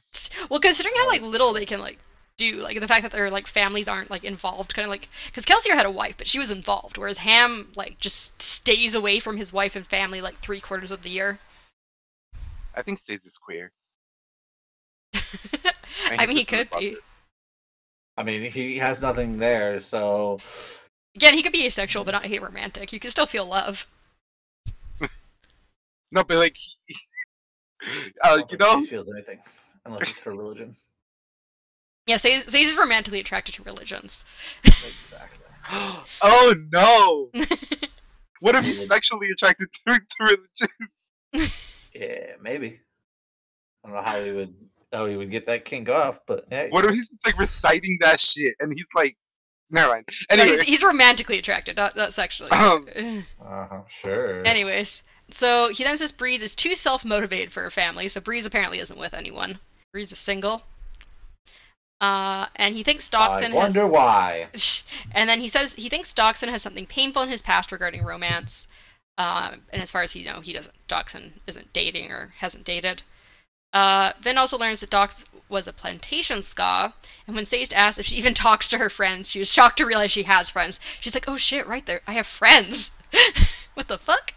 Well, 0.49 0.60
considering 0.60 0.95
how 0.95 1.03
um 1.03 1.10
like 1.10 1.22
little 1.22 1.53
they 1.53 1.66
can 1.66 1.80
like 1.80 1.99
do, 2.38 2.53
like 2.55 2.80
the 2.80 2.88
fact 2.88 3.03
that 3.03 3.12
their 3.12 3.30
like 3.30 3.47
families 3.47 3.88
aren't 3.88 4.10
like 4.10 4.24
involved, 4.24 4.74
kind 4.74 4.86
of 4.86 4.89
like 4.89 5.07
because 5.28 5.45
Kelsier 5.45 5.76
had 5.76 5.86
a 5.86 5.91
wife, 5.91 6.16
but 6.18 6.28
she 6.28 6.39
was 6.39 6.51
involved, 6.51 6.97
whereas 6.97 7.18
Ham 7.20 7.72
like 7.76 7.99
just 7.99 8.41
stays 8.41 8.95
away 8.95 9.20
from 9.20 9.38
his 9.38 9.53
wife 9.53 9.76
and 9.76 9.86
family 9.86 10.22
like 10.22 10.38
three 10.38 10.60
quarters 10.60 10.91
of 10.91 11.03
the 11.03 11.10
year. 11.10 11.39
I 12.74 12.82
think 12.82 12.97
Stays 12.97 13.26
is 13.26 13.38
queer. 13.38 13.72
I 15.14 15.20
hate 16.18 16.30
mean, 16.30 16.38
he 16.38 16.45
could 16.45 16.70
be. 16.72 16.97
I 18.18 18.24
mean, 18.24 18.49
he 18.49 18.78
has 18.78 19.01
nothing 19.01 19.38
there, 19.38 19.80
so 19.82 20.39
Again, 21.16 21.34
he 21.34 21.43
could 21.43 21.51
be 21.51 21.66
asexual, 21.66 22.03
but 22.03 22.12
not 22.12 22.26
hate 22.26 22.41
romantic. 22.41 22.93
You 22.93 22.99
can 22.99 23.12
still 23.12 23.26
feel 23.26 23.45
love. 23.45 23.88
No, 26.12 26.24
but 26.24 26.38
like, 26.38 26.57
he- 26.57 26.95
I 28.24 28.30
uh, 28.30 28.38
don't 28.38 28.39
you 28.39 28.57
think 28.57 28.60
know, 28.62 28.80
Chase 28.80 28.89
feels 28.89 29.10
anything 29.12 29.39
unless 29.86 30.10
it's 30.10 30.20
for 30.20 30.32
religion. 30.32 30.76
Yeah, 32.07 32.18
Sazed, 32.18 32.49
Sazed 32.49 32.72
is 32.72 32.76
romantically 32.76 33.20
attracted 33.20 33.53
to 33.53 33.64
religions. 33.64 34.26
exactly. 34.64 35.45
oh 36.24 36.55
no! 36.72 37.30
What 38.39 38.55
if 38.55 38.64
he's 38.64 38.88
sexually 38.88 39.30
attracted 39.32 39.68
to, 39.72 39.99
to 39.99 40.24
religion? 40.24 41.51
Yeah, 41.93 42.32
maybe. 42.41 42.80
I 43.84 43.88
don't 43.88 43.95
know 43.95 44.01
how 44.01 44.24
he 44.24 44.32
would 44.32 44.55
how 44.91 45.05
he 45.05 45.18
would 45.18 45.30
get 45.30 45.45
that 45.47 45.66
kink 45.66 45.89
off, 45.89 46.22
but 46.26 46.45
hey. 46.49 46.70
What 46.70 46.86
if 46.86 46.91
he's 46.91 47.10
just 47.10 47.26
like 47.26 47.38
reciting 47.38 47.97
that 48.01 48.20
shit 48.20 48.55
and 48.60 48.74
he's 48.74 48.88
like, 48.95 49.18
never 49.70 49.89
mind. 49.91 50.05
No, 50.32 50.41
Anyway, 50.41 50.57
he's, 50.57 50.62
he's 50.62 50.84
romantically 50.84 51.38
attracted, 51.38 51.76
not, 51.76 51.95
not 51.95 52.14
sexually. 52.14 52.51
Um, 52.51 52.88
Uh-huh, 53.41 53.82
sure. 53.88 54.43
Anyways, 54.45 55.03
so 55.32 55.70
he 55.70 55.84
then 55.84 55.98
says 55.98 56.12
Breeze 56.12 56.44
is 56.44 56.56
too 56.56 56.76
self 56.76 57.06
motivated 57.06 57.52
for 57.52 57.64
her 57.64 57.72
family, 57.72 58.08
so 58.08 58.22
Breeze 58.22 58.46
apparently 58.46 58.80
isn't 58.80 59.00
with 59.00 59.14
anyone. 59.14 59.60
Breeze 59.92 60.12
is 60.12 60.20
single. 60.20 60.64
Uh, 62.02 62.46
and 62.56 62.76
he 62.76 62.84
thinks 62.84 63.10
Dockson 63.10 63.52
I 63.52 63.56
wonder 63.56 63.82
has. 63.82 63.92
why. 63.92 64.48
And 65.12 65.30
then 65.30 65.42
he 65.42 65.50
says 65.50 65.76
he 65.76 65.90
thinks 65.90 66.14
Dockson 66.14 66.50
has 66.50 66.62
something 66.62 66.86
painful 66.86 67.24
in 67.24 67.30
his 67.30 67.42
past 67.42 67.72
regarding 67.72 68.04
romance. 68.04 68.68
Um, 69.18 69.64
and 69.74 69.82
as 69.82 69.92
far 69.92 70.02
as 70.02 70.14
he 70.14 70.24
know, 70.24 70.40
he 70.40 70.54
doesn't. 70.54 70.76
Dockson 70.88 71.34
isn't 71.46 71.74
dating 71.74 72.12
or 72.12 72.34
hasn't 72.38 72.64
dated. 72.64 73.04
Uh, 73.74 74.14
Vin 74.22 74.38
also 74.38 74.58
learns 74.58 74.80
that 74.80 74.90
Dox 74.90 75.26
was 75.50 75.68
a 75.68 75.74
plantation 75.74 76.40
skaa, 76.40 76.94
and 77.28 77.36
when 77.36 77.46
Sazed 77.46 77.74
asks 77.74 78.00
if 78.00 78.06
she 78.06 78.16
even 78.16 78.34
talks 78.46 78.70
to 78.70 78.78
her 78.78 78.90
friends, 78.90 79.30
she 79.30 79.40
was 79.40 79.52
shocked 79.52 79.78
to 79.78 79.86
realize 79.86 80.12
she 80.12 80.24
has 80.24 80.50
friends. 80.50 80.80
She's 81.02 81.14
like, 81.14 81.28
"Oh 81.28 81.38
shit, 81.38 81.68
right 81.68 81.86
there, 81.86 82.02
I 82.08 82.14
have 82.14 82.28
friends." 82.28 82.94
what 83.74 83.88
the 83.88 84.00
fuck? 84.00 84.34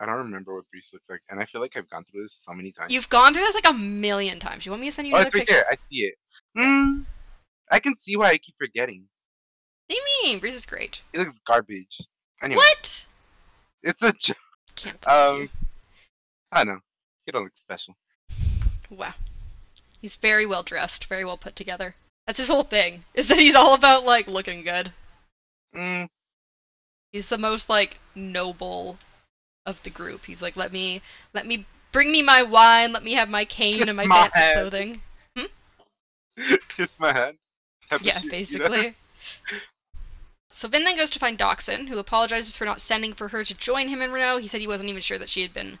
I 0.00 0.06
don't 0.06 0.16
remember 0.16 0.54
what 0.54 0.70
Breeze 0.70 0.90
looks 0.92 1.08
like, 1.08 1.22
and 1.28 1.40
I 1.40 1.44
feel 1.44 1.60
like 1.60 1.76
I've 1.76 1.88
gone 1.90 2.04
through 2.04 2.22
this 2.22 2.34
so 2.34 2.52
many 2.52 2.70
times. 2.72 2.92
You've 2.92 3.08
gone 3.08 3.32
through 3.32 3.42
this 3.42 3.54
like 3.54 3.68
a 3.68 3.72
million 3.72 4.38
times. 4.38 4.64
You 4.64 4.70
want 4.72 4.80
me 4.82 4.88
to 4.88 4.92
send 4.92 5.08
you 5.08 5.14
oh, 5.14 5.18
it's 5.20 5.34
right 5.34 5.40
picture? 5.46 5.54
there. 5.54 5.64
I 5.70 5.76
see 5.76 5.96
it. 6.02 6.14
Hmm. 6.56 7.00
I 7.70 7.80
can 7.80 7.96
see 7.96 8.16
why 8.16 8.28
I 8.30 8.38
keep 8.38 8.54
forgetting. 8.58 9.04
What 9.88 9.96
do 9.96 9.96
you 9.96 10.04
mean? 10.30 10.38
Breeze 10.40 10.54
is 10.54 10.66
great. 10.66 11.02
He 11.12 11.18
looks 11.18 11.40
garbage. 11.40 12.00
Anyway, 12.42 12.58
What? 12.58 13.06
it's 13.82 14.02
a 14.02 14.12
joke. 14.12 14.36
Can't 14.76 15.00
believe 15.02 15.50
Um, 15.50 15.50
I 16.52 16.64
don't 16.64 16.74
know. 16.74 16.80
He 17.26 17.32
don't 17.32 17.44
look 17.44 17.56
special. 17.56 17.96
Wow. 18.90 19.14
He's 20.00 20.14
very 20.16 20.46
well 20.46 20.62
dressed, 20.62 21.06
very 21.06 21.24
well 21.24 21.36
put 21.36 21.56
together. 21.56 21.94
That's 22.26 22.38
his 22.38 22.48
whole 22.48 22.62
thing. 22.62 23.02
Is 23.14 23.28
that 23.28 23.38
he's 23.38 23.54
all 23.56 23.74
about 23.74 24.04
like 24.04 24.28
looking 24.28 24.62
good. 24.62 24.92
Mm, 25.74 26.08
He's 27.12 27.28
the 27.28 27.38
most 27.38 27.68
like 27.68 27.96
noble 28.14 28.98
of 29.68 29.82
the 29.82 29.90
group. 29.90 30.24
He's 30.24 30.42
like, 30.42 30.56
let 30.56 30.72
me, 30.72 31.00
let 31.34 31.46
me 31.46 31.66
bring 31.92 32.10
me 32.10 32.22
my 32.22 32.42
wine, 32.42 32.92
let 32.92 33.04
me 33.04 33.12
have 33.14 33.28
my 33.28 33.44
cane 33.44 33.78
Kiss 33.78 33.88
and 33.88 33.96
my, 33.96 34.04
my 34.06 34.28
fancy 34.28 34.40
hand. 34.40 34.54
clothing. 34.54 35.02
Hmm? 35.36 36.54
kiss 36.68 36.98
my 36.98 37.12
hand. 37.12 37.36
of 37.90 38.02
Yeah, 38.02 38.14
shit, 38.14 38.24
you 38.24 38.28
know? 38.28 38.36
basically. 38.36 38.94
So 40.50 40.66
Vin 40.66 40.82
then 40.82 40.96
goes 40.96 41.10
to 41.10 41.18
find 41.18 41.38
Dockson, 41.38 41.86
who 41.86 41.98
apologizes 41.98 42.56
for 42.56 42.64
not 42.64 42.80
sending 42.80 43.12
for 43.12 43.28
her 43.28 43.44
to 43.44 43.54
join 43.54 43.86
him 43.88 44.00
in 44.00 44.10
Renoux. 44.10 44.40
He 44.40 44.48
said 44.48 44.62
he 44.62 44.66
wasn't 44.66 44.88
even 44.88 45.02
sure 45.02 45.18
that 45.18 45.28
she 45.28 45.42
had 45.42 45.52
been 45.52 45.78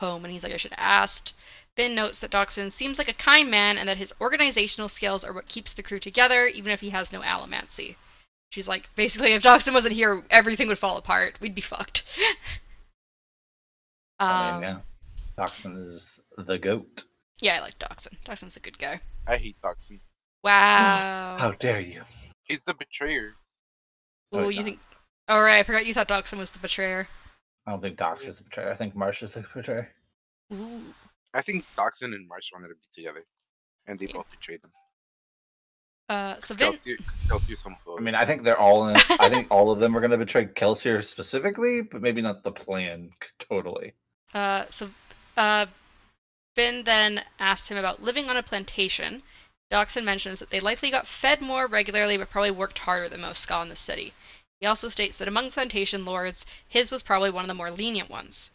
home, 0.00 0.24
and 0.24 0.32
he's 0.32 0.42
like, 0.42 0.54
I 0.54 0.56
should 0.56 0.72
have 0.72 1.02
asked. 1.02 1.34
Vin 1.76 1.94
notes 1.94 2.20
that 2.20 2.30
Dockson 2.30 2.70
seems 2.72 2.96
like 2.98 3.08
a 3.08 3.12
kind 3.14 3.50
man 3.50 3.76
and 3.76 3.86
that 3.88 3.98
his 3.98 4.14
organizational 4.20 4.88
skills 4.88 5.22
are 5.22 5.34
what 5.34 5.48
keeps 5.48 5.74
the 5.74 5.82
crew 5.82 5.98
together, 5.98 6.46
even 6.46 6.72
if 6.72 6.80
he 6.80 6.90
has 6.90 7.12
no 7.12 7.20
allomancy. 7.20 7.94
She's 8.50 8.68
like, 8.68 8.88
basically, 8.96 9.32
if 9.32 9.42
Dockson 9.42 9.74
wasn't 9.74 9.94
here, 9.94 10.24
everything 10.30 10.68
would 10.68 10.78
fall 10.78 10.96
apart. 10.96 11.38
We'd 11.40 11.54
be 11.54 11.60
fucked. 11.60 12.04
I 14.18 14.48
um, 14.48 14.60
mean, 14.60 14.62
yeah. 14.70 14.78
Dockson 15.38 15.84
is 15.84 16.18
the 16.38 16.58
goat. 16.58 17.04
yeah, 17.40 17.56
I 17.56 17.60
like 17.60 17.78
Dockson. 17.78 18.16
Dockson's 18.24 18.56
a 18.56 18.60
good 18.60 18.78
guy. 18.78 19.00
I 19.26 19.36
hate 19.36 19.56
Toxin. 19.62 20.00
Wow. 20.42 21.36
How 21.38 21.50
dare 21.52 21.80
you? 21.80 22.02
He's 22.44 22.62
the 22.64 22.74
betrayer. 22.74 23.34
No, 24.32 24.40
Ooh, 24.40 24.44
he's 24.48 24.52
you 24.56 24.60
not. 24.60 24.64
think? 24.66 24.80
Oh 25.28 25.40
right, 25.40 25.58
I 25.58 25.62
forgot 25.64 25.86
you 25.86 25.94
thought 25.94 26.08
Dockson 26.08 26.38
was 26.38 26.50
the 26.50 26.58
betrayer. 26.60 27.06
I 27.66 27.72
don't 27.72 27.80
think 27.82 27.96
Dox 27.96 28.24
is 28.26 28.38
the 28.38 28.44
betrayer. 28.44 28.70
I 28.70 28.74
think 28.76 28.94
Marsh 28.94 29.22
is 29.22 29.32
the 29.32 29.44
betrayer. 29.54 29.88
Ooh. 30.52 30.82
I 31.34 31.42
think 31.42 31.64
Toxin 31.76 32.14
and 32.14 32.26
Marsh 32.28 32.50
wanted 32.52 32.68
to 32.68 32.74
be 32.74 32.80
together, 32.94 33.22
and 33.86 33.98
they 33.98 34.06
Yeah. 34.06 34.12
both 34.14 34.30
betrayed 34.30 34.62
them. 34.62 34.70
Uh, 36.08 36.36
so 36.38 36.54
Because 36.54 36.84
Vin. 36.84 36.96
Kelsier 36.98 37.50
is 37.52 37.62
homophobic. 37.64 37.98
I 37.98 38.00
mean, 38.00 38.14
I 38.14 38.24
think 38.24 38.44
they're 38.44 38.58
all 38.58 38.88
in. 38.88 38.96
I 39.18 39.28
think 39.28 39.48
all 39.50 39.72
of 39.72 39.80
them 39.80 39.96
are 39.96 40.00
going 40.00 40.12
to 40.12 40.16
betray 40.18 40.46
Kelsier 40.46 41.04
specifically, 41.04 41.82
but 41.82 42.00
maybe 42.00 42.22
not 42.22 42.44
the 42.44 42.52
plan 42.52 43.10
totally. 43.40 43.92
Uh, 44.34 44.64
so, 44.70 44.90
uh, 45.36 45.66
Vin 46.56 46.84
then 46.84 47.24
asks 47.38 47.70
him 47.70 47.76
about 47.76 48.02
living 48.02 48.30
on 48.30 48.36
a 48.36 48.42
plantation, 48.42 49.22
Dockson 49.70 50.04
mentions 50.04 50.38
that 50.38 50.50
they 50.50 50.60
likely 50.60 50.90
got 50.90 51.08
fed 51.08 51.40
more 51.40 51.66
regularly 51.66 52.16
but 52.16 52.30
probably 52.30 52.52
worked 52.52 52.78
harder 52.78 53.08
than 53.08 53.20
most 53.20 53.46
skaa 53.46 53.62
in 53.62 53.68
the 53.68 53.76
city. 53.76 54.14
He 54.60 54.66
also 54.66 54.88
states 54.88 55.18
that 55.18 55.28
among 55.28 55.50
plantation 55.50 56.04
lords, 56.04 56.46
his 56.68 56.90
was 56.90 57.02
probably 57.02 57.30
one 57.30 57.44
of 57.44 57.48
the 57.48 57.54
more 57.54 57.70
lenient 57.70 58.08
ones. 58.08 58.52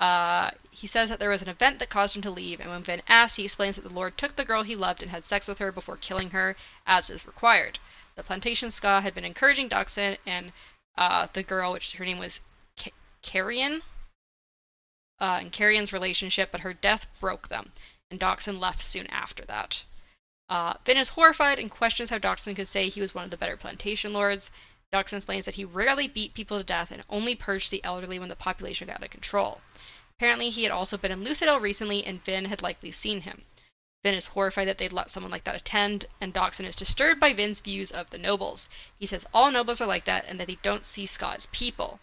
Uh, 0.00 0.50
he 0.70 0.86
says 0.86 1.08
that 1.08 1.18
there 1.18 1.30
was 1.30 1.42
an 1.42 1.48
event 1.48 1.78
that 1.78 1.88
caused 1.88 2.16
him 2.16 2.22
to 2.22 2.30
leave, 2.30 2.58
and 2.58 2.68
when 2.68 2.82
Vin 2.82 3.02
asks, 3.06 3.36
he 3.36 3.44
explains 3.44 3.76
that 3.76 3.82
the 3.82 3.88
Lord 3.88 4.18
took 4.18 4.34
the 4.34 4.44
girl 4.44 4.62
he 4.62 4.74
loved 4.74 5.02
and 5.02 5.10
had 5.10 5.24
sex 5.24 5.46
with 5.46 5.58
her 5.58 5.70
before 5.70 5.96
killing 5.96 6.30
her, 6.30 6.56
as 6.86 7.08
is 7.08 7.26
required. 7.26 7.78
The 8.16 8.24
plantation 8.24 8.70
skaa 8.70 9.02
had 9.02 9.14
been 9.14 9.24
encouraging 9.24 9.68
Dockson 9.68 10.18
and 10.26 10.52
uh, 10.98 11.28
the 11.32 11.42
girl, 11.42 11.72
which 11.72 11.92
her 11.92 12.04
name 12.04 12.18
was 12.18 12.40
K- 12.76 12.92
Carrion, 13.22 13.82
uh, 15.20 15.38
and 15.40 15.52
Carrion's 15.52 15.92
relationship, 15.92 16.50
but 16.50 16.62
her 16.62 16.72
death 16.72 17.06
broke 17.20 17.48
them, 17.48 17.72
and 18.10 18.18
Dockson 18.18 18.58
left 18.58 18.82
soon 18.82 19.06
after 19.08 19.44
that. 19.44 19.84
Uh, 20.48 20.74
Vin 20.84 20.96
is 20.96 21.10
horrified 21.10 21.58
and 21.58 21.70
questions 21.70 22.10
how 22.10 22.18
Dockson 22.18 22.56
could 22.56 22.66
say 22.66 22.88
he 22.88 23.00
was 23.00 23.14
one 23.14 23.24
of 23.24 23.30
the 23.30 23.36
better 23.36 23.56
plantation 23.56 24.12
lords. 24.12 24.50
Dockson 24.92 25.18
explains 25.18 25.44
that 25.44 25.54
he 25.54 25.64
rarely 25.64 26.08
beat 26.08 26.34
people 26.34 26.58
to 26.58 26.64
death 26.64 26.90
and 26.90 27.04
only 27.08 27.36
purged 27.36 27.70
the 27.70 27.84
elderly 27.84 28.18
when 28.18 28.28
the 28.28 28.34
population 28.34 28.88
got 28.88 28.96
out 28.96 29.04
of 29.04 29.10
control. 29.10 29.60
Apparently, 30.18 30.50
he 30.50 30.64
had 30.64 30.72
also 30.72 30.96
been 30.96 31.12
in 31.12 31.22
Luthadel 31.24 31.60
recently, 31.60 32.04
and 32.04 32.24
Vin 32.24 32.46
had 32.46 32.62
likely 32.62 32.90
seen 32.90 33.20
him. 33.20 33.44
Vin 34.02 34.14
is 34.14 34.26
horrified 34.26 34.66
that 34.66 34.78
they'd 34.78 34.92
let 34.92 35.10
someone 35.10 35.30
like 35.30 35.44
that 35.44 35.54
attend, 35.54 36.06
and 36.20 36.32
Dockson 36.32 36.64
is 36.64 36.74
disturbed 36.74 37.20
by 37.20 37.32
Vin's 37.32 37.60
views 37.60 37.92
of 37.92 38.10
the 38.10 38.18
nobles. 38.18 38.68
He 38.98 39.06
says 39.06 39.26
all 39.32 39.52
nobles 39.52 39.80
are 39.80 39.86
like 39.86 40.04
that 40.06 40.24
and 40.26 40.40
that 40.40 40.48
they 40.48 40.58
don't 40.62 40.84
see 40.84 41.04
skaa 41.04 41.36
as 41.36 41.46
people. 41.46 42.00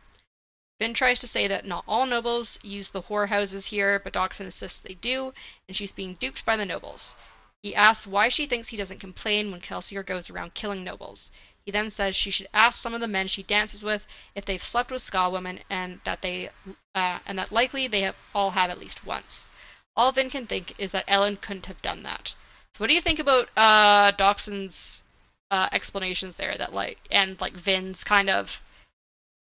Vin 0.80 0.94
tries 0.94 1.18
to 1.18 1.28
say 1.28 1.48
that 1.48 1.66
not 1.66 1.84
all 1.88 2.06
nobles 2.06 2.60
use 2.62 2.90
the 2.90 3.02
whorehouses 3.02 3.70
here, 3.70 3.98
but 3.98 4.14
Dockson 4.14 4.46
insists 4.46 4.80
they 4.80 4.94
do, 4.94 5.34
and 5.68 5.76
she's 5.76 5.92
being 5.92 6.14
duped 6.14 6.46
by 6.46 6.56
the 6.56 6.68
nobles. 6.68 7.16
He 7.64 7.74
asks 7.74 8.06
why 8.06 8.30
she 8.30 8.46
thinks 8.46 8.68
he 8.68 8.78
doesn't 8.78 9.00
complain 9.00 9.50
when 9.50 9.60
Kelsier 9.60 10.06
goes 10.06 10.30
around 10.30 10.54
killing 10.54 10.84
nobles. 10.84 11.32
He 11.66 11.72
then 11.72 11.90
says 11.90 12.16
she 12.16 12.30
should 12.30 12.48
ask 12.54 12.80
some 12.80 12.94
of 12.94 13.02
the 13.02 13.08
men 13.08 13.28
she 13.28 13.42
dances 13.42 13.84
with 13.84 14.06
if 14.36 14.46
they've 14.46 14.64
slept 14.64 14.92
with 14.92 15.02
skaa 15.02 15.32
women, 15.32 15.64
and 15.68 16.00
that 16.04 16.22
they 16.22 16.52
uh, 16.94 17.20
and 17.26 17.40
that 17.40 17.52
likely 17.52 17.88
they 17.88 18.02
have 18.02 18.16
all 18.36 18.52
have 18.52 18.70
at 18.70 18.80
least 18.80 19.04
once. 19.04 19.48
All 19.96 20.12
Vin 20.12 20.30
can 20.30 20.46
think 20.46 20.76
is 20.78 20.92
that 20.92 21.08
Elend 21.08 21.42
couldn't 21.42 21.66
have 21.66 21.82
done 21.82 22.04
that. 22.04 22.36
So, 22.74 22.84
what 22.84 22.88
do 22.88 22.94
you 22.94 23.02
think 23.02 23.18
about 23.18 23.50
uh, 23.58 24.12
Dockson's 24.12 25.02
uh, 25.50 25.70
explanations 25.72 26.38
there? 26.38 26.56
That 26.56 26.72
like 26.72 27.00
and 27.10 27.42
like 27.42 27.54
Vin's 27.54 28.04
kind 28.04 28.30
of 28.30 28.62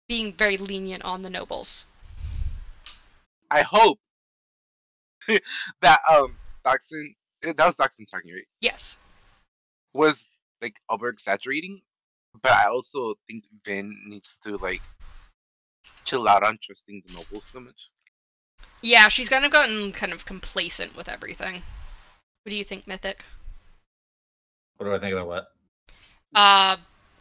being 0.09 0.33
very 0.33 0.57
lenient 0.57 1.05
on 1.05 1.23
the 1.23 1.31
nobles. 1.31 1.87
I 3.51 3.63
hope 3.63 3.99
that 5.83 6.01
um 6.11 6.37
Dockson 6.65 7.15
eh, 7.45 7.53
that 7.57 7.67
was 7.67 7.77
Dockson 7.77 8.07
talking, 8.11 8.33
right? 8.33 8.49
Yes. 8.61 8.99
Was 9.93 10.41
like 10.61 10.77
over 10.91 11.09
exaggerating, 11.09 11.81
but 12.43 12.53
I 12.53 12.67
also 12.67 13.15
think 13.27 13.45
Vin 13.65 13.97
needs 14.07 14.39
to 14.45 14.57
like 14.57 14.83
chill 16.05 16.27
out 16.27 16.43
on 16.43 16.59
trusting 16.63 17.03
the 17.07 17.13
nobles 17.13 17.45
so 17.45 17.61
much. 17.61 17.91
Yeah, 18.83 19.09
she's 19.09 19.29
kind 19.29 19.45
of 19.45 19.51
gotten 19.51 19.93
kind 19.93 20.13
of 20.13 20.25
complacent 20.25 20.97
with 20.97 21.09
everything. 21.09 21.55
What 21.55 22.51
do 22.51 22.57
you 22.57 22.65
think, 22.65 22.87
Mythic? 22.87 23.25
What 24.77 24.87
do 24.87 24.95
I 24.95 24.99
think 24.99 25.13
about 25.13 25.27
what? 25.27 25.49
Uh, 26.35 26.77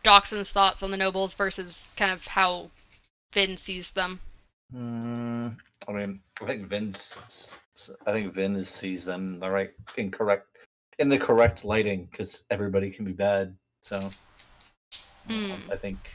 Dockson's 0.08 0.52
thoughts 0.52 0.84
on 0.84 0.92
the 0.92 0.96
nobles 0.96 1.34
versus 1.34 1.92
kind 1.98 2.14
of 2.14 2.26
how 2.26 2.70
Vin 3.34 3.58
sees 3.58 3.92
them. 3.92 4.22
Mm, 4.74 5.58
I 5.86 5.92
mean, 5.92 6.22
I 6.42 6.46
think 6.46 6.70
Vin's. 6.70 7.20
I 8.06 8.14
think 8.14 8.34
Vin 8.34 8.56
is, 8.56 8.70
sees 8.70 9.04
them 9.04 9.34
in 9.34 9.40
the 9.42 9.50
right, 9.50 9.72
incorrect, 9.98 10.48
in 10.98 11.10
the 11.10 11.18
correct 11.18 11.66
lighting 11.66 12.08
because 12.10 12.46
everybody 12.50 12.90
can 12.90 13.04
be 13.04 13.12
bad. 13.12 13.54
So, 13.82 13.98
um, 13.98 14.12
Hmm. 15.28 15.72
I 15.72 15.76
think, 15.76 16.10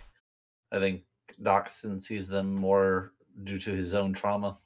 I 0.72 0.78
think 0.78 1.02
Dockson 1.42 2.00
sees 2.00 2.28
them 2.28 2.54
more 2.54 3.12
due 3.44 3.58
to 3.58 3.72
his 3.72 3.92
own 3.92 4.14
trauma. 4.14 4.56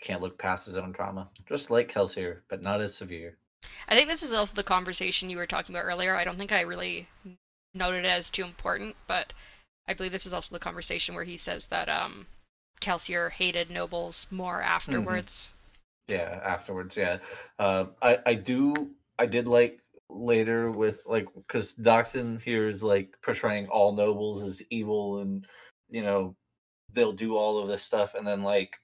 Can't 0.00 0.22
look 0.22 0.38
past 0.38 0.64
his 0.64 0.78
own 0.78 0.94
trauma, 0.94 1.28
just 1.46 1.70
like 1.70 1.92
Kelsier, 1.92 2.38
but 2.48 2.62
not 2.62 2.80
as 2.80 2.94
severe. 2.94 3.36
I 3.88 3.94
think 3.94 4.08
this 4.08 4.22
is 4.22 4.32
also 4.32 4.54
the 4.54 4.62
conversation 4.62 5.30
you 5.30 5.36
were 5.36 5.46
talking 5.46 5.74
about 5.74 5.84
earlier. 5.84 6.14
I 6.14 6.24
don't 6.24 6.38
think 6.38 6.52
I 6.52 6.62
really 6.62 7.06
noted 7.74 8.04
it 8.04 8.08
as 8.08 8.30
too 8.30 8.44
important, 8.44 8.96
but 9.06 9.32
I 9.86 9.94
believe 9.94 10.12
this 10.12 10.26
is 10.26 10.32
also 10.32 10.54
the 10.54 10.60
conversation 10.60 11.14
where 11.14 11.24
he 11.24 11.36
says 11.36 11.68
that 11.68 11.88
um, 11.88 12.26
Kelsier 12.80 13.30
hated 13.30 13.70
nobles 13.70 14.26
more 14.30 14.60
afterwards. 14.60 15.52
Yeah, 16.08 16.40
afterwards, 16.44 16.96
yeah. 16.96 17.18
Uh, 17.58 17.86
I 18.02 18.18
I 18.26 18.34
do 18.34 18.90
I 19.18 19.26
did 19.26 19.48
like 19.48 19.80
later 20.08 20.70
with 20.70 21.00
like 21.06 21.26
because 21.34 21.74
Dockson 21.74 22.40
here 22.40 22.68
is 22.68 22.82
like 22.82 23.16
portraying 23.22 23.68
all 23.68 23.92
nobles 23.92 24.42
as 24.42 24.62
evil 24.70 25.20
and 25.20 25.46
you 25.90 26.02
know 26.02 26.36
they'll 26.92 27.12
do 27.12 27.36
all 27.36 27.58
of 27.58 27.68
this 27.68 27.82
stuff 27.82 28.14
and 28.14 28.26
then 28.26 28.42
like 28.42 28.78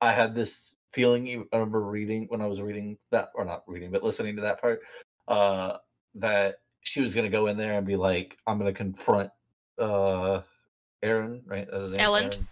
I 0.00 0.12
had 0.12 0.34
this 0.34 0.76
feeling 0.96 1.46
I 1.52 1.56
remember 1.56 1.82
reading 1.82 2.24
when 2.30 2.40
I 2.40 2.46
was 2.46 2.62
reading 2.62 2.96
that 3.10 3.28
or 3.34 3.44
not 3.44 3.62
reading 3.66 3.90
but 3.90 4.02
listening 4.02 4.34
to 4.36 4.42
that 4.42 4.60
part 4.62 4.80
uh 5.28 5.76
that 6.14 6.60
she 6.80 7.02
was 7.02 7.14
gonna 7.14 7.28
go 7.28 7.48
in 7.48 7.58
there 7.58 7.74
and 7.74 7.86
be 7.86 7.96
like 7.96 8.38
I'm 8.46 8.56
gonna 8.58 8.72
confront 8.72 9.30
uh 9.78 10.40
Aaron 11.02 11.42
right 11.46 11.68
That's 11.70 11.82
his 11.82 11.90
name? 11.92 12.00
Elend. 12.00 12.22
Aaron? 12.22 12.48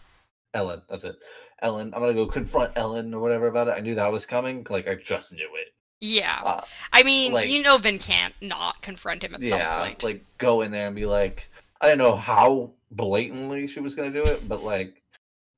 Elend 0.54 0.82
that's 0.90 1.04
it 1.04 1.16
Elend 1.62 1.94
I'm 1.94 2.00
gonna 2.02 2.12
go 2.12 2.26
confront 2.26 2.74
Elend 2.74 3.14
or 3.14 3.20
whatever 3.20 3.46
about 3.46 3.68
it 3.68 3.74
I 3.76 3.80
knew 3.80 3.94
that 3.94 4.12
was 4.12 4.26
coming 4.26 4.66
like 4.68 4.86
I 4.86 4.94
just 4.96 5.32
knew 5.32 5.48
it 5.62 5.72
Yeah. 6.00 6.42
uh, 6.44 6.64
I 6.92 7.02
mean, 7.02 7.32
like- 7.32 7.48
you 7.48 7.62
know 7.62 7.78
Vin 7.78 7.98
can't 7.98 8.34
not 8.42 8.82
confront 8.82 9.24
him 9.24 9.34
at 9.34 9.42
some 9.42 9.58
yeah, 9.58 9.80
point. 9.80 10.02
like 10.02 10.22
go 10.36 10.60
in 10.60 10.70
there 10.70 10.86
and 10.86 10.94
be 10.94 11.06
like, 11.06 11.48
I 11.80 11.88
don't 11.88 11.98
know 11.98 12.14
how 12.14 12.72
blatantly 12.90 13.66
she 13.66 13.80
was 13.80 13.94
gonna 13.94 14.10
do 14.10 14.22
it, 14.26 14.46
but 14.46 14.62
like, 14.62 15.02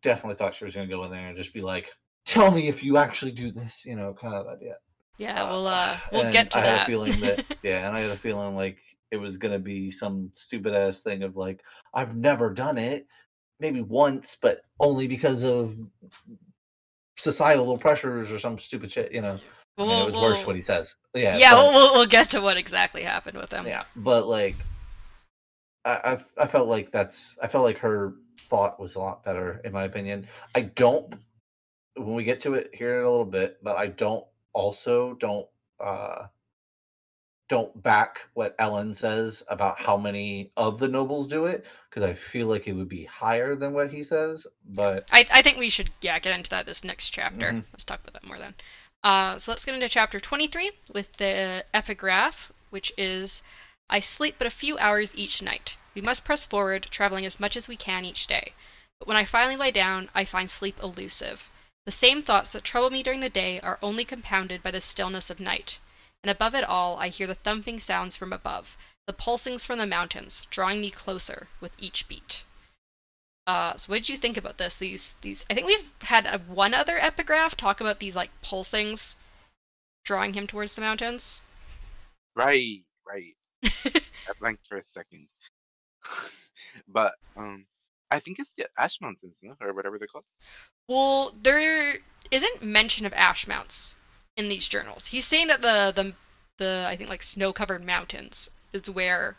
definitely 0.03 0.37
thought 0.37 0.55
she 0.55 0.65
was 0.65 0.75
gonna 0.75 0.87
go 0.87 1.03
in 1.05 1.11
there 1.11 1.27
and 1.27 1.37
just 1.37 1.53
be 1.53 1.63
like, 1.63 1.91
"Tell 2.27 2.51
me 2.51 2.69
if 2.69 2.83
you 2.83 2.97
actually 2.99 3.33
do 3.33 3.51
this," 3.51 3.87
you 3.87 3.97
know, 3.97 4.13
kind 4.15 4.35
of 4.35 4.47
idea. 4.47 4.77
yeah, 5.17 5.49
we'll 5.51 5.67
uh, 5.67 5.99
we'll 6.13 6.31
get 6.33 6.51
to 6.53 6.59
I 6.59 6.63
that. 6.63 6.71
had 6.79 6.83
a 6.83 6.87
feeling 6.87 7.21
that, 7.21 7.45
yeah, 7.63 7.87
and 7.89 7.97
I 7.97 8.01
had 8.01 8.11
a 8.11 8.17
feeling 8.17 8.55
like 8.55 8.79
it 9.11 9.17
was 9.17 9.37
gonna 9.39 9.59
be 9.59 9.91
some 9.91 10.31
stupid 10.35 10.75
ass 10.75 11.01
thing 11.01 11.23
of 11.23 11.37
like, 11.37 11.63
I've 11.95 12.17
never 12.17 12.53
done 12.53 12.77
it, 12.77 13.07
maybe 13.61 13.81
once, 13.81 14.37
but 14.41 14.63
only 14.81 15.07
because 15.07 15.43
of 15.45 15.79
societal 17.19 17.79
pressures 17.79 18.31
or 18.31 18.39
some 18.39 18.59
stupid 18.59 18.91
shit, 18.93 19.13
you 19.13 19.21
know. 19.23 19.39
I 19.79 19.83
mean, 19.83 20.03
it 20.03 20.07
was 20.07 20.15
worse 20.15 20.39
we'll- 20.39 20.47
what 20.49 20.57
he 20.57 20.63
says. 20.63 20.97
Yeah, 21.15 21.37
yeah, 21.37 21.53
but- 21.55 21.63
we'll, 21.63 21.73
we'll 21.73 21.95
we'll 21.99 22.07
get 22.07 22.31
to 22.31 22.41
what 22.41 22.57
exactly 22.57 23.03
happened 23.03 23.37
with 23.39 23.53
him. 23.53 23.67
yeah 23.67 23.83
but 23.95 24.27
like 24.27 24.57
I, 25.85 26.19
I 26.39 26.45
i 26.45 26.47
felt 26.47 26.69
like 26.69 26.91
that's 26.91 27.37
i 27.43 27.47
felt 27.47 27.65
like 27.65 27.79
her 27.79 28.15
thought 28.39 28.79
was 28.81 28.97
a 28.97 28.99
lot 28.99 29.25
better 29.25 29.61
in 29.65 29.73
my 29.73 29.85
opinion 29.85 30.27
i 30.55 30.61
don't 30.63 31.15
when 31.97 32.15
we 32.15 32.25
get 32.25 32.39
to 32.39 32.55
it 32.55 32.71
here 32.73 33.01
in 33.01 33.05
a 33.05 33.11
little 33.11 33.25
bit 33.25 33.59
but 33.63 33.77
i 33.77 33.87
don't 33.87 34.25
also 34.53 35.15
don't 35.15 35.47
uh 35.81 36.27
don't 37.49 37.81
back 37.83 38.23
what 38.35 38.59
elend 38.59 38.97
says 38.97 39.45
about 39.49 39.81
how 39.81 39.97
many 39.97 40.51
of 40.57 40.79
the 40.81 40.89
nobles 40.89 41.29
do 41.29 41.47
it 41.47 41.65
because 41.89 42.03
i 42.03 42.13
feel 42.13 42.49
like 42.49 42.67
it 42.67 42.73
would 42.73 42.89
be 42.89 43.05
higher 43.05 43.55
than 43.55 43.73
what 43.73 43.91
he 43.91 44.03
says 44.03 44.47
but 44.71 45.09
I, 45.13 45.27
I 45.33 45.43
think 45.43 45.59
we 45.59 45.69
should 45.69 45.91
yeah 46.01 46.19
get 46.19 46.35
into 46.35 46.51
that 46.51 46.67
this 46.67 46.83
next 46.85 47.11
chapter. 47.11 47.53
Mhm. 47.53 47.65
Let's 47.73 47.85
talk 47.85 48.01
about 48.01 48.15
that 48.15 48.27
more 48.27 48.39
then. 48.39 48.55
Uh, 49.05 49.39
so 49.39 49.53
let's 49.53 49.65
get 49.65 49.75
into 49.75 49.89
chapter 49.89 50.19
23 50.19 50.73
with 50.93 51.13
the 51.15 51.65
epigraph, 51.73 52.51
which 52.71 52.93
is 52.99 53.43
I 53.89 54.01
sleep 54.01 54.35
but 54.39 54.49
a 54.49 54.51
few 54.51 54.77
hours 54.79 55.15
each 55.15 55.41
night. 55.43 55.77
We 55.95 56.03
must 56.03 56.25
press 56.25 56.45
forward, 56.45 56.89
traveling 56.91 57.25
as 57.25 57.39
much 57.39 57.57
as 57.57 57.69
we 57.69 57.77
can 57.77 58.05
each 58.05 58.27
day. 58.27 58.53
But 58.99 59.07
when 59.07 59.17
I 59.17 59.25
finally 59.25 59.57
lie 59.57 59.71
down, 59.71 60.11
I 60.15 60.25
find 60.25 60.51
sleep 60.51 60.81
elusive. 60.83 61.49
The 61.87 61.93
same 61.93 62.21
thoughts 62.21 62.51
that 62.51 62.65
trouble 62.65 62.91
me 62.91 63.05
during 63.05 63.21
the 63.21 63.31
day 63.31 63.61
are 63.61 63.79
only 63.81 64.05
compounded 64.05 64.61
by 64.61 64.73
the 64.73 64.81
stillness 64.81 65.31
of 65.31 65.39
night. 65.39 65.79
And 66.25 66.31
above 66.31 66.57
it 66.57 66.65
all, 66.65 66.99
I 66.99 67.09
hear 67.09 67.29
the 67.29 67.35
thumping 67.37 67.79
sounds 67.79 68.17
from 68.17 68.33
above, 68.33 68.77
the 69.07 69.13
pulsings 69.13 69.65
from 69.65 69.79
the 69.79 69.87
mountains, 69.87 70.49
drawing 70.51 70.81
me 70.81 70.91
closer 70.91 71.47
with 71.61 71.73
each 71.79 72.09
beat. 72.09 72.43
Uh, 73.47 73.77
so 73.77 73.91
what 73.91 73.99
did 73.99 74.09
you 74.09 74.17
think 74.17 74.37
about 74.37 74.59
this? 74.59 74.77
These 74.77 75.15
these 75.21 75.45
I 75.49 75.55
think 75.55 75.69
we've 75.69 75.95
had 76.03 76.27
a, 76.27 76.39
one 76.39 76.75
other 76.75 76.99
epigraph 76.99 77.57
talk 77.57 77.81
about 77.81 78.01
these 78.01 78.17
like 78.17 78.33
pulsings 78.43 79.15
drawing 80.05 80.35
him 80.35 80.49
towards 80.49 80.75
the 80.75 80.81
mountains. 80.81 81.43
Right, 82.35 82.83
right. 83.07 83.37
I 83.63 84.33
blanked 84.41 84.67
for 84.67 84.79
a 84.79 84.83
second. 84.83 85.29
but 86.89 87.15
um 87.37 87.67
I 88.11 88.21
think 88.21 88.39
it's 88.39 88.55
the 88.55 88.67
Ash 88.79 89.01
Mountains, 89.01 89.41
no? 89.43 89.55
Or 89.61 89.73
whatever 89.73 89.99
they're 89.99 90.09
called. 90.09 90.25
Well, 90.89 91.35
there 91.43 91.99
isn't 92.31 92.63
mention 92.63 93.07
of 93.07 93.15
ash 93.15 93.47
mounts 93.47 93.97
in 94.37 94.49
these 94.49 94.69
journals. 94.69 95.07
He's 95.07 95.27
saying 95.27 95.49
that 95.49 95.63
the 95.63 95.93
the 95.95 96.13
the 96.59 96.87
I 96.89 96.97
think 96.97 97.11
like 97.11 97.23
snow-covered 97.23 97.85
mountains 97.85 98.51
is 98.73 98.89
where 98.91 99.37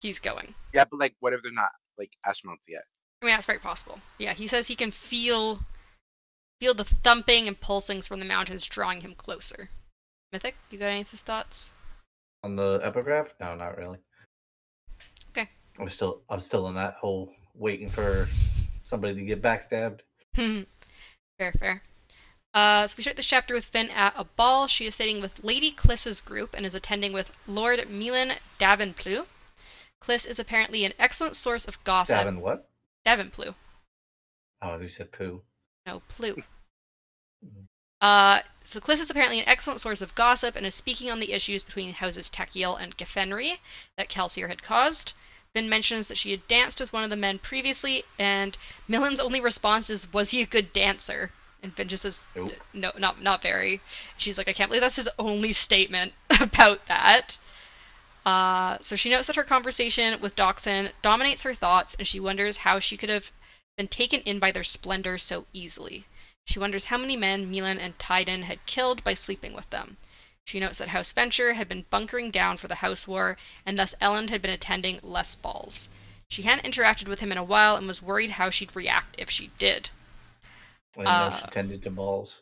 he's 0.00 0.18
going. 0.18 0.54
Yeah, 0.72 0.84
but 0.90 1.00
like 1.00 1.14
what 1.20 1.32
if 1.32 1.42
they're 1.42 1.52
not 1.52 1.70
like 1.98 2.12
Ash 2.26 2.44
Mounts 2.44 2.66
yet? 2.68 2.84
I 3.22 3.26
mean, 3.26 3.34
that's 3.34 3.46
very 3.46 3.58
possible. 3.58 3.98
Yeah, 4.18 4.34
he 4.34 4.46
says 4.46 4.68
he 4.68 4.74
can 4.74 4.90
feel 4.90 5.60
feel 6.60 6.74
the 6.74 6.84
thumping 6.84 7.48
and 7.48 7.60
pulsings 7.60 8.06
from 8.06 8.20
the 8.20 8.26
mountains 8.26 8.66
drawing 8.66 9.00
him 9.00 9.14
closer. 9.14 9.68
Mythic, 10.32 10.56
you 10.70 10.78
got 10.78 10.90
any 10.90 11.04
thoughts? 11.04 11.74
On 12.42 12.56
the 12.56 12.80
epigraph? 12.82 13.34
No, 13.40 13.54
not 13.54 13.78
really. 13.78 13.98
Okay. 15.30 15.48
I'm 15.78 15.88
still 15.88 16.22
I'm 16.28 16.40
still 16.40 16.68
in 16.68 16.74
that 16.74 16.94
whole 16.94 17.32
waiting 17.54 17.88
for 17.88 18.28
somebody 18.82 19.14
to 19.14 19.24
get 19.24 19.42
backstabbed. 19.42 20.00
fair, 20.34 21.52
fair. 21.58 21.82
Uh, 22.52 22.86
so 22.86 22.94
we 22.96 23.02
start 23.02 23.16
this 23.16 23.26
chapter 23.26 23.54
with 23.54 23.66
Vin 23.66 23.90
at 23.90 24.14
a 24.16 24.24
ball. 24.24 24.68
She 24.68 24.86
is 24.86 24.94
sitting 24.94 25.20
with 25.20 25.42
Lady 25.42 25.72
Kliss's 25.72 26.20
group 26.20 26.54
and 26.54 26.64
is 26.64 26.74
attending 26.74 27.12
with 27.12 27.36
Lord 27.46 27.88
Milan 27.90 28.34
Davenplu. 28.60 29.26
Kliss 30.00 30.26
is 30.26 30.38
apparently 30.38 30.84
an 30.84 30.92
excellent 30.98 31.34
source 31.34 31.66
of 31.66 31.82
gossip. 31.82 32.16
Davin 32.16 32.38
what? 32.38 32.68
Davenplu. 33.06 33.54
Oh, 34.62 34.78
you 34.78 34.88
said 34.88 35.10
poo. 35.10 35.42
No, 35.86 36.00
Plu. 36.08 36.36
Uh, 38.00 38.42
so 38.64 38.80
Kliss 38.80 39.00
is 39.00 39.08
apparently 39.08 39.40
an 39.40 39.48
excellent 39.48 39.80
source 39.80 40.02
of 40.02 40.14
gossip 40.14 40.56
and 40.56 40.66
is 40.66 40.74
speaking 40.74 41.10
on 41.10 41.20
the 41.20 41.32
issues 41.32 41.64
between 41.64 41.90
houses 41.90 42.28
Tekiel 42.28 42.76
and 42.78 42.94
Gefenry 42.98 43.56
that 43.96 44.10
Kelsier 44.10 44.48
had 44.48 44.62
caused. 44.62 45.14
Vin 45.56 45.68
mentions 45.68 46.08
that 46.08 46.18
she 46.18 46.32
had 46.32 46.48
danced 46.48 46.80
with 46.80 46.92
one 46.92 47.04
of 47.04 47.10
the 47.10 47.16
men 47.16 47.38
previously, 47.38 48.02
and 48.18 48.58
Millen's 48.88 49.20
only 49.20 49.40
response 49.40 49.88
is, 49.88 50.12
"Was 50.12 50.32
he 50.32 50.42
a 50.42 50.46
good 50.46 50.72
dancer?" 50.72 51.32
And 51.62 51.72
Vin 51.76 51.86
just 51.86 52.02
says, 52.02 52.26
Nope. 52.34 52.54
"No, 52.72 52.90
not 52.98 53.22
not 53.22 53.40
very." 53.40 53.80
She's 54.18 54.36
like, 54.36 54.48
"I 54.48 54.52
can't 54.52 54.68
believe 54.68 54.80
that's 54.80 54.96
his 54.96 55.08
only 55.16 55.52
statement 55.52 56.12
about 56.40 56.86
that." 56.86 57.38
Uh, 58.26 58.78
so 58.80 58.96
she 58.96 59.08
notes 59.08 59.28
that 59.28 59.36
her 59.36 59.44
conversation 59.44 60.20
with 60.20 60.34
Dockson 60.34 60.90
dominates 61.02 61.44
her 61.44 61.54
thoughts, 61.54 61.94
and 62.00 62.08
she 62.08 62.18
wonders 62.18 62.56
how 62.56 62.80
she 62.80 62.96
could 62.96 63.08
have 63.08 63.30
been 63.76 63.86
taken 63.86 64.22
in 64.22 64.40
by 64.40 64.50
their 64.50 64.64
splendor 64.64 65.18
so 65.18 65.46
easily. 65.52 66.04
She 66.48 66.58
wonders 66.58 66.86
how 66.86 66.98
many 66.98 67.16
men 67.16 67.48
Milan 67.48 67.78
and 67.78 67.96
Tyden 67.96 68.42
had 68.42 68.66
killed 68.66 69.04
by 69.04 69.14
sleeping 69.14 69.52
with 69.52 69.70
them. 69.70 69.98
She 70.46 70.60
notes 70.60 70.78
that 70.78 70.88
House 70.88 71.12
Venture 71.12 71.54
had 71.54 71.68
been 71.68 71.86
bunkering 71.90 72.30
down 72.30 72.56
for 72.58 72.68
the 72.68 72.74
House 72.76 73.08
War, 73.08 73.36
and 73.64 73.78
thus 73.78 73.94
Elend 74.02 74.28
had 74.30 74.42
been 74.42 74.50
attending 74.52 75.00
less 75.02 75.34
balls. 75.34 75.88
She 76.28 76.42
hadn't 76.42 76.70
interacted 76.70 77.08
with 77.08 77.20
him 77.20 77.32
in 77.32 77.38
a 77.38 77.44
while 77.44 77.76
and 77.76 77.86
was 77.86 78.02
worried 78.02 78.30
how 78.30 78.50
she'd 78.50 78.76
react 78.76 79.14
if 79.18 79.30
she 79.30 79.50
did. 79.58 79.88
I 80.96 80.98
didn't 80.98 81.04
know 81.06 81.30
she 81.38 81.44
Uh, 81.44 81.46
tended 81.48 81.82
to 81.84 81.90
balls. 81.90 82.40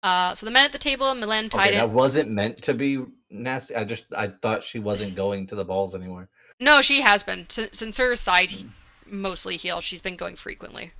Uh, 0.00 0.32
so 0.32 0.46
the 0.46 0.52
men 0.52 0.64
at 0.64 0.70
the 0.70 0.78
table, 0.78 1.12
Milan, 1.16 1.46
Okay, 1.46 1.58
Tyden. 1.58 1.78
that 1.78 1.90
wasn't 1.90 2.30
meant 2.30 2.62
to 2.62 2.72
be 2.72 3.04
nasty. 3.30 3.74
I 3.74 3.82
just 3.82 4.06
I 4.14 4.28
thought 4.28 4.62
she 4.62 4.78
wasn't 4.78 5.16
going 5.16 5.48
to 5.48 5.56
the 5.56 5.64
balls 5.64 5.92
anymore. 5.96 6.28
No, 6.60 6.80
she 6.80 7.00
has 7.00 7.24
been 7.24 7.48
since, 7.50 7.76
since 7.80 7.96
her 7.96 8.14
side 8.14 8.50
he- 8.50 8.70
mostly 9.06 9.56
healed. 9.56 9.82
She's 9.82 10.00
been 10.00 10.14
going 10.16 10.36
frequently. 10.36 10.92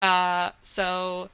Uh, 0.00 0.52
so 0.62 1.28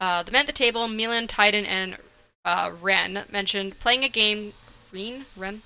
uh, 0.00 0.22
the 0.24 0.32
men 0.32 0.40
at 0.42 0.46
the 0.46 0.52
table, 0.52 0.86
Milan, 0.86 1.26
Tyden, 1.28 1.64
and 1.66 1.96
uh, 2.44 2.72
Ren 2.80 3.24
mentioned 3.30 3.78
playing 3.80 4.04
a 4.04 4.08
game. 4.08 4.52
Ren, 4.92 5.26
Ren 5.36 5.62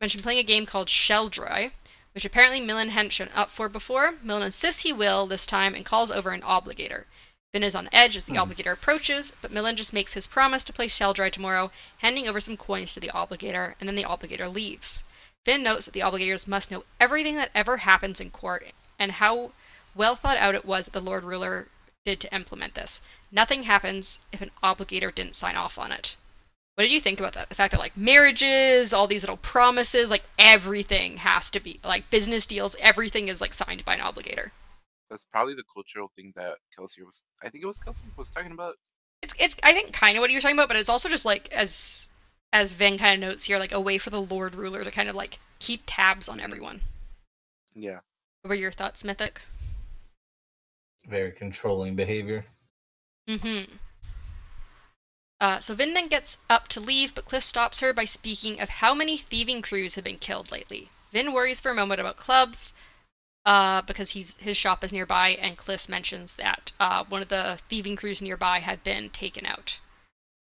mentioned 0.00 0.22
playing 0.22 0.38
a 0.38 0.44
game 0.44 0.66
called 0.66 0.88
Sheldry, 0.88 1.72
which 2.14 2.24
apparently 2.24 2.60
Milan 2.60 2.90
hadn't 2.90 3.10
shown 3.10 3.30
up 3.34 3.50
for 3.50 3.68
before. 3.68 4.14
Milan 4.22 4.42
insists 4.44 4.82
he 4.82 4.92
will 4.92 5.26
this 5.26 5.46
time 5.46 5.74
and 5.74 5.84
calls 5.84 6.10
over 6.10 6.30
an 6.30 6.42
obligator. 6.42 7.04
Vin 7.52 7.62
is 7.62 7.76
on 7.76 7.88
edge 7.92 8.16
as 8.16 8.24
the 8.24 8.32
Hmm. 8.32 8.38
obligator 8.38 8.72
approaches, 8.72 9.34
but 9.40 9.50
Milan 9.50 9.76
just 9.76 9.92
makes 9.92 10.12
his 10.12 10.26
promise 10.26 10.64
to 10.64 10.72
play 10.72 10.88
Sheldry 10.88 11.30
tomorrow, 11.32 11.70
handing 11.98 12.28
over 12.28 12.40
some 12.40 12.56
coins 12.56 12.92
to 12.94 13.00
the 13.00 13.10
obligator, 13.10 13.74
and 13.80 13.88
then 13.88 13.94
the 13.94 14.04
obligator 14.04 14.52
leaves. 14.52 15.04
Vin 15.44 15.62
notes 15.62 15.86
that 15.86 15.92
the 15.92 16.00
obligators 16.00 16.46
must 16.46 16.70
know 16.70 16.84
everything 17.00 17.36
that 17.36 17.50
ever 17.54 17.78
happens 17.78 18.20
in 18.20 18.30
court 18.30 18.68
and 18.98 19.12
how 19.12 19.52
well 19.94 20.16
thought 20.16 20.36
out 20.38 20.54
it 20.54 20.64
was 20.64 20.86
that 20.86 20.92
the 20.92 21.00
Lord 21.00 21.24
Ruler 21.24 21.68
did 22.04 22.20
to 22.20 22.34
implement 22.34 22.74
this. 22.74 23.00
Nothing 23.32 23.64
happens 23.64 24.20
if 24.32 24.40
an 24.40 24.50
obligator 24.62 25.14
didn't 25.14 25.36
sign 25.36 25.56
off 25.56 25.78
on 25.78 25.92
it. 25.92 26.16
What 26.76 26.84
did 26.84 26.92
you 26.92 27.00
think 27.00 27.20
about 27.20 27.32
that? 27.32 27.48
The 27.48 27.54
fact 27.54 27.72
that 27.72 27.80
like 27.80 27.96
marriages, 27.96 28.92
all 28.92 29.06
these 29.06 29.22
little 29.22 29.38
promises, 29.38 30.10
like 30.10 30.24
everything 30.38 31.16
has 31.16 31.50
to 31.52 31.60
be 31.60 31.80
like 31.82 32.10
business 32.10 32.46
deals, 32.46 32.76
everything 32.78 33.28
is 33.28 33.40
like 33.40 33.54
signed 33.54 33.84
by 33.84 33.94
an 33.94 34.00
obligator. 34.00 34.50
That's 35.08 35.24
probably 35.32 35.54
the 35.54 35.64
cultural 35.72 36.10
thing 36.16 36.32
that 36.36 36.58
Kelsier 36.78 37.06
was. 37.06 37.22
I 37.42 37.48
think 37.48 37.64
it 37.64 37.66
was 37.66 37.78
Kelsier 37.78 38.16
was 38.16 38.30
talking 38.30 38.52
about. 38.52 38.74
It's 39.22 39.34
it's 39.38 39.56
I 39.62 39.72
think 39.72 39.92
kind 39.94 40.18
of 40.18 40.20
what 40.20 40.30
you're 40.30 40.40
talking 40.40 40.56
about, 40.56 40.68
but 40.68 40.76
it's 40.76 40.90
also 40.90 41.08
just 41.08 41.24
like 41.24 41.50
as 41.50 42.08
as 42.52 42.74
Vin 42.74 42.98
kind 42.98 43.22
of 43.22 43.28
notes 43.28 43.44
here, 43.44 43.58
like 43.58 43.72
a 43.72 43.80
way 43.80 43.96
for 43.96 44.10
the 44.10 44.20
Lord 44.20 44.54
Ruler 44.54 44.84
to 44.84 44.90
kind 44.90 45.08
of 45.08 45.14
like 45.14 45.38
keep 45.58 45.82
tabs 45.86 46.28
on 46.28 46.40
everyone. 46.40 46.80
Yeah. 47.74 48.00
What 48.42 48.50
were 48.50 48.54
your 48.54 48.72
thoughts, 48.72 49.02
Mythic? 49.02 49.40
Very 51.08 51.32
controlling 51.32 51.96
behavior. 51.96 52.44
Mm-hmm. 53.28 53.76
Uh, 55.40 55.60
so 55.60 55.74
Vin 55.74 55.92
then 55.92 56.08
gets 56.08 56.38
up 56.48 56.68
to 56.68 56.80
leave, 56.80 57.14
but 57.14 57.26
Cliff 57.26 57.44
stops 57.44 57.80
her 57.80 57.92
by 57.92 58.04
speaking 58.04 58.60
of 58.60 58.68
how 58.68 58.94
many 58.94 59.16
thieving 59.16 59.60
crews 59.62 59.94
have 59.94 60.04
been 60.04 60.18
killed 60.18 60.50
lately. 60.50 60.90
Vin 61.12 61.32
worries 61.32 61.60
for 61.60 61.70
a 61.70 61.74
moment 61.74 62.00
about 62.00 62.16
clubs, 62.16 62.72
uh, 63.44 63.82
because 63.82 64.10
he's 64.10 64.36
his 64.38 64.56
shop 64.56 64.82
is 64.82 64.92
nearby, 64.92 65.30
and 65.30 65.56
Cliff 65.56 65.88
mentions 65.88 66.36
that 66.36 66.72
uh, 66.80 67.04
one 67.04 67.22
of 67.22 67.28
the 67.28 67.58
thieving 67.68 67.96
crews 67.96 68.22
nearby 68.22 68.60
had 68.60 68.82
been 68.82 69.10
taken 69.10 69.44
out. 69.44 69.78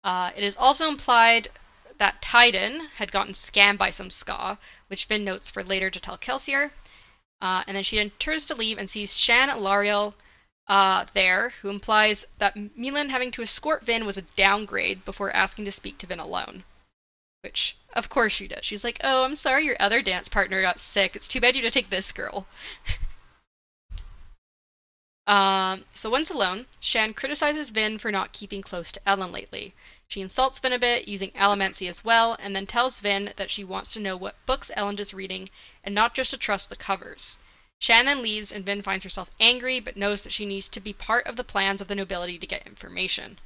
Uh, 0.03 0.31
it 0.35 0.43
is 0.43 0.55
also 0.55 0.87
implied 0.87 1.49
that 1.97 2.21
Tyden 2.21 2.87
had 2.95 3.11
gotten 3.11 3.33
scammed 3.33 3.77
by 3.77 3.89
some 3.89 4.09
skaa, 4.09 4.57
which 4.87 5.05
Vin 5.05 5.23
notes 5.25 5.49
for 5.49 5.63
later 5.63 5.89
to 5.89 5.99
tell 5.99 6.17
Kelsier. 6.17 6.71
Uh, 7.41 7.63
and 7.67 7.75
then 7.75 7.83
she 7.83 7.97
then 7.97 8.11
turns 8.11 8.45
to 8.45 8.55
leave 8.55 8.77
and 8.77 8.89
sees 8.89 9.19
Shan 9.19 9.49
Elariel 9.49 10.13
uh, 10.69 11.05
there, 11.13 11.49
who 11.61 11.69
implies 11.69 12.25
that 12.39 12.57
Milan 12.75 13.09
having 13.09 13.31
to 13.31 13.41
escort 13.41 13.83
Vin 13.83 14.05
was 14.05 14.17
a 14.17 14.21
downgrade 14.21 15.05
before 15.05 15.33
asking 15.33 15.63
to 15.65 15.71
speak 15.71 15.97
to 15.97 16.07
Vin 16.07 16.19
alone. 16.19 16.65
Which, 17.41 17.77
of 17.93 18.09
course, 18.09 18.33
she 18.33 18.49
does. 18.49 18.65
She's 18.65 18.83
like, 18.83 18.99
"Oh, 19.01 19.23
I'm 19.23 19.35
sorry, 19.35 19.65
your 19.65 19.77
other 19.79 20.01
dance 20.01 20.27
partner 20.27 20.61
got 20.61 20.79
sick. 20.79 21.15
It's 21.15 21.27
too 21.27 21.39
bad 21.39 21.55
you 21.55 21.63
had 21.63 21.71
to 21.71 21.79
take 21.79 21.89
this 21.89 22.11
girl." 22.11 22.47
um, 25.27 25.85
so 25.93 26.09
once 26.09 26.29
alone, 26.29 26.65
Shan 26.81 27.13
criticizes 27.13 27.69
Vin 27.69 27.97
for 27.97 28.11
not 28.11 28.33
keeping 28.33 28.61
close 28.61 28.91
to 28.91 29.01
Elend 29.07 29.31
lately. 29.31 29.73
She 30.09 30.19
insults 30.19 30.59
Vin 30.59 30.73
a 30.73 30.79
bit, 30.79 31.07
using 31.07 31.31
allomancy 31.31 31.87
as 31.87 32.03
well, 32.03 32.35
and 32.39 32.53
then 32.53 32.67
tells 32.67 32.99
Vin 32.99 33.33
that 33.37 33.51
she 33.51 33.63
wants 33.63 33.93
to 33.93 34.01
know 34.01 34.17
what 34.17 34.45
books 34.45 34.69
Elend 34.75 34.99
is 34.99 35.13
reading 35.13 35.47
and 35.85 35.95
not 35.95 36.13
just 36.13 36.31
to 36.31 36.37
trust 36.37 36.69
the 36.69 36.75
covers. 36.75 37.37
Shannon 37.79 38.21
leaves 38.21 38.51
and 38.51 38.65
Vin 38.65 38.81
finds 38.81 39.03
herself 39.03 39.29
angry 39.39 39.79
but 39.79 39.97
knows 39.97 40.23
that 40.23 40.33
she 40.33 40.45
needs 40.45 40.67
to 40.69 40.79
be 40.79 40.93
part 40.93 41.27
of 41.27 41.35
the 41.35 41.43
plans 41.43 41.81
of 41.81 41.87
the 41.87 41.95
nobility 41.95 42.39
to 42.39 42.47
get 42.47 42.65
information. 42.65 43.39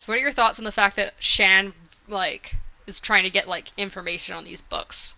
So 0.00 0.12
what 0.12 0.18
are 0.18 0.22
your 0.22 0.32
thoughts 0.32 0.58
on 0.58 0.64
the 0.64 0.72
fact 0.72 0.96
that 0.96 1.14
Shan 1.20 1.72
like 2.08 2.56
is 2.86 3.00
trying 3.00 3.22
to 3.24 3.30
get 3.30 3.48
like 3.48 3.68
information 3.76 4.34
on 4.34 4.44
these 4.44 4.62
books? 4.62 5.14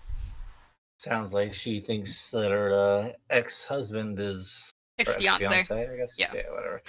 Sounds 0.99 1.35
like 1.35 1.55
she 1.55 1.81
thinks 1.81 2.31
that 2.31 2.51
her 2.51 2.75
uh, 2.75 3.13
ex-husband 3.29 4.19
is 4.19 4.71
Ex-fiance. 4.99 5.55
ex-fiancé, 5.55 5.93
I 5.93 5.97
guess. 5.97 6.15
Yeah. 6.17 6.31
Yeah, 6.35 6.51
whatever. 6.51 6.83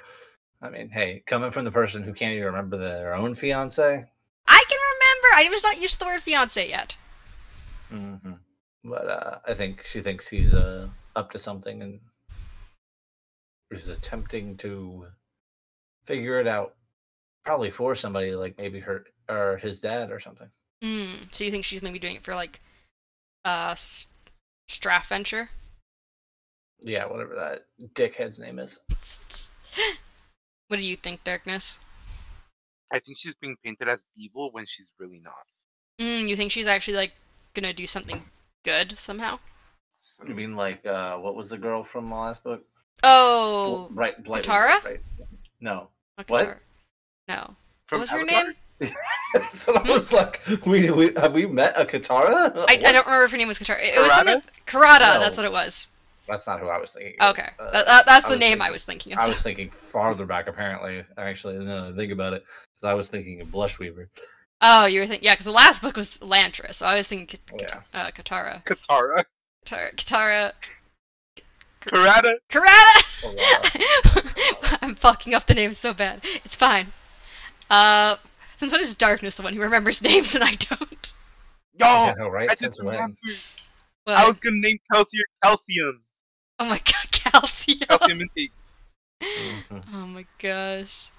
I 0.62 0.70
mean, 0.70 0.89
hey, 0.89 1.24
coming 1.26 1.51
from 1.51 1.66
the 1.66 1.72
person 1.72 2.03
who 2.03 2.14
can't 2.14 2.34
even 2.34 2.45
remember 2.45 2.78
their 2.78 3.14
own 3.14 3.36
fiance. 3.36 3.84
I 4.47 4.64
can 4.70 4.80
remember. 4.93 5.28
I 5.36 5.49
was 5.51 5.64
not 5.64 5.82
used 5.82 5.95
to 5.95 5.99
the 5.99 6.05
word 6.05 6.22
fiance 6.22 6.68
yet. 6.70 6.97
hmm 7.89 8.34
But 8.88 9.08
uh, 9.10 9.40
I 9.46 9.54
think 9.54 9.84
she 9.84 10.02
thinks 10.02 10.30
he's 10.30 10.54
uh, 10.54 10.88
up 11.16 11.32
to 11.32 11.40
something 11.40 11.82
and 11.82 12.00
is 13.70 13.90
attempting 13.90 14.56
to 14.58 15.08
figure 16.06 16.40
it 16.40 16.48
out. 16.48 16.76
Probably 17.43 17.70
for 17.70 17.96
somebody 17.96 18.34
like 18.36 18.58
maybe 18.58 18.80
her 18.80 19.05
or 19.30 19.58
his 19.58 19.80
dad 19.80 20.12
or 20.12 20.20
something. 20.20 20.50
Mm, 20.84 21.34
so 21.34 21.43
you 21.43 21.51
think 21.51 21.66
she's 21.66 21.82
maybe 21.82 22.00
doing 22.00 22.16
it 22.16 22.24
for 22.24 22.36
like 22.36 22.59
uh 23.46 23.70
S- 23.72 24.08
Straff 24.70 25.08
Venture? 25.08 25.50
Yeah, 26.80 27.05
whatever 27.05 27.36
that 27.36 27.66
dickhead's 27.93 28.38
name 28.38 28.59
is. 28.59 28.80
what 30.68 30.78
do 30.78 30.86
you 30.86 30.96
think, 30.96 31.24
Darkness? 31.24 31.80
I 32.92 33.00
think 33.00 33.18
she's 33.18 33.36
being 33.36 33.55
painted 33.64 33.89
as 33.89 34.05
evil 34.16 34.51
when 34.51 34.66
she's 34.66 34.92
really 35.00 35.20
not. 35.22 35.34
Mm, 36.00 36.28
you 36.28 36.36
think 36.36 36.51
she's 36.51 36.68
actually 36.68 36.97
like 36.97 37.14
gonna 37.54 37.74
do 37.74 37.88
something 37.88 38.24
good 38.68 39.00
somehow? 39.00 39.39
You 40.28 40.36
mean 40.36 40.56
like 40.56 40.86
uh, 40.86 41.16
what 41.18 41.36
was 41.36 41.50
the 41.50 41.58
girl 41.58 41.84
from 41.84 42.10
the 42.10 42.16
last 42.16 42.44
book? 42.44 42.66
Oh, 43.04 43.88
Bl- 43.89 44.00
right, 44.00 44.24
Blighted, 44.24 44.52
Katara? 44.52 44.84
Right. 44.84 45.02
No. 45.62 45.88
not 46.18 46.30
what? 46.30 46.48
Katara. 46.48 46.58
No. 47.30 47.56
from 47.88 48.00
what 48.00 48.02
was 48.02 48.10
her 48.10 48.24
name? 48.26 48.54
so 49.54 49.74
I 49.74 49.89
was 49.89 50.12
like, 50.12 50.42
we, 50.66 50.89
we 50.92 51.14
have 51.16 51.34
we 51.34 51.46
met 51.46 51.80
a 51.80 51.86
Katara? 51.86 52.66
I, 52.68 52.74
I 52.74 52.92
don't 52.92 53.06
remember 53.06 53.24
if 53.24 53.32
her 53.32 53.38
name 53.38 53.48
was 53.48 53.58
Katara. 53.58 53.80
It 53.82 54.00
was 54.00 54.12
something. 54.12 54.42
Karada? 54.66 55.00
Karada. 55.00 55.20
That's 55.20 55.38
what 55.38 55.46
it 55.46 55.52
was. 55.52 55.92
That's 56.28 56.46
not 56.46 56.60
who 56.60 56.68
I 56.68 56.78
was 56.78 56.92
thinking. 56.92 57.14
of. 57.22 57.32
Okay, 57.32 57.50
Uh, 57.58 57.72
that, 57.72 57.86
that, 57.86 58.06
that's 58.06 58.26
the 58.26 58.32
was 58.32 58.39
name 58.39 58.62
I 58.62 58.70
was 58.70 58.84
thinking 58.84 59.14
of. 59.14 59.20
I 59.20 59.30
was 59.30 59.42
thinking 59.42 59.70
farther 59.70 60.26
back. 60.26 60.48
Apparently, 60.48 61.06
actually, 61.18 61.64
no. 61.64 61.94
Think 61.96 62.12
about 62.12 62.34
it. 62.34 62.44
Because 62.76 62.89
I 62.89 62.94
was 62.96 63.08
thinking 63.10 63.39
of 63.39 63.48
Blushweaver. 63.48 64.08
Oh, 64.62 64.86
you 64.86 65.01
were 65.01 65.08
thinking, 65.08 65.25
yeah, 65.25 65.34
because 65.34 65.46
the 65.46 65.51
last 65.51 65.82
book 65.82 65.96
was 65.97 66.17
Elantris, 66.20 66.75
so 66.75 66.86
I 66.88 66.96
was 66.96 67.08
thinking 67.08 67.39
K- 67.47 67.58
Yeah. 67.59 67.82
uh, 67.93 68.12
Katara. 68.12 68.63
Katara. 68.66 69.24
Katara. 69.66 69.96
Katara. 69.96 70.54
Karada. 71.82 72.34
Karada! 72.50 73.04
Oh, 73.24 74.78
I'm 74.82 74.96
fucking 74.96 75.34
up 75.34 75.46
the 75.46 75.54
name 75.54 75.74
so 75.74 75.93
bad. 75.93 76.21
It's 76.43 76.55
fine. 76.55 76.88
Uh, 77.70 78.16
Since 78.58 78.71
when 78.71 78.82
is 78.82 78.96
Darkness 78.96 79.36
the 79.36 79.43
one 79.43 79.54
who 79.54 79.62
remembers 79.62 80.01
names 80.01 80.36
and 80.36 80.43
I 80.43 80.54
don't? 80.54 81.13
Yo, 81.79 81.86
I 81.86 82.13
know, 82.17 82.28
right? 82.29 82.50
I 82.50 82.55
Since 82.55 82.78
just 82.78 82.84
when? 82.84 82.96
remembered. 82.96 83.17
I 84.08 84.25
was 84.28 84.39
gonna 84.39 84.58
name 84.59 84.79
Calcium 84.92 85.24
Calcium. 85.43 86.01
Oh 86.59 86.66
my 86.66 86.78
god, 86.86 87.12
calcium. 87.12 87.79
Calcium 87.88 88.21
intake. 88.21 88.51
Mhm. 89.21 89.84
Oh 89.93 90.08
my 90.08 90.25
gosh. 90.39 91.09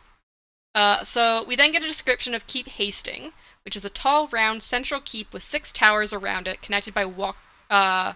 Uh, 0.79 1.03
so 1.03 1.43
we 1.43 1.57
then 1.57 1.73
get 1.73 1.83
a 1.83 1.89
description 1.89 2.35
of 2.37 2.47
Keep 2.47 2.69
Hasting, 2.69 3.33
which 3.65 3.75
is 3.75 3.85
a 3.85 3.91
tall, 3.91 4.29
round 4.29 4.63
central 4.63 5.01
keep 5.01 5.33
with 5.33 5.43
six 5.43 5.73
towers 5.73 6.13
around 6.13 6.47
it, 6.47 6.63
connected 6.63 6.95
by 6.95 7.05
walk, 7.05 7.37
uh, 7.69 8.13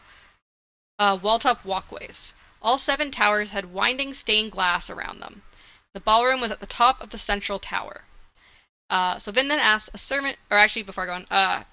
uh, 1.01 1.19
wall-top 1.21 1.65
walkways. 1.65 2.35
All 2.63 2.79
seven 2.79 3.11
towers 3.11 3.51
had 3.51 3.73
winding 3.73 4.15
stained 4.15 4.53
glass 4.53 4.89
around 4.89 5.19
them. 5.19 5.43
The 5.93 5.99
ballroom 5.99 6.41
was 6.41 6.53
at 6.53 6.61
the 6.61 6.67
top 6.69 7.03
of 7.03 7.11
the 7.11 7.19
central 7.19 7.59
tower. 7.59 8.05
Uh, 8.89 9.19
so 9.19 9.33
Vin 9.33 9.49
then 9.49 9.59
asks 9.59 9.91
a 9.93 9.99
servant, 9.99 10.39
or 10.49 10.57
actually 10.57 10.85
before 10.85 11.03
I 11.03 11.07
go 11.09 11.15
on, 11.15 11.27
uh, 11.33 11.65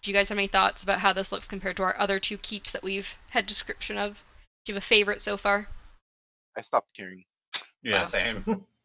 do 0.00 0.10
you 0.10 0.16
guys 0.16 0.30
have 0.30 0.38
any 0.38 0.46
thoughts 0.46 0.82
about 0.82 1.00
how 1.00 1.12
this 1.12 1.32
looks 1.32 1.46
compared 1.48 1.76
to 1.76 1.82
our 1.82 1.98
other 1.98 2.18
two 2.18 2.38
keeps 2.38 2.72
that 2.72 2.82
we've 2.82 3.14
had 3.28 3.44
description 3.44 3.98
of? 3.98 4.24
Do 4.64 4.72
you 4.72 4.74
have 4.76 4.82
a 4.82 4.86
favorite 4.86 5.20
so 5.20 5.36
far? 5.36 5.68
I 6.56 6.62
stopped 6.62 6.96
caring. 6.96 7.26
Yeah, 7.82 8.04
Wow. 8.04 8.08
same. 8.08 8.66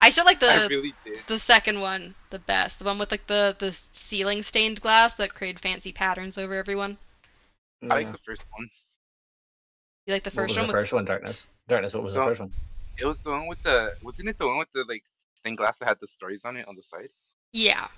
I 0.00 0.10
still 0.10 0.24
like 0.24 0.40
the 0.40 0.50
I 0.50 0.66
really 0.66 0.94
did. 1.04 1.18
the 1.26 1.38
second 1.38 1.80
one 1.80 2.14
the 2.30 2.38
best. 2.38 2.78
The 2.78 2.84
one 2.84 2.98
with 2.98 3.10
like 3.10 3.26
the 3.26 3.56
the 3.58 3.72
ceiling 3.92 4.42
stained 4.42 4.80
glass 4.80 5.14
that 5.14 5.34
created 5.34 5.58
fancy 5.60 5.92
patterns 5.92 6.38
over 6.38 6.54
everyone. 6.54 6.98
I 7.82 7.86
like 7.86 8.12
the 8.12 8.18
first 8.18 8.48
one. 8.56 8.68
You 10.06 10.14
like 10.14 10.22
the 10.22 10.30
first 10.30 10.56
What 10.56 10.56
first 10.56 10.56
was 10.56 10.56
one? 10.56 10.66
the 10.66 10.72
with- 10.72 10.82
first 10.82 10.92
one? 10.92 11.04
Darkness. 11.04 11.46
Darkness. 11.68 11.94
What 11.94 12.02
was 12.04 12.14
the 12.14 12.24
first 12.24 12.40
one? 12.40 12.52
It 12.98 13.04
was 13.06 13.20
the 13.20 13.30
one 13.30 13.46
with 13.46 13.62
the 13.62 13.94
wasn't 14.02 14.28
it 14.28 14.38
the 14.38 14.46
one 14.46 14.58
with 14.58 14.70
the 14.72 14.84
like 14.84 15.02
stained 15.34 15.56
glass 15.58 15.78
that 15.78 15.88
had 15.88 16.00
the 16.00 16.06
stories 16.06 16.44
on 16.44 16.56
it 16.56 16.68
on 16.68 16.76
the 16.76 16.82
side? 16.82 17.08
Yeah. 17.52 17.88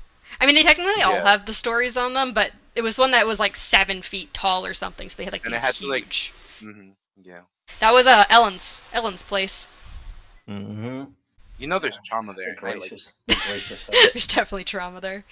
I 0.40 0.46
mean, 0.46 0.54
they 0.54 0.62
technically 0.62 1.02
all 1.02 1.20
have 1.20 1.46
the 1.46 1.54
stories 1.54 1.96
on 1.96 2.12
them, 2.12 2.32
but 2.34 2.52
it 2.74 2.82
was 2.82 2.98
one 2.98 3.12
that 3.12 3.26
was 3.26 3.40
like 3.40 3.56
seven 3.56 4.02
feet 4.02 4.32
tall 4.34 4.64
or 4.66 4.74
something, 4.74 5.08
so 5.08 5.16
they 5.16 5.24
had 5.24 5.32
like 5.32 5.44
And 5.44 5.54
it 5.54 5.56
these 5.56 5.64
had 5.64 5.74
to, 5.76 5.86
like- 5.88 6.04
huge. 6.04 6.32
Mm-hmm. 6.62 6.90
Yeah. 7.22 7.40
That 7.80 7.92
was 7.92 8.06
uh 8.06 8.24
Elend's 8.30 8.82
Elend's 8.94 9.22
place. 9.22 9.68
Mm-hmm. 10.48 11.04
You 11.58 11.66
know 11.66 11.78
there's 11.78 11.98
trauma 12.04 12.34
there. 12.34 12.50
and 12.50 12.58
I 12.60 12.74
like 12.74 12.90
Gracious. 12.90 13.10
Gracious. 13.26 13.84
There's 13.86 14.26
definitely 14.26 14.64
trauma 14.64 15.00
there. 15.00 15.24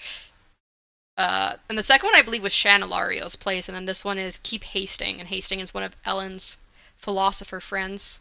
Uh, 1.17 1.55
and 1.67 1.77
the 1.77 1.83
second 1.83 2.07
one 2.07 2.15
I 2.15 2.21
believe 2.21 2.43
was 2.43 2.53
Shanilario's 2.53 3.35
place, 3.35 3.67
and 3.67 3.75
then 3.75 3.85
this 3.85 4.05
one 4.05 4.19
is 4.19 4.39
Keep 4.43 4.63
Hasting, 4.65 5.19
and 5.19 5.27
Hasting 5.27 5.59
is 5.61 5.73
one 5.73 5.83
of 5.83 5.95
Elend's 6.03 6.59
philosopher 6.97 7.59
friends. 7.59 8.19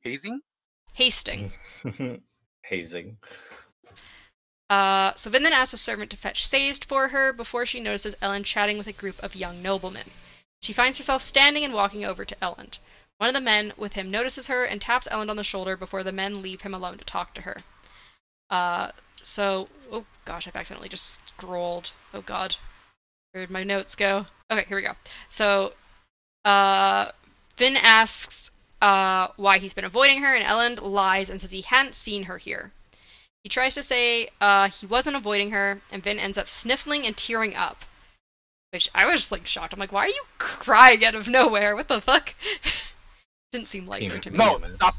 hazing. 0.00 0.40
Hasting. 0.94 1.52
Hazing. 2.62 3.16
Uh, 4.68 5.12
so 5.14 5.30
Vin 5.30 5.42
then 5.42 5.52
asks 5.52 5.72
a 5.72 5.78
servant 5.78 6.10
to 6.10 6.16
fetch 6.16 6.46
Sazed 6.46 6.84
for 6.84 7.08
her 7.08 7.32
before 7.32 7.64
she 7.64 7.80
notices 7.80 8.14
Elend 8.16 8.44
chatting 8.44 8.76
with 8.76 8.88
a 8.88 8.92
group 8.92 9.22
of 9.22 9.36
young 9.36 9.62
noblemen. 9.62 10.10
She 10.60 10.72
finds 10.72 10.98
herself 10.98 11.22
standing 11.22 11.64
and 11.64 11.72
walking 11.72 12.04
over 12.04 12.24
to 12.24 12.36
Elend. 12.42 12.78
One 13.18 13.28
of 13.28 13.34
the 13.34 13.40
men 13.40 13.72
with 13.76 13.94
him 13.94 14.08
notices 14.08 14.46
her 14.46 14.64
and 14.64 14.80
taps 14.80 15.08
Elend 15.08 15.28
on 15.28 15.36
the 15.36 15.42
shoulder 15.42 15.76
before 15.76 16.04
the 16.04 16.12
men 16.12 16.40
leave 16.40 16.62
him 16.62 16.72
alone 16.72 16.98
to 16.98 17.04
talk 17.04 17.34
to 17.34 17.42
her. 17.42 17.62
Uh, 18.48 18.92
so, 19.16 19.68
oh 19.90 20.06
gosh, 20.24 20.46
I've 20.46 20.54
accidentally 20.54 20.88
just 20.88 21.26
scrolled. 21.28 21.92
Oh 22.14 22.22
god. 22.22 22.54
Where'd 23.32 23.50
my 23.50 23.64
notes 23.64 23.96
go? 23.96 24.26
Okay, 24.50 24.64
here 24.68 24.76
we 24.76 24.84
go. 24.84 24.94
So, 25.28 25.74
uh, 26.44 27.10
Vin 27.56 27.76
asks 27.76 28.52
uh, 28.80 29.28
why 29.34 29.58
he's 29.58 29.74
been 29.74 29.84
avoiding 29.84 30.22
her, 30.22 30.34
and 30.34 30.44
Elend 30.44 30.80
lies 30.80 31.28
and 31.28 31.40
says 31.40 31.50
he 31.50 31.62
hadn't 31.62 31.96
seen 31.96 32.22
her 32.22 32.38
here. 32.38 32.72
He 33.42 33.48
tries 33.48 33.74
to 33.74 33.82
say 33.82 34.28
uh, 34.40 34.68
he 34.68 34.86
wasn't 34.86 35.16
avoiding 35.16 35.50
her, 35.50 35.80
and 35.90 36.04
Vin 36.04 36.20
ends 36.20 36.38
up 36.38 36.48
sniffling 36.48 37.04
and 37.04 37.16
tearing 37.16 37.56
up. 37.56 37.84
Which 38.70 38.88
I 38.94 39.06
was 39.06 39.20
just 39.20 39.32
like 39.32 39.46
shocked. 39.46 39.72
I'm 39.72 39.80
like, 39.80 39.92
why 39.92 40.04
are 40.04 40.08
you 40.08 40.24
crying 40.38 41.04
out 41.04 41.16
of 41.16 41.26
nowhere? 41.26 41.74
What 41.74 41.88
the 41.88 42.00
fuck? 42.00 42.34
Didn't 43.52 43.68
seem 43.68 43.86
like 43.86 44.04
her 44.04 44.18
to 44.18 44.30
me. 44.30 44.36
No, 44.36 44.60
stop. 44.66 44.94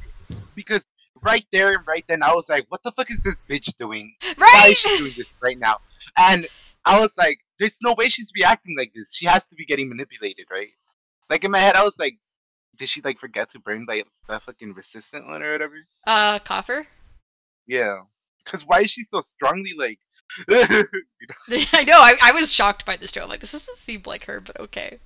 Because 0.55 0.85
right 1.21 1.45
there 1.51 1.75
and 1.75 1.85
right 1.87 2.03
then 2.07 2.23
I 2.23 2.33
was 2.33 2.49
like, 2.49 2.65
what 2.69 2.81
the 2.83 2.91
fuck 2.91 3.11
is 3.11 3.21
this 3.23 3.35
bitch 3.49 3.75
doing? 3.75 4.13
Why 4.37 4.47
Right? 4.53 4.71
is 4.71 4.77
she 4.77 4.97
doing 4.97 5.13
this 5.17 5.35
right 5.41 5.57
now? 5.57 5.77
And 6.17 6.47
I 6.85 6.99
was 6.99 7.17
like, 7.17 7.39
there's 7.59 7.79
no 7.81 7.93
way 7.93 8.09
she's 8.09 8.31
reacting 8.35 8.75
like 8.77 8.91
this. 8.95 9.15
She 9.15 9.25
has 9.27 9.47
to 9.47 9.55
be 9.55 9.65
getting 9.65 9.89
manipulated, 9.89 10.45
right? 10.51 10.69
Like 11.29 11.43
in 11.43 11.51
my 11.51 11.59
head, 11.59 11.75
I 11.75 11.83
was 11.83 11.99
like, 11.99 12.17
did 12.77 12.89
she 12.89 13.01
like 13.01 13.19
forget 13.19 13.49
to 13.51 13.59
bring 13.59 13.85
like 13.87 14.07
that 14.27 14.41
fucking 14.43 14.73
resistant 14.73 15.27
one 15.27 15.43
or 15.43 15.51
whatever? 15.51 15.75
Uh, 16.07 16.39
Copper? 16.39 16.87
Yeah. 17.67 17.99
Because 18.45 18.65
why 18.65 18.79
is 18.81 18.89
she 18.89 19.03
so 19.03 19.21
strongly 19.21 19.73
like? 19.77 19.99
I 20.49 21.83
know. 21.83 21.99
I, 21.99 22.13
I 22.21 22.31
was 22.31 22.51
shocked 22.51 22.85
by 22.85 22.95
this 22.97 23.11
too. 23.11 23.19
I'm 23.21 23.29
like, 23.29 23.41
this 23.41 23.51
doesn't 23.51 23.77
seem 23.77 24.01
like 24.05 24.25
her, 24.25 24.39
but 24.39 24.59
okay. 24.59 24.97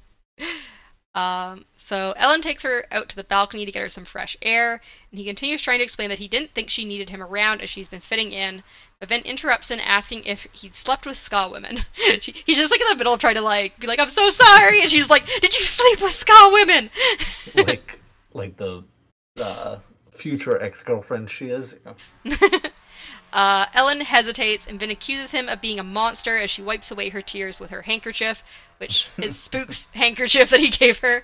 Um, 1.15 1.65
so 1.77 2.15
Elend 2.19 2.41
takes 2.41 2.63
her 2.63 2.85
out 2.91 3.09
to 3.09 3.15
the 3.15 3.23
balcony 3.23 3.65
to 3.65 3.71
get 3.71 3.81
her 3.81 3.89
some 3.89 4.05
fresh 4.05 4.35
air, 4.41 4.81
and 5.11 5.19
he 5.19 5.25
continues 5.25 5.61
trying 5.61 5.77
to 5.77 5.83
explain 5.83 6.09
that 6.09 6.17
he 6.17 6.27
didn't 6.27 6.53
think 6.53 6.69
she 6.69 6.85
needed 6.85 7.09
him 7.09 7.21
around 7.21 7.61
as 7.61 7.69
she's 7.69 7.87
been 7.87 7.99
fitting 7.99 8.31
in. 8.31 8.63
But 8.99 9.09
then 9.09 9.21
interrupts 9.21 9.69
him, 9.69 9.79
asking 9.83 10.23
if 10.23 10.47
he'd 10.53 10.73
slept 10.73 11.05
with 11.05 11.17
skaa 11.17 11.51
women. 11.51 11.77
she, 12.21 12.31
he's 12.31 12.57
just 12.57 12.71
like 12.71 12.81
in 12.81 12.87
the 12.87 12.95
middle 12.95 13.13
of 13.13 13.19
trying 13.19 13.35
to 13.35 13.41
like 13.41 13.79
be 13.79 13.85
like, 13.85 13.99
"I'm 13.99 14.09
so 14.09 14.29
sorry," 14.29 14.81
and 14.81 14.89
she's 14.89 15.09
like, 15.09 15.25
"Did 15.27 15.57
you 15.57 15.65
sleep 15.65 16.01
with 16.01 16.11
skaa 16.11 16.51
women?" 16.51 16.89
like, 17.67 17.99
like 18.33 18.57
the 18.57 18.83
uh, 19.39 19.79
future 20.11 20.59
ex-girlfriend 20.61 21.29
she 21.29 21.49
is. 21.49 21.75
you 22.25 22.31
know. 22.31 22.47
Uh, 23.33 23.65
Elend 23.75 24.03
hesitates, 24.03 24.67
and 24.67 24.79
Vin 24.79 24.91
accuses 24.91 25.31
him 25.31 25.49
of 25.49 25.59
being 25.59 25.79
a 25.79 25.83
monster 25.83 26.37
as 26.37 26.51
she 26.51 26.61
wipes 26.61 26.91
away 26.91 27.09
her 27.09 27.21
tears 27.21 27.59
with 27.59 27.71
her 27.71 27.81
handkerchief, 27.81 28.43
which 28.77 29.07
is 29.17 29.35
Spook's 29.35 29.89
handkerchief 29.89 30.51
that 30.51 30.59
he 30.59 30.69
gave 30.69 30.99
her, 30.99 31.23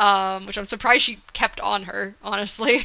um, 0.00 0.46
which 0.46 0.58
I'm 0.58 0.64
surprised 0.64 1.04
she 1.04 1.20
kept 1.32 1.60
on 1.60 1.84
her, 1.84 2.16
honestly. 2.22 2.82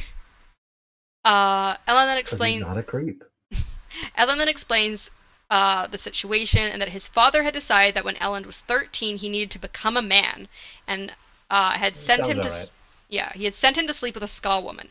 Uh, 1.24 1.74
Elend 1.88 2.06
then 2.06 2.18
explains. 2.18 2.62
not 2.62 2.78
a 2.78 2.82
creep. 2.82 3.24
Elend 4.16 4.38
then 4.38 4.48
explains 4.48 5.10
uh, 5.50 5.88
the 5.88 5.98
situation 5.98 6.62
and 6.62 6.80
that 6.80 6.88
his 6.90 7.08
father 7.08 7.42
had 7.42 7.52
decided 7.52 7.94
that 7.96 8.04
when 8.04 8.14
Elend 8.16 8.46
was 8.46 8.60
13, 8.60 9.18
he 9.18 9.28
needed 9.28 9.50
to 9.50 9.58
become 9.58 9.96
a 9.96 10.02
man, 10.02 10.48
and 10.86 11.12
uh, 11.50 11.72
had 11.72 11.96
sent 11.96 12.26
him 12.28 12.36
to. 12.40 12.46
s- 12.46 12.74
Yeah, 13.08 13.32
he 13.34 13.44
had 13.44 13.54
sent 13.54 13.76
him 13.76 13.88
to 13.88 13.92
sleep 13.92 14.14
with 14.14 14.22
a 14.22 14.28
skaa 14.28 14.62
woman. 14.62 14.90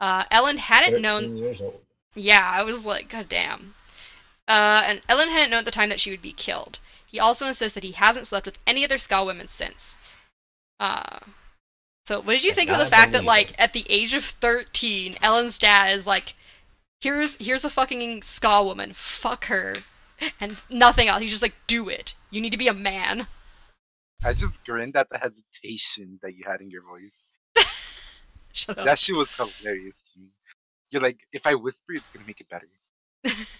Uh, 0.00 0.24
Elend 0.32 0.58
hadn't 0.58 1.02
known. 1.02 1.36
13 2.14 2.34
years 2.34 2.50
old. 2.50 2.50
Yeah, 2.50 2.50
I 2.52 2.62
was 2.62 2.86
like, 2.86 3.08
God 3.08 3.28
damn. 3.28 3.74
Uh, 4.48 4.82
and 4.84 5.02
Elend 5.08 5.30
hadn't 5.30 5.50
known 5.50 5.60
at 5.60 5.64
the 5.64 5.70
time 5.70 5.88
that 5.90 6.00
she 6.00 6.10
would 6.10 6.22
be 6.22 6.32
killed. 6.32 6.78
He 7.06 7.18
also 7.20 7.46
insists 7.46 7.74
that 7.74 7.84
he 7.84 7.92
hasn't 7.92 8.26
slept 8.26 8.46
with 8.46 8.58
any 8.66 8.84
other 8.84 8.96
Skaa 8.96 9.24
women 9.26 9.48
since. 9.48 9.98
Uh, 10.80 11.20
so 12.06 12.20
what 12.20 12.28
did 12.34 12.44
you 12.44 12.52
And 12.52 12.54
think 12.54 12.70
of 12.70 12.78
the 12.78 12.84
I 12.84 12.86
fact 12.86 13.12
that, 13.12 13.24
believe 13.24 13.26
like, 13.26 13.50
it. 13.50 13.56
at 13.58 13.72
the 13.72 13.86
age 13.88 14.14
of 14.14 14.24
13, 14.24 15.14
Elend's 15.22 15.58
dad 15.58 15.96
is 15.96 16.06
like, 16.06 16.34
here's 17.00 17.36
here's 17.36 17.64
a 17.64 17.70
fucking 17.70 18.20
Skaa 18.20 18.64
woman, 18.64 18.92
fuck 18.94 19.44
her, 19.46 19.76
and 20.40 20.62
nothing 20.70 21.08
else. 21.08 21.20
He's 21.22 21.30
just 21.30 21.42
like, 21.42 21.54
do 21.66 21.88
it. 21.88 22.14
You 22.30 22.40
need 22.40 22.52
to 22.52 22.58
be 22.58 22.68
a 22.68 22.74
man. 22.74 23.26
I 24.24 24.32
just 24.34 24.64
grinned 24.64 24.96
at 24.96 25.10
the 25.10 25.18
hesitation 25.18 26.18
that 26.22 26.34
you 26.36 26.44
had 26.46 26.60
in 26.60 26.70
your 26.70 26.82
voice. 26.82 27.26
Shut 28.52 28.78
up. 28.78 28.86
That 28.86 28.98
shit 28.98 29.16
was 29.16 29.34
hilarious 29.36 30.02
to 30.12 30.20
me. 30.20 30.28
You're 30.90 31.02
like, 31.02 31.20
if 31.32 31.46
I 31.46 31.54
whisper, 31.54 31.92
it's 31.94 32.10
gonna 32.10 32.24
make 32.26 32.40
it 32.40 32.48
better. 32.48 32.68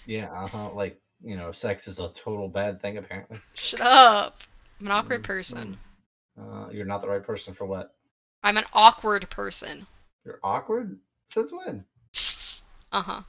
Yeah, 0.07 0.31
uh-huh. 0.33 0.73
Like, 0.73 1.01
you 1.23 1.37
know, 1.37 1.53
sex 1.53 1.89
is 1.89 1.99
a 1.99 2.09
total 2.11 2.49
bad 2.49 2.81
thing, 2.81 2.97
apparently. 2.99 3.43
Shut 3.55 3.81
up. 3.81 4.43
I'm 4.79 4.87
an 4.87 4.93
awkward 4.93 5.25
Mm, 5.25 5.25
person. 5.25 5.79
Uh, 6.39 6.69
you're 6.73 6.87
not 6.87 7.03
the 7.03 7.09
right 7.09 7.23
person 7.23 7.55
for 7.55 7.67
what? 7.67 7.95
I'm 8.45 8.57
an 8.57 8.67
awkward 8.73 9.29
person. 9.29 9.89
You're 10.25 10.41
awkward? 10.43 10.99
Since 11.31 11.51
when? 11.53 11.87
Uh 12.93 13.03
huh. 13.03 13.23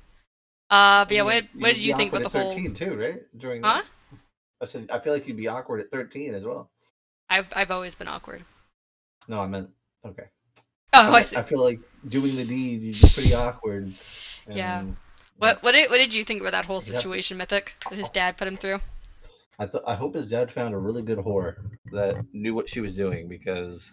Uh, 0.69 1.05
but 1.05 1.13
yeah, 1.15 1.23
what, 1.23 1.43
what 1.59 1.73
did 1.73 1.83
you 1.83 1.93
think 1.93 2.09
about 2.09 2.23
the 2.23 2.29
at 2.29 2.31
whole? 2.31 2.63
13 2.65 2.73
too, 2.73 2.95
right? 2.95 3.21
During 3.37 3.63
Huh? 3.63 3.81
that? 3.81 3.85
I 4.61 4.65
said 4.65 4.89
I 4.91 4.99
feel 4.99 5.13
like 5.13 5.27
you'd 5.27 5.37
be 5.37 5.47
awkward 5.49 5.81
at 5.81 5.91
13 5.91 6.35
as 6.35 6.43
well. 6.45 6.71
I've 7.29 7.47
I've 7.55 7.69
always 7.69 7.93
been 7.93 8.07
awkward. 8.07 8.45
No, 9.27 9.39
I 9.39 9.47
meant 9.47 9.69
okay. 10.05 10.25
Oh, 10.93 11.13
I 11.13 11.21
I, 11.21 11.23
see. 11.23 11.39
I 11.39 11.43
feel 11.43 11.61
like 11.61 11.81
doing 12.07 12.35
the 12.35 12.45
deed, 12.45 12.81
you'd 12.81 13.01
be 13.01 13.07
pretty 13.13 13.33
awkward. 13.33 13.93
Yeah. 14.49 14.83
What 15.37 15.61
what 15.63 15.73
did 15.73 15.89
what 15.89 15.97
did 15.97 16.13
you 16.13 16.23
think 16.23 16.41
about 16.41 16.51
that 16.51 16.65
whole 16.65 16.77
You'd 16.77 16.93
to- 16.93 16.97
situation, 16.99 17.37
Mythic, 17.37 17.73
that 17.89 17.97
his 17.99 18.09
dad 18.09 18.37
put 18.37 18.47
him 18.47 18.55
through? 18.57 18.79
I 19.59 19.65
th- 19.65 19.83
I 19.87 19.95
hope 19.95 20.15
his 20.15 20.29
dad 20.29 20.51
found 20.51 20.73
a 20.73 20.77
really 20.77 21.01
good 21.01 21.17
whore 21.17 21.55
that 21.91 22.17
knew 22.33 22.53
what 22.53 22.67
she 22.69 22.81
was 22.81 22.95
doing 22.95 23.27
because 23.27 23.91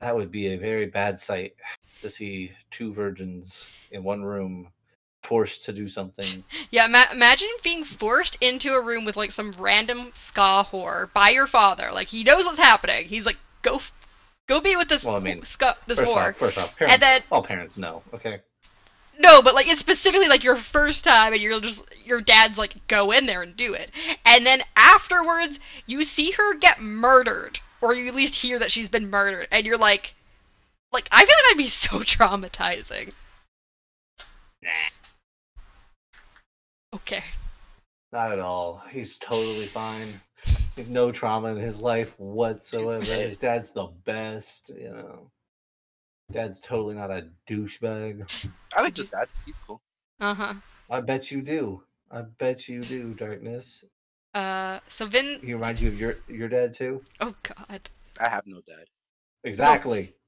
that 0.00 0.14
would 0.16 0.30
be 0.30 0.52
a 0.54 0.58
very 0.58 0.86
bad 0.86 1.18
sight 1.18 1.54
to 2.02 2.10
see 2.10 2.50
two 2.70 2.92
virgins 2.92 3.70
in 3.92 4.02
one 4.02 4.22
room 4.22 4.68
forced 5.22 5.62
to 5.64 5.72
do 5.72 5.86
something. 5.88 6.42
Yeah, 6.70 6.86
ma- 6.86 7.12
imagine 7.12 7.48
being 7.62 7.84
forced 7.84 8.36
into 8.40 8.72
a 8.72 8.80
room 8.80 9.04
with 9.04 9.16
like 9.16 9.30
some 9.30 9.52
random 9.58 10.10
skaa 10.14 10.64
whore 10.66 11.12
by 11.12 11.28
your 11.28 11.46
father. 11.46 11.90
Like 11.92 12.08
he 12.08 12.24
knows 12.24 12.46
what's 12.46 12.58
happening. 12.58 13.06
He's 13.06 13.26
like, 13.26 13.36
go, 13.60 13.78
go 14.52 14.60
be 14.60 14.76
with 14.76 14.88
this 14.88 15.04
Well, 15.04 15.16
I 15.16 15.20
mean, 15.20 15.40
skaa, 15.42 15.76
this 15.86 15.98
first 16.00 16.10
whore. 16.10 16.28
off, 16.30 16.36
first 16.36 16.58
off, 16.58 16.76
parents, 16.76 16.94
and 16.94 17.02
then 17.02 17.22
all 17.30 17.42
parents 17.42 17.76
know. 17.78 18.02
Okay, 18.12 18.40
No, 19.18 19.40
but 19.42 19.54
like 19.54 19.68
it's 19.68 19.80
specifically 19.80 20.28
like 20.28 20.44
your 20.44 20.56
first 20.56 21.04
time, 21.04 21.32
and 21.32 21.40
you're 21.42 21.60
just 21.60 21.84
your 22.04 22.20
dad's 22.20 22.58
like 22.58 22.74
go 22.86 23.10
in 23.12 23.26
there 23.26 23.42
and 23.42 23.56
do 23.56 23.72
it, 23.74 23.90
and 24.26 24.44
then 24.44 24.62
afterwards 24.76 25.58
you 25.86 26.04
see 26.04 26.30
her 26.32 26.54
get 26.54 26.80
murdered, 26.80 27.60
or 27.80 27.94
you 27.94 28.06
at 28.08 28.14
least 28.14 28.34
hear 28.36 28.58
that 28.58 28.70
she's 28.70 28.90
been 28.90 29.08
murdered, 29.10 29.48
and 29.50 29.64
you're 29.66 29.78
like, 29.78 30.14
like 30.92 31.08
I 31.12 31.24
feel 31.24 31.34
like 31.36 31.44
that'd 31.44 31.58
be 31.58 31.66
so 31.68 31.98
traumatizing. 32.00 33.12
Nah. 34.62 34.70
Okay. 36.94 37.24
Not 38.12 38.32
at 38.32 38.38
all. 38.40 38.82
He's 38.90 39.16
totally 39.16 39.64
fine. 39.64 40.20
He's 40.76 40.88
no 40.88 41.12
trauma 41.12 41.48
in 41.48 41.58
his 41.58 41.80
life 41.80 42.14
whatsoever. 42.18 43.02
dead. 43.02 43.28
His 43.28 43.38
dad's 43.38 43.70
the 43.72 43.88
best, 44.04 44.70
you 44.70 44.90
know. 44.90 45.30
Dad's 46.30 46.60
totally 46.60 46.94
not 46.94 47.10
a 47.10 47.28
douchebag. 47.48 48.50
I 48.74 48.82
like 48.82 48.96
his 48.96 49.10
dad. 49.10 49.28
He's 49.44 49.58
cool. 49.58 49.82
Uh 50.18 50.34
huh. 50.34 50.54
I 50.88 51.00
bet 51.00 51.30
you 51.30 51.42
do. 51.42 51.82
I 52.10 52.22
bet 52.22 52.68
you 52.68 52.80
do, 52.80 53.14
Darkness. 53.14 53.84
Uh, 54.34 54.80
so 54.88 55.06
Vin. 55.06 55.40
He 55.42 55.52
reminds 55.52 55.82
you 55.82 55.88
of 55.88 56.00
your 56.00 56.16
your 56.28 56.48
dad 56.48 56.72
too? 56.72 57.02
Oh 57.20 57.34
God. 57.42 57.90
I 58.18 58.28
have 58.28 58.46
no 58.46 58.60
dad. 58.66 58.86
Exactly. 59.44 60.14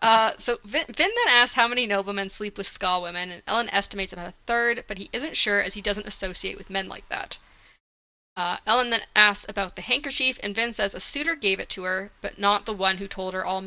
Uh, 0.00 0.32
so 0.38 0.56
Vin, 0.64 0.84
Vin 0.86 1.10
then 1.14 1.28
asks 1.28 1.54
how 1.54 1.66
many 1.66 1.84
noblemen 1.84 2.28
sleep 2.28 2.56
with 2.56 2.68
Skaa 2.68 3.02
women, 3.02 3.30
and 3.32 3.44
Elend 3.46 3.68
estimates 3.72 4.12
about 4.12 4.28
a 4.28 4.34
third, 4.46 4.84
but 4.86 4.96
he 4.96 5.10
isn't 5.12 5.36
sure 5.36 5.60
as 5.60 5.74
he 5.74 5.82
doesn't 5.82 6.06
associate 6.06 6.56
with 6.56 6.70
men 6.70 6.88
like 6.88 7.06
that. 7.08 7.38
Uh, 8.38 8.56
Elend 8.68 8.90
then 8.90 9.02
asks 9.16 9.48
about 9.48 9.74
the 9.74 9.82
handkerchief, 9.82 10.38
and 10.44 10.54
Vin 10.54 10.72
says 10.72 10.94
a 10.94 11.00
suitor 11.00 11.34
gave 11.34 11.58
it 11.58 11.68
to 11.70 11.82
her, 11.82 12.12
but 12.20 12.38
not 12.38 12.66
the 12.66 12.72
one 12.72 12.98
who 12.98 13.08
told 13.08 13.34
her 13.34 13.44
all 13.44 13.60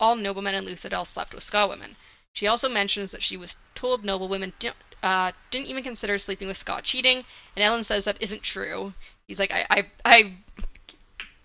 all 0.00 0.16
noblemen 0.16 0.54
in 0.54 0.64
Luthadel 0.64 1.06
slept 1.06 1.34
with 1.34 1.44
Skaa 1.44 1.68
women. 1.68 1.94
She 2.32 2.46
also 2.46 2.70
mentions 2.70 3.10
that 3.10 3.22
she 3.22 3.36
was 3.36 3.58
told 3.74 4.06
noble 4.06 4.26
women 4.26 4.54
di- 4.58 4.72
uh, 5.02 5.32
didn't 5.50 5.66
even 5.66 5.84
consider 5.84 6.16
sleeping 6.16 6.48
with 6.48 6.56
Skaa 6.56 6.80
cheating, 6.82 7.18
and 7.54 7.62
Elend 7.62 7.84
says 7.84 8.06
that 8.06 8.16
isn't 8.18 8.42
true. 8.42 8.94
He's 9.26 9.38
like, 9.38 9.52
I, 9.52 9.66
I, 9.68 9.86
I 10.06 10.32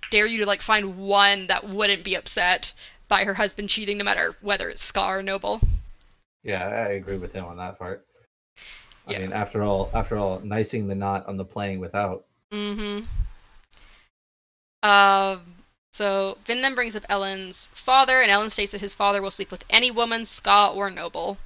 dare 0.09 0.25
you 0.25 0.39
to 0.39 0.45
like 0.45 0.61
find 0.61 0.97
one 0.97 1.47
that 1.47 1.67
wouldn't 1.67 2.05
be 2.05 2.15
upset 2.15 2.73
by 3.09 3.25
her 3.25 3.33
husband 3.33 3.67
cheating, 3.67 3.97
no 3.97 4.05
matter 4.05 4.37
whether 4.39 4.69
it's 4.69 4.89
Skaa 4.89 5.17
or 5.17 5.21
Noble. 5.21 5.59
Yeah, 6.43 6.65
I 6.65 6.93
agree 6.93 7.17
with 7.17 7.33
him 7.33 7.43
on 7.43 7.57
that 7.57 7.77
part. 7.77 8.05
I 9.05 9.11
Yeah. 9.11 9.19
mean, 9.19 9.33
after 9.33 9.63
all, 9.63 9.89
after 9.93 10.17
all, 10.17 10.39
nicing 10.39 10.87
the 10.87 10.95
knot 10.95 11.25
on 11.27 11.35
the 11.35 11.43
playing 11.43 11.81
without. 11.81 12.23
Mm-hmm. 12.53 13.05
Um. 14.87 15.41
So 15.93 16.37
Vin 16.45 16.61
then 16.61 16.75
brings 16.75 16.95
up 16.95 17.03
Elend's 17.09 17.67
father, 17.67 18.21
and 18.21 18.31
Elend 18.31 18.51
states 18.51 18.71
that 18.71 18.81
his 18.81 18.93
father 18.93 19.21
will 19.21 19.31
sleep 19.31 19.51
with 19.51 19.65
any 19.69 19.91
woman, 19.91 20.21
Skaa 20.21 20.75
or 20.75 20.89
Noble. 20.89 21.37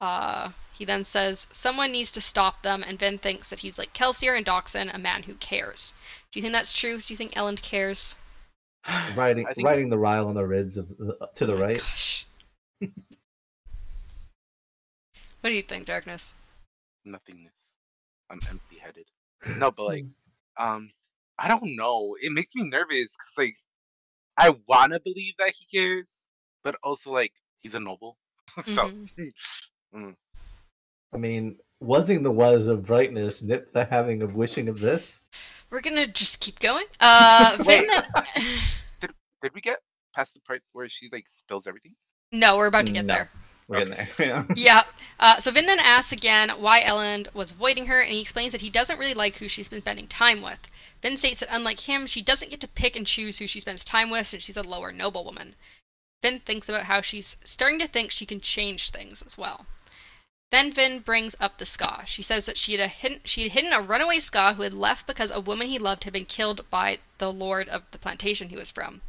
Uh, 0.00 0.50
he 0.72 0.84
then 0.84 1.04
says 1.04 1.46
someone 1.52 1.92
needs 1.92 2.10
to 2.12 2.20
stop 2.20 2.62
them, 2.62 2.82
and 2.82 2.98
Vin 2.98 3.18
thinks 3.18 3.50
that 3.50 3.60
he's 3.60 3.78
like 3.78 3.92
Kelsier 3.92 4.36
and 4.36 4.44
Dockson, 4.44 4.90
a 4.92 4.98
man 4.98 5.22
who 5.22 5.34
cares. 5.34 5.94
Do 6.32 6.38
you 6.38 6.42
think 6.42 6.52
that's 6.52 6.72
true? 6.72 6.98
Do 6.98 7.12
you 7.12 7.16
think 7.16 7.32
Elend 7.34 7.62
cares? 7.62 8.16
Riding 9.16 9.46
think- 9.46 9.66
riding 9.66 9.88
the 9.88 9.98
rile 9.98 10.28
on 10.28 10.34
the 10.34 10.46
rids 10.46 10.76
of 10.76 10.88
the, 10.98 11.16
to 11.34 11.46
the 11.46 11.56
right. 11.56 11.78
Gosh. 11.78 12.26
what 12.78 12.90
do 15.44 15.52
you 15.52 15.62
think, 15.62 15.86
Darkness? 15.86 16.34
Nothingness. 17.04 17.78
I'm 18.30 18.40
empty 18.50 18.78
headed. 18.78 19.06
No, 19.56 19.70
but 19.70 19.84
like, 19.84 20.04
um, 20.58 20.90
I 21.38 21.48
don't 21.48 21.76
know. 21.76 22.16
It 22.20 22.32
makes 22.32 22.54
me 22.54 22.64
nervous 22.68 23.16
because 23.16 23.32
like, 23.36 23.56
I 24.36 24.56
wanna 24.66 25.00
believe 25.00 25.34
that 25.38 25.54
he 25.54 25.66
cares, 25.66 26.22
but 26.62 26.76
also 26.82 27.12
like 27.12 27.32
he's 27.60 27.74
a 27.74 27.80
noble. 27.80 28.16
so 28.62 28.90
Mhm. 29.94 30.16
I 31.12 31.16
mean, 31.16 31.58
wasing 31.80 32.22
the 32.24 32.32
was 32.32 32.66
of 32.66 32.84
brightness, 32.86 33.40
nip 33.42 33.72
the 33.72 33.84
having 33.84 34.22
of 34.22 34.34
wishing 34.34 34.68
of 34.68 34.80
this. 34.80 35.20
We're 35.70 35.80
gonna 35.80 36.06
just 36.06 36.40
keep 36.40 36.58
going. 36.58 36.86
Uh, 37.00 37.56
Vin 37.58 37.66
Wait. 37.66 37.88
then. 37.88 38.04
did 39.42 39.54
we 39.54 39.60
get 39.60 39.78
past 40.14 40.34
the 40.34 40.40
part 40.40 40.62
where 40.72 40.88
she's 40.88 41.12
like 41.12 41.28
spills 41.28 41.66
everything? 41.66 41.94
no, 42.32 42.56
we're 42.56 42.66
about 42.66 42.86
to 42.86 42.92
get 42.92 43.04
No. 43.06 43.14
there. 43.14 43.30
We're 43.66 43.84
getting 43.84 43.94
there. 43.94 44.08
Yeah. 44.18 44.44
Yeah. 44.54 44.82
Uh, 45.18 45.38
so 45.38 45.50
Vin 45.50 45.66
then 45.66 45.78
asks 45.80 46.12
again 46.12 46.50
why 46.50 46.82
Elend 46.82 47.32
was 47.34 47.52
avoiding 47.52 47.86
her, 47.86 48.00
and 48.00 48.12
he 48.12 48.20
explains 48.20 48.52
that 48.52 48.60
he 48.60 48.70
doesn't 48.70 48.98
really 48.98 49.14
like 49.14 49.36
who 49.36 49.48
she's 49.48 49.68
been 49.68 49.80
spending 49.80 50.06
time 50.06 50.42
with. 50.42 50.58
Vin 51.00 51.16
states 51.16 51.40
that 51.40 51.54
unlike 51.54 51.80
him, 51.80 52.06
she 52.06 52.20
doesn't 52.20 52.50
get 52.50 52.60
to 52.60 52.68
pick 52.68 52.96
and 52.96 53.06
choose 53.06 53.38
who 53.38 53.46
she 53.46 53.60
spends 53.60 53.84
time 53.84 54.10
with 54.10 54.26
since 54.26 54.44
she's 54.44 54.56
a 54.56 54.62
lower 54.62 54.92
noblewoman. 54.92 55.54
Vin 56.22 56.40
thinks 56.40 56.68
about 56.68 56.84
how 56.84 57.00
she's 57.00 57.36
starting 57.44 57.78
to 57.78 57.86
think 57.86 58.10
she 58.10 58.26
can 58.26 58.40
change 58.40 58.90
things 58.90 59.22
as 59.22 59.38
well. 59.38 59.66
Then 60.50 60.72
Vin 60.72 61.00
brings 61.00 61.34
up 61.40 61.58
the 61.58 61.64
Skaa. 61.64 62.06
She 62.06 62.22
says 62.22 62.46
that 62.46 62.58
she 62.58 62.72
had, 62.72 62.80
a 62.80 62.88
hidden, 62.88 63.20
she 63.24 63.42
had 63.42 63.52
hidden 63.52 63.72
a 63.72 63.80
runaway 63.80 64.18
Skaa 64.18 64.54
who 64.54 64.62
had 64.62 64.74
left 64.74 65.06
because 65.06 65.30
a 65.30 65.40
woman 65.40 65.68
he 65.68 65.78
loved 65.78 66.04
had 66.04 66.12
been 66.12 66.26
killed 66.26 66.68
by 66.70 66.98
the 67.18 67.32
lord 67.32 67.68
of 67.68 67.82
the 67.90 67.98
plantation 67.98 68.50
he 68.50 68.56
was 68.56 68.70
from. 68.70 69.00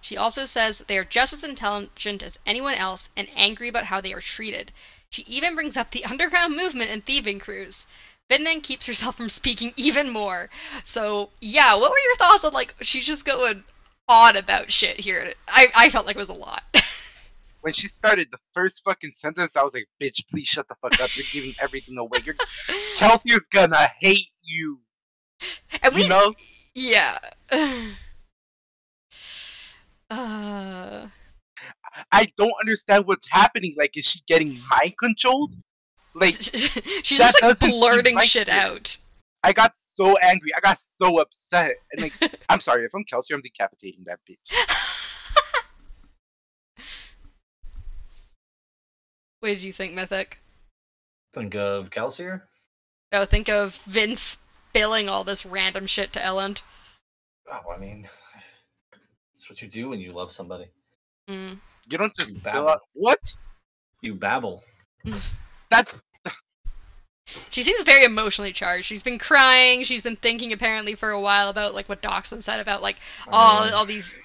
She 0.00 0.16
also 0.16 0.44
says 0.44 0.78
they 0.86 0.98
are 0.98 1.04
just 1.04 1.32
as 1.32 1.44
intelligent 1.44 2.22
as 2.22 2.38
anyone 2.46 2.74
else 2.74 3.10
and 3.16 3.28
angry 3.36 3.68
about 3.68 3.84
how 3.84 4.00
they 4.00 4.12
are 4.12 4.20
treated. 4.20 4.72
She 5.10 5.22
even 5.22 5.54
brings 5.54 5.76
up 5.76 5.90
the 5.90 6.04
underground 6.12 6.56
movement 6.56 6.90
and 6.90 7.04
thieving 7.04 7.38
crews. 7.38 7.86
Vin 8.28 8.44
then 8.44 8.60
keeps 8.60 8.86
herself 8.86 9.16
from 9.16 9.28
speaking 9.28 9.72
even 9.76 10.08
more. 10.08 10.48
So, 10.84 11.30
yeah, 11.40 11.74
what 11.74 11.90
were 11.90 11.98
your 11.98 12.16
thoughts 12.16 12.44
on, 12.44 12.52
like, 12.52 12.74
she's 12.80 13.04
just 13.06 13.24
going 13.24 13.64
on 14.08 14.36
about 14.36 14.70
shit 14.70 15.00
here? 15.00 15.34
I, 15.48 15.66
I 15.74 15.90
felt 15.90 16.06
like 16.06 16.16
it 16.16 16.20
was 16.20 16.28
a 16.28 16.34
lot. 16.34 16.62
When 17.62 17.74
she 17.74 17.88
started 17.88 18.28
the 18.30 18.38
first 18.54 18.82
fucking 18.84 19.12
sentence, 19.14 19.54
I 19.54 19.62
was 19.62 19.74
like, 19.74 19.86
"Bitch, 20.00 20.26
please 20.30 20.48
shut 20.48 20.66
the 20.68 20.74
fuck 20.76 20.98
up! 20.98 21.14
You're 21.14 21.26
giving 21.30 21.52
everything 21.60 21.98
away. 21.98 22.20
You're 22.24 22.34
Kelsier 22.96 23.36
is 23.36 23.48
gonna 23.52 23.86
hate 24.00 24.28
you." 24.42 24.80
and 25.82 25.94
we, 25.94 26.04
You 26.04 26.08
know? 26.08 26.34
yeah. 26.74 27.18
Uh, 30.10 31.06
I 32.10 32.28
don't 32.36 32.54
understand 32.60 33.06
what's 33.06 33.28
happening. 33.30 33.74
Like, 33.76 33.96
is 33.96 34.04
she 34.04 34.20
getting 34.26 34.58
mind 34.70 34.94
controlled? 34.98 35.54
Like, 36.14 36.34
she's 36.34 37.18
just 37.18 37.40
like 37.42 37.58
doesn't 37.58 37.70
blurting 37.70 38.18
shit 38.20 38.48
it. 38.48 38.54
out. 38.54 38.96
I 39.42 39.52
got 39.52 39.72
so 39.76 40.16
angry. 40.18 40.50
I 40.56 40.60
got 40.60 40.78
so 40.78 41.18
upset. 41.20 41.76
And 41.92 42.02
like, 42.02 42.12
I'm 42.48 42.60
sorry 42.60 42.84
if 42.84 42.94
I'm 42.94 43.04
Kelsier, 43.04 43.34
I'm 43.34 43.40
decapitating 43.40 44.04
that 44.06 44.20
bitch. 44.28 44.36
what 49.40 49.48
did 49.48 49.62
you 49.62 49.72
think, 49.72 49.94
Mythic? 49.94 50.40
Think 51.32 51.54
of 51.54 51.90
Kelsier. 51.90 52.42
No, 53.12 53.24
think 53.24 53.48
of 53.48 53.76
Vin's 53.86 54.38
spilling 54.70 55.08
all 55.08 55.24
this 55.24 55.46
random 55.46 55.86
shit 55.86 56.12
to 56.12 56.20
Elend. 56.20 56.62
Oh, 57.50 57.72
I 57.74 57.78
mean, 57.78 58.08
that's 59.40 59.48
what 59.48 59.62
you 59.62 59.68
do 59.68 59.88
when 59.88 60.00
you 60.00 60.12
love 60.12 60.30
somebody. 60.32 60.66
Mm. 61.28 61.58
You 61.90 61.96
don't 61.98 62.14
just 62.14 62.36
You 62.36 62.42
babble. 62.42 62.68
out. 62.68 62.80
What? 62.92 63.34
You 64.02 64.14
babble. 64.14 64.62
That's 65.70 65.94
She 67.50 67.62
seems 67.62 67.82
very 67.84 68.04
emotionally 68.04 68.52
charged. 68.52 68.84
She's 68.84 69.02
been 69.02 69.18
crying. 69.18 69.82
She's 69.84 70.02
been 70.02 70.16
thinking 70.16 70.52
apparently 70.52 70.94
for 70.94 71.10
a 71.10 71.20
while 71.20 71.48
about 71.48 71.74
like 71.74 71.88
what 71.88 72.02
Dockson 72.02 72.42
said 72.42 72.60
about 72.60 72.82
like 72.82 72.96
all 73.28 73.62
I 73.62 73.64
mean, 73.66 73.74
all 73.74 73.86
these. 73.86 74.18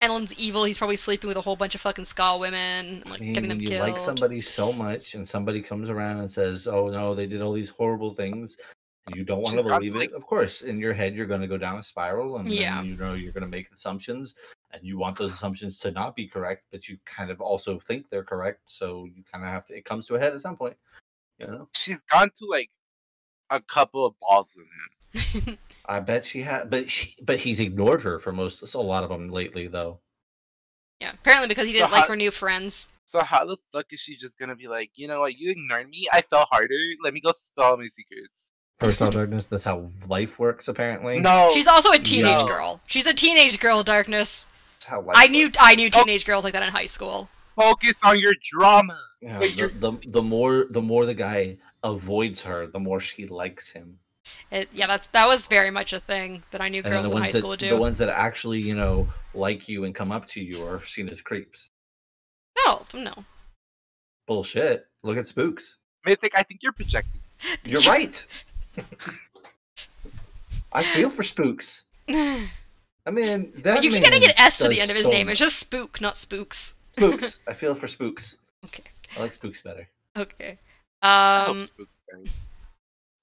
Elend's 0.00 0.34
evil. 0.34 0.64
He's 0.64 0.78
probably 0.78 0.96
sleeping 0.96 1.28
with 1.28 1.36
a 1.36 1.40
whole 1.40 1.54
bunch 1.54 1.76
of 1.76 1.80
fucking 1.80 2.04
skaa 2.06 2.40
women, 2.40 2.86
and, 2.86 3.02
I 3.06 3.10
like 3.10 3.20
mean, 3.20 3.32
getting 3.34 3.48
them 3.48 3.60
you 3.60 3.68
killed. 3.68 3.82
like 3.88 4.00
somebody 4.00 4.40
so 4.40 4.72
much, 4.72 5.14
and 5.14 5.26
somebody 5.26 5.62
comes 5.62 5.90
around 5.90 6.18
and 6.18 6.28
says, 6.28 6.66
"Oh 6.66 6.88
no, 6.88 7.14
they 7.14 7.26
did 7.26 7.40
all 7.40 7.52
these 7.52 7.68
horrible 7.68 8.12
things," 8.12 8.56
you 9.14 9.22
don't 9.22 9.42
want 9.42 9.52
to 9.52 9.58
She's 9.58 9.66
got, 9.66 9.78
believe 9.78 9.94
like- 9.94 10.10
it. 10.10 10.14
Of 10.16 10.26
course, 10.26 10.62
in 10.62 10.80
your 10.80 10.92
head, 10.92 11.14
you're 11.14 11.26
going 11.26 11.40
to 11.40 11.46
go 11.46 11.56
down 11.56 11.78
a 11.78 11.82
spiral, 11.84 12.38
and 12.38 12.50
Yeah. 12.50 12.78
then, 12.80 12.86
you 12.86 12.96
know 12.96 13.14
you're 13.14 13.30
going 13.32 13.44
to 13.44 13.48
make 13.48 13.70
assumptions, 13.70 14.34
and 14.72 14.82
you 14.84 14.98
want 14.98 15.18
those 15.18 15.32
assumptions 15.32 15.78
to 15.80 15.90
not 15.90 16.16
be 16.16 16.26
correct, 16.26 16.64
but 16.70 16.88
you 16.88 16.98
kind 17.04 17.30
of 17.30 17.40
also 17.40 17.78
think 17.78 18.08
they're 18.10 18.24
correct. 18.24 18.60
So 18.64 19.06
you 19.14 19.22
kind 19.30 19.44
of 19.44 19.50
have 19.50 19.66
to. 19.66 19.76
It 19.76 19.84
comes 19.84 20.06
to 20.06 20.14
a 20.14 20.18
head 20.18 20.34
at 20.34 20.40
some 20.40 20.56
point. 20.56 20.76
You 21.38 21.46
know, 21.46 21.68
she's 21.74 22.02
gone 22.04 22.30
to 22.36 22.46
like 22.46 22.70
a 23.50 23.60
couple 23.60 24.06
of 24.06 24.14
balls 24.20 24.56
with 24.56 25.46
him. 25.46 25.58
I 25.86 26.00
bet 26.00 26.24
she 26.24 26.40
had, 26.42 26.70
but 26.70 26.90
she, 26.90 27.16
but 27.22 27.38
he's 27.38 27.60
ignored 27.60 28.02
her 28.02 28.18
for 28.18 28.32
most, 28.32 28.62
a 28.74 28.80
lot 28.80 29.02
of 29.04 29.10
them 29.10 29.30
lately, 29.30 29.66
though. 29.66 29.98
yeah, 31.00 31.12
apparently 31.12 31.48
because 31.48 31.66
he 31.66 31.72
didn't 31.72 31.90
like 31.90 32.02
how- 32.02 32.08
her 32.08 32.16
new 32.16 32.30
friends. 32.30 32.90
So 33.04 33.20
how 33.20 33.44
the 33.44 33.58
fuck 33.72 33.92
is 33.92 34.00
she 34.00 34.16
just 34.16 34.38
gonna 34.38 34.56
be 34.56 34.68
like, 34.68 34.90
you 34.94 35.06
know 35.06 35.20
what, 35.20 35.36
you 35.36 35.50
ignored 35.50 35.90
me, 35.90 36.08
I 36.10 36.22
fell 36.22 36.46
harder, 36.50 36.74
let 37.04 37.12
me 37.12 37.20
go 37.20 37.32
spill 37.32 37.64
all 37.64 37.76
my 37.76 37.86
secrets. 37.86 38.52
First 38.78 39.02
all 39.02 39.10
darkness. 39.10 39.44
That's 39.44 39.64
how 39.64 39.90
life 40.08 40.38
works, 40.38 40.68
apparently. 40.68 41.20
No 41.20 41.50
She's 41.52 41.68
also 41.68 41.90
a 41.90 41.98
teenage 41.98 42.40
no. 42.40 42.46
girl. 42.46 42.80
She's 42.86 43.04
a 43.04 43.12
teenage 43.12 43.60
girl, 43.60 43.82
darkness. 43.82 44.46
That's 44.82 44.90
how 44.90 45.00
life 45.02 45.16
I 45.16 45.26
knew 45.28 45.46
works. 45.46 45.58
I 45.60 45.74
knew 45.76 45.90
Oh. 45.94 46.02
teenage 46.02 46.24
girls 46.24 46.42
like 46.44 46.54
that 46.54 46.62
in 46.62 46.70
high 46.70 46.86
school. 46.86 47.28
focus 47.56 48.00
on 48.04 48.18
your 48.18 48.34
drama. 48.50 48.98
Yeah, 49.20 49.38
the, 49.38 49.48
you're- 49.50 49.72
the 49.78 49.92
the 50.08 50.22
more 50.22 50.66
the 50.70 50.82
more 50.82 51.06
the 51.06 51.14
guy 51.14 51.56
avoids 51.84 52.40
her, 52.42 52.66
the 52.66 52.80
more 52.80 52.98
she 52.98 53.26
likes 53.28 53.70
him. 53.70 53.98
It, 54.50 54.68
yeah, 54.72 54.86
that 54.88 55.06
that 55.12 55.26
was 55.28 55.46
very 55.46 55.70
much 55.70 55.92
a 55.92 56.00
thing 56.00 56.42
that 56.50 56.60
I 56.60 56.68
knew 56.68 56.80
And 56.82 56.90
girls 56.90 57.10
the 57.10 57.16
in 57.16 57.20
ones 57.20 57.26
high 57.26 57.32
that 57.32 57.38
school 57.38 57.50
would 57.50 57.60
the 57.60 57.76
ones 57.76 57.98
that 57.98 58.08
actually 58.08 58.60
you 58.60 58.74
know 58.74 59.06
like 59.34 59.68
you 59.68 59.84
and 59.84 59.94
come 59.94 60.10
up 60.10 60.26
to 60.28 60.40
you 60.40 60.64
are 60.66 60.84
seen 60.86 61.08
as 61.08 61.20
creeps. 61.20 61.70
Not 62.56 62.68
all 62.68 62.80
of 62.80 62.88
them, 62.90 63.04
no. 63.04 63.14
Bullshit. 64.26 64.86
Look 65.04 65.16
at 65.16 65.26
spooks. 65.26 65.76
Mythic, 66.04 66.32
I 66.36 66.42
think 66.42 66.62
you're 66.62 66.72
projecting. 66.72 67.20
You're 67.64 67.80
right. 67.88 68.24
I 70.72 70.82
feel 70.82 71.10
for 71.10 71.22
spooks. 71.22 71.84
you 73.06 73.10
I 73.10 73.14
mean, 73.14 73.52
that 73.62 73.80
keep 73.82 73.92
man 73.92 74.02
getting 74.02 74.20
get 74.20 74.38
S 74.38 74.58
to 74.58 74.68
the 74.68 74.80
end 74.80 74.90
of 74.90 74.96
his 74.96 75.06
so 75.06 75.12
name. 75.12 75.28
It's 75.28 75.38
just 75.40 75.58
Spook, 75.58 76.00
not 76.00 76.16
Spooks. 76.16 76.74
spooks. 76.96 77.40
I 77.48 77.52
feel 77.54 77.74
for 77.74 77.88
spooks. 77.88 78.36
Okay. 78.66 78.84
I 79.16 79.20
like 79.20 79.32
spooks 79.32 79.60
better. 79.60 79.88
Okay. 80.16 80.58
Um, 81.02 81.68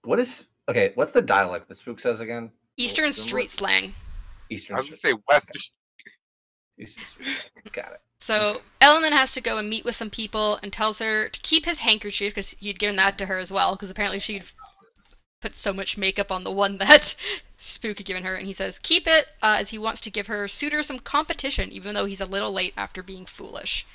What 0.03 0.19
is 0.19 0.43
okay? 0.68 0.91
What's 0.95 1.11
the 1.11 1.22
dialect 1.22 1.68
that 1.69 1.76
spook 1.76 1.99
says 1.99 2.19
again? 2.19 2.51
Eastern 2.77 3.06
then 3.06 3.14
street 3.14 3.43
what- 3.43 3.49
slang. 3.51 3.93
Eastern. 4.49 4.76
I 4.76 4.80
was 4.80 4.88
gonna 4.88 4.97
say 4.97 5.14
Western. 5.30 5.61
Eastern 6.80 7.06
Street. 7.06 7.27
Got 7.72 7.91
it. 7.93 8.01
So 8.19 8.61
Elend 8.81 9.01
then 9.01 9.14
has 9.14 9.31
to 9.34 9.41
go 9.41 9.57
and 9.57 9.69
meet 9.69 9.85
with 9.85 9.95
some 9.95 10.10
people 10.10 10.60
and 10.64 10.73
tells 10.73 10.99
her 10.99 11.30
to 11.30 11.39
keep 11.41 11.65
his 11.65 11.77
handkerchief 11.80 12.31
because 12.34 12.51
he'd 12.51 12.80
given 12.80 12.95
that 12.97 13.18
to 13.19 13.26
her 13.27 13.38
as 13.38 13.51
well 13.51 13.76
because 13.76 13.89
apparently 13.89 14.19
she'd 14.19 14.43
put 15.41 15.56
so 15.56 15.74
much 15.74 15.98
makeup 15.98 16.32
on 16.32 16.44
the 16.44 16.52
one 16.52 16.78
that 16.78 17.16
Spook 17.57 17.98
had 17.98 18.06
given 18.07 18.24
her 18.24 18.36
and 18.36 18.45
he 18.45 18.53
says 18.53 18.80
keep 18.80 19.07
it 19.07 19.28
uh, 19.41 19.56
as 19.60 19.70
he 19.70 19.78
wants 19.78 20.02
to 20.02 20.10
give 20.11 20.28
her 20.28 20.48
suitor 20.48 20.84
some 20.84 20.99
competition 20.99 21.72
even 21.72 21.94
though 21.95 22.06
he's 22.06 22.22
a 22.22 22.26
little 22.26 22.52
late 22.52 22.74
after 22.78 23.02
being 23.03 23.26
foolish. 23.26 23.86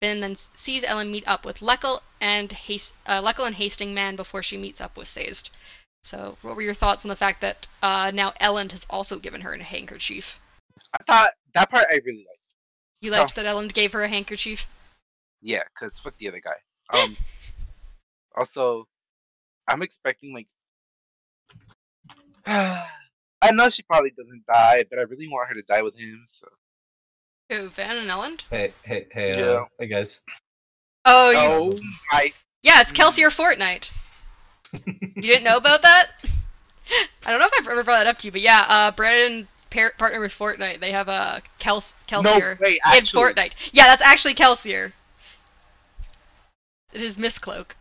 Vin 0.00 0.20
then 0.20 0.36
sees 0.36 0.84
Elend 0.84 1.10
meet 1.10 1.26
up 1.26 1.44
with 1.44 1.58
Lekal 1.60 2.00
and 2.20 2.52
Hast- 2.52 2.94
uh, 3.06 3.20
Lekal 3.20 3.46
and 3.46 3.54
Hasting 3.56 3.92
Man 3.92 4.14
before 4.16 4.42
she 4.42 4.56
meets 4.56 4.80
up 4.80 4.96
with 4.96 5.08
Sazed. 5.08 5.50
So 6.04 6.38
what 6.42 6.54
were 6.54 6.62
your 6.62 6.74
thoughts 6.74 7.04
on 7.04 7.08
the 7.08 7.16
fact 7.16 7.40
that 7.40 7.66
uh, 7.82 8.12
now 8.14 8.32
Elend 8.40 8.70
has 8.70 8.86
also 8.88 9.18
given 9.18 9.40
her 9.40 9.54
a 9.54 9.62
handkerchief? 9.62 10.38
I 10.94 11.02
thought 11.02 11.30
that 11.54 11.68
part 11.70 11.86
I 11.90 12.00
really 12.04 12.18
liked. 12.28 12.54
You 13.00 13.10
So- 13.10 13.18
liked 13.18 13.34
that 13.34 13.46
Elend 13.46 13.74
gave 13.74 13.92
her 13.92 14.02
a 14.04 14.08
handkerchief? 14.08 14.66
Yeah, 15.42 15.62
cause 15.76 15.98
fuck 15.98 16.16
the 16.18 16.28
other 16.28 16.40
guy. 16.40 16.54
Um. 16.94 17.16
also, 18.34 18.86
I'm 19.66 19.82
expecting 19.82 20.32
like. 20.32 20.46
I 23.40 23.50
know 23.52 23.68
she 23.68 23.82
probably 23.82 24.10
doesn't 24.10 24.46
die, 24.46 24.84
but 24.88 24.98
I 24.98 25.02
really 25.02 25.28
want 25.28 25.48
her 25.48 25.54
to 25.54 25.62
die 25.62 25.82
with 25.82 25.98
him. 25.98 26.24
So. 26.26 26.48
Who, 27.50 27.68
Vin 27.68 27.90
and 27.90 28.10
Elend? 28.10 28.44
Hey, 28.50 28.72
hey, 28.82 29.06
hey, 29.10 29.42
uh, 29.42 29.64
hey, 29.78 29.86
guys. 29.86 30.20
Oh, 31.04 31.30
you 31.30 31.38
Oh 31.38 31.80
my! 32.12 32.32
Yeah, 32.62 32.80
it's 32.80 32.92
Kelsey 32.92 33.24
or 33.24 33.30
Fortnite. 33.30 33.92
You 35.16 35.22
didn't 35.22 35.44
know 35.44 35.56
about 35.56 35.82
that? 35.82 36.10
I 37.26 37.30
don't 37.30 37.40
know 37.40 37.46
if 37.46 37.52
I've 37.58 37.66
ever 37.66 37.82
brought 37.82 37.98
that 37.98 38.06
up 38.06 38.18
to 38.18 38.28
you, 38.28 38.32
but 38.32 38.40
yeah, 38.40 38.64
uh, 38.68 38.90
Brandon 38.92 39.48
par- 39.70 39.94
partner 39.98 40.20
with 40.20 40.30
Fortnite. 40.30 40.78
They 40.78 40.92
have 40.92 41.08
a 41.08 41.42
Kels- 41.58 41.96
No 42.10 42.20
Kelsier 42.22 42.60
way! 42.60 42.78
in 42.96 43.04
Fortnite. 43.04 43.70
Yeah, 43.72 43.84
that's 43.84 44.02
actually 44.02 44.34
Kelsier. 44.34 44.92
It 46.92 47.02
is 47.02 47.18
Miss 47.18 47.38
Cloak. 47.38 47.76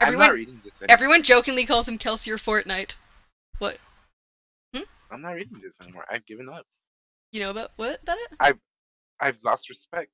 I'm 0.00 0.12
not 0.14 0.14
Everyone, 0.14 0.34
reading 0.36 0.60
this. 0.64 0.80
Anymore. 0.80 0.92
everyone 0.94 1.22
jokingly 1.22 1.66
calls 1.66 1.88
him 1.88 1.98
Kelsey 1.98 2.30
or 2.30 2.36
Fortnite. 2.38 2.94
What? 3.58 3.78
I'm 5.10 5.22
not 5.22 5.36
reading 5.36 5.58
this 5.62 5.80
anymore. 5.80 6.04
I've 6.10 6.26
given 6.26 6.48
up. 6.50 6.66
You 7.32 7.40
know 7.40 7.50
about 7.50 7.70
what 7.76 8.00
about 8.02 8.18
it? 8.18 8.56
I've 9.20 9.38
lost 9.42 9.68
respect. 9.70 10.10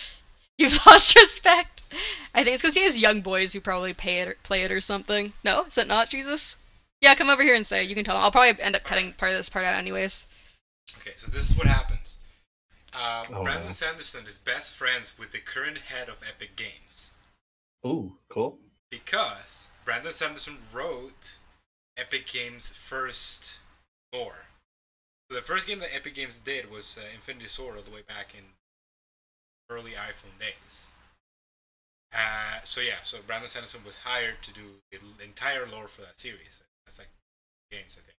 You've 0.58 0.78
lost 0.86 1.14
respect. 1.16 1.82
I 2.34 2.44
think 2.44 2.54
it's 2.54 2.62
because 2.62 2.76
he 2.76 2.84
has 2.84 3.00
young 3.00 3.20
boys 3.20 3.52
who 3.52 3.60
probably 3.60 3.92
pay 3.92 4.20
it 4.20 4.28
or 4.28 4.36
play 4.44 4.62
it 4.62 4.70
or 4.72 4.80
something. 4.80 5.32
No, 5.44 5.64
is 5.64 5.74
that 5.74 5.88
not 5.88 6.08
Jesus? 6.08 6.56
Yeah, 7.02 7.14
come 7.14 7.28
over 7.28 7.42
here 7.42 7.54
and 7.56 7.66
say. 7.66 7.82
You 7.84 7.94
can 7.94 8.04
tell 8.04 8.16
him. 8.16 8.22
I'll 8.22 8.30
probably 8.30 8.60
end 8.62 8.76
up 8.76 8.84
cutting 8.84 9.12
part 9.14 9.32
of 9.32 9.36
this 9.38 9.50
part 9.50 9.64
out 9.66 9.76
anyways. 9.76 10.26
Okay, 11.00 11.12
so 11.18 11.30
this 11.30 11.50
is 11.50 11.56
what 11.58 11.66
happens. 11.66 12.16
Uh, 12.94 13.24
Oh, 13.34 13.42
Brandon 13.42 13.66
no. 13.66 13.72
Sanderson 13.72 14.24
is 14.26 14.38
best 14.38 14.76
friends 14.76 15.18
with 15.18 15.30
the 15.32 15.40
current 15.40 15.76
head 15.76 16.08
of 16.08 16.16
Epic 16.26 16.56
Games 16.56 17.10
Ooh, 17.86 18.16
cool. 18.30 18.58
Because 18.90 19.68
Brandon 19.84 20.12
Sanderson 20.12 20.58
wrote 20.72 21.36
Epic 21.96 22.26
Games' 22.26 22.68
first 22.68 23.58
lore. 24.12 24.46
So 25.30 25.36
the 25.36 25.42
first 25.42 25.66
game 25.66 25.78
that 25.80 25.94
Epic 25.94 26.14
Games 26.14 26.38
did 26.38 26.70
was 26.70 26.98
uh, 26.98 27.02
Infinity 27.14 27.48
Sword 27.48 27.76
all 27.76 27.82
the 27.82 27.90
way 27.90 28.02
back 28.08 28.34
in 28.34 28.44
early 29.70 29.92
iPhone 29.92 30.38
days. 30.38 30.92
Uh, 32.14 32.60
so 32.64 32.80
yeah, 32.80 32.98
so 33.02 33.18
Brandon 33.26 33.50
Sanderson 33.50 33.82
was 33.84 33.94
hired 33.96 34.40
to 34.42 34.52
do 34.52 34.62
the 34.90 35.24
entire 35.24 35.66
lore 35.66 35.88
for 35.88 36.02
that 36.02 36.18
series. 36.18 36.60
That's 36.86 36.98
like 36.98 37.08
games, 37.70 37.98
I 37.98 38.02
think. 38.06 38.16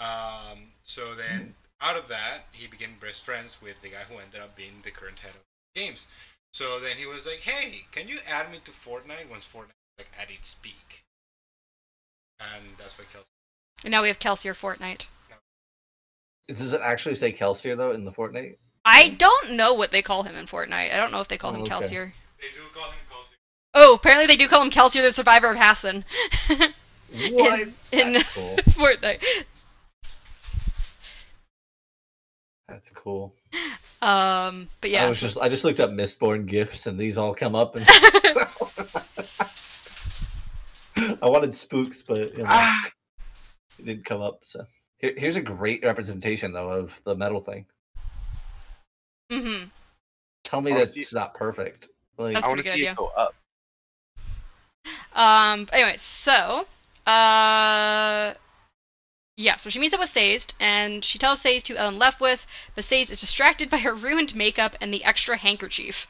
Um, 0.00 0.68
so 0.82 1.14
then 1.14 1.54
out 1.80 1.96
of 1.96 2.08
that, 2.08 2.42
he 2.52 2.66
became 2.66 2.96
best 3.00 3.24
friends 3.24 3.58
with 3.62 3.80
the 3.82 3.90
guy 3.90 4.02
who 4.08 4.18
ended 4.18 4.40
up 4.40 4.54
being 4.56 4.80
the 4.82 4.90
current 4.90 5.18
head 5.18 5.30
of 5.30 5.40
games. 5.74 6.06
So 6.52 6.80
then 6.80 6.96
he 6.96 7.06
was 7.06 7.26
like, 7.26 7.40
"Hey, 7.40 7.84
can 7.92 8.08
you 8.08 8.18
add 8.26 8.50
me 8.50 8.60
to 8.64 8.70
Fortnite 8.70 9.28
once 9.30 9.46
Fortnite 9.46 9.68
is, 9.98 9.98
like 9.98 10.08
at 10.20 10.30
its 10.30 10.54
peak?" 10.54 11.04
And 12.40 12.64
that's 12.78 12.98
what 12.98 13.10
Kelsey. 13.12 13.28
And 13.84 13.90
now 13.90 14.02
we 14.02 14.08
have 14.08 14.18
Kelsey 14.18 14.48
or 14.48 14.54
Fortnite. 14.54 15.06
Does 16.48 16.72
it 16.72 16.80
actually 16.80 17.14
say 17.14 17.32
Kelsier 17.32 17.76
though 17.76 17.92
in 17.92 18.04
the 18.04 18.12
Fortnite? 18.12 18.56
I 18.84 19.08
don't 19.08 19.52
know 19.52 19.74
what 19.74 19.90
they 19.90 20.00
call 20.02 20.22
him 20.22 20.34
in 20.34 20.46
Fortnite. 20.46 20.92
I 20.94 20.96
don't 20.96 21.12
know 21.12 21.20
if 21.20 21.28
they 21.28 21.36
call 21.36 21.52
him 21.52 21.60
Oh, 21.60 21.64
okay. 21.64 21.74
Kelsier. 21.74 22.12
They 22.40 22.48
do 22.48 22.62
call 22.72 22.90
him 22.90 22.98
Kelsey. 23.10 23.34
Oh, 23.74 23.94
apparently 23.94 24.26
they 24.26 24.36
do 24.36 24.48
call 24.48 24.62
him 24.62 24.70
Kelsier, 24.70 25.02
the 25.02 25.12
survivor 25.12 25.50
of 25.50 25.56
Hathsin. 25.58 26.04
What? 27.30 27.68
in- 27.92 28.12
That's 28.12 28.32
cool. 28.34 28.56
Fortnite. 28.56 29.24
That's 32.68 32.90
cool. 32.90 33.34
Um, 34.00 34.68
but 34.80 34.90
yeah. 34.90 35.04
I 35.04 35.08
was 35.08 35.20
just 35.20 35.36
I 35.38 35.48
just 35.48 35.64
looked 35.64 35.80
up 35.80 35.90
Mistborn 35.90 36.46
gifts 36.46 36.86
and 36.86 36.96
these 36.98 37.18
all 37.18 37.34
come 37.34 37.54
up 37.56 37.74
and 37.76 37.84
I 41.22 41.28
wanted 41.28 41.54
spooks, 41.54 42.02
but 42.02 42.32
you 42.32 42.38
know, 42.38 42.44
Ah, 42.48 42.90
it 43.78 43.84
didn't 43.86 44.04
come 44.04 44.20
up. 44.22 44.44
So 44.44 44.64
Here, 44.98 45.14
here's 45.16 45.36
a 45.36 45.40
great 45.42 45.84
representation 45.84 46.52
though 46.52 46.70
of 46.70 47.00
the 47.04 47.14
metal 47.16 47.40
thing. 47.40 47.66
Mm-hmm. 49.30 49.68
Tell 50.44 50.60
me 50.60 50.70
I 50.70 50.74
wanna 50.74 50.86
that's 50.86 50.94
see- 51.08 51.16
not 51.16 51.34
perfect. 51.34 51.88
Like, 52.16 52.34
That's 52.34 52.46
I 52.46 52.48
want 52.48 52.58
to 52.58 52.64
pretty 52.64 52.78
see 52.80 52.84
good, 52.86 52.92
it 52.92 52.96
go 52.96 53.10
up. 53.16 53.34
Um. 55.14 55.68
Anyway, 55.72 55.94
so 55.96 56.64
uh, 57.06 58.34
yeah. 59.38 59.56
So 59.56 59.70
she 59.70 59.78
meets 59.78 59.94
up 59.94 60.00
with 60.00 60.10
Sazed, 60.10 60.54
and 60.58 61.04
she 61.04 61.16
tells 61.16 61.40
Sazed 61.40 61.68
who 61.68 61.76
Elend 61.76 62.00
left 62.00 62.20
with, 62.20 62.44
but 62.74 62.82
Sazed 62.82 63.12
is 63.12 63.20
distracted 63.20 63.70
by 63.70 63.78
her 63.78 63.94
ruined 63.94 64.34
makeup 64.34 64.74
and 64.80 64.92
the 64.92 65.04
extra 65.04 65.36
handkerchief. 65.36 66.08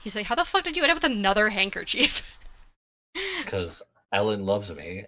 He's 0.00 0.16
like, 0.16 0.26
"How 0.26 0.34
the 0.34 0.44
fuck 0.44 0.64
did 0.64 0.76
you 0.76 0.82
end 0.82 0.90
up 0.90 0.96
with 0.96 1.04
another 1.04 1.50
handkerchief?" 1.50 2.36
because 3.38 3.80
Elend 4.12 4.44
loves 4.44 4.70
me. 4.70 5.06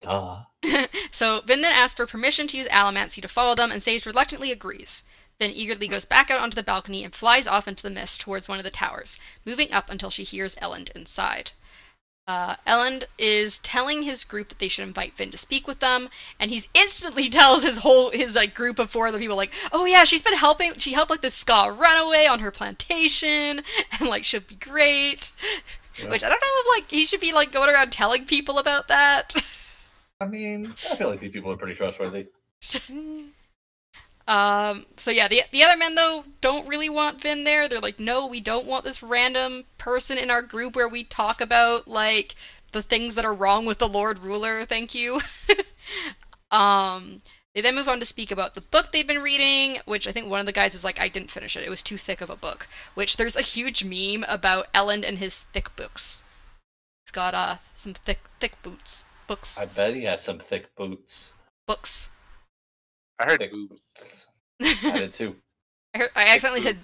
Duh. 0.00 0.44
so 1.10 1.40
Vin 1.40 1.60
then 1.60 1.74
asks 1.74 1.96
for 1.96 2.06
permission 2.06 2.46
to 2.46 2.56
use 2.56 2.68
Allomancy 2.68 3.20
to 3.20 3.28
follow 3.28 3.56
them, 3.56 3.72
and 3.72 3.82
Sazed 3.82 4.06
reluctantly 4.06 4.52
agrees. 4.52 5.02
Vin 5.40 5.50
eagerly 5.50 5.88
goes 5.88 6.04
back 6.04 6.30
out 6.30 6.38
onto 6.38 6.54
the 6.54 6.62
balcony 6.62 7.02
and 7.02 7.16
flies 7.16 7.48
off 7.48 7.66
into 7.66 7.82
the 7.82 7.90
mist 7.90 8.20
towards 8.20 8.46
one 8.46 8.58
of 8.58 8.64
the 8.64 8.70
towers, 8.70 9.18
moving 9.44 9.72
up 9.72 9.90
until 9.90 10.08
she 10.10 10.22
hears 10.22 10.54
Elend 10.62 10.90
inside. 10.94 11.50
Uh, 12.28 12.54
Elend 12.68 13.04
is 13.18 13.58
telling 13.58 14.02
his 14.02 14.22
group 14.22 14.48
that 14.48 14.60
they 14.60 14.68
should 14.68 14.84
invite 14.84 15.16
Vin 15.16 15.32
to 15.32 15.38
speak 15.38 15.66
with 15.66 15.80
them, 15.80 16.08
and 16.38 16.52
he's 16.52 16.68
instantly 16.72 17.28
tells 17.40 17.64
his 17.64 17.78
whole 17.78 18.10
his 18.10 18.36
like 18.36 18.54
group 18.54 18.78
of 18.78 18.90
four 18.90 19.08
other 19.08 19.18
people 19.18 19.36
like, 19.36 19.52
"Oh 19.72 19.86
yeah, 19.86 20.04
she's 20.04 20.22
been 20.22 20.36
helping. 20.36 20.74
She 20.74 20.92
helped 20.92 21.10
like 21.10 21.20
this 21.20 21.42
skaa 21.42 21.76
runaway 21.76 22.26
on 22.26 22.38
her 22.38 22.52
plantation, 22.52 23.64
and 23.98 24.08
like 24.08 24.24
she'll 24.24 24.40
be 24.40 24.54
great." 24.54 25.32
Yeah. 25.98 26.10
Which 26.10 26.22
I 26.22 26.28
don't 26.28 26.40
know 26.40 26.46
if 26.46 26.82
like 26.82 26.90
he 26.90 27.04
should 27.04 27.20
be 27.20 27.32
like 27.32 27.50
going 27.50 27.68
around 27.68 27.90
telling 27.90 28.24
people 28.24 28.60
about 28.60 28.88
that. 28.88 29.34
I 30.20 30.26
mean, 30.26 30.72
I 30.92 30.94
feel 30.94 31.08
like 31.08 31.18
these 31.18 31.32
people 31.32 31.50
are 31.50 31.56
pretty 31.56 31.74
trustworthy. 31.74 32.28
Um. 34.28 34.86
So 34.96 35.10
yeah, 35.10 35.28
the 35.28 35.42
the 35.50 35.64
other 35.64 35.76
men 35.76 35.94
though 35.94 36.24
don't 36.40 36.68
really 36.68 36.88
want 36.88 37.20
Vin 37.20 37.44
there. 37.44 37.68
They're 37.68 37.80
like, 37.80 37.98
no, 37.98 38.26
we 38.26 38.40
don't 38.40 38.66
want 38.66 38.84
this 38.84 39.02
random 39.02 39.64
person 39.78 40.18
in 40.18 40.30
our 40.30 40.42
group 40.42 40.76
where 40.76 40.88
we 40.88 41.04
talk 41.04 41.40
about 41.40 41.88
like 41.88 42.34
the 42.72 42.82
things 42.82 43.14
that 43.16 43.24
are 43.24 43.34
wrong 43.34 43.66
with 43.66 43.78
the 43.78 43.88
Lord 43.88 44.18
Ruler. 44.20 44.64
Thank 44.64 44.94
you. 44.94 45.20
um. 46.50 47.22
They 47.54 47.60
then 47.60 47.74
move 47.74 47.88
on 47.88 48.00
to 48.00 48.06
speak 48.06 48.30
about 48.30 48.54
the 48.54 48.62
book 48.62 48.92
they've 48.92 49.06
been 49.06 49.20
reading, 49.20 49.78
which 49.84 50.08
I 50.08 50.12
think 50.12 50.26
one 50.26 50.40
of 50.40 50.46
the 50.46 50.52
guys 50.52 50.74
is 50.74 50.84
like, 50.84 50.98
I 50.98 51.08
didn't 51.08 51.30
finish 51.30 51.54
it. 51.54 51.62
It 51.62 51.68
was 51.68 51.82
too 51.82 51.98
thick 51.98 52.22
of 52.22 52.30
a 52.30 52.36
book. 52.36 52.66
Which 52.94 53.18
there's 53.18 53.36
a 53.36 53.42
huge 53.42 53.84
meme 53.84 54.24
about 54.26 54.72
Elend 54.72 55.06
and 55.06 55.18
his 55.18 55.40
thick 55.40 55.76
books. 55.76 56.22
He's 57.04 57.10
got 57.10 57.34
uh 57.34 57.56
some 57.76 57.92
thick 57.92 58.20
thick 58.40 58.60
boots 58.62 59.04
books 59.26 59.58
I 59.58 59.66
bet 59.66 59.94
he 59.94 60.04
has 60.04 60.22
some 60.22 60.38
thick 60.38 60.74
boots. 60.76 61.32
books. 61.66 62.10
I 63.22 63.26
heard 63.26 63.50
boobs. 63.50 64.26
I 64.62 64.98
did 64.98 65.12
too. 65.12 65.36
I, 65.94 65.98
heard, 65.98 66.10
I 66.16 66.26
accidentally 66.28 66.60
said 66.60 66.78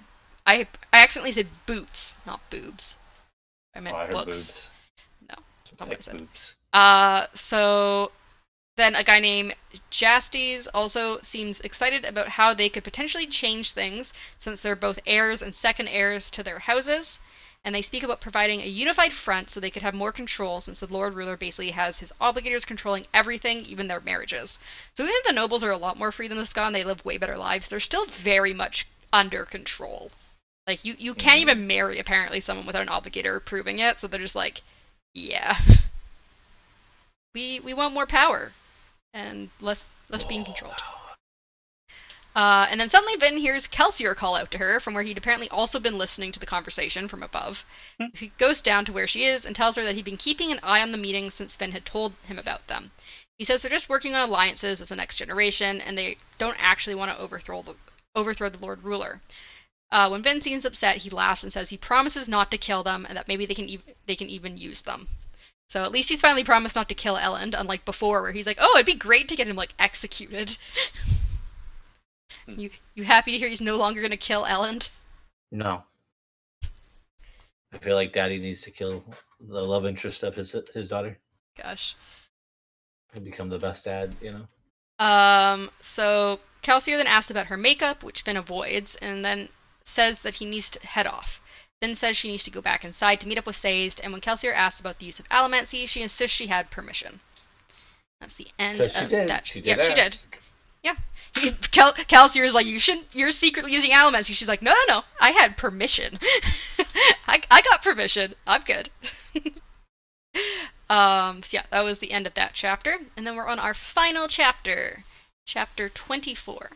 I 0.45 0.67
I 0.93 1.03
accidentally 1.03 1.31
said 1.33 1.47
boots, 1.65 2.17
not 2.25 2.39
boobs. 2.49 2.97
I 3.75 3.79
Oh, 3.79 3.81
meant 3.81 3.95
I 3.95 4.05
heard 4.05 4.11
books. 4.11 4.25
boobs. 4.25 4.69
No, 5.29 5.35
not 5.79 5.89
what 5.89 5.97
I 5.97 6.01
said. 6.01 6.17
boobs. 6.17 6.55
Uh, 6.71 7.25
so 7.33 8.11
then 8.77 8.95
a 8.95 9.03
guy 9.03 9.19
named 9.19 9.55
Jastes 9.91 10.67
also 10.73 11.19
seems 11.21 11.59
excited 11.61 12.05
about 12.05 12.29
how 12.29 12.53
they 12.53 12.69
could 12.69 12.85
potentially 12.85 13.27
change 13.27 13.73
things 13.73 14.13
since 14.37 14.61
they're 14.61 14.75
both 14.77 14.99
heirs 15.05 15.41
and 15.41 15.53
second 15.53 15.89
heirs 15.89 16.29
to 16.31 16.43
their 16.43 16.59
houses. 16.59 17.19
And 17.65 17.75
they 17.75 17.81
speak 17.81 18.03
about 18.03 18.21
providing 18.21 18.61
a 18.61 18.65
unified 18.65 19.11
front 19.13 19.49
so 19.49 19.59
they 19.59 19.69
could 19.69 19.81
have 19.83 19.93
more 19.93 20.11
control 20.11 20.61
since 20.61 20.79
the 20.79 20.87
Lord 20.87 21.13
Ruler 21.13 21.35
basically 21.35 21.71
has 21.71 21.99
his 21.99 22.13
obligators 22.21 22.63
controlling 22.65 23.05
everything, 23.13 23.61
even 23.65 23.87
their 23.87 23.99
marriages. 23.99 24.59
So 24.95 25.03
even 25.03 25.13
if 25.15 25.25
the 25.25 25.33
nobles 25.33 25.63
are 25.63 25.71
a 25.71 25.77
lot 25.77 25.97
more 25.97 26.11
free 26.11 26.27
than 26.29 26.37
the 26.37 26.45
skaa 26.45 26.67
and 26.67 26.75
they 26.75 26.83
live 26.85 27.03
way 27.03 27.17
better 27.17 27.37
lives, 27.37 27.67
they're 27.67 27.79
still 27.81 28.05
very 28.05 28.53
much 28.53 28.85
under 29.11 29.45
control. 29.45 30.11
Like 30.67 30.85
you, 30.85 30.95
you 30.97 31.13
can't 31.15 31.39
Mhm. 31.39 31.41
even 31.41 31.67
marry 31.67 31.99
apparently 31.99 32.39
someone 32.39 32.65
without 32.65 32.83
an 32.83 32.87
obligator 32.87 33.35
approving 33.35 33.79
it, 33.79 33.99
so 33.99 34.07
they're 34.07 34.19
just 34.21 34.35
like, 34.35 34.61
yeah. 35.13 35.59
We 37.35 37.59
we 37.59 37.73
want 37.73 37.93
more 37.93 38.07
power 38.07 38.53
and 39.13 39.49
less 39.59 39.85
less 40.09 40.25
being 40.25 40.43
controlled. 40.45 40.81
Uh, 42.35 42.67
and 42.69 42.79
then 42.79 42.87
suddenly 42.87 43.15
Vin 43.15 43.37
hears 43.37 43.67
Kelsier 43.67 44.15
call 44.15 44.35
out 44.35 44.51
to 44.51 44.59
her 44.59 44.79
from 44.79 44.93
where 44.93 45.03
he'd 45.03 45.17
apparently 45.17 45.49
also 45.49 45.79
been 45.79 45.97
listening 45.97 46.31
to 46.31 46.39
the 46.39 46.45
conversation 46.45 47.07
from 47.07 47.23
above. 47.23 47.65
He 48.13 48.31
goes 48.37 48.61
down 48.61 48.85
to 48.85 48.93
where 48.93 49.07
she 49.07 49.25
is 49.25 49.45
and 49.45 49.55
tells 49.55 49.75
her 49.75 49.83
that 49.83 49.95
he'd 49.95 50.05
been 50.05 50.15
keeping 50.15 50.51
an 50.51 50.59
eye 50.61 50.81
on 50.81 50.91
the 50.91 50.97
meetings 50.97 51.33
since 51.33 51.55
Vin 51.55 51.71
had 51.71 51.85
told 51.85 52.13
him 52.27 52.37
about 52.37 52.67
them. 52.67 52.91
He 53.39 53.43
says 53.43 53.61
they're 53.61 53.71
just 53.71 53.89
working 53.89 54.15
on 54.15 54.27
alliances 54.27 54.79
as 54.79 54.89
the 54.89 54.95
next 54.95 55.17
generation, 55.17 55.81
and 55.81 55.97
they 55.97 56.17
don't 56.37 56.57
actually 56.59 56.95
want 56.95 57.11
to 57.11 57.17
overthrow 57.17 57.61
the 57.61 57.75
overthrow 58.15 58.49
the 58.49 58.59
Lord 58.59 58.83
Ruler. 58.83 59.21
Uh, 59.91 60.07
when 60.09 60.21
Vin 60.21 60.41
seems 60.41 60.65
upset, 60.65 60.97
he 60.97 61.09
laughs 61.09 61.41
and 61.41 61.51
says 61.51 61.69
he 61.69 61.77
promises 61.77 62.29
not 62.29 62.51
to 62.51 62.57
kill 62.57 62.83
them, 62.83 63.05
and 63.07 63.17
that 63.17 63.27
maybe 63.27 63.45
they 63.45 63.55
can 63.55 63.69
ev- 63.69 63.95
they 64.05 64.15
can 64.15 64.29
even 64.29 64.57
use 64.57 64.81
them. 64.81 65.07
So 65.67 65.83
at 65.83 65.91
least 65.91 66.09
he's 66.09 66.21
finally 66.21 66.43
promised 66.43 66.75
not 66.75 66.89
to 66.89 66.95
kill 66.95 67.15
Elend, 67.15 67.53
unlike 67.57 67.85
before, 67.85 68.21
where 68.21 68.31
he's 68.31 68.47
like, 68.47 68.57
"Oh, 68.59 68.75
it'd 68.75 68.85
be 68.85 68.93
great 68.93 69.27
to 69.29 69.35
get 69.35 69.47
him 69.47 69.55
like 69.55 69.73
executed." 69.79 70.57
you 72.47 72.69
you 72.95 73.03
happy 73.03 73.31
to 73.31 73.37
hear 73.37 73.49
he's 73.49 73.61
no 73.61 73.77
longer 73.77 74.01
gonna 74.01 74.17
kill 74.17 74.45
Elend? 74.45 74.89
No. 75.51 75.83
I 77.71 77.77
feel 77.77 77.95
like 77.95 78.13
Daddy 78.13 78.39
needs 78.39 78.61
to 78.61 78.71
kill 78.71 79.03
the 79.39 79.61
love 79.61 79.85
interest 79.85 80.23
of 80.23 80.35
his 80.35 80.55
his 80.73 80.89
daughter 80.89 81.17
Gosh. 81.57 81.95
and 83.13 83.23
become 83.23 83.49
the 83.49 83.59
best 83.59 83.85
dad. 83.85 84.15
You 84.21 84.31
know. 84.31 84.47
Um, 85.05 85.71
so 85.79 86.39
Kelsier 86.61 86.97
then 86.97 87.07
asks 87.07 87.31
about 87.31 87.47
her 87.47 87.57
makeup, 87.57 88.03
which 88.03 88.23
Vin 88.23 88.37
avoids, 88.37 88.95
and 88.95 89.23
then 89.23 89.49
says 89.83 90.23
that 90.23 90.35
he 90.35 90.45
needs 90.45 90.69
to 90.71 90.85
head 90.85 91.07
off. 91.07 91.41
Vin 91.81 91.95
says 91.95 92.17
she 92.17 92.27
needs 92.27 92.43
to 92.43 92.51
go 92.51 92.61
back 92.61 92.83
inside 92.83 93.21
to 93.21 93.27
meet 93.27 93.37
up 93.37 93.45
with 93.45 93.55
Sazed, 93.55 94.01
and 94.01 94.11
when 94.11 94.21
Kelsier 94.21 94.53
asks 94.53 94.81
about 94.81 94.99
the 94.99 95.05
use 95.05 95.19
of 95.19 95.29
allomancy, 95.29 95.87
she 95.87 96.01
insists 96.01 96.35
she 96.35 96.47
had 96.47 96.69
permission. 96.69 97.21
That's 98.19 98.35
the 98.35 98.47
end 98.59 98.81
of 98.81 99.09
did. 99.09 99.29
that. 99.29 99.47
She 99.47 99.61
yeah, 99.61 99.75
did. 99.75 99.85
she 99.85 99.93
did. 99.93 100.17
Ask. 100.85 100.97
He, 101.39 101.51
Kel- 101.51 101.93
Kelsier 101.93 102.43
is 102.43 102.55
like, 102.55 102.65
you 102.65 102.79
shouldn't. 102.79 103.13
You're 103.13 103.31
secretly 103.31 103.71
using 103.71 103.91
allomancy. 103.91 104.33
She's 104.33 104.49
like, 104.49 104.61
no, 104.61 104.71
no, 104.71 104.95
no. 104.95 105.03
I 105.21 105.29
had 105.29 105.57
permission. 105.57 106.19
I, 107.27 107.41
I 107.51 107.61
got 107.61 107.83
permission. 107.83 108.33
I'm 108.47 108.61
good. 108.63 108.89
um. 110.89 111.43
So 111.43 111.57
yeah, 111.57 111.65
that 111.69 111.81
was 111.81 111.99
the 111.99 112.11
end 112.11 112.25
of 112.25 112.33
that 112.33 112.53
chapter, 112.53 112.99
and 113.15 113.27
then 113.27 113.35
we're 113.35 113.47
on 113.47 113.59
our 113.59 113.73
final 113.73 114.27
chapter, 114.27 115.03
chapter 115.45 115.87
24. 115.87 116.71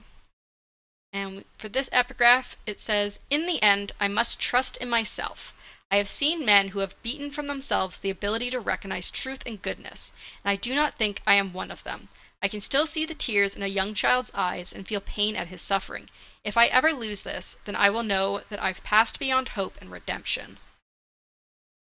And 1.12 1.46
for 1.58 1.68
this 1.70 1.90
epigraph, 1.92 2.56
it 2.66 2.80
says, 2.80 3.20
"In 3.30 3.46
the 3.48 3.62
end, 3.62 3.92
I 4.00 4.08
must 4.08 4.40
trust 4.40 4.78
in 4.78 4.90
myself." 4.90 5.54
I 5.92 5.98
have 5.98 6.10
seen 6.10 6.46
men 6.46 6.70
who 6.70 6.80
have 6.80 7.02
beaten 7.04 7.32
from 7.32 7.48
themselves 7.48 8.00
the 8.00 8.10
ability 8.10 8.50
to 8.52 8.60
recognize 8.60 9.12
truth 9.12 9.44
and 9.46 9.62
goodness, 9.62 10.14
and 10.44 10.52
I 10.52 10.56
do 10.56 10.74
not 10.74 10.96
think 10.96 11.22
I 11.28 11.36
am 11.36 11.54
one 11.54 11.70
of 11.72 11.84
them. 11.84 12.10
I 12.44 12.50
can 12.50 12.60
still 12.60 12.86
see 12.86 13.06
the 13.06 13.14
tears 13.16 13.56
in 13.56 13.64
a 13.64 13.68
young 13.68 13.94
child's 13.94 14.30
eyes 14.34 14.74
and 14.74 14.86
feel 14.86 15.00
pain 15.00 15.38
at 15.38 15.48
his 15.48 15.62
suffering. 15.62 16.10
If 16.44 16.58
I 16.58 16.68
ever 16.68 16.92
lose 16.92 17.24
this, 17.24 17.56
then 17.64 17.78
I 17.78 17.90
will 17.90 18.04
know 18.04 18.42
that 18.50 18.62
I've 18.62 18.84
passed 18.84 19.18
beyond 19.18 19.50
hope 19.50 19.78
and 19.80 19.90
redemption. 19.90 20.60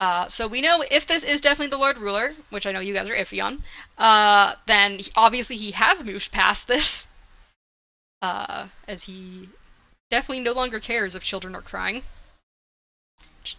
Uh, 0.00 0.30
so 0.30 0.46
we 0.46 0.62
know 0.62 0.82
if 0.90 1.06
this 1.06 1.24
is 1.24 1.42
definitely 1.42 1.68
the 1.68 1.76
Lord 1.76 1.98
Ruler, 1.98 2.34
which 2.48 2.66
I 2.66 2.72
know 2.72 2.80
you 2.80 2.94
guys 2.94 3.10
are 3.10 3.14
iffy 3.14 3.44
on, 3.44 3.62
uh, 3.98 4.56
then 4.64 4.98
he- 4.98 5.12
obviously 5.14 5.56
he 5.56 5.72
has 5.72 6.02
moved 6.02 6.32
past 6.32 6.66
this, 6.66 7.08
uh, 8.22 8.68
as 8.88 9.04
he 9.04 9.50
definitely 10.10 10.42
no 10.42 10.52
longer 10.52 10.80
cares 10.80 11.14
if 11.14 11.22
children 11.22 11.54
are 11.54 11.60
crying. 11.60 12.02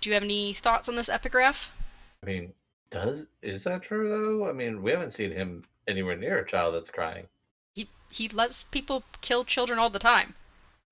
Do 0.01 0.09
you 0.09 0.15
have 0.15 0.23
any 0.23 0.53
thoughts 0.53 0.89
on 0.89 0.95
this 0.95 1.09
epigraph? 1.09 1.71
I 2.23 2.25
mean, 2.25 2.53
does 2.89 3.27
is 3.43 3.63
that 3.65 3.83
true 3.83 4.09
though? 4.09 4.49
I 4.49 4.53
mean, 4.53 4.81
we 4.81 4.91
haven't 4.91 5.11
seen 5.11 5.31
him 5.31 5.63
anywhere 5.87 6.17
near 6.17 6.39
a 6.39 6.45
child 6.45 6.75
that's 6.75 6.89
crying. 6.89 7.27
He 7.73 7.89
he 8.11 8.27
lets 8.29 8.63
people 8.63 9.03
kill 9.21 9.45
children 9.45 9.79
all 9.79 9.89
the 9.89 9.99
time. 9.99 10.35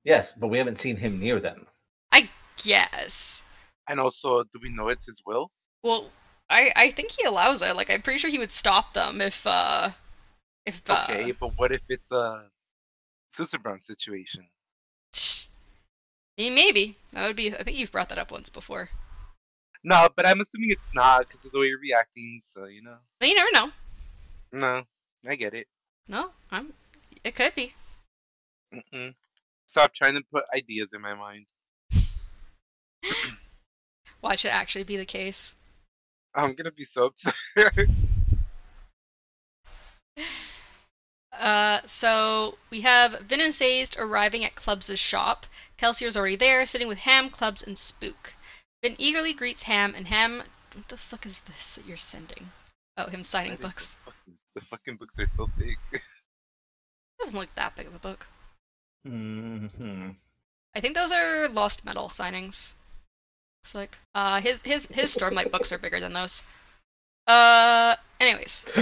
Yes, 0.03 0.34
but 0.34 0.47
we 0.47 0.57
haven't 0.57 0.76
seen 0.76 0.97
him 0.97 1.19
near 1.19 1.39
them. 1.39 1.65
I 2.11 2.30
guess. 2.63 3.43
And 3.89 3.99
also, 3.99 4.43
do 4.43 4.59
we 4.61 4.69
know 4.69 4.89
it's 4.89 5.05
his 5.05 5.22
will? 5.26 5.51
Well, 5.84 6.11
I 6.49 6.72
I 6.76 6.91
think 6.91 7.11
he 7.11 7.23
allows 7.26 7.61
it. 7.61 7.76
Like 7.76 7.89
I'm 7.89 8.01
pretty 8.01 8.19
sure 8.19 8.30
he 8.30 8.39
would 8.39 8.51
stop 8.51 8.93
them 8.93 9.22
if 9.22 9.45
uh 9.45 9.91
if 10.65 10.81
uh 10.89 11.05
Okay, 11.09 11.31
but 11.31 11.57
what 11.57 11.72
if 11.72 11.81
it's 11.89 12.11
a 12.11 12.49
Susebron 13.31 13.81
situation? 13.81 14.47
maybe 16.38 16.97
that 17.11 17.27
would 17.27 17.35
be. 17.35 17.53
I 17.53 17.63
think 17.63 17.77
you've 17.77 17.91
brought 17.91 18.09
that 18.09 18.17
up 18.17 18.31
once 18.31 18.49
before. 18.49 18.89
No, 19.84 20.09
but 20.15 20.26
I'm 20.26 20.41
assuming 20.41 20.72
it's 20.72 20.89
not 20.93 21.27
because 21.27 21.45
of 21.45 21.51
the 21.51 21.59
way 21.59 21.67
you're 21.67 21.80
reacting. 21.80 22.41
So 22.43 22.65
you 22.65 22.81
know, 22.81 22.97
But 23.19 23.30
you 23.30 23.35
never 23.35 23.51
know. 23.51 23.72
No, 24.56 24.84
I 25.27 25.36
get 25.36 25.53
it. 25.53 25.68
No, 26.07 26.32
I'm. 26.49 26.73
It 27.23 27.36
could 27.36 27.53
be. 27.56 27.73
Mm-mm. 28.73 29.14
Stop 29.65 29.94
trying 29.94 30.15
to 30.15 30.23
put 30.32 30.45
ideas 30.56 30.94
in 30.94 31.02
my 31.02 31.14
mind. 31.14 31.45
Why 34.22 34.36
should 34.36 34.49
it 34.49 34.56
actually 34.56 34.84
be 34.84 34.98
the 34.98 35.06
case? 35.06 35.56
I'm 36.34 36.56
gonna 36.56 36.72
be 36.72 36.86
so 36.86 37.07
upset. 37.07 37.36
Uh, 41.38 41.82
so 41.86 42.57
we 42.69 42.80
have 42.80 43.19
Vin 43.19 43.41
and 43.41 43.53
Sazed 43.53 43.98
arriving 43.99 44.45
at 44.45 44.56
Clubs' 44.56 44.98
shop. 44.98 45.45
Kelsier 45.77 46.07
is 46.07 46.15
already 46.15 46.38
there, 46.38 46.65
sitting 46.65 46.88
with 46.88 46.99
Ham, 46.99 47.30
Clubs, 47.30 47.61
and 47.61 47.77
Spook. 47.77 48.36
Vin 48.82 48.95
eagerly 48.98 49.34
greets 49.34 49.64
Ham, 49.64 49.94
and 49.95 50.07
Ham. 50.07 50.44
What 50.73 50.88
the 50.88 50.95
fuck 50.98 51.26
is 51.26 51.41
this 51.41 51.76
that 51.76 51.86
you're 51.86 51.98
sending? 51.98 52.53
Oh, 52.97 53.07
him 53.07 53.23
signing 53.23 53.57
That 53.57 53.57
is 53.57 53.61
so 53.61 53.67
books. 53.67 53.97
fucking- 54.05 54.38
the 54.55 54.61
fucking 54.61 54.95
books 54.97 55.19
are 55.19 55.27
so 55.27 55.47
big. 55.57 55.77
doesn't 57.19 57.38
look 57.38 57.53
that 57.55 57.76
big 57.76 57.88
of 57.88 57.95
a 57.95 57.99
book. 57.99 58.27
hmm 59.05 60.11
I 60.76 60.80
think 60.81 60.95
those 60.95 61.11
are 61.11 61.47
Lost 61.49 61.85
Metal 61.85 62.09
signings. 62.09 62.73
Looks 63.63 63.76
like. 63.76 63.97
Uh, 64.13 64.41
his 64.41 64.61
his 64.61 64.88
his 64.88 65.15
Stormlight 65.15 65.51
books 65.51 65.72
are 65.72 65.77
bigger 65.77 65.99
than 65.99 66.13
those. 66.13 66.41
Uh, 67.27 67.95
anyways. 68.19 68.65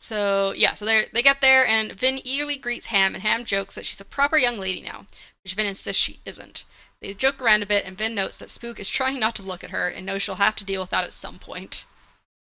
So 0.00 0.52
yeah, 0.56 0.74
so 0.74 0.84
they 0.84 1.06
they 1.12 1.22
get 1.22 1.40
there, 1.40 1.64
and 1.64 1.92
Vin 1.92 2.20
eagerly 2.26 2.56
greets 2.56 2.86
Ham, 2.86 3.14
and 3.14 3.22
Ham 3.22 3.44
jokes 3.44 3.76
that 3.76 3.86
she's 3.86 4.00
a 4.00 4.04
proper 4.04 4.36
young 4.36 4.58
lady 4.58 4.82
now, 4.82 5.06
which 5.44 5.54
Vin 5.54 5.66
insists 5.66 6.02
she 6.02 6.18
isn't. 6.24 6.64
They 7.00 7.14
joke 7.14 7.40
around 7.40 7.62
a 7.62 7.66
bit, 7.66 7.84
and 7.84 7.96
Vin 7.96 8.12
notes 8.14 8.38
that 8.38 8.50
Spook 8.50 8.80
is 8.80 8.90
trying 8.90 9.20
not 9.20 9.36
to 9.36 9.44
look 9.44 9.62
at 9.62 9.70
her, 9.70 9.86
and 9.86 10.04
knows 10.04 10.20
she'll 10.22 10.34
have 10.34 10.56
to 10.56 10.64
deal 10.64 10.80
with 10.80 10.90
that 10.90 11.04
at 11.04 11.12
some 11.12 11.38
point. 11.38 11.86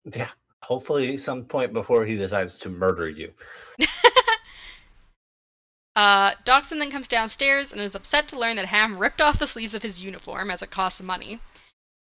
Yeah. 0.04 0.30
Hopefully, 0.62 1.16
some 1.18 1.44
point 1.44 1.72
before 1.72 2.04
he 2.04 2.16
decides 2.16 2.56
to 2.58 2.68
murder 2.68 3.08
you. 3.08 3.32
Uh, 5.98 6.32
then 6.46 6.90
comes 6.92 7.08
downstairs 7.08 7.72
and 7.72 7.80
is 7.80 7.96
upset 7.96 8.28
to 8.28 8.38
learn 8.38 8.54
that 8.54 8.66
Ham 8.66 8.96
ripped 8.96 9.20
off 9.20 9.40
the 9.40 9.48
sleeves 9.48 9.74
of 9.74 9.82
his 9.82 10.00
uniform 10.00 10.48
as 10.48 10.62
it 10.62 10.70
costs 10.70 11.02
money. 11.02 11.40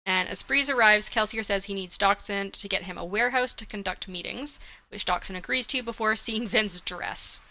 And 0.06 0.30
as 0.30 0.44
Breeze 0.44 0.70
arrives, 0.70 1.10
Kelsier 1.10 1.44
says 1.44 1.66
he 1.66 1.74
needs 1.74 1.98
Dockson 1.98 2.52
to 2.52 2.70
get 2.70 2.84
him 2.84 2.98
a 2.98 3.04
warehouse 3.04 3.54
to 3.56 3.66
conduct 3.66 4.08
meetings, 4.08 4.62
which 4.88 5.04
Dockson 5.04 5.36
agrees 5.36 5.68
to 5.68 5.84
before 5.84 6.16
seeing 6.16 6.48
Vin's 6.48 6.80
dress. 6.80 7.42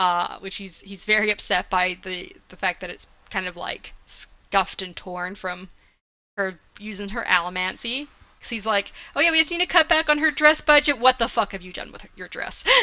Uh, 0.00 0.40
which 0.40 0.56
he's 0.56 0.80
he's 0.80 1.04
very 1.04 1.30
upset 1.30 1.70
by 1.70 1.94
the 2.02 2.34
the 2.48 2.56
fact 2.56 2.80
that 2.80 2.90
it's 2.90 3.06
kind 3.30 3.46
of 3.46 3.54
like 3.54 3.94
scuffed 4.04 4.82
and 4.82 4.96
torn 4.96 5.36
from 5.36 5.70
her 6.36 6.58
using 6.80 7.10
her 7.10 7.24
allomancy. 7.24 8.08
'Cause 8.40 8.50
he's 8.50 8.66
like, 8.66 8.92
oh 9.14 9.20
yeah, 9.20 9.30
we 9.30 9.38
just 9.38 9.50
need 9.50 9.58
to 9.58 9.66
cut 9.66 9.88
back 9.88 10.08
on 10.08 10.18
her 10.18 10.30
dress 10.30 10.60
budget. 10.60 10.98
What 10.98 11.18
the 11.18 11.28
fuck 11.28 11.52
have 11.52 11.62
you 11.62 11.72
done 11.72 11.90
with 11.92 12.02
her, 12.02 12.08
your 12.16 12.28
dress? 12.28 12.64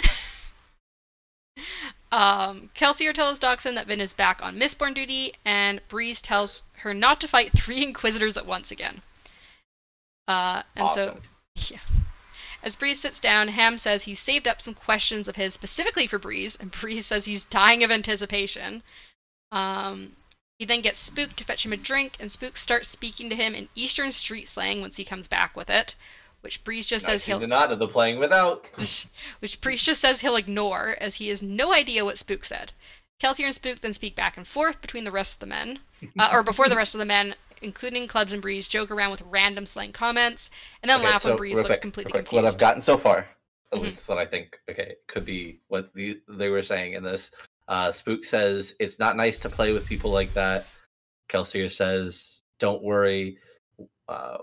Um, 2.11 2.69
Kelsier 2.75 3.13
tells 3.13 3.39
Dockson 3.39 3.73
that 3.75 3.87
Vin 3.87 3.99
is 4.01 4.13
back 4.13 4.41
on 4.43 4.57
Mistborn 4.59 4.93
duty, 4.93 5.33
and 5.45 5.81
Breeze 5.87 6.21
tells 6.21 6.61
her 6.77 6.93
not 6.93 7.19
to 7.21 7.27
fight 7.27 7.51
three 7.55 7.81
Inquisitors 7.81 8.37
at 8.37 8.45
once 8.45 8.69
again. 8.71 9.01
Uh, 10.27 10.61
and 10.75 10.85
Awesome. 10.85 11.21
so, 11.55 11.73
yeah. 11.73 11.79
As 12.61 12.75
Breeze 12.75 12.99
sits 12.99 13.19
down, 13.19 13.47
Ham 13.49 13.77
says 13.77 14.03
he's 14.03 14.19
saved 14.19 14.47
up 14.47 14.61
some 14.61 14.73
questions 14.73 15.27
of 15.27 15.35
his 15.35 15.53
specifically 15.53 16.07
for 16.07 16.17
Breeze, 16.19 16.55
and 16.55 16.71
Breeze 16.71 17.05
says 17.07 17.25
he's 17.25 17.45
dying 17.45 17.83
of 17.83 17.91
anticipation. 17.91 18.83
Um, 19.51 20.15
he 20.59 20.65
then 20.65 20.81
gets 20.81 20.99
Spook 20.99 21.35
to 21.35 21.43
fetch 21.43 21.65
him 21.65 21.73
a 21.73 21.77
drink, 21.77 22.15
and 22.19 22.31
Spook 22.31 22.55
starts 22.55 22.87
speaking 22.87 23.29
to 23.29 23.35
him 23.35 23.53
in 23.53 23.67
Eastern 23.75 24.11
street 24.11 24.47
slang 24.47 24.81
once 24.81 24.95
he 24.97 25.03
comes 25.03 25.27
back 25.27 25.57
with 25.57 25.69
it, 25.69 25.95
which 26.41 26.63
Breeze 26.63 26.87
just 26.87 27.05
says 27.05 27.25
he'll 27.25 27.45
not 27.45 27.71
of 27.71 27.79
the 27.79 27.87
playing 27.87 28.19
without. 28.19 28.67
which 29.39 29.59
just 29.61 29.99
says 29.99 30.21
he'll 30.21 30.35
ignore, 30.35 30.95
as 31.01 31.15
he 31.15 31.29
has 31.29 31.43
no 31.43 31.73
idea 31.73 32.05
what 32.05 32.17
Spook 32.17 32.45
said. 32.45 32.71
Kelsier 33.21 33.45
and 33.45 33.55
Spook 33.55 33.81
then 33.81 33.93
speak 33.93 34.15
back 34.15 34.37
and 34.37 34.47
forth 34.47 34.79
between 34.79 35.03
the 35.03 35.11
rest 35.11 35.35
of 35.35 35.39
the 35.39 35.45
men, 35.47 35.79
uh, 36.19 36.29
or 36.31 36.43
before 36.43 36.69
the 36.69 36.77
rest 36.77 36.95
of 36.95 36.99
the 36.99 37.05
men, 37.05 37.35
including 37.61 38.07
Clubs 38.07 38.31
and 38.31 38.41
Breeze, 38.41 38.67
joke 38.67 38.91
around 38.91 39.11
with 39.11 39.21
random 39.21 39.65
slang 39.65 39.91
comments, 39.91 40.49
and 40.81 40.89
then 40.89 40.99
Okay, 40.99 41.05
laugh 41.07 41.23
when 41.25 41.33
so 41.33 41.37
Breeze 41.37 41.55
real 41.55 41.63
looks 41.63 41.75
quick, 41.75 41.81
completely 41.81 42.11
quick, 42.11 42.31
What. 42.31 42.45
I've 42.45 42.57
gotten 42.57 42.81
so 42.81 42.97
far, 42.97 43.27
at 43.71 43.79
Mhm. 43.79 43.81
least 43.81 44.07
what 44.07 44.17
I 44.17 44.25
think, 44.25 44.59
okay, 44.69 44.95
could 45.07 45.25
be 45.25 45.59
what 45.67 45.93
the, 45.93 46.21
they 46.27 46.49
were 46.49 46.63
saying 46.63 46.93
in 46.93 47.03
this. 47.03 47.31
Uh, 47.67 47.91
Spook 47.91 48.25
says 48.25 48.75
it's 48.79 48.99
not 48.99 49.15
nice 49.15 49.39
to 49.39 49.49
play 49.49 49.71
with 49.71 49.85
people 49.85 50.11
like 50.11 50.33
that. 50.33 50.69
Kelsier 51.29 51.71
says, 51.71 52.41
"Don't 52.59 52.83
worry, 52.83 53.37
uh, 54.07 54.37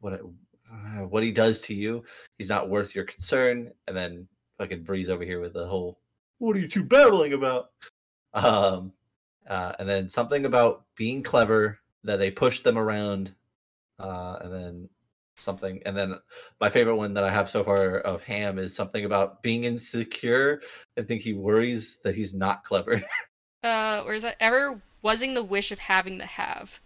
what 0.00 0.14
uh, 0.14 1.06
what 1.06 1.22
he 1.22 1.32
does 1.32 1.60
to 1.62 1.74
you, 1.74 2.04
he's 2.38 2.48
not 2.48 2.68
worth 2.68 2.94
your 2.94 3.04
concern." 3.04 3.72
And 3.88 3.96
then 3.96 4.28
fucking 4.58 4.84
Breeze 4.84 5.10
over 5.10 5.24
here 5.24 5.40
with 5.40 5.54
the 5.54 5.66
whole, 5.66 5.98
"What 6.38 6.56
are 6.56 6.60
you 6.60 6.68
two 6.68 6.84
babbling 6.84 7.32
about?" 7.32 7.70
Um, 8.34 8.92
uh, 9.48 9.72
and 9.78 9.88
then 9.88 10.08
something 10.08 10.44
about 10.44 10.84
being 10.96 11.22
clever 11.22 11.78
that 12.04 12.18
they 12.18 12.30
push 12.30 12.60
them 12.60 12.78
around, 12.78 13.34
uh, 13.98 14.38
and 14.40 14.52
then 14.52 14.88
something, 15.38 15.82
and 15.86 15.96
then 15.96 16.14
my 16.60 16.70
favorite 16.70 16.96
one 16.96 17.14
that 17.14 17.24
I 17.24 17.30
have 17.30 17.50
so 17.50 17.64
far 17.64 17.98
of 17.98 18.22
Ham 18.24 18.58
is 18.58 18.74
something 18.74 19.04
about 19.04 19.42
being 19.42 19.64
insecure. 19.64 20.60
I 20.98 21.02
think 21.02 21.22
he 21.22 21.32
worries 21.32 21.98
that 22.04 22.14
he's 22.14 22.34
not 22.34 22.64
clever. 22.64 23.02
Uh, 23.64 24.04
or 24.06 24.14
is 24.14 24.22
that 24.22 24.36
ever 24.38 24.80
wasing 25.02 25.34
the 25.34 25.42
wish 25.42 25.72
of 25.72 25.78
having 25.80 26.18
the 26.18 26.26
have, 26.26 26.80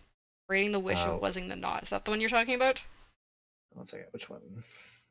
rating 0.49 0.73
the 0.73 0.81
wish 0.81 1.05
Uh, 1.05 1.13
of 1.13 1.21
wasing 1.21 1.47
the 1.47 1.57
not? 1.57 1.83
Is 1.83 1.91
that 1.91 2.07
the 2.07 2.11
one 2.11 2.21
you're 2.21 2.31
talking 2.31 2.55
about? 2.55 2.83
One 3.73 3.85
second, 3.85 4.07
which 4.13 4.31
one? 4.31 4.41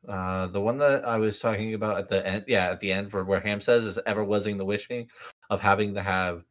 Uh, 0.08 0.48
the 0.48 0.60
one 0.60 0.78
that 0.78 1.04
I 1.06 1.18
was 1.18 1.38
talking 1.38 1.74
about 1.74 1.98
at 1.98 2.08
the 2.08 2.26
end, 2.26 2.44
yeah, 2.48 2.70
at 2.70 2.80
the 2.80 2.90
end, 2.90 3.10
for 3.10 3.22
where 3.24 3.38
Ham 3.40 3.60
says 3.60 3.84
is 3.84 4.00
ever 4.04 4.24
wasing 4.24 4.56
the 4.56 4.64
wishing 4.64 5.08
of 5.48 5.60
having 5.60 5.92
the 5.92 6.02
have, 6.02 6.42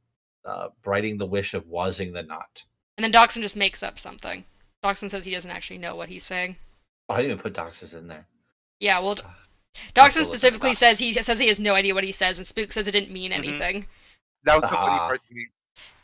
uh, 0.46 0.70
writing 0.86 1.18
the 1.18 1.26
wish 1.26 1.54
of 1.54 1.68
wasing 1.68 2.14
the 2.14 2.24
not. 2.24 2.64
And 2.98 3.04
then 3.04 3.12
Dockson 3.12 3.42
just 3.42 3.58
makes 3.58 3.84
up 3.84 4.00
something. 4.00 4.46
Dockson 4.84 5.10
says 5.10 5.26
he 5.26 5.32
doesn't 5.32 5.52
actually 5.52 5.80
know 5.80 5.96
what 5.96 6.08
he's 6.08 6.24
saying. 6.24 6.56
Oh, 7.10 7.16
I 7.16 7.18
didn't 7.18 7.32
even 7.32 7.42
put 7.42 7.54
Doxus 7.54 7.96
in 7.98 8.08
there. 8.08 8.26
Yeah, 8.80 9.00
well, 9.00 9.16
D- 9.16 9.24
Ah, 9.26 9.36
Dockson 9.96 10.06
listen 10.06 10.22
to 10.22 10.26
specifically 10.26 10.74
says 10.74 11.00
he 11.00 11.12
says 11.12 11.40
he 11.40 11.48
has 11.48 11.60
no 11.60 11.74
idea 11.76 11.94
what 11.96 12.04
he 12.04 12.12
says, 12.12 12.38
and 12.40 12.46
Spook 12.48 12.72
says 12.72 12.88
it 12.88 12.92
didn't 12.92 13.12
mean 13.12 13.32
Mhm. 13.32 13.36
anything. 13.38 13.88
That 14.44 14.56
was 14.56 14.64
the 14.64 14.70
funny 14.70 14.92
Ah. 14.92 15.08
part 15.08 15.22
to 15.28 15.34
me. 15.34 15.48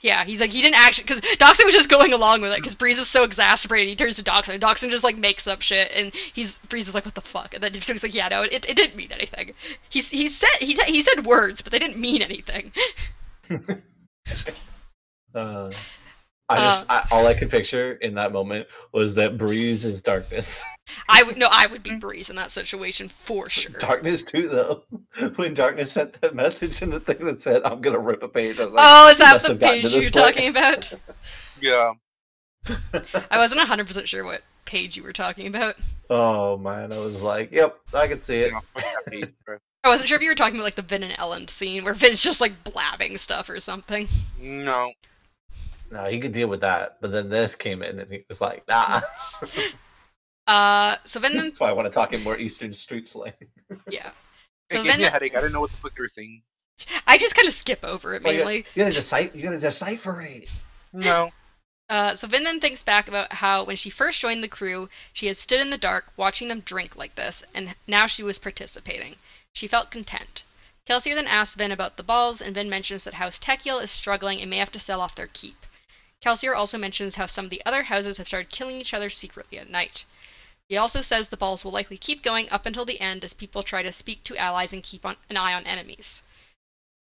Yeah, 0.01 0.23
he's 0.23 0.39
like 0.39 0.53
he 0.53 0.61
didn't 0.61 0.77
actually 0.77 1.03
because 1.03 1.21
Dockson 1.21 1.65
was 1.65 1.73
just 1.73 1.89
going 1.89 2.13
along 2.13 2.41
with 2.41 2.51
it 2.53 2.57
because 2.57 2.75
Breeze 2.75 2.99
is 2.99 3.09
so 3.09 3.23
exasperated. 3.23 3.89
He 3.89 3.95
turns 3.95 4.15
to 4.17 4.23
Dockson, 4.23 4.53
and 4.53 4.61
Dockson 4.61 4.89
just 4.91 5.03
like 5.03 5.17
makes 5.17 5.47
up 5.47 5.61
shit, 5.61 5.91
and 5.93 6.13
he's 6.15 6.59
Breeze 6.69 6.87
is 6.87 6.95
like, 6.95 7.05
"What 7.05 7.15
the 7.15 7.21
fuck?" 7.21 7.53
And 7.53 7.63
then 7.63 7.73
Spook's 7.81 8.03
like, 8.03 8.13
"Yeah, 8.15 8.27
no, 8.29 8.43
it, 8.43 8.65
it 8.69 8.75
didn't 8.75 8.95
mean 8.95 9.11
anything. 9.11 9.53
He's 9.89 10.09
he 10.09 10.27
said 10.29 10.49
he 10.59 10.73
he 10.87 11.01
said 11.01 11.25
words, 11.25 11.61
but 11.61 11.71
they 11.71 11.79
didn't 11.79 11.97
mean 11.97 12.21
anything." 12.21 12.71
Uh, 15.33 15.69
I 16.47 16.57
just 16.57 16.85
uh, 16.89 17.01
I, 17.03 17.07
all 17.11 17.25
I 17.25 17.33
could 17.33 17.49
picture 17.49 17.93
in 17.93 18.13
that 18.15 18.31
moment 18.31 18.67
was 18.93 19.15
that 19.15 19.37
Breeze 19.37 19.83
is 19.83 20.01
darkness. 20.03 20.63
I 21.09 21.23
would 21.23 21.37
no, 21.37 21.47
I 21.49 21.65
would 21.65 21.81
be 21.81 21.95
Breeze 21.95 22.29
in 22.29 22.35
that 22.35 22.51
situation 22.51 23.07
for 23.09 23.49
sure. 23.49 23.79
Darkness 23.79 24.23
too, 24.23 24.47
though. 24.47 24.83
When 25.37 25.53
Darkness 25.55 25.91
sent 25.91 26.19
that 26.21 26.35
message 26.35 26.81
and 26.81 26.91
the 26.93 26.99
thing 26.99 27.25
that 27.25 27.39
said, 27.39 27.63
"I'm 27.65 27.81
gonna 27.81 27.97
rip 27.99 28.21
a 28.21 28.27
page," 28.27 28.59
I 28.59 28.65
was 28.65 28.73
like, 28.73 28.81
Oh, 28.85 29.07
is 29.09 29.17
that 29.17 29.41
the 29.41 29.47
have 29.49 29.59
gotten 29.59 29.81
to 29.81 29.87
page 29.89 29.93
you're 29.93 30.03
point." 30.11 30.13
talking 30.35 30.49
about? 30.49 30.93
Yeah. 31.61 31.93
I 32.67 33.37
wasn't 33.37 33.61
100% 33.61 34.05
sure 34.07 34.23
what 34.23 34.41
page 34.65 34.97
you 34.97 35.03
were 35.03 35.13
talking 35.13 35.47
about. 35.47 35.75
oh 36.09 36.57
man, 36.57 36.91
I 36.91 36.97
was 36.99 37.21
like, 37.21 37.51
"Yep, 37.51 37.77
I 37.93 38.07
can 38.07 38.21
see 38.21 38.41
it." 38.41 38.51
Yeah, 38.51 38.59
fuck 38.73 38.83
that 38.83 39.11
page, 39.11 39.33
bro. 39.45 39.57
I 39.83 39.89
wasn't 39.89 40.09
sure 40.09 40.15
if 40.15 40.21
you 40.23 40.29
were 40.29 40.35
talking 40.35 40.55
about 40.55 40.63
like 40.65 40.75
the 40.75 40.81
Vin 40.81 41.03
and 41.03 41.13
Elend 41.17 41.49
scene 41.49 41.83
where 41.83 41.93
Vin's 41.93 42.23
just 42.23 42.41
like 42.41 42.63
blabbing 42.63 43.17
stuff 43.17 43.49
or 43.49 43.59
something. 43.59 44.07
No. 44.39 44.91
No, 45.91 46.05
he 46.05 46.19
could 46.19 46.31
deal 46.31 46.47
with 46.47 46.61
that, 46.61 46.97
but 47.01 47.11
then 47.11 47.29
this 47.29 47.55
came 47.55 47.83
in, 47.83 47.99
and 47.99 48.09
he 48.09 48.25
was 48.27 48.41
like, 48.41 48.67
"Nah." 48.67 49.01
Uh, 50.47 50.97
so 51.05 51.19
Vin 51.19 51.33
then, 51.33 51.45
That's 51.45 51.59
why 51.59 51.69
I 51.69 51.73
want 51.73 51.87
to 51.87 51.89
talk 51.89 52.13
in 52.13 52.23
more 52.23 52.37
Eastern 52.37 52.71
Street 52.71 53.07
slang. 53.07 53.33
yeah. 53.89 54.11
It 54.69 54.75
So 54.75 54.83
gave 54.83 54.91
then 54.91 54.99
me 54.99 55.05
a 55.05 55.09
headache. 55.09 55.35
I 55.35 55.39
didn't 55.41 55.53
know 55.53 55.59
what 55.61 55.71
the 55.71 55.77
fuck 55.77 55.95
they 55.95 56.01
were 56.01 56.07
saying. 56.07 56.43
I 57.07 57.17
just 57.17 57.35
kind 57.35 57.47
of 57.47 57.53
skip 57.55 57.83
over 57.83 58.13
it 58.13 58.23
Well, 58.23 58.31
you, 58.33 58.39
mainly. 58.39 58.57
you 58.57 58.63
gotta 58.83 58.93
decipher. 58.93 59.35
You 59.35 59.43
gotta 59.43 59.57
decipher 59.57 60.21
it. 60.21 60.51
No. 60.93 61.31
Uh, 61.89 62.15
so 62.15 62.27
Vin 62.27 62.43
then 62.43 62.59
thinks 62.59 62.83
back 62.83 63.07
about 63.07 63.33
how 63.33 63.63
when 63.63 63.75
she 63.75 63.89
first 63.89 64.19
joined 64.19 64.43
the 64.43 64.47
crew, 64.47 64.89
she 65.13 65.27
had 65.27 65.37
stood 65.37 65.61
in 65.61 65.69
the 65.71 65.77
dark 65.77 66.13
watching 66.17 66.47
them 66.47 66.59
drink 66.61 66.95
like 66.95 67.15
this, 67.15 67.43
and 67.53 67.75
now 67.87 68.05
she 68.05 68.21
was 68.23 68.37
participating. 68.39 69.15
She 69.53 69.67
felt 69.67 69.89
content. 69.91 70.43
Kelsier 70.87 71.15
then 71.15 71.27
asks 71.27 71.55
Vin 71.55 71.71
about 71.71 71.97
the 71.97 72.03
balls, 72.03 72.39
and 72.41 72.53
Vin 72.53 72.69
mentions 72.69 73.03
that 73.05 73.15
House 73.15 73.39
Tekiel 73.39 73.81
is 73.81 73.89
struggling 73.89 74.41
and 74.41 74.49
may 74.49 74.57
have 74.57 74.71
to 74.73 74.79
sell 74.79 75.01
off 75.01 75.15
their 75.15 75.29
keep. 75.33 75.65
Kelsier 76.21 76.55
also 76.55 76.77
mentions 76.77 77.15
how 77.15 77.25
some 77.25 77.45
of 77.45 77.51
the 77.51 77.61
other 77.65 77.83
houses 77.83 78.17
have 78.17 78.27
started 78.27 78.51
killing 78.51 78.79
each 78.79 78.93
other 78.93 79.09
secretly 79.09 79.59
at 79.59 79.69
night. 79.69 80.05
He 80.67 80.77
also 80.77 81.01
says 81.01 81.29
the 81.29 81.37
balls 81.37 81.63
will 81.63 81.71
likely 81.71 81.97
keep 81.97 82.23
going 82.23 82.49
up 82.49 82.65
until 82.65 82.85
the 82.85 82.99
end 82.99 83.23
as 83.23 83.33
people 83.33 83.61
try 83.61 83.83
to 83.83 83.91
speak 83.91 84.23
to 84.23 84.37
allies 84.37 84.73
and 84.73 84.81
keep 84.81 85.05
on, 85.05 85.17
an 85.29 85.37
eye 85.37 85.53
on 85.53 85.67
enemies. 85.67 86.23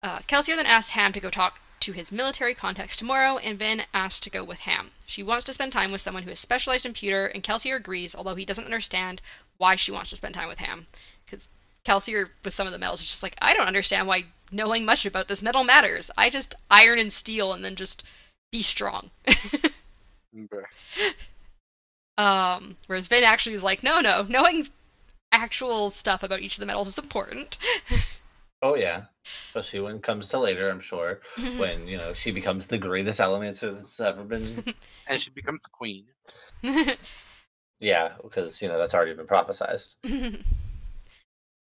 Uh, 0.04 0.20
Kelsier 0.20 0.56
then 0.56 0.68
asks 0.68 0.92
Ham 0.92 1.12
to 1.14 1.20
go 1.20 1.32
talk 1.32 1.60
to 1.80 1.92
his 1.92 2.12
military 2.12 2.54
contacts 2.54 2.98
tomorrow, 2.98 3.38
and 3.38 3.58
Vin 3.58 3.86
asks 3.94 4.20
to 4.20 4.30
go 4.30 4.44
with 4.44 4.60
Ham. 4.62 4.92
She 5.06 5.24
wants 5.24 5.46
to 5.46 5.54
spend 5.54 5.72
time 5.72 5.92
with 5.92 6.02
someone 6.02 6.24
who 6.24 6.32
is 6.32 6.40
specialized 6.40 6.86
in 6.86 6.94
pewter, 6.94 7.28
and 7.28 7.44
Kelsier 7.44 7.78
agrees, 7.78 8.16
although 8.16 8.36
he 8.36 8.46
doesn't 8.46 8.66
understand 8.66 9.22
why 9.58 9.76
she 9.76 9.92
wants 9.92 10.10
to 10.12 10.18
spend 10.18 10.36
time 10.36 10.48
with 10.48 10.60
Ham. 10.60 10.88
Because 11.26 11.50
Kelsier, 11.86 12.32
with 12.44 12.54
some 12.54 12.68
of 12.68 12.74
the 12.74 12.80
metals, 12.80 13.02
is 13.02 13.08
just 13.08 13.24
like, 13.24 13.36
I 13.42 13.54
don't 13.54 13.68
understand 13.68 14.08
why 14.08 14.26
knowing 14.52 14.86
much 14.86 15.06
about 15.06 15.28
this 15.28 15.42
metal 15.42 15.64
matters. 15.64 16.12
I 16.18 16.30
just 16.30 16.56
iron 16.70 17.00
and 17.00 17.12
steel 17.12 17.54
and 17.54 17.64
then 17.64 17.76
just 17.76 18.04
be 18.52 18.61
strong. 18.61 19.10
Um, 22.18 22.76
whereas 22.88 23.07
Vin 23.07 23.24
actually 23.24 23.53
is 23.56 23.64
like, 23.64 23.84
no, 23.84 24.02
no, 24.02 24.24
knowing 24.24 24.68
actual 25.32 25.90
stuff 25.91 26.24
about 26.24 26.41
each 26.41 26.56
of 26.56 26.61
the 26.61 26.65
metals 26.65 26.88
is 26.88 26.98
important. 26.98 27.60
Oh 28.64 28.76
yeah, 28.76 29.03
especially 29.24 29.82
when 29.82 29.98
it 29.98 30.03
comes 30.03 30.30
to 30.30 30.40
later, 30.40 30.69
I'm 30.69 30.80
sure. 30.80 31.22
When 31.57 31.88
you 31.88 31.98
know 31.98 32.14
she 32.14 32.32
becomes 32.32 32.65
the 32.65 32.78
greatest 32.80 33.19
Allomancer 33.19 33.76
that's 33.76 33.99
ever 33.99 34.24
been. 34.24 34.64
And 35.07 35.22
she 35.22 35.30
becomes 35.30 35.64
queen. 35.68 36.06
yeah, 37.80 38.14
because 38.24 38.61
you 38.61 38.68
know 38.68 38.80
that's 38.80 38.95
already 38.95 39.14
been 39.14 39.28
prophesized. 39.28 39.95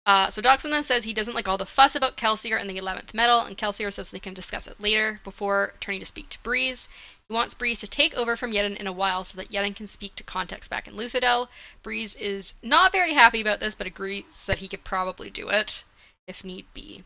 Uh, 0.07 0.31
so 0.31 0.41
Dockson 0.41 0.71
then 0.71 0.85
says 0.85 1.03
he 1.03 1.13
doesn't 1.13 1.35
like 1.35 1.49
all 1.49 1.59
the 1.59 1.67
fuss 1.67 1.97
about 1.97 2.17
Kelsier 2.17 2.61
and 2.61 2.71
the 2.71 2.79
11th 2.81 3.13
metal, 3.13 3.41
and 3.41 3.59
Kelsier 3.59 3.93
says 3.93 4.13
they 4.13 4.21
can 4.21 4.35
discuss 4.35 4.69
it 4.69 4.81
later 4.81 5.21
before 5.25 5.75
turning 5.81 5.99
to 5.99 6.07
speak 6.07 6.29
to 6.29 6.43
Breeze. 6.45 6.89
He 7.29 7.35
wants 7.35 7.55
Breeze 7.55 7.81
to 7.81 7.89
take 7.89 8.15
over 8.15 8.37
from 8.37 8.53
Yeden 8.53 8.77
in 8.77 8.87
a 8.87 8.93
while 8.93 9.25
so 9.25 9.37
that 9.37 9.51
Yeden 9.51 9.75
can 9.75 9.89
speak 9.89 10.15
to 10.15 10.23
contacts 10.23 10.69
back 10.69 10.87
in 10.87 10.95
Luthadel. 10.95 11.49
Breeze 11.83 12.15
is 12.15 12.55
not 12.63 12.93
very 12.93 13.15
happy 13.15 13.41
about 13.41 13.59
this, 13.59 13.75
but 13.75 13.89
agrees 13.89 14.47
that 14.47 14.61
he 14.61 14.69
could 14.69 14.85
probably 14.85 15.29
do 15.29 15.49
it 15.49 15.83
if 16.29 16.45
need 16.45 16.73
be. 16.73 17.03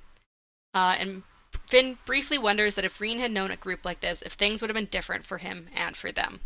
Uh, 0.74 0.94
and 0.98 1.22
Vin 1.70 1.98
briefly 2.04 2.36
wonders 2.36 2.74
that 2.74 2.84
if 2.84 3.00
Reen 3.00 3.18
had 3.18 3.30
known 3.30 3.50
a 3.50 3.56
group 3.56 3.86
like 3.86 4.00
this, 4.00 4.20
if 4.20 4.34
things 4.34 4.60
would 4.60 4.68
have 4.68 4.74
been 4.74 4.84
different 4.86 5.24
for 5.24 5.38
him 5.38 5.70
and 5.74 5.96
for 5.96 6.12
them. 6.12 6.40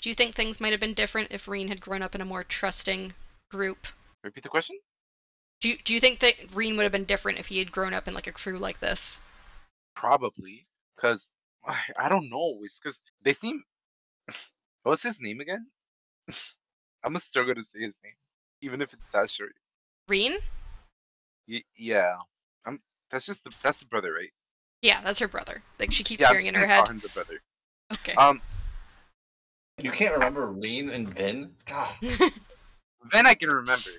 Do 0.00 0.08
you 0.08 0.14
think 0.14 0.34
things 0.34 0.58
might 0.58 0.72
have 0.72 0.80
been 0.80 0.94
different 0.94 1.32
if 1.32 1.48
Reen 1.48 1.68
had 1.68 1.82
grown 1.82 2.00
up 2.00 2.14
in 2.14 2.22
a 2.22 2.24
more 2.24 2.44
trusting 2.44 3.12
group? 3.50 3.86
Repeat 4.24 4.42
the 4.42 4.48
question? 4.48 4.80
Do 5.60 5.70
you, 5.70 5.76
do 5.84 5.92
you 5.94 6.00
think 6.00 6.20
that 6.20 6.34
Reen 6.54 6.76
would 6.76 6.84
have 6.84 6.92
been 6.92 7.04
different 7.04 7.38
if 7.38 7.46
he 7.48 7.58
had 7.58 7.72
grown 7.72 7.92
up 7.92 8.06
in 8.06 8.14
like 8.14 8.26
a 8.26 8.32
crew 8.32 8.58
like 8.58 8.78
this? 8.80 9.20
Probably. 9.94 10.66
Because, 10.96 11.32
I, 11.66 11.76
I 11.98 12.08
don't 12.08 12.30
know. 12.30 12.58
It's 12.62 12.78
because 12.78 13.00
they 13.22 13.32
seem. 13.32 13.62
What's 14.84 15.02
his 15.02 15.20
name 15.20 15.40
again? 15.40 15.66
I'm 17.04 17.12
gonna 17.12 17.20
struggle 17.20 17.54
to 17.54 17.62
say 17.62 17.80
his 17.80 17.98
name. 18.04 18.14
Even 18.60 18.80
if 18.80 18.92
it's 18.92 19.10
that 19.10 19.30
short. 19.30 19.52
Reen? 20.08 20.36
Y- 21.48 21.62
yeah. 21.76 22.16
I'm. 22.66 22.80
That's 23.10 23.26
just 23.26 23.44
the. 23.44 23.52
That's 23.62 23.78
the 23.78 23.86
brother, 23.86 24.12
right? 24.12 24.30
Yeah, 24.82 25.00
that's 25.02 25.18
her 25.18 25.28
brother. 25.28 25.62
Like 25.80 25.92
she 25.92 26.04
keeps 26.04 26.22
yeah, 26.22 26.28
I'm 26.28 26.34
hearing 26.34 26.46
just 26.46 26.54
in 26.54 26.60
her 26.60 26.66
gonna 26.66 26.72
call 26.72 26.86
head. 26.86 26.90
him 26.92 27.00
the 27.02 27.08
brother. 27.08 27.40
Okay. 27.92 28.14
Um, 28.14 28.40
You 29.82 29.90
can't 29.90 30.14
remember 30.14 30.46
Reen 30.46 30.90
and 30.90 31.12
Vin? 31.12 31.50
God, 31.66 31.88
then 33.12 33.26
I 33.26 33.34
can 33.34 33.48
remember. 33.48 33.90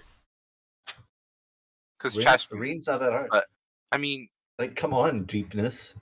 Because 1.99 2.15
Reen- 2.15 2.23
trash. 2.25 2.47
Not 2.87 2.99
that 3.01 3.11
hard. 3.11 3.29
But- 3.29 3.47
I 3.91 3.97
mean, 3.97 4.29
Like, 4.57 4.75
come 4.75 4.93
on, 4.93 5.25
deepness. 5.25 5.95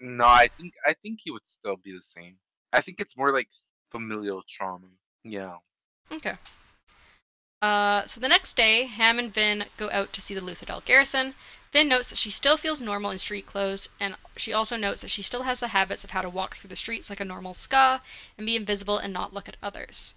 no, 0.00 0.24
I 0.26 0.48
think 0.48 0.74
I 0.86 0.94
think 0.94 1.20
he 1.22 1.30
would 1.30 1.46
still 1.46 1.76
be 1.76 1.92
the 1.92 2.02
same. 2.02 2.38
I 2.72 2.80
think 2.80 3.00
it's 3.00 3.16
more 3.16 3.32
like 3.32 3.48
familial 3.90 4.42
trauma. 4.48 4.88
Yeah. 5.24 5.56
Okay. 6.12 6.36
Uh, 7.62 8.06
so 8.06 8.20
the 8.20 8.28
next 8.28 8.54
day, 8.56 8.86
Ham 8.86 9.18
and 9.18 9.32
Vin 9.34 9.66
go 9.76 9.90
out 9.90 10.12
to 10.14 10.22
see 10.22 10.34
the 10.34 10.40
Luthadel 10.40 10.84
garrison. 10.84 11.34
Vin 11.72 11.88
notes 11.88 12.08
that 12.10 12.16
she 12.16 12.30
still 12.30 12.56
feels 12.56 12.80
normal 12.80 13.10
in 13.10 13.18
street 13.18 13.46
clothes, 13.46 13.88
and 14.00 14.16
she 14.36 14.52
also 14.52 14.76
notes 14.76 15.02
that 15.02 15.10
she 15.10 15.22
still 15.22 15.42
has 15.42 15.60
the 15.60 15.68
habits 15.68 16.02
of 16.02 16.10
how 16.10 16.22
to 16.22 16.28
walk 16.28 16.56
through 16.56 16.68
the 16.68 16.76
streets 16.76 17.10
like 17.10 17.20
a 17.20 17.24
normal 17.24 17.52
skaa 17.54 18.00
and 18.38 18.46
be 18.46 18.56
invisible 18.56 18.98
and 18.98 19.12
not 19.12 19.34
look 19.34 19.48
at 19.48 19.56
others. 19.62 20.14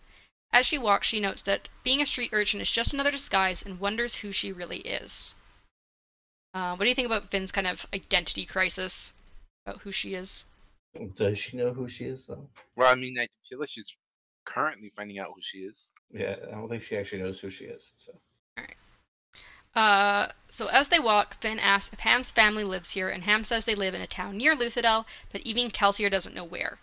As 0.53 0.67
she 0.67 0.77
walks, 0.77 1.07
she 1.07 1.19
notes 1.19 1.41
that 1.41 1.67
being 1.83 1.99
a 1.99 2.05
street 2.05 2.29
urchin 2.31 2.61
is 2.61 2.69
just 2.69 2.93
another 2.93 3.09
disguise 3.09 3.63
and 3.63 3.79
wonders 3.79 4.13
who 4.13 4.31
she 4.31 4.51
really 4.51 4.81
is. 4.81 5.33
Uh, 6.53 6.75
what 6.75 6.85
do 6.85 6.89
you 6.89 6.93
think 6.93 7.07
about 7.07 7.31
Vin's 7.31 7.51
kind 7.51 7.65
of 7.65 7.87
identity 7.91 8.45
crisis 8.45 9.13
about 9.65 9.81
who 9.81 9.91
she 9.91 10.13
is? 10.13 10.45
Does 11.13 11.39
she 11.39 11.57
know 11.57 11.73
who 11.73 11.89
she 11.89 12.05
is, 12.05 12.27
though? 12.27 12.47
Well, 12.75 12.91
I 12.91 12.93
mean, 12.93 13.17
I 13.19 13.27
feel 13.49 13.59
like 13.59 13.69
she's 13.69 13.95
currently 14.45 14.91
finding 14.95 15.17
out 15.17 15.31
who 15.33 15.41
she 15.41 15.59
is. 15.59 15.89
Yeah, 16.11 16.35
I 16.47 16.51
don't 16.51 16.69
think 16.69 16.83
she 16.83 16.97
actually 16.97 17.23
knows 17.23 17.39
who 17.39 17.49
she 17.49 17.65
is. 17.65 17.91
So 17.97 18.13
Uh, 19.73 20.27
so 20.51 20.67
as 20.67 20.89
they 20.89 20.99
walk, 20.99 21.41
Vin 21.41 21.57
asks 21.57 21.91
if 21.93 22.01
Ham's 22.01 22.29
family 22.29 22.63
lives 22.63 22.91
here, 22.91 23.09
and 23.09 23.23
Ham 23.23 23.43
says 23.43 23.65
they 23.65 23.73
live 23.73 23.95
in 23.95 24.01
a 24.01 24.07
town 24.07 24.37
near 24.37 24.55
Luthadel, 24.55 25.07
but 25.31 25.41
even 25.41 25.71
Kelsier 25.71 26.11
doesn't 26.11 26.35
know 26.35 26.43
where. 26.43 26.77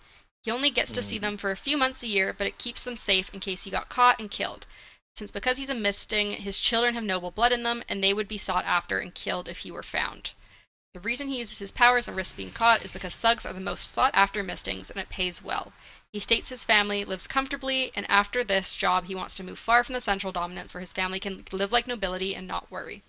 He 0.45 0.51
only 0.51 0.71
gets 0.71 0.91
to 0.93 1.03
see 1.03 1.19
Mhm. 1.19 1.21
them 1.21 1.37
for 1.37 1.51
a 1.51 1.57
few 1.57 1.77
months 1.77 2.03
a 2.03 2.09
year, 2.09 2.33
but 2.33 2.47
it 2.47 2.59
keeps 2.59 2.85
them 2.85 2.97
safe 2.97 3.29
in 3.35 3.41
case 3.41 3.65
he 3.65 3.71
got 3.71 3.89
caught 3.89 4.19
and 4.19 4.31
killed. 4.31 4.67
Since 5.17 5.33
because 5.33 5.59
he's 5.59 5.69
a 5.69 5.75
misting, 5.75 6.31
his 6.31 6.59
children 6.59 6.95
have 6.95 7.05
noble 7.05 7.31
blood 7.31 7.53
in 7.53 7.62
them, 7.62 7.83
and 7.89 8.03
they 8.03 8.15
would 8.15 8.29
be 8.29 8.39
sought 8.39 8.65
after 8.65 9.01
and 9.01 9.15
killed 9.15 9.49
if 9.49 9.59
he 9.59 9.71
were 9.71 9.83
found. 9.83 10.33
The 10.95 11.01
reason 11.01 11.29
he 11.29 11.39
uses 11.39 11.59
his 11.59 11.71
powers 11.71 12.09
and 12.09 12.17
risks 12.17 12.33
being 12.35 12.53
caught 12.53 12.83
is 12.85 12.91
because 12.91 13.17
thugs 13.17 13.45
are 13.45 13.53
the 13.53 13.61
most 13.61 13.93
sought 13.93 14.15
after 14.15 14.43
mistings, 14.43 14.91
and 14.91 14.99
it 14.99 15.09
pays 15.09 15.43
well. 15.43 15.73
He 16.12 16.19
states 16.21 16.49
his 16.49 16.65
family 16.65 17.05
lives 17.05 17.27
comfortably, 17.27 17.93
and 17.95 18.11
after 18.11 18.43
this 18.43 18.75
job, 18.75 19.07
he 19.07 19.15
wants 19.15 19.35
to 19.35 19.45
move 19.45 19.59
far 19.59 19.85
from 19.85 19.93
the 19.93 20.01
central 20.01 20.33
dominance 20.33 20.73
where 20.75 20.81
his 20.81 20.93
family 20.93 21.21
can 21.21 21.45
live 21.53 21.71
like 21.71 21.87
nobility 21.87 22.35
and 22.35 22.49
not 22.49 22.71
worry. 22.71 23.03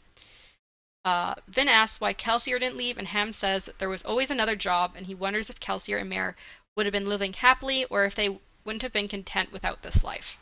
Uh, 1.03 1.34
Vin 1.48 1.68
asks 1.68 1.99
why 1.99 2.14
Kelsier 2.14 2.60
didn't 2.60 2.78
leave, 2.78 2.99
and 2.99 3.08
Ham 3.08 3.34
says 3.34 3.66
that 3.66 3.80
there 3.80 3.90
was 3.90 4.03
always 4.03 4.30
another 4.30 4.56
job, 4.56 4.94
and 4.95 5.08
he 5.08 5.16
wonders 5.16 5.49
if 5.49 5.60
Kelsier 5.60 5.98
and 5.98 6.10
Mare 6.10 6.36
would 6.76 6.85
have 6.85 6.93
been 6.93 7.10
living 7.10 7.34
happily 7.34 7.85
or 7.85 8.06
if 8.06 8.15
they 8.15 8.39
wouldn't 8.64 8.81
have 8.81 8.93
been 8.93 9.07
content 9.07 9.52
without 9.52 9.81
this 9.81 10.03
life. 10.03 10.38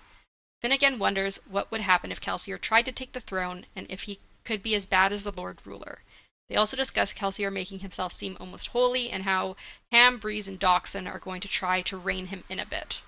Finnegan 0.62 1.00
wonders 1.00 1.38
what 1.48 1.72
would 1.72 1.82
happen 1.82 2.12
if 2.12 2.22
Kelsier 2.22 2.60
tried 2.60 2.86
to 2.86 2.92
take 2.92 3.14
the 3.14 3.22
throne 3.22 3.66
and 3.76 3.88
if 3.90 4.04
he 4.04 4.20
could 4.44 4.62
be 4.62 4.76
as 4.76 4.86
bad 4.86 5.14
as 5.14 5.24
the 5.24 5.32
Lord 5.32 5.66
Ruler. 5.66 6.04
They 6.50 6.56
also 6.56 6.76
discuss 6.76 7.14
Kelsier 7.14 7.52
making 7.52 7.80
himself 7.80 8.12
seem 8.12 8.36
almost 8.40 8.70
holy 8.70 9.10
and 9.10 9.24
how 9.24 9.56
Ham, 9.92 10.18
Breeze, 10.18 10.48
and 10.48 10.60
Dockson 10.60 11.08
are 11.08 11.20
going 11.20 11.42
to 11.42 11.48
try 11.48 11.82
to 11.84 11.98
rein 11.98 12.26
him 12.28 12.44
in 12.50 12.60
a 12.60 12.66
bit. 12.66 13.04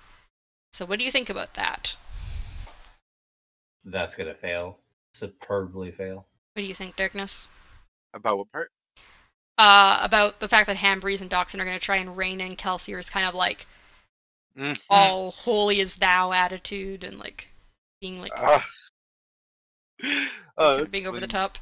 So, 0.72 0.86
what 0.86 0.98
do 0.98 1.04
you 1.04 1.10
think 1.10 1.28
about 1.28 1.54
that? 1.54 1.96
that's 3.84 4.14
gonna 4.14 4.34
fail. 4.34 4.78
Superbly 5.14 5.92
fail. 5.92 6.26
What 6.54 6.62
do 6.62 6.62
you 6.62 6.74
think, 6.74 6.96
Darkness? 6.96 7.48
About 8.14 8.38
what 8.38 8.52
part? 8.52 8.70
Uh, 9.58 9.98
about 10.02 10.40
the 10.40 10.48
fact 10.48 10.66
that 10.66 10.76
Ham, 10.76 10.98
Breeze, 10.98 11.20
and 11.20 11.30
Dockson 11.30 11.60
are 11.60 11.64
going 11.64 11.78
to 11.78 11.84
try 11.84 11.96
and 11.96 12.16
rein 12.16 12.40
in 12.40 12.56
Kelsier's 12.56 13.10
kind 13.10 13.26
of 13.26 13.34
like 13.34 13.66
Mhm. 14.56 14.78
all 14.90 15.30
holy 15.32 15.80
as 15.80 15.96
thou 15.96 16.32
attitude 16.32 17.04
and 17.04 17.18
like 17.18 17.48
being 18.00 18.20
like 18.20 18.32
Ah. 18.36 18.64
Oh, 20.04 20.76
sort 20.76 20.78
of 20.78 20.78
that's 20.78 20.90
being 20.90 21.06
over 21.06 21.20
the 21.20 21.26
top. 21.26 21.58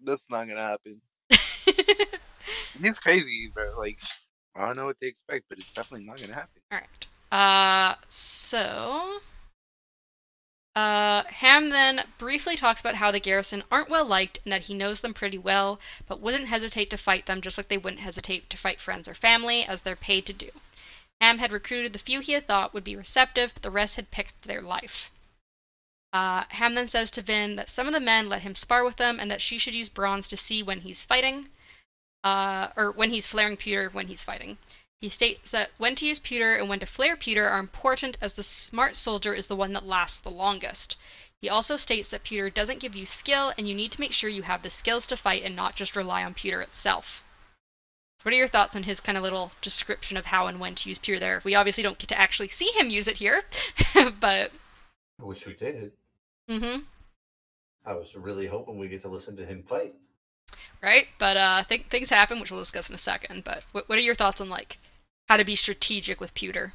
That's 0.00 0.28
not 0.30 0.48
gonna 0.48 0.60
happen. 0.60 1.00
He's 2.82 2.98
crazy, 2.98 3.52
but 3.54 3.76
like, 3.76 4.00
I 4.54 4.66
don't 4.66 4.76
know 4.76 4.86
what 4.86 4.98
they 4.98 5.06
expect, 5.06 5.44
but 5.48 5.58
it's 5.58 5.72
definitely 5.74 6.06
not 6.06 6.20
gonna 6.20 6.34
happen. 6.34 6.62
All 6.72 6.78
right. 6.78 7.06
Uh, 7.32 7.94
so, 8.08 9.20
uh, 10.80 11.24
Ham 11.24 11.68
then 11.68 12.06
briefly 12.16 12.56
talks 12.56 12.80
about 12.80 12.94
how 12.94 13.10
the 13.10 13.20
garrison 13.20 13.62
aren't 13.70 13.90
well 13.90 14.06
liked 14.06 14.40
and 14.44 14.52
that 14.52 14.62
he 14.62 14.72
knows 14.72 15.02
them 15.02 15.12
pretty 15.12 15.36
well, 15.36 15.78
but 16.06 16.20
wouldn't 16.20 16.48
hesitate 16.48 16.88
to 16.88 16.96
fight 16.96 17.26
them 17.26 17.42
just 17.42 17.58
like 17.58 17.68
they 17.68 17.76
wouldn't 17.76 18.00
hesitate 18.00 18.48
to 18.48 18.56
fight 18.56 18.80
friends 18.80 19.06
or 19.06 19.14
family, 19.14 19.62
as 19.62 19.82
they're 19.82 19.94
paid 19.94 20.24
to 20.24 20.32
do. 20.32 20.50
Ham 21.20 21.36
had 21.36 21.52
recruited 21.52 21.92
the 21.92 21.98
few 21.98 22.20
he 22.20 22.32
had 22.32 22.46
thought 22.46 22.72
would 22.72 22.82
be 22.82 22.96
receptive, 22.96 23.52
but 23.52 23.62
the 23.62 23.70
rest 23.70 23.96
had 23.96 24.10
picked 24.10 24.44
their 24.44 24.62
life. 24.62 25.10
Uh, 26.14 26.44
Ham 26.48 26.74
then 26.74 26.86
says 26.86 27.10
to 27.10 27.20
Vin 27.20 27.56
that 27.56 27.68
some 27.68 27.86
of 27.86 27.92
the 27.92 28.00
men 28.00 28.30
let 28.30 28.40
him 28.40 28.54
spar 28.54 28.82
with 28.82 28.96
them 28.96 29.20
and 29.20 29.30
that 29.30 29.42
she 29.42 29.58
should 29.58 29.74
use 29.74 29.90
bronze 29.90 30.26
to 30.28 30.36
see 30.38 30.62
when 30.62 30.80
he's 30.80 31.02
fighting, 31.02 31.50
uh, 32.24 32.68
or 32.74 32.90
when 32.90 33.10
he's 33.10 33.26
flaring 33.26 33.58
pewter 33.58 33.90
when 33.90 34.08
he's 34.08 34.24
fighting. 34.24 34.56
He 35.02 35.08
states 35.08 35.50
that 35.52 35.70
when 35.78 35.94
to 35.94 36.06
use 36.06 36.18
pewter 36.18 36.56
and 36.56 36.68
when 36.68 36.80
to 36.80 36.84
flare 36.84 37.16
pewter 37.16 37.48
are 37.48 37.58
important 37.58 38.18
as 38.20 38.34
the 38.34 38.42
smart 38.42 38.96
soldier 38.96 39.32
is 39.32 39.46
the 39.46 39.56
one 39.56 39.72
that 39.72 39.86
lasts 39.86 40.18
the 40.18 40.30
longest. 40.30 40.98
He 41.40 41.48
also 41.48 41.78
states 41.78 42.10
that 42.10 42.22
pewter 42.22 42.50
doesn't 42.50 42.80
give 42.80 42.94
you 42.94 43.06
skill 43.06 43.54
and 43.56 43.66
you 43.66 43.74
need 43.74 43.92
to 43.92 44.00
make 44.00 44.12
sure 44.12 44.28
you 44.28 44.42
have 44.42 44.62
the 44.62 44.68
skills 44.68 45.06
to 45.06 45.16
fight 45.16 45.42
and 45.42 45.56
not 45.56 45.74
just 45.74 45.96
rely 45.96 46.22
on 46.22 46.34
pewter 46.34 46.60
itself. 46.60 47.24
What 48.20 48.34
are 48.34 48.36
your 48.36 48.46
thoughts 48.46 48.76
on 48.76 48.82
his 48.82 49.00
kind 49.00 49.16
of 49.16 49.24
little 49.24 49.52
description 49.62 50.18
of 50.18 50.26
how 50.26 50.48
and 50.48 50.60
when 50.60 50.74
to 50.74 50.88
use 50.90 50.98
pewter 50.98 51.18
there? 51.18 51.40
We 51.44 51.54
obviously 51.54 51.82
don't 51.82 51.96
get 51.96 52.08
to 52.10 52.18
actually 52.20 52.48
see 52.48 52.70
him 52.72 52.90
use 52.90 53.08
it 53.08 53.16
here, 53.16 53.42
but 54.20 54.52
I 55.18 55.24
wish 55.24 55.46
we 55.46 55.54
did. 55.54 55.92
Mm 56.46 56.60
mhm, 56.60 56.84
I 57.86 57.94
was 57.94 58.14
really 58.16 58.46
hoping 58.46 58.76
we 58.78 58.88
get 58.88 59.00
to 59.00 59.08
listen 59.08 59.34
to 59.36 59.46
him 59.46 59.62
fight. 59.62 59.94
right? 60.82 61.06
But 61.18 61.38
uh 61.38 61.64
th- 61.66 61.86
things 61.86 62.10
happen, 62.10 62.38
which 62.38 62.50
we'll 62.50 62.60
discuss 62.60 62.90
in 62.90 62.94
a 62.94 62.98
second, 62.98 63.44
but 63.44 63.64
what, 63.72 63.88
what 63.88 63.96
are 63.96 64.02
your 64.02 64.14
thoughts 64.14 64.42
on 64.42 64.50
like 64.50 64.76
how 65.30 65.36
to 65.36 65.44
be 65.44 65.54
strategic 65.54 66.20
with 66.20 66.34
pewter? 66.34 66.72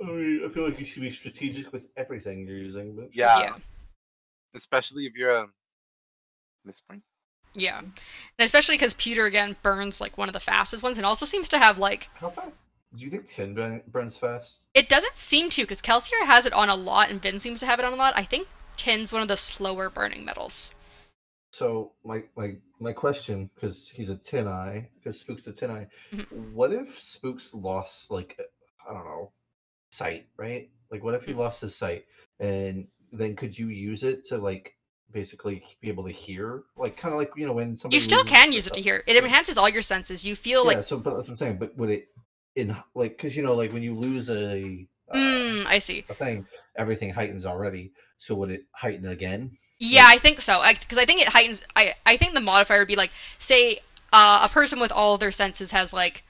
I 0.00 0.06
mean, 0.06 0.40
I 0.42 0.48
feel 0.48 0.64
like 0.64 0.78
you 0.78 0.86
should 0.86 1.02
be 1.02 1.12
strategic 1.12 1.70
with 1.70 1.86
everything 1.94 2.46
you're 2.46 2.56
using, 2.56 2.96
but 2.96 3.14
Yeah, 3.14 3.38
Yeah. 3.38 3.56
especially 4.54 5.04
if 5.04 5.14
you're 5.14 5.36
um, 5.36 5.52
a 6.64 6.66
misprint. 6.66 7.02
Yeah, 7.52 7.80
and 7.80 7.92
especially 8.38 8.76
because 8.76 8.94
pewter 8.94 9.26
again 9.26 9.54
burns 9.62 10.00
like 10.00 10.16
one 10.16 10.30
of 10.30 10.32
the 10.32 10.40
fastest 10.40 10.82
ones, 10.82 10.96
and 10.96 11.04
also 11.04 11.26
seems 11.26 11.50
to 11.50 11.58
have 11.58 11.78
like 11.78 12.08
how 12.14 12.30
fast 12.30 12.70
do 12.96 13.04
you 13.04 13.10
think 13.10 13.26
tin 13.26 13.82
burns 13.88 14.16
fast? 14.16 14.62
it 14.72 14.88
doesn't 14.88 15.18
seem 15.18 15.50
to 15.50 15.62
because 15.62 15.82
Kelsier 15.82 16.24
has 16.24 16.46
it 16.46 16.54
on 16.54 16.70
a 16.70 16.74
lot, 16.74 17.10
and 17.10 17.20
Vin 17.20 17.38
seems 17.38 17.60
to 17.60 17.66
have 17.66 17.78
it 17.78 17.84
on 17.84 17.92
a 17.92 17.96
lot. 17.96 18.14
I 18.16 18.24
think 18.24 18.48
tin's 18.78 19.12
one 19.12 19.20
of 19.20 19.28
the 19.28 19.36
slower 19.36 19.90
burning 19.90 20.24
metals. 20.24 20.74
So 21.52 21.92
my 22.04 22.22
my 22.36 22.56
my 22.80 22.92
question, 22.92 23.50
because 23.54 23.88
he's 23.88 24.08
a 24.08 24.16
Tineye, 24.16 24.88
because 24.94 25.18
Spook's 25.20 25.46
a 25.46 25.52
Tineye. 25.52 25.86
Mhm. 26.12 26.54
What 26.54 26.72
if 26.72 27.00
Spook's 27.00 27.52
lost 27.54 28.10
like 28.10 28.36
I 28.88 28.92
don't 28.92 29.04
know 29.04 29.32
sight, 29.90 30.26
right? 30.38 30.70
Like 30.90 31.04
what 31.04 31.14
if 31.14 31.24
he 31.24 31.32
Mhm. 31.32 31.34
lost 31.34 31.60
his 31.62 31.76
sight, 31.76 32.04
and 32.40 32.86
then 33.12 33.36
could 33.36 33.56
you 33.58 33.68
use 33.68 34.02
it 34.04 34.24
to 34.26 34.38
like 34.38 34.72
basically 35.12 35.64
be 35.80 35.88
able 35.88 36.04
to 36.04 36.12
hear, 36.12 36.64
like 36.76 36.96
kind 36.96 37.14
of 37.14 37.18
like 37.20 37.32
you 37.36 37.46
know 37.46 37.54
when 37.54 37.74
somebody 37.76 37.98
You 37.98 38.00
still 38.00 38.24
can 38.24 38.52
use 38.52 38.66
it 38.66 38.72
to 38.74 38.80
hear. 38.80 39.04
It 39.06 39.16
enhances 39.16 39.58
all 39.58 39.68
your 39.68 39.82
senses. 39.82 40.24
You 40.26 40.34
feel 40.34 40.64
yeah, 40.64 40.80
like, 40.80 40.80
so 40.80 40.98
but 40.98 41.14
that's 41.16 41.28
what 41.28 41.32
I'm 41.32 41.36
saying. 41.36 41.58
But 41.58 41.76
would 41.76 41.90
it 41.90 42.08
in 42.56 42.74
like 42.94 43.16
because 43.16 43.36
you 43.36 43.42
know 43.42 43.54
like 43.54 43.72
when 43.72 43.82
you 43.82 43.94
lose 43.94 44.28
a 44.30 44.86
uh, 45.10 45.30
mm, 45.36 45.66
I 45.66 45.78
see. 45.78 46.04
a 46.10 46.14
thing, 46.14 46.46
everything 46.76 47.10
heightens 47.12 47.46
already. 47.46 47.92
So 48.18 48.34
would 48.36 48.50
it 48.50 48.62
heighten 48.74 49.06
again? 49.08 49.50
Yeah, 49.80 50.04
I 50.06 50.18
think 50.18 50.42
so. 50.42 50.62
Because 50.78 50.98
I, 50.98 51.06
think 51.06 51.22
it 51.22 51.28
heightens. 51.28 51.62
I 51.74 51.94
I 52.04 52.18
think 52.18 52.34
the 52.34 52.40
modifier 52.40 52.80
would 52.80 52.88
be 52.88 52.96
like, 52.96 53.10
say, 53.38 53.80
uh, 54.12 54.40
a 54.42 54.52
person 54.52 54.78
with 54.78 54.92
all 54.92 55.16
their 55.16 55.32
senses 55.32 55.72
has 55.72 55.94
like 55.94 56.22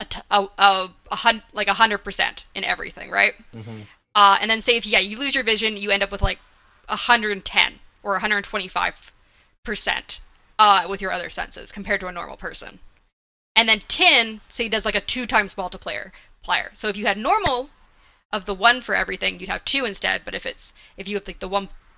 a 0.00 0.04
t- 0.04 0.20
a, 0.30 0.48
a, 0.58 0.90
a 1.12 1.16
hun- 1.16 1.42
like 1.52 1.68
a 1.68 1.72
hundred 1.72 1.98
percent 1.98 2.46
in 2.54 2.64
everything, 2.64 3.10
right? 3.10 3.34
Mm-hmm. 3.52 3.82
Uh, 4.16 4.38
and 4.40 4.50
then 4.50 4.60
say 4.60 4.76
if 4.76 4.86
yeah 4.86 4.98
you 4.98 5.18
lose 5.18 5.36
your 5.36 5.44
vision, 5.44 5.76
you 5.76 5.92
end 5.92 6.02
up 6.02 6.10
with 6.10 6.20
like 6.20 6.38
110 6.88 7.80
or 8.02 8.12
125 8.12 9.12
percent 9.64 10.20
uh, 10.58 10.86
with 10.88 11.00
your 11.00 11.12
other 11.12 11.30
senses 11.30 11.70
compared 11.70 12.00
to 12.00 12.08
a 12.08 12.12
normal 12.12 12.36
person. 12.36 12.80
And 13.54 13.68
then 13.68 13.80
tin 13.86 14.40
say 14.48 14.68
does 14.68 14.84
like 14.84 14.96
a 14.96 15.00
two 15.00 15.26
times 15.26 15.56
multiplier. 15.56 16.12
Plier. 16.44 16.70
So 16.74 16.88
if 16.88 16.96
you 16.96 17.06
had 17.06 17.18
normal 17.18 17.70
of 18.32 18.46
the 18.46 18.54
one 18.54 18.80
for 18.80 18.96
everything, 18.96 19.38
you'd 19.38 19.48
have 19.48 19.64
two 19.64 19.84
instead. 19.84 20.24
But 20.24 20.34
if 20.34 20.44
it's 20.44 20.74
if 20.96 21.06
you 21.08 21.16
have 21.16 21.26
like 21.28 21.38
the 21.38 21.48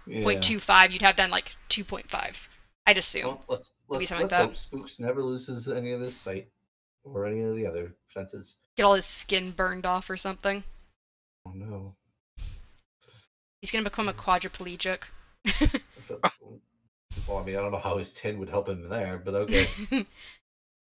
1.25, 0.09 0.93
you'd 0.93 1.03
have 1.03 1.17
done 1.17 1.31
like 1.31 1.53
2.5. 1.69 2.49
I'd 2.87 2.99
assume. 2.99 3.27
Well, 3.27 3.45
let's 3.49 3.73
Maybe 3.91 3.99
let's, 4.01 4.09
something 4.09 4.29
like 4.29 4.33
let's 4.33 4.65
that. 4.65 4.77
hope 4.77 4.85
Spooks 4.89 5.01
never 5.01 5.23
loses 5.23 5.69
any 5.69 5.93
of 5.93 6.01
his 6.01 6.17
sight 6.17 6.49
or 7.05 7.27
any 7.27 7.43
of 7.43 7.57
the 7.57 7.67
other 7.67 7.95
senses. 8.09 8.57
Get 8.77 8.85
all 8.85 8.95
his 8.95 9.07
skin 9.07 9.51
burned 9.51 9.87
off 9.87 10.09
or 10.09 10.17
something. 10.17 10.63
Oh 11.47 11.53
no. 11.55 11.95
He's 13.61 13.71
gonna 13.71 13.85
become 13.85 14.09
a 14.09 14.13
hmm. 14.13 14.21
quadriplegic. 14.21 15.03
I 15.47 16.31
well, 17.27 17.39
I 17.39 17.45
mean, 17.45 17.57
I 17.57 17.61
don't 17.61 17.73
know 17.73 17.79
how 17.79 17.97
his 17.99 18.13
tin 18.13 18.39
would 18.39 18.49
help 18.49 18.69
him 18.69 18.89
there, 18.89 19.21
but 19.25 19.35
okay. 19.35 19.67
you 19.91 20.07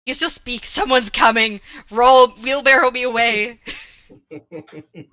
can 0.07 0.15
still 0.15 0.31
speak. 0.31 0.65
Someone's 0.65 1.11
coming. 1.11 1.61
Roll. 1.91 2.29
Wheelbarrow 2.29 2.91
me 2.91 3.03
away. 3.03 3.59
kind 4.31 5.11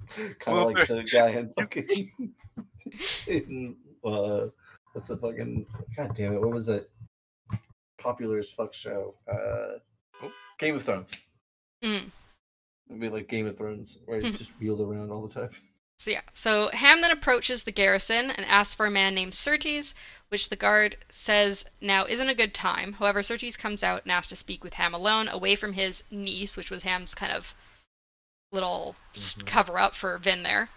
of 0.48 0.72
like 0.72 0.88
the 0.88 1.04
guy 1.12 1.30
in 1.32 1.52
fucking 1.58 2.12
in 3.28 3.76
uh, 4.06 4.50
what's 4.94 5.08
the 5.08 5.18
fucking 5.18 5.66
god 5.98 6.16
damn 6.16 6.34
it? 6.34 6.42
What 6.42 6.52
was 6.52 6.68
it? 6.68 6.90
popular 7.98 8.38
as 8.38 8.52
fuck 8.52 8.72
show? 8.74 9.16
Uh, 9.28 9.80
Game 10.60 10.76
of 10.76 10.84
Thrones. 10.84 11.12
Mm. 11.84 12.12
It'd 12.88 13.02
be 13.02 13.10
like 13.10 13.28
Game 13.28 13.48
of 13.48 13.58
Thrones, 13.58 13.98
where 14.06 14.20
he's 14.20 14.38
just 14.38 14.52
wheeled 14.60 14.80
around 14.82 15.12
all 15.12 15.26
the 15.26 15.34
time. 15.34 15.50
So 15.98 16.12
yeah, 16.12 16.22
so 16.34 16.70
Ham 16.74 17.02
then 17.02 17.12
approaches 17.12 17.64
the 17.64 17.72
garrison 17.72 18.30
and 18.30 18.46
asks 18.46 18.76
for 18.76 18.86
a 18.86 18.92
man 18.92 19.16
named 19.16 19.34
Surtees, 19.34 19.96
which 20.28 20.50
the 20.50 20.56
guard 20.56 20.98
says 21.10 21.66
now 21.82 22.06
isn't 22.06 22.30
a 22.30 22.36
good 22.36 22.54
time. 22.54 22.94
However, 22.94 23.24
Surtees 23.24 23.58
comes 23.58 23.82
out 23.82 24.04
and 24.04 24.12
asks 24.12 24.30
to 24.30 24.36
speak 24.36 24.64
with 24.64 24.74
Ham 24.74 24.94
alone, 24.94 25.28
away 25.30 25.56
from 25.56 25.74
his 25.74 26.04
niece, 26.12 26.58
which 26.58 26.70
was 26.70 26.84
Ham's 26.84 27.16
kind 27.16 27.32
of 27.32 27.56
little 28.52 28.96
s 29.16 29.34
Mhm. 29.36 29.46
cover 29.48 29.80
up 29.80 29.96
for 29.96 30.18
Vin 30.20 30.44
there. 30.44 30.70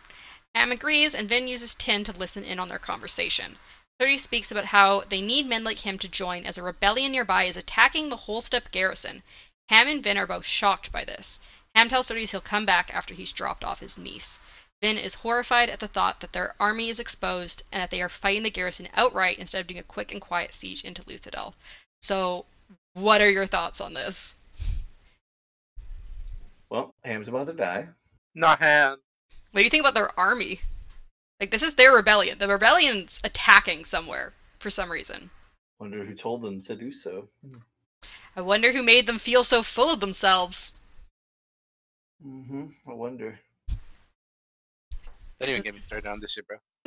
Ham 0.59 0.73
agrees, 0.73 1.15
and 1.15 1.29
Vin 1.29 1.47
uses 1.47 1.73
Tin 1.73 2.03
to 2.03 2.11
listen 2.11 2.43
in 2.43 2.59
on 2.59 2.67
their 2.67 2.81
conversation. 2.81 3.61
Certes 4.01 4.25
speaks 4.25 4.51
about 4.51 4.65
how 4.65 5.03
they 5.03 5.23
need 5.23 5.47
men 5.47 5.63
like 5.63 5.87
him 5.87 6.01
to 6.01 6.09
join, 6.09 6.45
as 6.45 6.59
a 6.59 6.65
rebellion 6.65 7.13
nearby 7.13 7.45
is 7.45 7.57
attacking 7.57 8.09
the 8.09 8.17
Holstep 8.27 8.73
garrison. 8.73 9.23
Ham 9.69 9.87
and 9.87 10.03
Vin 10.03 10.19
are 10.19 10.27
both 10.27 10.45
shocked 10.45 10.91
by 10.91 11.05
this. 11.05 11.39
Ham 11.77 11.89
tells 11.89 12.07
Sturdy 12.07 12.27
he'll 12.27 12.41
come 12.41 12.67
back 12.67 12.93
after 12.93 13.15
he's 13.15 13.31
dropped 13.31 13.63
off 13.63 13.79
his 13.79 13.97
niece. 13.97 14.41
Vin 14.83 14.99
is 14.99 15.15
horrified 15.23 15.71
at 15.71 15.79
the 15.79 15.87
thought 15.87 16.19
that 16.19 16.33
their 16.33 16.57
army 16.59 16.89
is 16.89 16.99
exposed 16.99 17.63
and 17.71 17.81
that 17.81 17.91
they 17.91 18.03
are 18.03 18.09
fighting 18.09 18.43
the 18.43 18.51
garrison 18.51 18.89
outright 18.95 19.39
instead 19.39 19.61
of 19.61 19.69
doing 19.69 19.79
a 19.79 19.85
quick 19.85 20.11
and 20.11 20.21
quiet 20.21 20.53
siege 20.53 20.83
into 20.83 21.05
Luthadel. 21.05 21.55
So, 22.03 22.47
what 22.95 23.21
are 23.21 23.31
your 23.31 23.47
thoughts 23.47 23.81
on 23.81 23.95
this? 23.95 24.35
Well, 26.69 26.97
Ham's 27.05 27.29
about 27.29 27.47
to 27.47 27.53
die. 27.53 27.91
Not 28.35 28.59
ham. 28.59 29.01
What 29.53 29.61
do 29.61 29.65
you 29.65 29.71
think 29.71 29.83
about 29.83 29.95
their 29.95 30.19
army? 30.19 30.61
Like, 31.41 31.51
this 31.51 31.63
is 31.63 31.75
their 31.75 31.93
rebellion. 31.93 32.39
The 32.39 32.49
rebellion's 32.49 33.21
attacking 33.25 33.85
somewhere 33.85 34.33
for 34.59 34.71
some 34.71 34.91
reason. 34.91 35.31
Wonder 35.79 36.05
who 36.05 36.15
told 36.15 36.43
them 36.43 36.61
to 36.63 36.75
do 36.75 36.91
so. 36.91 37.29
I 38.37 38.41
wonder 38.41 38.73
who 38.73 38.83
made 38.83 39.07
them 39.07 39.19
feel 39.19 39.45
so 39.45 39.63
full 39.63 39.91
of 39.91 40.01
themselves. 40.01 40.75
Mm-hmm. 42.25 42.67
I 42.89 42.93
wonder. 42.95 43.39
Don't 45.39 45.51
even 45.51 45.63
get 45.63 45.75
me 45.75 45.81
started 45.81 46.11
on 46.11 46.21
this 46.21 46.33
shit, 46.33 46.47
bro. 46.49 46.57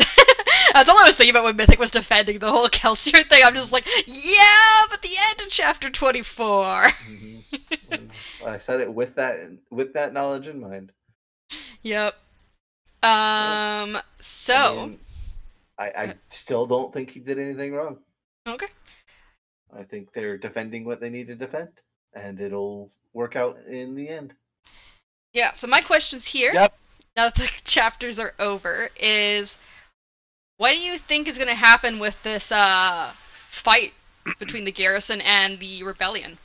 That's 0.73 0.89
all 0.89 0.97
I 0.97 1.05
was 1.05 1.15
thinking 1.15 1.33
about 1.33 1.45
when 1.45 1.55
Mythic 1.55 1.79
was 1.79 1.91
defending 1.91 2.39
the 2.39 2.51
whole 2.51 2.67
Kelsier 2.67 3.25
thing. 3.27 3.41
I'm 3.45 3.53
just 3.53 3.71
like, 3.71 3.88
yeah, 4.05 4.81
but 4.89 5.01
the 5.01 5.15
end 5.29 5.41
of 5.41 5.49
chapter 5.49 5.89
24. 5.89 6.83
Mm-hmm. 6.83 8.47
I 8.47 8.57
said 8.57 8.81
it 8.81 8.93
with 8.93 9.15
that 9.15 9.39
with 9.69 9.93
that 9.93 10.13
knowledge 10.13 10.47
in 10.47 10.59
mind. 10.59 10.91
Yep. 11.83 12.13
Um. 13.03 13.98
So. 14.19 14.56
I, 14.56 14.86
mean, 14.86 14.99
I, 15.80 15.91
I 15.95 16.14
still 16.28 16.68
don't 16.68 16.94
think 16.94 17.10
he 17.11 17.19
did 17.19 17.40
anything 17.40 17.73
wrong. 17.73 17.98
okay. 18.48 18.68
I 19.76 19.84
think 19.84 20.11
they're 20.11 20.38
defending 20.38 20.84
what 20.84 20.99
they 20.99 21.10
need 21.10 21.28
to 21.28 21.36
defend, 21.36 21.69
and 22.14 22.40
it'll 22.41 22.91
work 23.14 23.36
out 23.36 23.57
in 23.68 23.95
the 23.95 24.10
end. 24.10 24.34
Yeah. 25.34 25.53
So 25.53 25.68
my 25.68 25.82
questions 25.82 26.26
here, 26.26 26.53
Yep. 26.53 26.73
now 27.15 27.26
that 27.26 27.36
the 27.36 27.49
chapters 27.64 28.19
are 28.19 28.34
over, 28.38 28.90
is 28.99 29.57
what 30.57 30.72
do 30.73 30.78
you 30.78 30.98
think 30.98 31.28
is 31.28 31.38
going 31.38 31.48
to 31.48 31.56
happen 31.56 31.99
with 31.99 32.22
this 32.22 32.52
uh 32.52 33.11
fight 33.49 33.94
between 34.40 34.65
the 34.65 34.72
garrison 34.72 35.22
and 35.22 35.57
the 35.60 35.84
rebellion? 35.84 36.38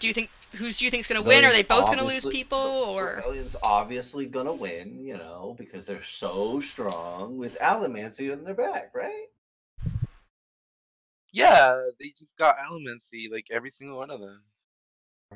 Do 0.00 0.06
you 0.08 0.12
think 0.12 0.28
who's 0.56 0.78
do 0.78 0.84
you 0.84 0.90
think 0.90 1.00
is 1.02 1.06
going 1.08 1.22
to 1.22 1.26
win? 1.26 1.44
Are 1.44 1.52
they 1.52 1.62
both 1.62 1.86
going 1.86 1.98
to 1.98 2.04
lose 2.04 2.26
people, 2.26 2.58
or 2.58 3.16
Rebellion's 3.24 3.56
obviously 3.62 4.26
gonna 4.26 4.52
win, 4.54 4.98
you 5.04 5.16
know, 5.16 5.54
because 5.58 5.86
they're 5.86 6.02
so 6.02 6.60
strong 6.60 7.38
with 7.38 7.58
Allomancy 7.60 8.32
in 8.32 8.44
their 8.44 8.54
back, 8.54 8.90
right? 8.94 9.26
Yeah, 11.32 11.80
they 12.00 12.12
just 12.16 12.36
got 12.38 12.56
Allomancy, 12.58 13.30
like 13.30 13.46
every 13.50 13.70
single 13.70 13.98
one 13.98 14.10
of 14.10 14.20
them. 14.20 14.42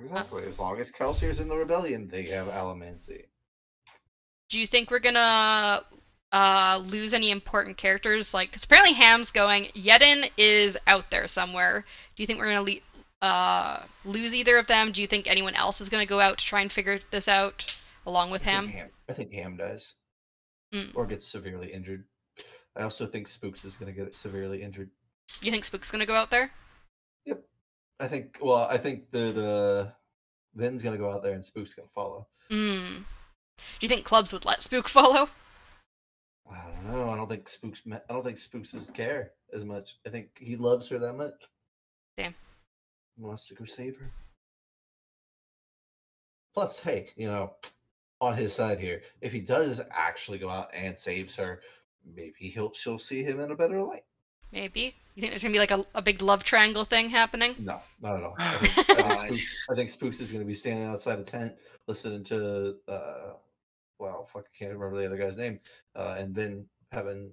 Exactly. 0.03 0.45
As 0.45 0.59
long 0.59 0.79
as 0.81 0.91
Kelsier's 0.91 1.41
in 1.41 1.49
the 1.49 1.57
rebellion, 1.57 2.09
they 2.09 2.25
have 2.27 2.47
Allomancy. 2.49 3.25
do 4.49 4.59
you 4.61 4.67
think 4.67 4.91
we're 4.91 4.99
gonna 5.01 5.85
uh, 6.33 6.83
lose 6.87 7.13
any 7.13 7.31
important 7.31 7.77
characters? 7.77 8.33
Like, 8.33 8.53
'cause 8.53 8.65
apparently 8.65 8.95
Ham's 8.95 9.31
going. 9.31 9.65
Yeden 9.75 10.31
is 10.37 10.79
out 10.87 11.11
there 11.11 11.27
somewhere. 11.29 11.85
Do 12.17 12.23
you 12.23 12.27
think 12.27 12.39
we're 12.39 12.47
gonna 12.53 12.63
le- 12.63 12.81
uh, 13.23 13.83
lose 14.05 14.35
either 14.35 14.57
of 14.59 14.67
them? 14.67 14.93
Do 14.93 15.01
you 15.03 15.07
think 15.07 15.27
anyone 15.27 15.55
else 15.55 15.81
is 15.81 15.89
gonna 15.89 16.07
go 16.07 16.21
out 16.21 16.39
to 16.39 16.45
try 16.45 16.61
and 16.63 16.73
figure 16.73 16.99
this 17.11 17.29
out 17.29 17.81
along 18.07 18.31
with 18.31 18.43
I 18.47 18.51
Ham? 18.51 18.69
Ham. 18.69 18.89
I 19.09 19.13
think 19.13 19.33
Ham 19.33 19.57
dies, 19.57 19.95
Mm. 20.73 20.93
or 20.95 21.07
gets 21.07 21.27
severely 21.27 21.73
injured. 21.73 22.05
I 22.77 22.83
also 22.83 23.07
think 23.07 23.27
Spooks 23.29 23.65
is 23.65 23.77
gonna 23.77 23.93
get 23.93 24.15
severely 24.15 24.63
injured. 24.63 24.91
You 25.43 25.51
think 25.51 25.65
Spook's 25.65 25.89
is 25.89 25.91
gonna 25.93 26.07
go 26.07 26.15
out 26.15 26.31
there? 26.31 26.51
Yep. 27.27 27.43
I 27.99 28.09
think. 28.09 28.39
Well, 28.41 28.57
I 28.65 28.79
think 28.79 29.11
the 29.11 29.19
the 29.33 29.93
Vin's 30.55 30.83
gonna 30.83 30.97
go 30.99 31.11
out 31.13 31.23
there 31.23 31.35
and 31.35 31.45
Spook's 31.45 31.75
gonna 31.75 31.89
follow. 31.95 32.27
Hmm. 32.49 33.03
Do 33.59 33.63
you 33.83 33.89
think 33.89 34.05
Clubs 34.07 34.33
would 34.33 34.45
let 34.45 34.63
Spook 34.63 34.89
follow? 34.89 35.29
I 36.51 36.63
don't 36.65 36.91
know. 36.91 37.11
I 37.11 37.17
don't 37.17 37.29
think 37.29 37.49
Spooks. 37.49 37.83
I 37.93 38.01
don't 38.13 38.25
think 38.25 38.39
Spooks 38.39 38.91
care 38.95 39.33
as 39.53 39.65
much. 39.65 39.97
I 40.07 40.11
think 40.11 40.31
he 40.39 40.57
loves 40.57 40.89
her 40.89 40.99
that 40.99 41.13
much. 41.15 41.35
Damn. 42.17 42.35
He 43.17 43.23
wants 43.23 43.49
to 43.49 43.55
go 43.55 43.65
save 43.65 43.97
her. 43.99 44.11
Plus, 46.55 46.81
hey, 46.81 47.09
you 47.17 47.29
know, 47.29 47.55
on 48.21 48.37
his 48.37 48.55
side 48.55 48.79
here, 48.81 49.03
if 49.21 49.33
he 49.33 49.41
does 49.41 49.81
actually 49.91 50.39
go 50.39 50.51
out 50.51 50.69
and 50.75 50.97
saves 50.97 51.37
her, 51.37 51.61
maybe 52.05 52.49
he'll 52.49 52.73
she'll 52.73 52.99
see 52.99 53.23
him 53.23 53.41
in 53.41 53.51
a 53.51 53.57
better 53.57 53.83
light. 53.83 54.05
Maybe. 54.53 54.95
You 55.15 55.21
think 55.21 55.33
there's 55.33 55.43
gonna 55.43 55.53
be 55.53 55.59
like 55.59 55.71
a, 55.71 55.85
a 55.95 56.03
big 56.03 56.23
love 56.23 56.45
triangle 56.45 56.85
thing 56.85 57.11
happening? 57.11 57.55
No, 57.59 57.81
not 58.01 58.17
at 58.17 58.23
all. 58.25 58.35
I 58.39 58.57
think, 58.57 58.91
I 58.91 59.29
think, 59.29 59.41
Spooks, 59.41 59.67
I 59.71 59.75
think 59.75 59.91
Spooks 59.91 60.21
is 60.21 60.31
going 60.31 60.43
to 60.43 60.47
be 60.47 60.55
standing 60.55 60.89
outside 60.89 61.19
a 61.19 61.23
tent 61.23 61.55
listening 61.87 62.25
to, 62.25 62.77
uh, 62.89 63.33
well, 63.99 64.29
fuck, 64.33 64.45
I 64.45 64.59
can't 64.59 64.73
remember 64.77 65.01
the 65.01 65.07
other 65.07 65.17
guy's 65.17 65.37
name, 65.37 65.61
uh, 65.95 66.17
and 66.19 66.35
then 66.35 66.67
having 66.93 67.33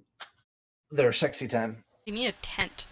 their 0.90 1.12
sexy 1.12 1.48
time. 1.48 1.84
You 2.06 2.12
need 2.12 2.26
a 2.26 2.32
tent. 2.42 2.86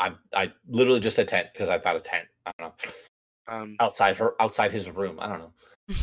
I 0.00 0.12
I 0.34 0.52
literally 0.66 1.00
just 1.00 1.14
said 1.16 1.28
tent 1.28 1.48
because 1.52 1.68
I 1.68 1.78
thought 1.78 1.96
a 1.96 2.00
tent. 2.00 2.26
I 2.46 2.52
don't 2.58 2.68
know. 2.68 3.54
Um, 3.54 3.76
Outside 3.80 4.16
her 4.16 4.34
outside 4.40 4.72
his 4.72 4.88
room. 4.90 5.18
I 5.20 5.28
don't 5.28 5.38
know. 5.40 5.96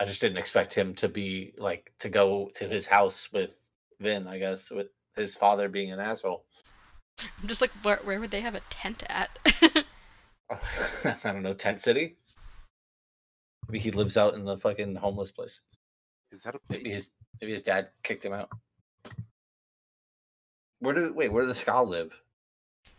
I 0.00 0.06
just 0.06 0.20
didn't 0.22 0.38
expect 0.38 0.72
him 0.72 0.94
to 0.94 1.08
be 1.08 1.52
like 1.58 1.92
to 1.98 2.08
go 2.08 2.50
to 2.54 2.66
his 2.66 2.86
house 2.86 3.28
with 3.32 3.54
Vin, 4.00 4.26
I 4.26 4.38
guess, 4.38 4.70
with 4.70 4.86
his 5.14 5.34
father 5.34 5.68
being 5.68 5.92
an 5.92 6.00
asshole. 6.00 6.44
I'm 7.20 7.48
just 7.48 7.60
like, 7.60 7.70
where, 7.82 7.98
where 8.04 8.18
would 8.18 8.30
they 8.30 8.40
have 8.40 8.54
a 8.54 8.62
tent 8.70 9.02
at? 9.10 9.38
I 10.50 11.16
don't 11.22 11.42
know, 11.42 11.52
Tent 11.52 11.80
City? 11.80 12.16
Maybe 13.68 13.78
he 13.78 13.90
lives 13.90 14.16
out 14.16 14.32
in 14.34 14.46
the 14.46 14.56
fucking 14.56 14.94
homeless 14.94 15.30
place. 15.30 15.60
is 16.32 16.40
that 16.42 16.54
a 16.54 16.58
place? 16.60 16.78
Maybe 16.78 16.90
his 16.90 17.10
maybe 17.40 17.52
his 17.52 17.62
dad 17.62 17.88
kicked 18.02 18.24
him 18.24 18.32
out. 18.32 18.48
Where 20.78 20.94
do 20.94 21.12
wait, 21.12 21.30
where 21.30 21.44
does 21.44 21.62
Skaa 21.62 21.86
live? 21.86 22.12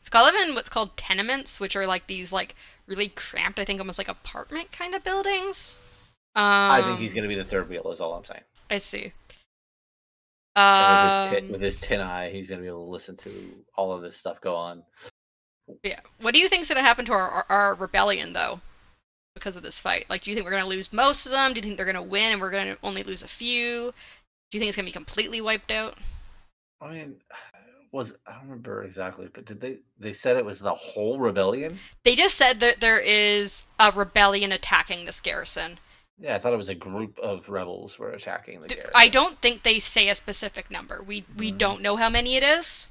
Skaa 0.03 0.23
live 0.23 0.35
in 0.47 0.55
what's 0.55 0.69
called 0.69 0.95
tenements, 0.97 1.59
which 1.59 1.75
are 1.75 1.85
like 1.85 2.07
these 2.07 2.33
like 2.33 2.55
really 2.87 3.09
cramped, 3.09 3.59
I 3.59 3.65
think 3.65 3.79
almost 3.79 3.97
like 3.97 4.07
apartment 4.07 4.71
kind 4.71 4.95
of 4.95 5.03
buildings. 5.03 5.79
Um, 6.35 6.43
I 6.43 6.81
think 6.81 6.99
he's 6.99 7.13
gonna 7.13 7.27
be 7.27 7.35
the 7.35 7.43
third 7.43 7.69
wheel, 7.69 7.91
is 7.91 8.01
all 8.01 8.13
I'm 8.13 8.25
saying. 8.25 8.41
I 8.69 8.77
see. 8.77 9.11
So 10.57 10.63
with, 10.63 11.11
his 11.11 11.29
tin, 11.29 11.45
Um, 11.45 11.51
with 11.51 11.61
his 11.61 11.77
tin 11.79 12.01
eye, 12.01 12.29
he's 12.31 12.49
gonna 12.49 12.61
be 12.61 12.67
able 12.67 12.85
to 12.85 12.91
listen 12.91 13.15
to 13.17 13.63
all 13.75 13.93
of 13.93 14.01
this 14.01 14.17
stuff 14.17 14.41
go 14.41 14.55
on. 14.55 14.83
yeah. 15.83 15.99
What 16.19 16.33
do 16.33 16.39
you 16.41 16.49
think's 16.49 16.67
gonna 16.69 16.81
happen 16.81 17.05
to 17.05 17.13
our, 17.13 17.29
our 17.29 17.45
our 17.49 17.75
rebellion 17.75 18.33
though, 18.33 18.59
because 19.35 19.55
of 19.55 19.63
this 19.63 19.79
fight? 19.79 20.05
Like, 20.09 20.23
do 20.23 20.31
you 20.31 20.35
think 20.35 20.45
we're 20.45 20.51
gonna 20.51 20.65
lose 20.65 20.91
most 20.91 21.25
of 21.25 21.31
them? 21.31 21.53
Do 21.53 21.59
you 21.59 21.63
think 21.63 21.77
they're 21.77 21.85
gonna 21.85 22.01
win 22.01 22.33
and 22.33 22.41
we're 22.41 22.51
gonna 22.51 22.77
only 22.83 23.03
lose 23.03 23.23
a 23.23 23.27
few? 23.27 23.93
Do 24.49 24.57
you 24.57 24.59
think 24.59 24.69
it's 24.69 24.75
gonna 24.75 24.87
be 24.87 24.91
completely 24.91 25.39
wiped 25.41 25.71
out? 25.71 25.97
I 26.81 26.91
mean, 26.93 27.15
was 27.91 28.13
I 28.25 28.33
don't 28.33 28.43
remember 28.43 28.83
exactly, 28.83 29.27
but 29.33 29.45
did 29.45 29.59
they 29.59 29.77
they 29.99 30.13
said 30.13 30.37
it 30.37 30.45
was 30.45 30.59
the 30.59 30.73
whole 30.73 31.19
rebellion? 31.19 31.77
They 32.03 32.15
just 32.15 32.37
said 32.37 32.59
that 32.61 32.79
there 32.79 32.99
is 32.99 33.63
a 33.79 33.91
rebellion 33.91 34.51
attacking 34.53 35.05
this 35.05 35.19
garrison. 35.19 35.77
Yeah, 36.19 36.35
I 36.35 36.39
thought 36.39 36.53
it 36.53 36.57
was 36.57 36.69
a 36.69 36.75
group 36.75 37.17
of 37.19 37.49
rebels 37.49 37.97
were 37.97 38.11
attacking 38.11 38.61
the 38.61 38.67
garrison. 38.67 38.93
I 38.95 39.07
don't 39.07 39.41
think 39.41 39.63
they 39.63 39.79
say 39.79 40.09
a 40.09 40.15
specific 40.15 40.69
number. 40.71 41.03
We 41.03 41.25
we 41.37 41.51
Mm. 41.51 41.57
don't 41.57 41.81
know 41.81 41.95
how 41.95 42.09
many 42.09 42.35
it 42.35 42.43
is. 42.43 42.89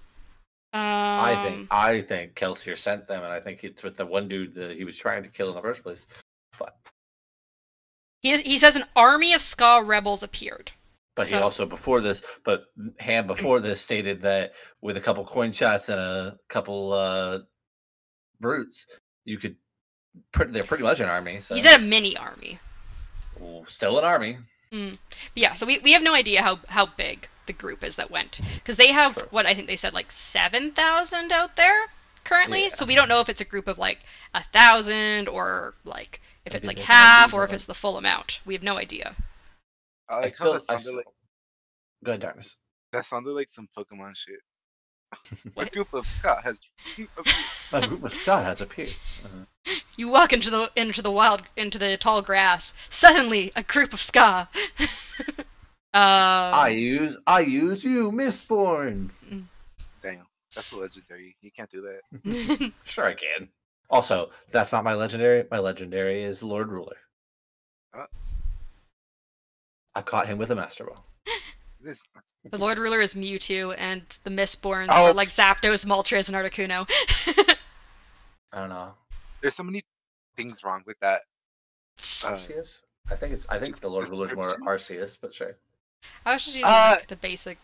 Um, 0.72 0.80
I 0.80 1.40
think 1.42 1.68
I 1.70 2.00
think 2.00 2.34
Kelsier 2.34 2.76
sent 2.78 3.08
them, 3.08 3.24
and 3.24 3.32
I 3.32 3.40
think 3.40 3.64
it's 3.64 3.82
with 3.82 3.96
the 3.96 4.06
one 4.06 4.28
dude 4.28 4.54
that 4.54 4.76
he 4.76 4.84
was 4.84 4.96
trying 4.96 5.22
to 5.22 5.28
kill 5.28 5.48
in 5.48 5.54
the 5.54 5.62
first 5.62 5.82
place. 5.82 6.06
But 6.58 6.76
he 8.22 8.36
he 8.42 8.58
says 8.58 8.76
an 8.76 8.84
army 8.94 9.32
of 9.32 9.40
Skaa 9.40 9.84
rebels 9.86 10.22
appeared. 10.22 10.72
But 11.20 11.28
he 11.28 11.42
also 11.42 11.66
before 11.66 12.00
this, 12.00 12.22
but 12.44 12.64
Ham 12.98 13.26
before 13.26 13.60
this 13.60 13.80
stated 13.80 14.22
that 14.22 14.52
with 14.80 14.96
a 14.96 15.00
couple 15.00 15.24
coin 15.24 15.52
shots 15.52 15.88
and 15.88 16.00
a 16.00 16.38
couple 16.48 16.92
uh 16.92 17.38
brutes, 18.40 18.86
you 19.24 19.38
could. 19.38 19.56
They're 20.34 20.62
pretty 20.64 20.82
much 20.82 21.00
an 21.00 21.08
army. 21.08 21.40
So 21.40 21.54
He 21.54 21.60
said 21.60 21.78
a 21.80 21.82
mini 21.82 22.16
army. 22.16 22.58
Still 23.68 23.98
an 23.98 24.04
army. 24.04 24.38
But 24.70 24.98
yeah, 25.34 25.54
so 25.54 25.66
we, 25.66 25.78
we 25.80 25.92
have 25.92 26.02
no 26.02 26.14
idea 26.14 26.42
how, 26.42 26.58
how 26.68 26.86
big 26.86 27.28
the 27.46 27.52
group 27.52 27.82
is 27.84 27.96
that 27.96 28.10
went 28.10 28.40
because 28.54 28.76
they 28.76 28.92
have 28.92 29.14
Sure. 29.14 29.26
what 29.30 29.46
I 29.46 29.54
think 29.54 29.66
they 29.66 29.76
said 29.76 29.92
like 29.94 30.10
seven 30.10 30.72
thousand 30.72 31.32
out 31.32 31.56
there 31.56 31.86
currently. 32.24 32.64
Yeah. 32.64 32.68
So 32.68 32.84
we 32.84 32.94
don't 32.94 33.08
know 33.08 33.20
if 33.20 33.28
it's 33.28 33.40
a 33.40 33.44
group 33.44 33.66
of 33.68 33.78
like 33.78 33.98
a 34.34 34.42
thousand 34.42 35.28
or 35.28 35.74
like 35.84 36.20
if 36.44 36.54
it's 36.54 36.66
like 36.66 36.78
half 36.78 37.34
or 37.34 37.44
if 37.44 37.52
it's 37.52 37.66
the 37.66 37.74
full 37.74 37.96
amount. 37.98 38.40
We 38.46 38.54
have 38.54 38.62
no 38.62 38.76
idea. 38.76 39.14
I 40.10 40.14
I 40.14 40.20
like 40.22 40.36
how 40.36 40.44
still, 40.44 40.52
that 40.54 40.62
I 40.62 40.76
sounded 40.76 40.80
still, 40.80 40.96
like 40.96 41.06
Go 42.04 42.10
ahead, 42.12 42.20
Darkness. 42.20 42.56
that 42.92 43.06
sounded 43.06 43.30
like 43.32 43.48
some 43.48 43.68
Pokemon 43.76 44.16
shit. 44.16 44.40
A 45.56 45.66
group 45.66 45.92
of 45.92 46.04
skaa 46.04 46.42
has 46.42 46.60
A 47.72 47.86
group 47.86 48.04
of 48.04 48.12
skaa 48.12 48.42
has 48.42 48.60
appeared. 48.60 48.94
Uh, 49.24 49.72
You 49.96 50.08
walk 50.08 50.32
into 50.32 50.50
the 50.50 50.70
into 50.76 51.02
the 51.02 51.10
wild 51.10 51.42
into 51.56 51.78
the 51.78 51.96
tall 51.96 52.22
grass. 52.22 52.74
Suddenly, 52.88 53.52
a 53.56 53.62
group 53.62 53.92
of 53.92 54.00
skaa. 54.00 54.48
um, 55.38 55.44
I 55.94 56.68
use 56.68 57.16
I 57.26 57.40
use 57.40 57.84
you, 57.84 58.10
Mistborn. 58.10 59.10
damn. 60.02 60.26
That's 60.54 60.72
a 60.72 60.78
legendary. 60.78 61.36
You 61.42 61.50
can't 61.52 61.70
do 61.70 61.82
that. 61.82 62.72
Sure, 62.84 63.04
I 63.04 63.14
can. 63.14 63.48
Also, 63.88 64.30
that's 64.50 64.72
not 64.72 64.84
my 64.84 64.94
legendary. 64.94 65.44
My 65.50 65.58
legendary 65.58 66.24
is 66.24 66.42
Lord 66.42 66.68
Ruler. 66.68 66.96
I 69.94 70.02
caught 70.02 70.26
him 70.26 70.38
with 70.38 70.50
a 70.50 70.54
master 70.54 70.84
ball. 70.84 71.04
This 71.80 72.02
The 72.50 72.58
Lord 72.58 72.78
Ruler 72.78 73.00
is 73.00 73.14
Mewtwo, 73.14 73.74
and 73.78 74.02
the 74.24 74.30
Mistborns 74.30 74.88
Oh. 74.90 75.06
are 75.06 75.14
like 75.14 75.28
Zapdos, 75.28 75.86
Moltres, 75.86 76.28
and 76.28 76.36
Articuno. 76.36 76.86
I 78.52 78.58
don't 78.60 78.68
know. 78.68 78.94
there's 79.40 79.54
so 79.54 79.62
many 79.62 79.82
things 80.36 80.62
wrong 80.64 80.82
with 80.86 80.98
that. 81.00 81.22
Uh, 82.24 82.36
Arceus? 82.36 82.80
I 83.10 83.14
think 83.16 83.32
it's. 83.32 83.46
I 83.48 83.58
think 83.58 83.80
the 83.80 83.88
Lord 83.88 84.02
That's 84.06 84.10
Ruler's 84.12 84.34
more 84.34 84.44
description? 84.56 84.98
Arceus, 84.98 85.18
but 85.20 85.34
sure. 85.34 85.56
I 86.24 86.34
was 86.34 86.44
just 86.44 86.56
using 86.56 86.70
Uh, 86.70 86.96
like, 86.98 87.06
the 87.06 87.16
basic. 87.16 87.58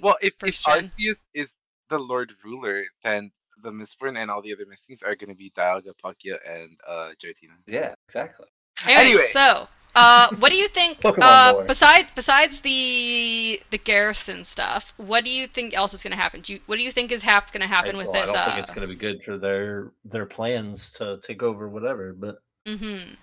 Well, 0.00 0.16
if, 0.22 0.34
if 0.44 0.62
gen. 0.62 0.78
Arceus 0.84 1.28
is 1.34 1.56
the 1.88 1.98
Lord 1.98 2.32
Ruler, 2.44 2.84
then 3.04 3.30
the 3.62 3.70
Mistborn 3.70 4.16
and 4.18 4.30
all 4.30 4.40
the 4.42 4.52
other 4.52 4.64
Misties 4.64 5.04
are 5.06 5.14
gonna 5.14 5.34
be 5.34 5.50
Dialga, 5.50 5.92
Palkia, 6.02 6.38
and 6.48 6.76
uh 6.86 7.10
Giratina. 7.22 7.54
Yeah, 7.66 7.94
exactly. 8.08 8.46
Anyway, 8.84 9.00
Anyway. 9.00 9.22
so 9.22 9.68
uh, 9.94 10.28
what 10.38 10.50
do 10.50 10.56
you 10.56 10.68
think? 10.68 10.98
Uh, 11.20 11.64
besides 11.64 12.10
besides 12.12 12.60
the 12.60 13.60
the 13.70 13.78
garrison 13.78 14.42
stuff, 14.44 14.94
what 14.96 15.24
do 15.24 15.30
you 15.30 15.46
think 15.46 15.74
else 15.74 15.92
is 15.92 16.02
going 16.02 16.12
to 16.12 16.16
happen? 16.16 16.40
Do 16.40 16.54
you, 16.54 16.60
what 16.66 16.76
do 16.76 16.82
you 16.82 16.90
think 16.90 17.12
is 17.12 17.22
hap- 17.22 17.52
going 17.52 17.60
to 17.60 17.66
happen 17.66 17.94
I, 17.96 17.98
with 17.98 18.06
well, 18.08 18.22
this? 18.22 18.30
I 18.30 18.34
don't 18.34 18.42
uh, 18.42 18.46
think 18.54 18.62
it's 18.62 18.70
going 18.70 18.88
to 18.88 18.94
be 18.94 18.98
good 18.98 19.22
for 19.22 19.36
their 19.36 19.92
their 20.04 20.24
plans 20.24 20.92
to 20.92 21.18
take 21.22 21.42
over 21.42 21.68
whatever, 21.68 22.12
but 22.12 22.38
mm-hmm. 22.66 23.14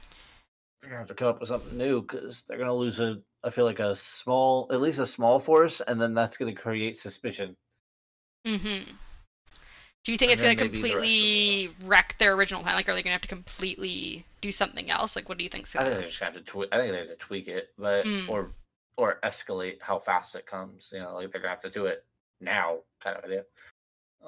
they're 0.80 0.90
gonna 0.90 0.98
have 0.98 1.08
to 1.08 1.16
come 1.16 1.30
up 1.30 1.40
with 1.40 1.50
something 1.50 1.78
new 1.78 2.02
because 2.02 2.44
they're 2.44 2.58
gonna 2.58 2.74
lose 2.74 3.00
a. 3.00 3.20
I 3.44 3.50
feel 3.50 3.66
like 3.66 3.80
a 3.80 3.96
small, 3.96 4.68
at 4.72 4.82
least 4.82 5.00
a 5.00 5.08
small 5.08 5.40
force, 5.40 5.82
and 5.82 6.00
then 6.00 6.14
that's 6.14 6.38
gonna 6.38 6.54
create 6.54 7.00
suspicion. 7.00 7.56
Mm-hmm. 8.46 8.92
Do 10.08 10.14
you 10.14 10.18
think 10.18 10.32
And 10.32 10.40
it's 10.40 10.42
going 10.42 10.56
to 10.56 10.64
maybe 10.64 10.78
the 10.78 10.90
completely 10.90 11.70
wreck 11.84 12.16
their 12.18 12.34
original 12.36 12.62
plan? 12.62 12.76
Like, 12.76 12.88
are 12.88 12.94
they 12.94 13.04
going 13.04 13.10
to 13.10 13.20
have 13.20 13.22
to 13.24 13.28
completely 13.28 14.24
do 14.40 14.54
something 14.54 14.90
else? 14.90 15.18
Like, 15.18 15.28
what 15.28 15.38
do 15.38 15.44
you 15.44 15.50
think's 15.50 15.76
I 15.76 15.84
think 15.84 15.98
they 15.98 16.04
to? 16.04 16.08
just 16.08 16.22
have 16.22 16.34
to 16.36 16.40
tweak. 16.40 16.70
I 16.72 16.78
think 16.78 16.94
they 16.94 17.00
have 17.00 17.10
to 17.10 17.16
tweak 17.18 17.50
it, 17.50 17.74
but 17.78 18.06
Mm. 18.06 18.30
or 18.30 18.54
or 18.96 19.20
escalate 19.24 19.82
how 19.82 20.00
fast 20.00 20.34
it 20.36 20.46
comes. 20.46 20.92
You 20.94 21.00
know, 21.02 21.16
like 21.16 21.30
they're 21.34 21.42
gonna 21.42 21.50
have 21.50 21.60
to 21.64 21.70
do 21.70 21.88
it 21.88 22.06
now, 22.40 22.78
kind 23.04 23.18
of 23.18 23.26
idea. 23.26 23.44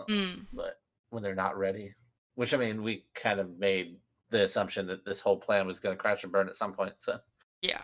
Mm. 0.09 0.47
But 0.51 0.81
when 1.11 1.23
they're 1.23 1.33
not 1.33 1.57
ready, 1.57 1.93
which 2.35 2.53
I 2.53 2.57
mean, 2.57 2.83
we 2.83 3.05
kind 3.15 3.39
of 3.39 3.57
made 3.57 3.95
the 4.31 4.43
assumption 4.43 4.85
that 4.87 5.05
this 5.05 5.21
whole 5.21 5.37
plan 5.37 5.65
was 5.65 5.79
gonna 5.79 5.95
crash 5.95 6.23
and 6.23 6.31
burn 6.33 6.49
at 6.49 6.57
some 6.57 6.73
point. 6.73 6.95
So 6.97 7.21
Yeah. 7.61 7.83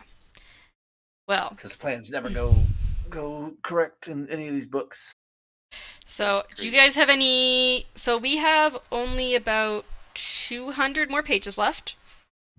Well, 1.26 1.48
because 1.48 1.74
plans 1.74 2.10
never 2.10 2.28
go 2.42 2.54
go 3.08 3.54
correct 3.62 4.08
in 4.08 4.28
any 4.28 4.48
of 4.48 4.52
these 4.52 4.66
books. 4.66 5.14
So 6.06 6.44
do 6.56 6.66
you 6.68 6.72
guys 6.72 6.94
have 6.94 7.08
any? 7.10 7.84
So 7.96 8.16
we 8.16 8.36
have 8.38 8.78
only 8.90 9.34
about 9.34 9.84
200 10.14 11.10
more 11.10 11.22
pages 11.22 11.58
left. 11.58 11.96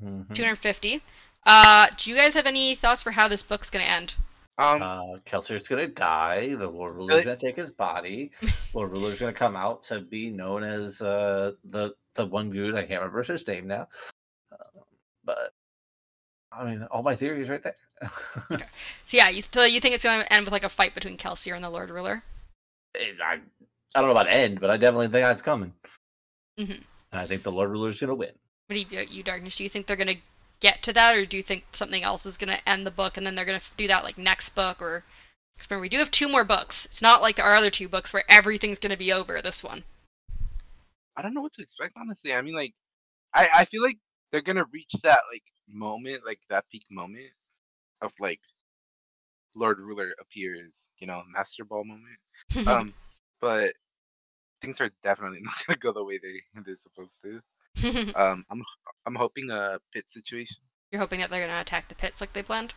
Mhm. 0.04 0.32
250. 0.36 1.02
Uh, 1.46 1.88
do 1.98 2.10
you 2.12 2.16
guys 2.16 2.34
have 2.36 2.46
any 2.46 2.76
thoughts 2.76 3.02
for 3.02 3.10
how 3.12 3.28
this 3.28 3.42
book's 3.42 3.70
going 3.72 3.84
to 3.84 3.90
end? 3.92 4.16
Um, 4.60 4.82
Uh, 4.82 5.18
Kelsier's 5.26 5.68
gonna 5.68 5.88
die. 5.88 6.56
The 6.56 6.68
Lord 6.68 6.94
Ruler's 6.96 7.10
Really? 7.10 7.24
gonna 7.26 7.38
take 7.38 7.56
his 7.56 7.70
body. 7.72 8.32
Lord 8.74 8.92
Ruler's 8.92 9.20
gonna 9.20 9.32
come 9.32 9.56
out 9.56 9.84
to 9.84 10.02
be 10.02 10.30
known 10.32 10.64
as 10.64 11.00
uh, 11.02 11.52
the 11.64 11.94
the 12.16 12.26
one 12.26 12.50
dude. 12.50 12.74
I 12.76 12.80
can't 12.82 13.00
remember 13.02 13.22
his 13.22 13.48
name 13.48 13.68
now. 13.68 13.88
Uh, 14.52 14.82
but 15.24 15.54
I 16.52 16.66
mean, 16.66 16.84
all 16.90 17.04
my 17.04 17.16
theories 17.16 17.50
right 17.50 17.62
there. 17.62 17.78
So 19.06 19.18
yeah, 19.18 19.30
you 19.30 19.44
so 19.44 19.64
you 19.64 19.80
think 19.80 19.94
it's 19.96 20.04
going 20.04 20.22
to 20.22 20.34
end 20.34 20.46
with 20.46 20.52
like 20.52 20.64
a 20.64 20.70
fight 20.70 20.96
between 20.96 21.18
Kelsier 21.18 21.54
and 21.56 21.64
the 21.64 21.70
Lord 21.70 21.90
Ruler? 21.92 22.24
It- 23.00 23.22
I 23.22 23.40
I 23.96 24.02
don't 24.02 24.06
know 24.06 24.12
about 24.12 24.32
end, 24.32 24.60
but 24.60 24.70
I 24.70 24.78
definitely 24.78 25.08
think 25.08 25.24
that's 25.26 25.42
coming. 25.42 25.74
Mhm. 26.58 26.84
And 27.12 27.22
I 27.22 27.26
think 27.26 27.44
the 27.44 27.52
Lord 27.52 27.70
Ruler's 27.72 28.00
gonna 28.00 28.16
win. 28.16 28.34
What 28.68 28.74
do 28.74 28.80
you, 28.82 29.02
you 29.10 29.24
Darkness? 29.24 29.56
Do 29.58 29.64
you 29.64 29.70
think 29.70 29.88
they're 29.88 29.96
going 29.96 30.14
to 30.14 30.22
get 30.60 30.84
to 30.84 30.92
that, 30.92 31.16
or 31.16 31.26
do 31.26 31.38
you 31.38 31.44
think 31.44 31.64
something 31.72 32.04
else 32.04 32.26
is 32.26 32.36
going 32.36 32.50
to 32.54 32.70
end 32.70 32.86
the 32.86 32.92
book 32.92 33.16
and 33.16 33.26
then 33.26 33.34
they're 33.34 33.46
going 33.46 33.58
to 33.60 33.66
do 33.78 33.88
that 33.88 34.04
like 34.04 34.18
next 34.18 34.50
book? 34.50 34.82
Or 34.82 35.06
'cause 35.58 35.68
remember, 35.70 35.84
we 35.84 35.88
do 35.90 36.00
have 36.00 36.12
two 36.12 36.28
more 36.28 36.44
books. 36.44 36.86
It's 36.86 37.02
not 37.02 37.22
like 37.22 37.40
our 37.40 37.56
other 37.56 37.72
two 37.72 37.88
books 37.88 38.12
where 38.12 38.26
everything's 38.30 38.78
going 38.80 38.92
to 38.92 38.98
be 38.98 39.14
over. 39.14 39.42
This 39.42 39.64
one. 39.64 39.86
I 41.16 41.22
don't 41.22 41.34
know 41.34 41.40
what 41.42 41.54
to 41.54 41.62
expect 41.62 41.94
honestly. 41.96 42.34
I 42.34 42.42
mean, 42.42 42.56
like, 42.56 42.76
I 43.34 43.48
I 43.56 43.66
feel 43.66 43.82
like 43.82 44.00
they're 44.32 44.42
gonna 44.42 44.66
reach 44.66 44.92
that 45.04 45.22
like 45.32 45.44
moment, 45.70 46.26
like 46.26 46.42
that 46.50 46.68
peak 46.70 46.86
moment 46.92 47.32
of 48.02 48.12
like 48.20 48.42
Lord 49.56 49.80
Ruler 49.80 50.14
appears, 50.20 50.92
you 51.00 51.08
know, 51.08 51.24
Master 51.30 51.64
Ball 51.64 51.86
moment. 51.86 52.20
Um, 52.66 52.94
but 53.42 53.74
things 54.62 54.82
are 54.82 54.92
definitely 55.04 55.42
not 55.44 55.56
gonna 55.66 55.78
go 55.78 55.92
the 55.92 56.04
way 56.04 56.18
they 56.18 56.42
they're 56.62 56.76
supposed 56.76 57.22
to. 57.22 57.42
Um, 58.16 58.44
I'm 58.50 58.64
I'm 59.06 59.14
hoping 59.14 59.52
a 59.52 59.80
pit 59.94 60.10
situation. 60.10 60.58
You're 60.92 61.02
hoping 61.02 61.20
that 61.20 61.30
they're 61.30 61.42
going 61.46 61.54
to 61.54 61.62
attack 61.62 61.90
the 61.90 61.96
pits 61.96 62.22
like 62.22 62.34
they 62.34 62.42
planned. 62.42 62.74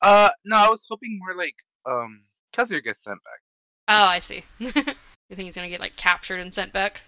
Uh, 0.00 0.30
no, 0.44 0.56
I 0.56 0.68
was 0.68 0.86
hoping 0.88 1.18
more 1.18 1.34
like 1.34 1.54
um, 1.86 2.22
Kelsier 2.52 2.84
gets 2.84 3.02
sent 3.02 3.18
back. 3.24 3.40
Oh, 3.88 4.04
I 4.04 4.18
see. 4.18 4.44
you 4.58 4.70
think 4.70 4.98
he's 5.30 5.56
going 5.56 5.66
to 5.66 5.70
get 5.70 5.80
like 5.80 5.96
captured 5.96 6.40
and 6.40 6.52
sent 6.52 6.72
back? 6.72 7.00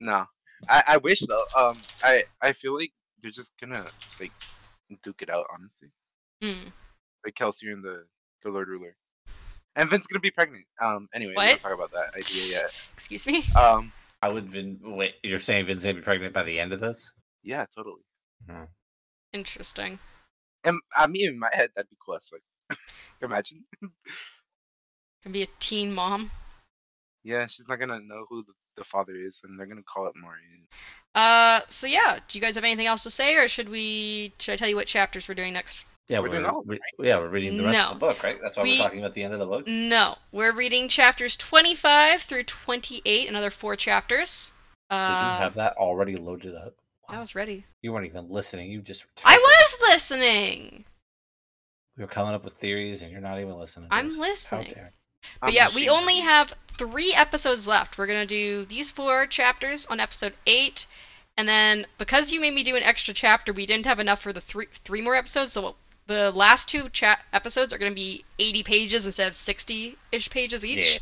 no, 0.00 0.26
I 0.68 0.82
I 0.86 0.96
wish 0.98 1.20
though. 1.20 1.44
Um, 1.56 1.84
I 2.02 2.24
I 2.42 2.52
feel 2.52 2.74
like 2.74 2.92
they're 3.20 3.30
just 3.30 3.52
gonna 3.60 3.84
like 4.18 4.32
duke 5.02 5.22
it 5.22 5.30
out 5.30 5.46
honestly. 5.52 5.88
Hmm. 6.42 6.68
like 7.24 7.34
Kelsey 7.34 7.70
and 7.70 7.82
the 7.82 8.04
the 8.42 8.50
Lord 8.50 8.68
Ruler. 8.68 8.96
And 9.76 9.88
Vin's 9.88 10.06
gonna 10.06 10.20
be 10.20 10.30
pregnant. 10.30 10.64
Um. 10.82 11.08
Anyway, 11.14 11.32
we 11.36 11.36
don't 11.36 11.46
What? 11.52 11.60
talk 11.60 11.72
about 11.72 11.92
that 11.92 12.14
idea 12.14 12.62
yet. 12.62 12.72
Excuse 12.94 13.26
me. 13.26 13.44
Um. 13.54 13.92
I 14.22 14.28
would 14.28 14.50
Vin. 14.50 14.78
Wait, 14.82 15.14
you're 15.22 15.38
saying 15.40 15.66
Vin's 15.66 15.82
gonna 15.82 15.94
be 15.94 16.00
pregnant 16.02 16.34
by 16.34 16.42
the 16.42 16.58
end 16.60 16.72
of 16.72 16.80
this? 16.80 17.12
Yeah, 17.42 17.64
totally. 17.74 18.02
Interesting. 19.32 19.98
And 20.64 20.78
I 20.96 21.06
mean, 21.06 21.28
in 21.30 21.38
my 21.38 21.48
head, 21.52 21.70
that'd 21.74 21.88
be 21.88 21.96
cool. 22.04 22.16
as 22.16 22.28
fuck. 22.28 22.78
Imagine. 23.22 23.64
Gonna 23.80 25.32
be 25.32 25.42
a 25.42 25.48
teen 25.58 25.92
mom. 25.92 26.30
Yeah, 27.22 27.46
she's 27.46 27.68
not 27.68 27.78
gonna 27.78 28.00
know 28.00 28.26
who 28.28 28.42
the, 28.42 28.52
the 28.76 28.84
father 28.84 29.14
is, 29.14 29.40
and 29.44 29.58
they're 29.58 29.66
gonna 29.66 29.82
call 29.82 30.06
it 30.06 30.14
Maury. 30.16 30.40
Uh, 31.14 31.60
so 31.68 31.86
yeah, 31.86 32.18
do 32.28 32.38
you 32.38 32.42
guys 32.42 32.54
have 32.56 32.64
anything 32.64 32.86
else 32.86 33.02
to 33.04 33.10
say, 33.10 33.36
or 33.36 33.46
should 33.48 33.68
we? 33.68 34.32
Should 34.38 34.52
I 34.52 34.56
tell 34.56 34.68
you 34.68 34.76
what 34.76 34.86
chapters 34.86 35.28
we're 35.28 35.34
doing 35.34 35.52
next? 35.52 35.86
Yeah, 36.10 36.18
We're 36.18 36.28
we're, 36.28 36.34
doing 36.40 36.46
all 36.46 36.60
of 36.62 36.68
re- 36.68 36.80
yeah 36.98 37.18
we're 37.18 37.28
reading 37.28 37.56
the 37.56 37.62
rest 37.64 37.78
No. 37.78 37.84
of 37.84 37.94
the 37.94 38.00
book, 38.00 38.22
right? 38.24 38.36
That's 38.42 38.56
why 38.56 38.64
We- 38.64 38.72
we're 38.72 38.78
talking 38.82 38.98
about 38.98 39.14
the 39.14 39.22
end 39.22 39.32
of 39.32 39.38
the 39.38 39.46
book. 39.46 39.66
No, 39.68 40.18
we're 40.32 40.52
reading 40.52 40.88
chapters 40.88 41.36
25 41.36 42.22
through 42.22 42.42
28, 42.44 43.28
another 43.28 43.50
four 43.50 43.76
chapters. 43.76 44.52
Did 44.90 44.96
Uh, 44.96 45.36
you 45.36 45.42
have 45.44 45.54
that 45.54 45.74
already 45.76 46.16
loaded 46.16 46.56
up? 46.56 46.74
I 47.08 47.20
was 47.20 47.36
ready. 47.36 47.64
You 47.82 47.92
weren't 47.92 48.06
even 48.06 48.28
listening. 48.28 48.72
You 48.72 48.80
just. 48.82 49.04
I 49.24 49.34
typing. 49.34 49.42
was 49.42 49.78
listening. 49.82 50.84
We 51.96 52.02
were 52.04 52.08
coming 52.10 52.34
up 52.34 52.42
with 52.42 52.56
theories, 52.56 53.02
and 53.02 53.12
you're 53.12 53.20
not 53.20 53.38
even 53.38 53.56
listening. 53.56 53.88
to 53.88 53.94
I'm 53.94 54.10
us. 54.10 54.16
How 54.16 54.20
listening. 54.58 54.74
But 55.40 55.46
I'm 55.48 55.52
yeah, 55.52 55.68
we 55.74 55.88
only 55.88 56.16
you. 56.16 56.22
have 56.22 56.54
three 56.66 57.14
episodes 57.14 57.68
left. 57.68 57.98
We're 57.98 58.06
gonna 58.08 58.26
do 58.26 58.64
these 58.64 58.90
four 58.90 59.26
chapters 59.28 59.86
on 59.86 60.00
episode 60.00 60.34
eight, 60.46 60.86
and 61.36 61.48
then 61.48 61.86
because 61.98 62.32
you 62.32 62.40
made 62.40 62.54
me 62.54 62.64
do 62.64 62.74
an 62.74 62.82
extra 62.82 63.14
chapter, 63.14 63.52
we 63.52 63.64
didn't 63.66 63.86
have 63.86 64.00
enough 64.00 64.20
for 64.22 64.32
the 64.32 64.40
three 64.40 64.66
three 64.72 65.02
more 65.02 65.14
episodes. 65.14 65.52
So 65.52 65.76
the 66.10 66.30
last 66.32 66.68
two 66.68 66.88
chat 66.88 67.22
episodes 67.32 67.72
are 67.72 67.78
gonna 67.78 67.92
be 67.92 68.24
80 68.38 68.62
pages 68.64 69.06
instead 69.06 69.28
of 69.28 69.34
60-ish 69.34 70.28
pages 70.30 70.66
each. 70.66 70.94
Yeah. 70.94 70.98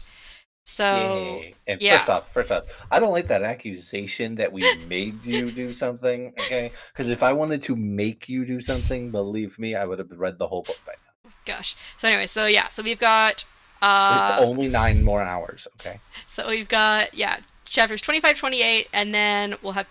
So 0.64 0.84
Yay. 0.84 1.54
And 1.66 1.80
yeah. 1.80 1.96
first 1.96 2.10
off, 2.10 2.32
first 2.32 2.52
off, 2.52 2.64
I 2.90 3.00
don't 3.00 3.12
like 3.12 3.26
that 3.28 3.42
accusation 3.42 4.34
that 4.34 4.52
we 4.52 4.62
made 4.86 5.24
you 5.24 5.50
do 5.50 5.72
something. 5.72 6.34
Okay, 6.40 6.70
because 6.92 7.08
if 7.08 7.22
I 7.22 7.32
wanted 7.32 7.62
to 7.62 7.74
make 7.74 8.28
you 8.28 8.44
do 8.44 8.60
something, 8.60 9.10
believe 9.10 9.58
me, 9.58 9.74
I 9.74 9.86
would 9.86 9.98
have 9.98 10.10
read 10.10 10.38
the 10.38 10.46
whole 10.46 10.62
book 10.62 10.78
by 10.86 10.92
now. 10.92 11.30
gosh. 11.46 11.74
So 11.96 12.08
anyway, 12.08 12.26
so 12.26 12.44
yeah, 12.44 12.68
so 12.68 12.82
we've 12.82 13.00
got 13.00 13.44
uh, 13.80 14.28
it's 14.30 14.44
only 14.44 14.68
nine 14.68 15.02
more 15.02 15.22
hours. 15.22 15.66
Okay. 15.80 15.98
So 16.28 16.46
we've 16.50 16.68
got 16.68 17.14
yeah 17.14 17.38
chapters 17.64 18.02
25, 18.02 18.38
28, 18.38 18.88
and 18.92 19.14
then 19.14 19.54
we'll 19.62 19.72
have 19.72 19.88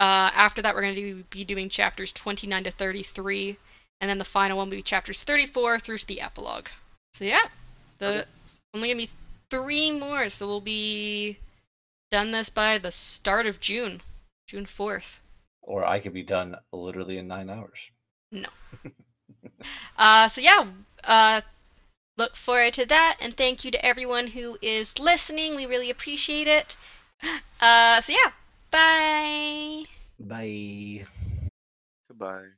uh, 0.00 0.32
after 0.32 0.62
that 0.62 0.74
we're 0.74 0.82
going 0.82 0.94
to 0.94 1.24
be 1.28 1.44
doing 1.44 1.68
chapters 1.68 2.10
29 2.12 2.64
to 2.64 2.70
33, 2.70 3.56
and 4.00 4.08
then 4.10 4.18
the 4.18 4.24
final 4.24 4.58
one 4.58 4.68
will 4.68 4.76
be 4.76 4.82
chapters 4.82 5.22
34 5.22 5.78
through 5.78 5.98
to 5.98 6.06
the 6.06 6.20
epilogue. 6.20 6.68
So 7.14 7.24
yeah, 7.24 7.48
the 7.98 8.06
Okay. 8.08 8.24
only 8.74 8.88
gonna 8.88 8.98
be 8.98 9.10
three 9.50 9.90
more, 9.90 10.28
so 10.28 10.46
we'll 10.46 10.60
be 10.60 11.38
done 12.10 12.30
this 12.30 12.50
by 12.50 12.78
the 12.78 12.90
start 12.92 13.46
of 13.46 13.60
June, 13.60 14.02
June 14.46 14.66
4th. 14.66 15.20
Or 15.62 15.84
I 15.84 16.00
could 16.00 16.12
be 16.14 16.22
done 16.22 16.56
literally 16.72 17.18
in 17.18 17.26
nine 17.26 17.50
hours. 17.50 17.90
No. 18.30 18.48
uh, 19.98 20.28
so 20.28 20.40
yeah, 20.40 20.66
uh, 21.04 21.40
look 22.16 22.36
forward 22.36 22.74
to 22.74 22.86
that, 22.86 23.16
and 23.20 23.36
thank 23.36 23.64
you 23.64 23.70
to 23.70 23.84
everyone 23.84 24.28
who 24.28 24.58
is 24.62 24.98
listening. 24.98 25.54
We 25.56 25.66
really 25.66 25.90
appreciate 25.90 26.46
it. 26.46 26.76
Uh, 27.60 28.00
so 28.00 28.12
yeah, 28.12 28.32
bye. 28.70 29.84
Bye. 30.18 31.06
Goodbye. 32.08 32.50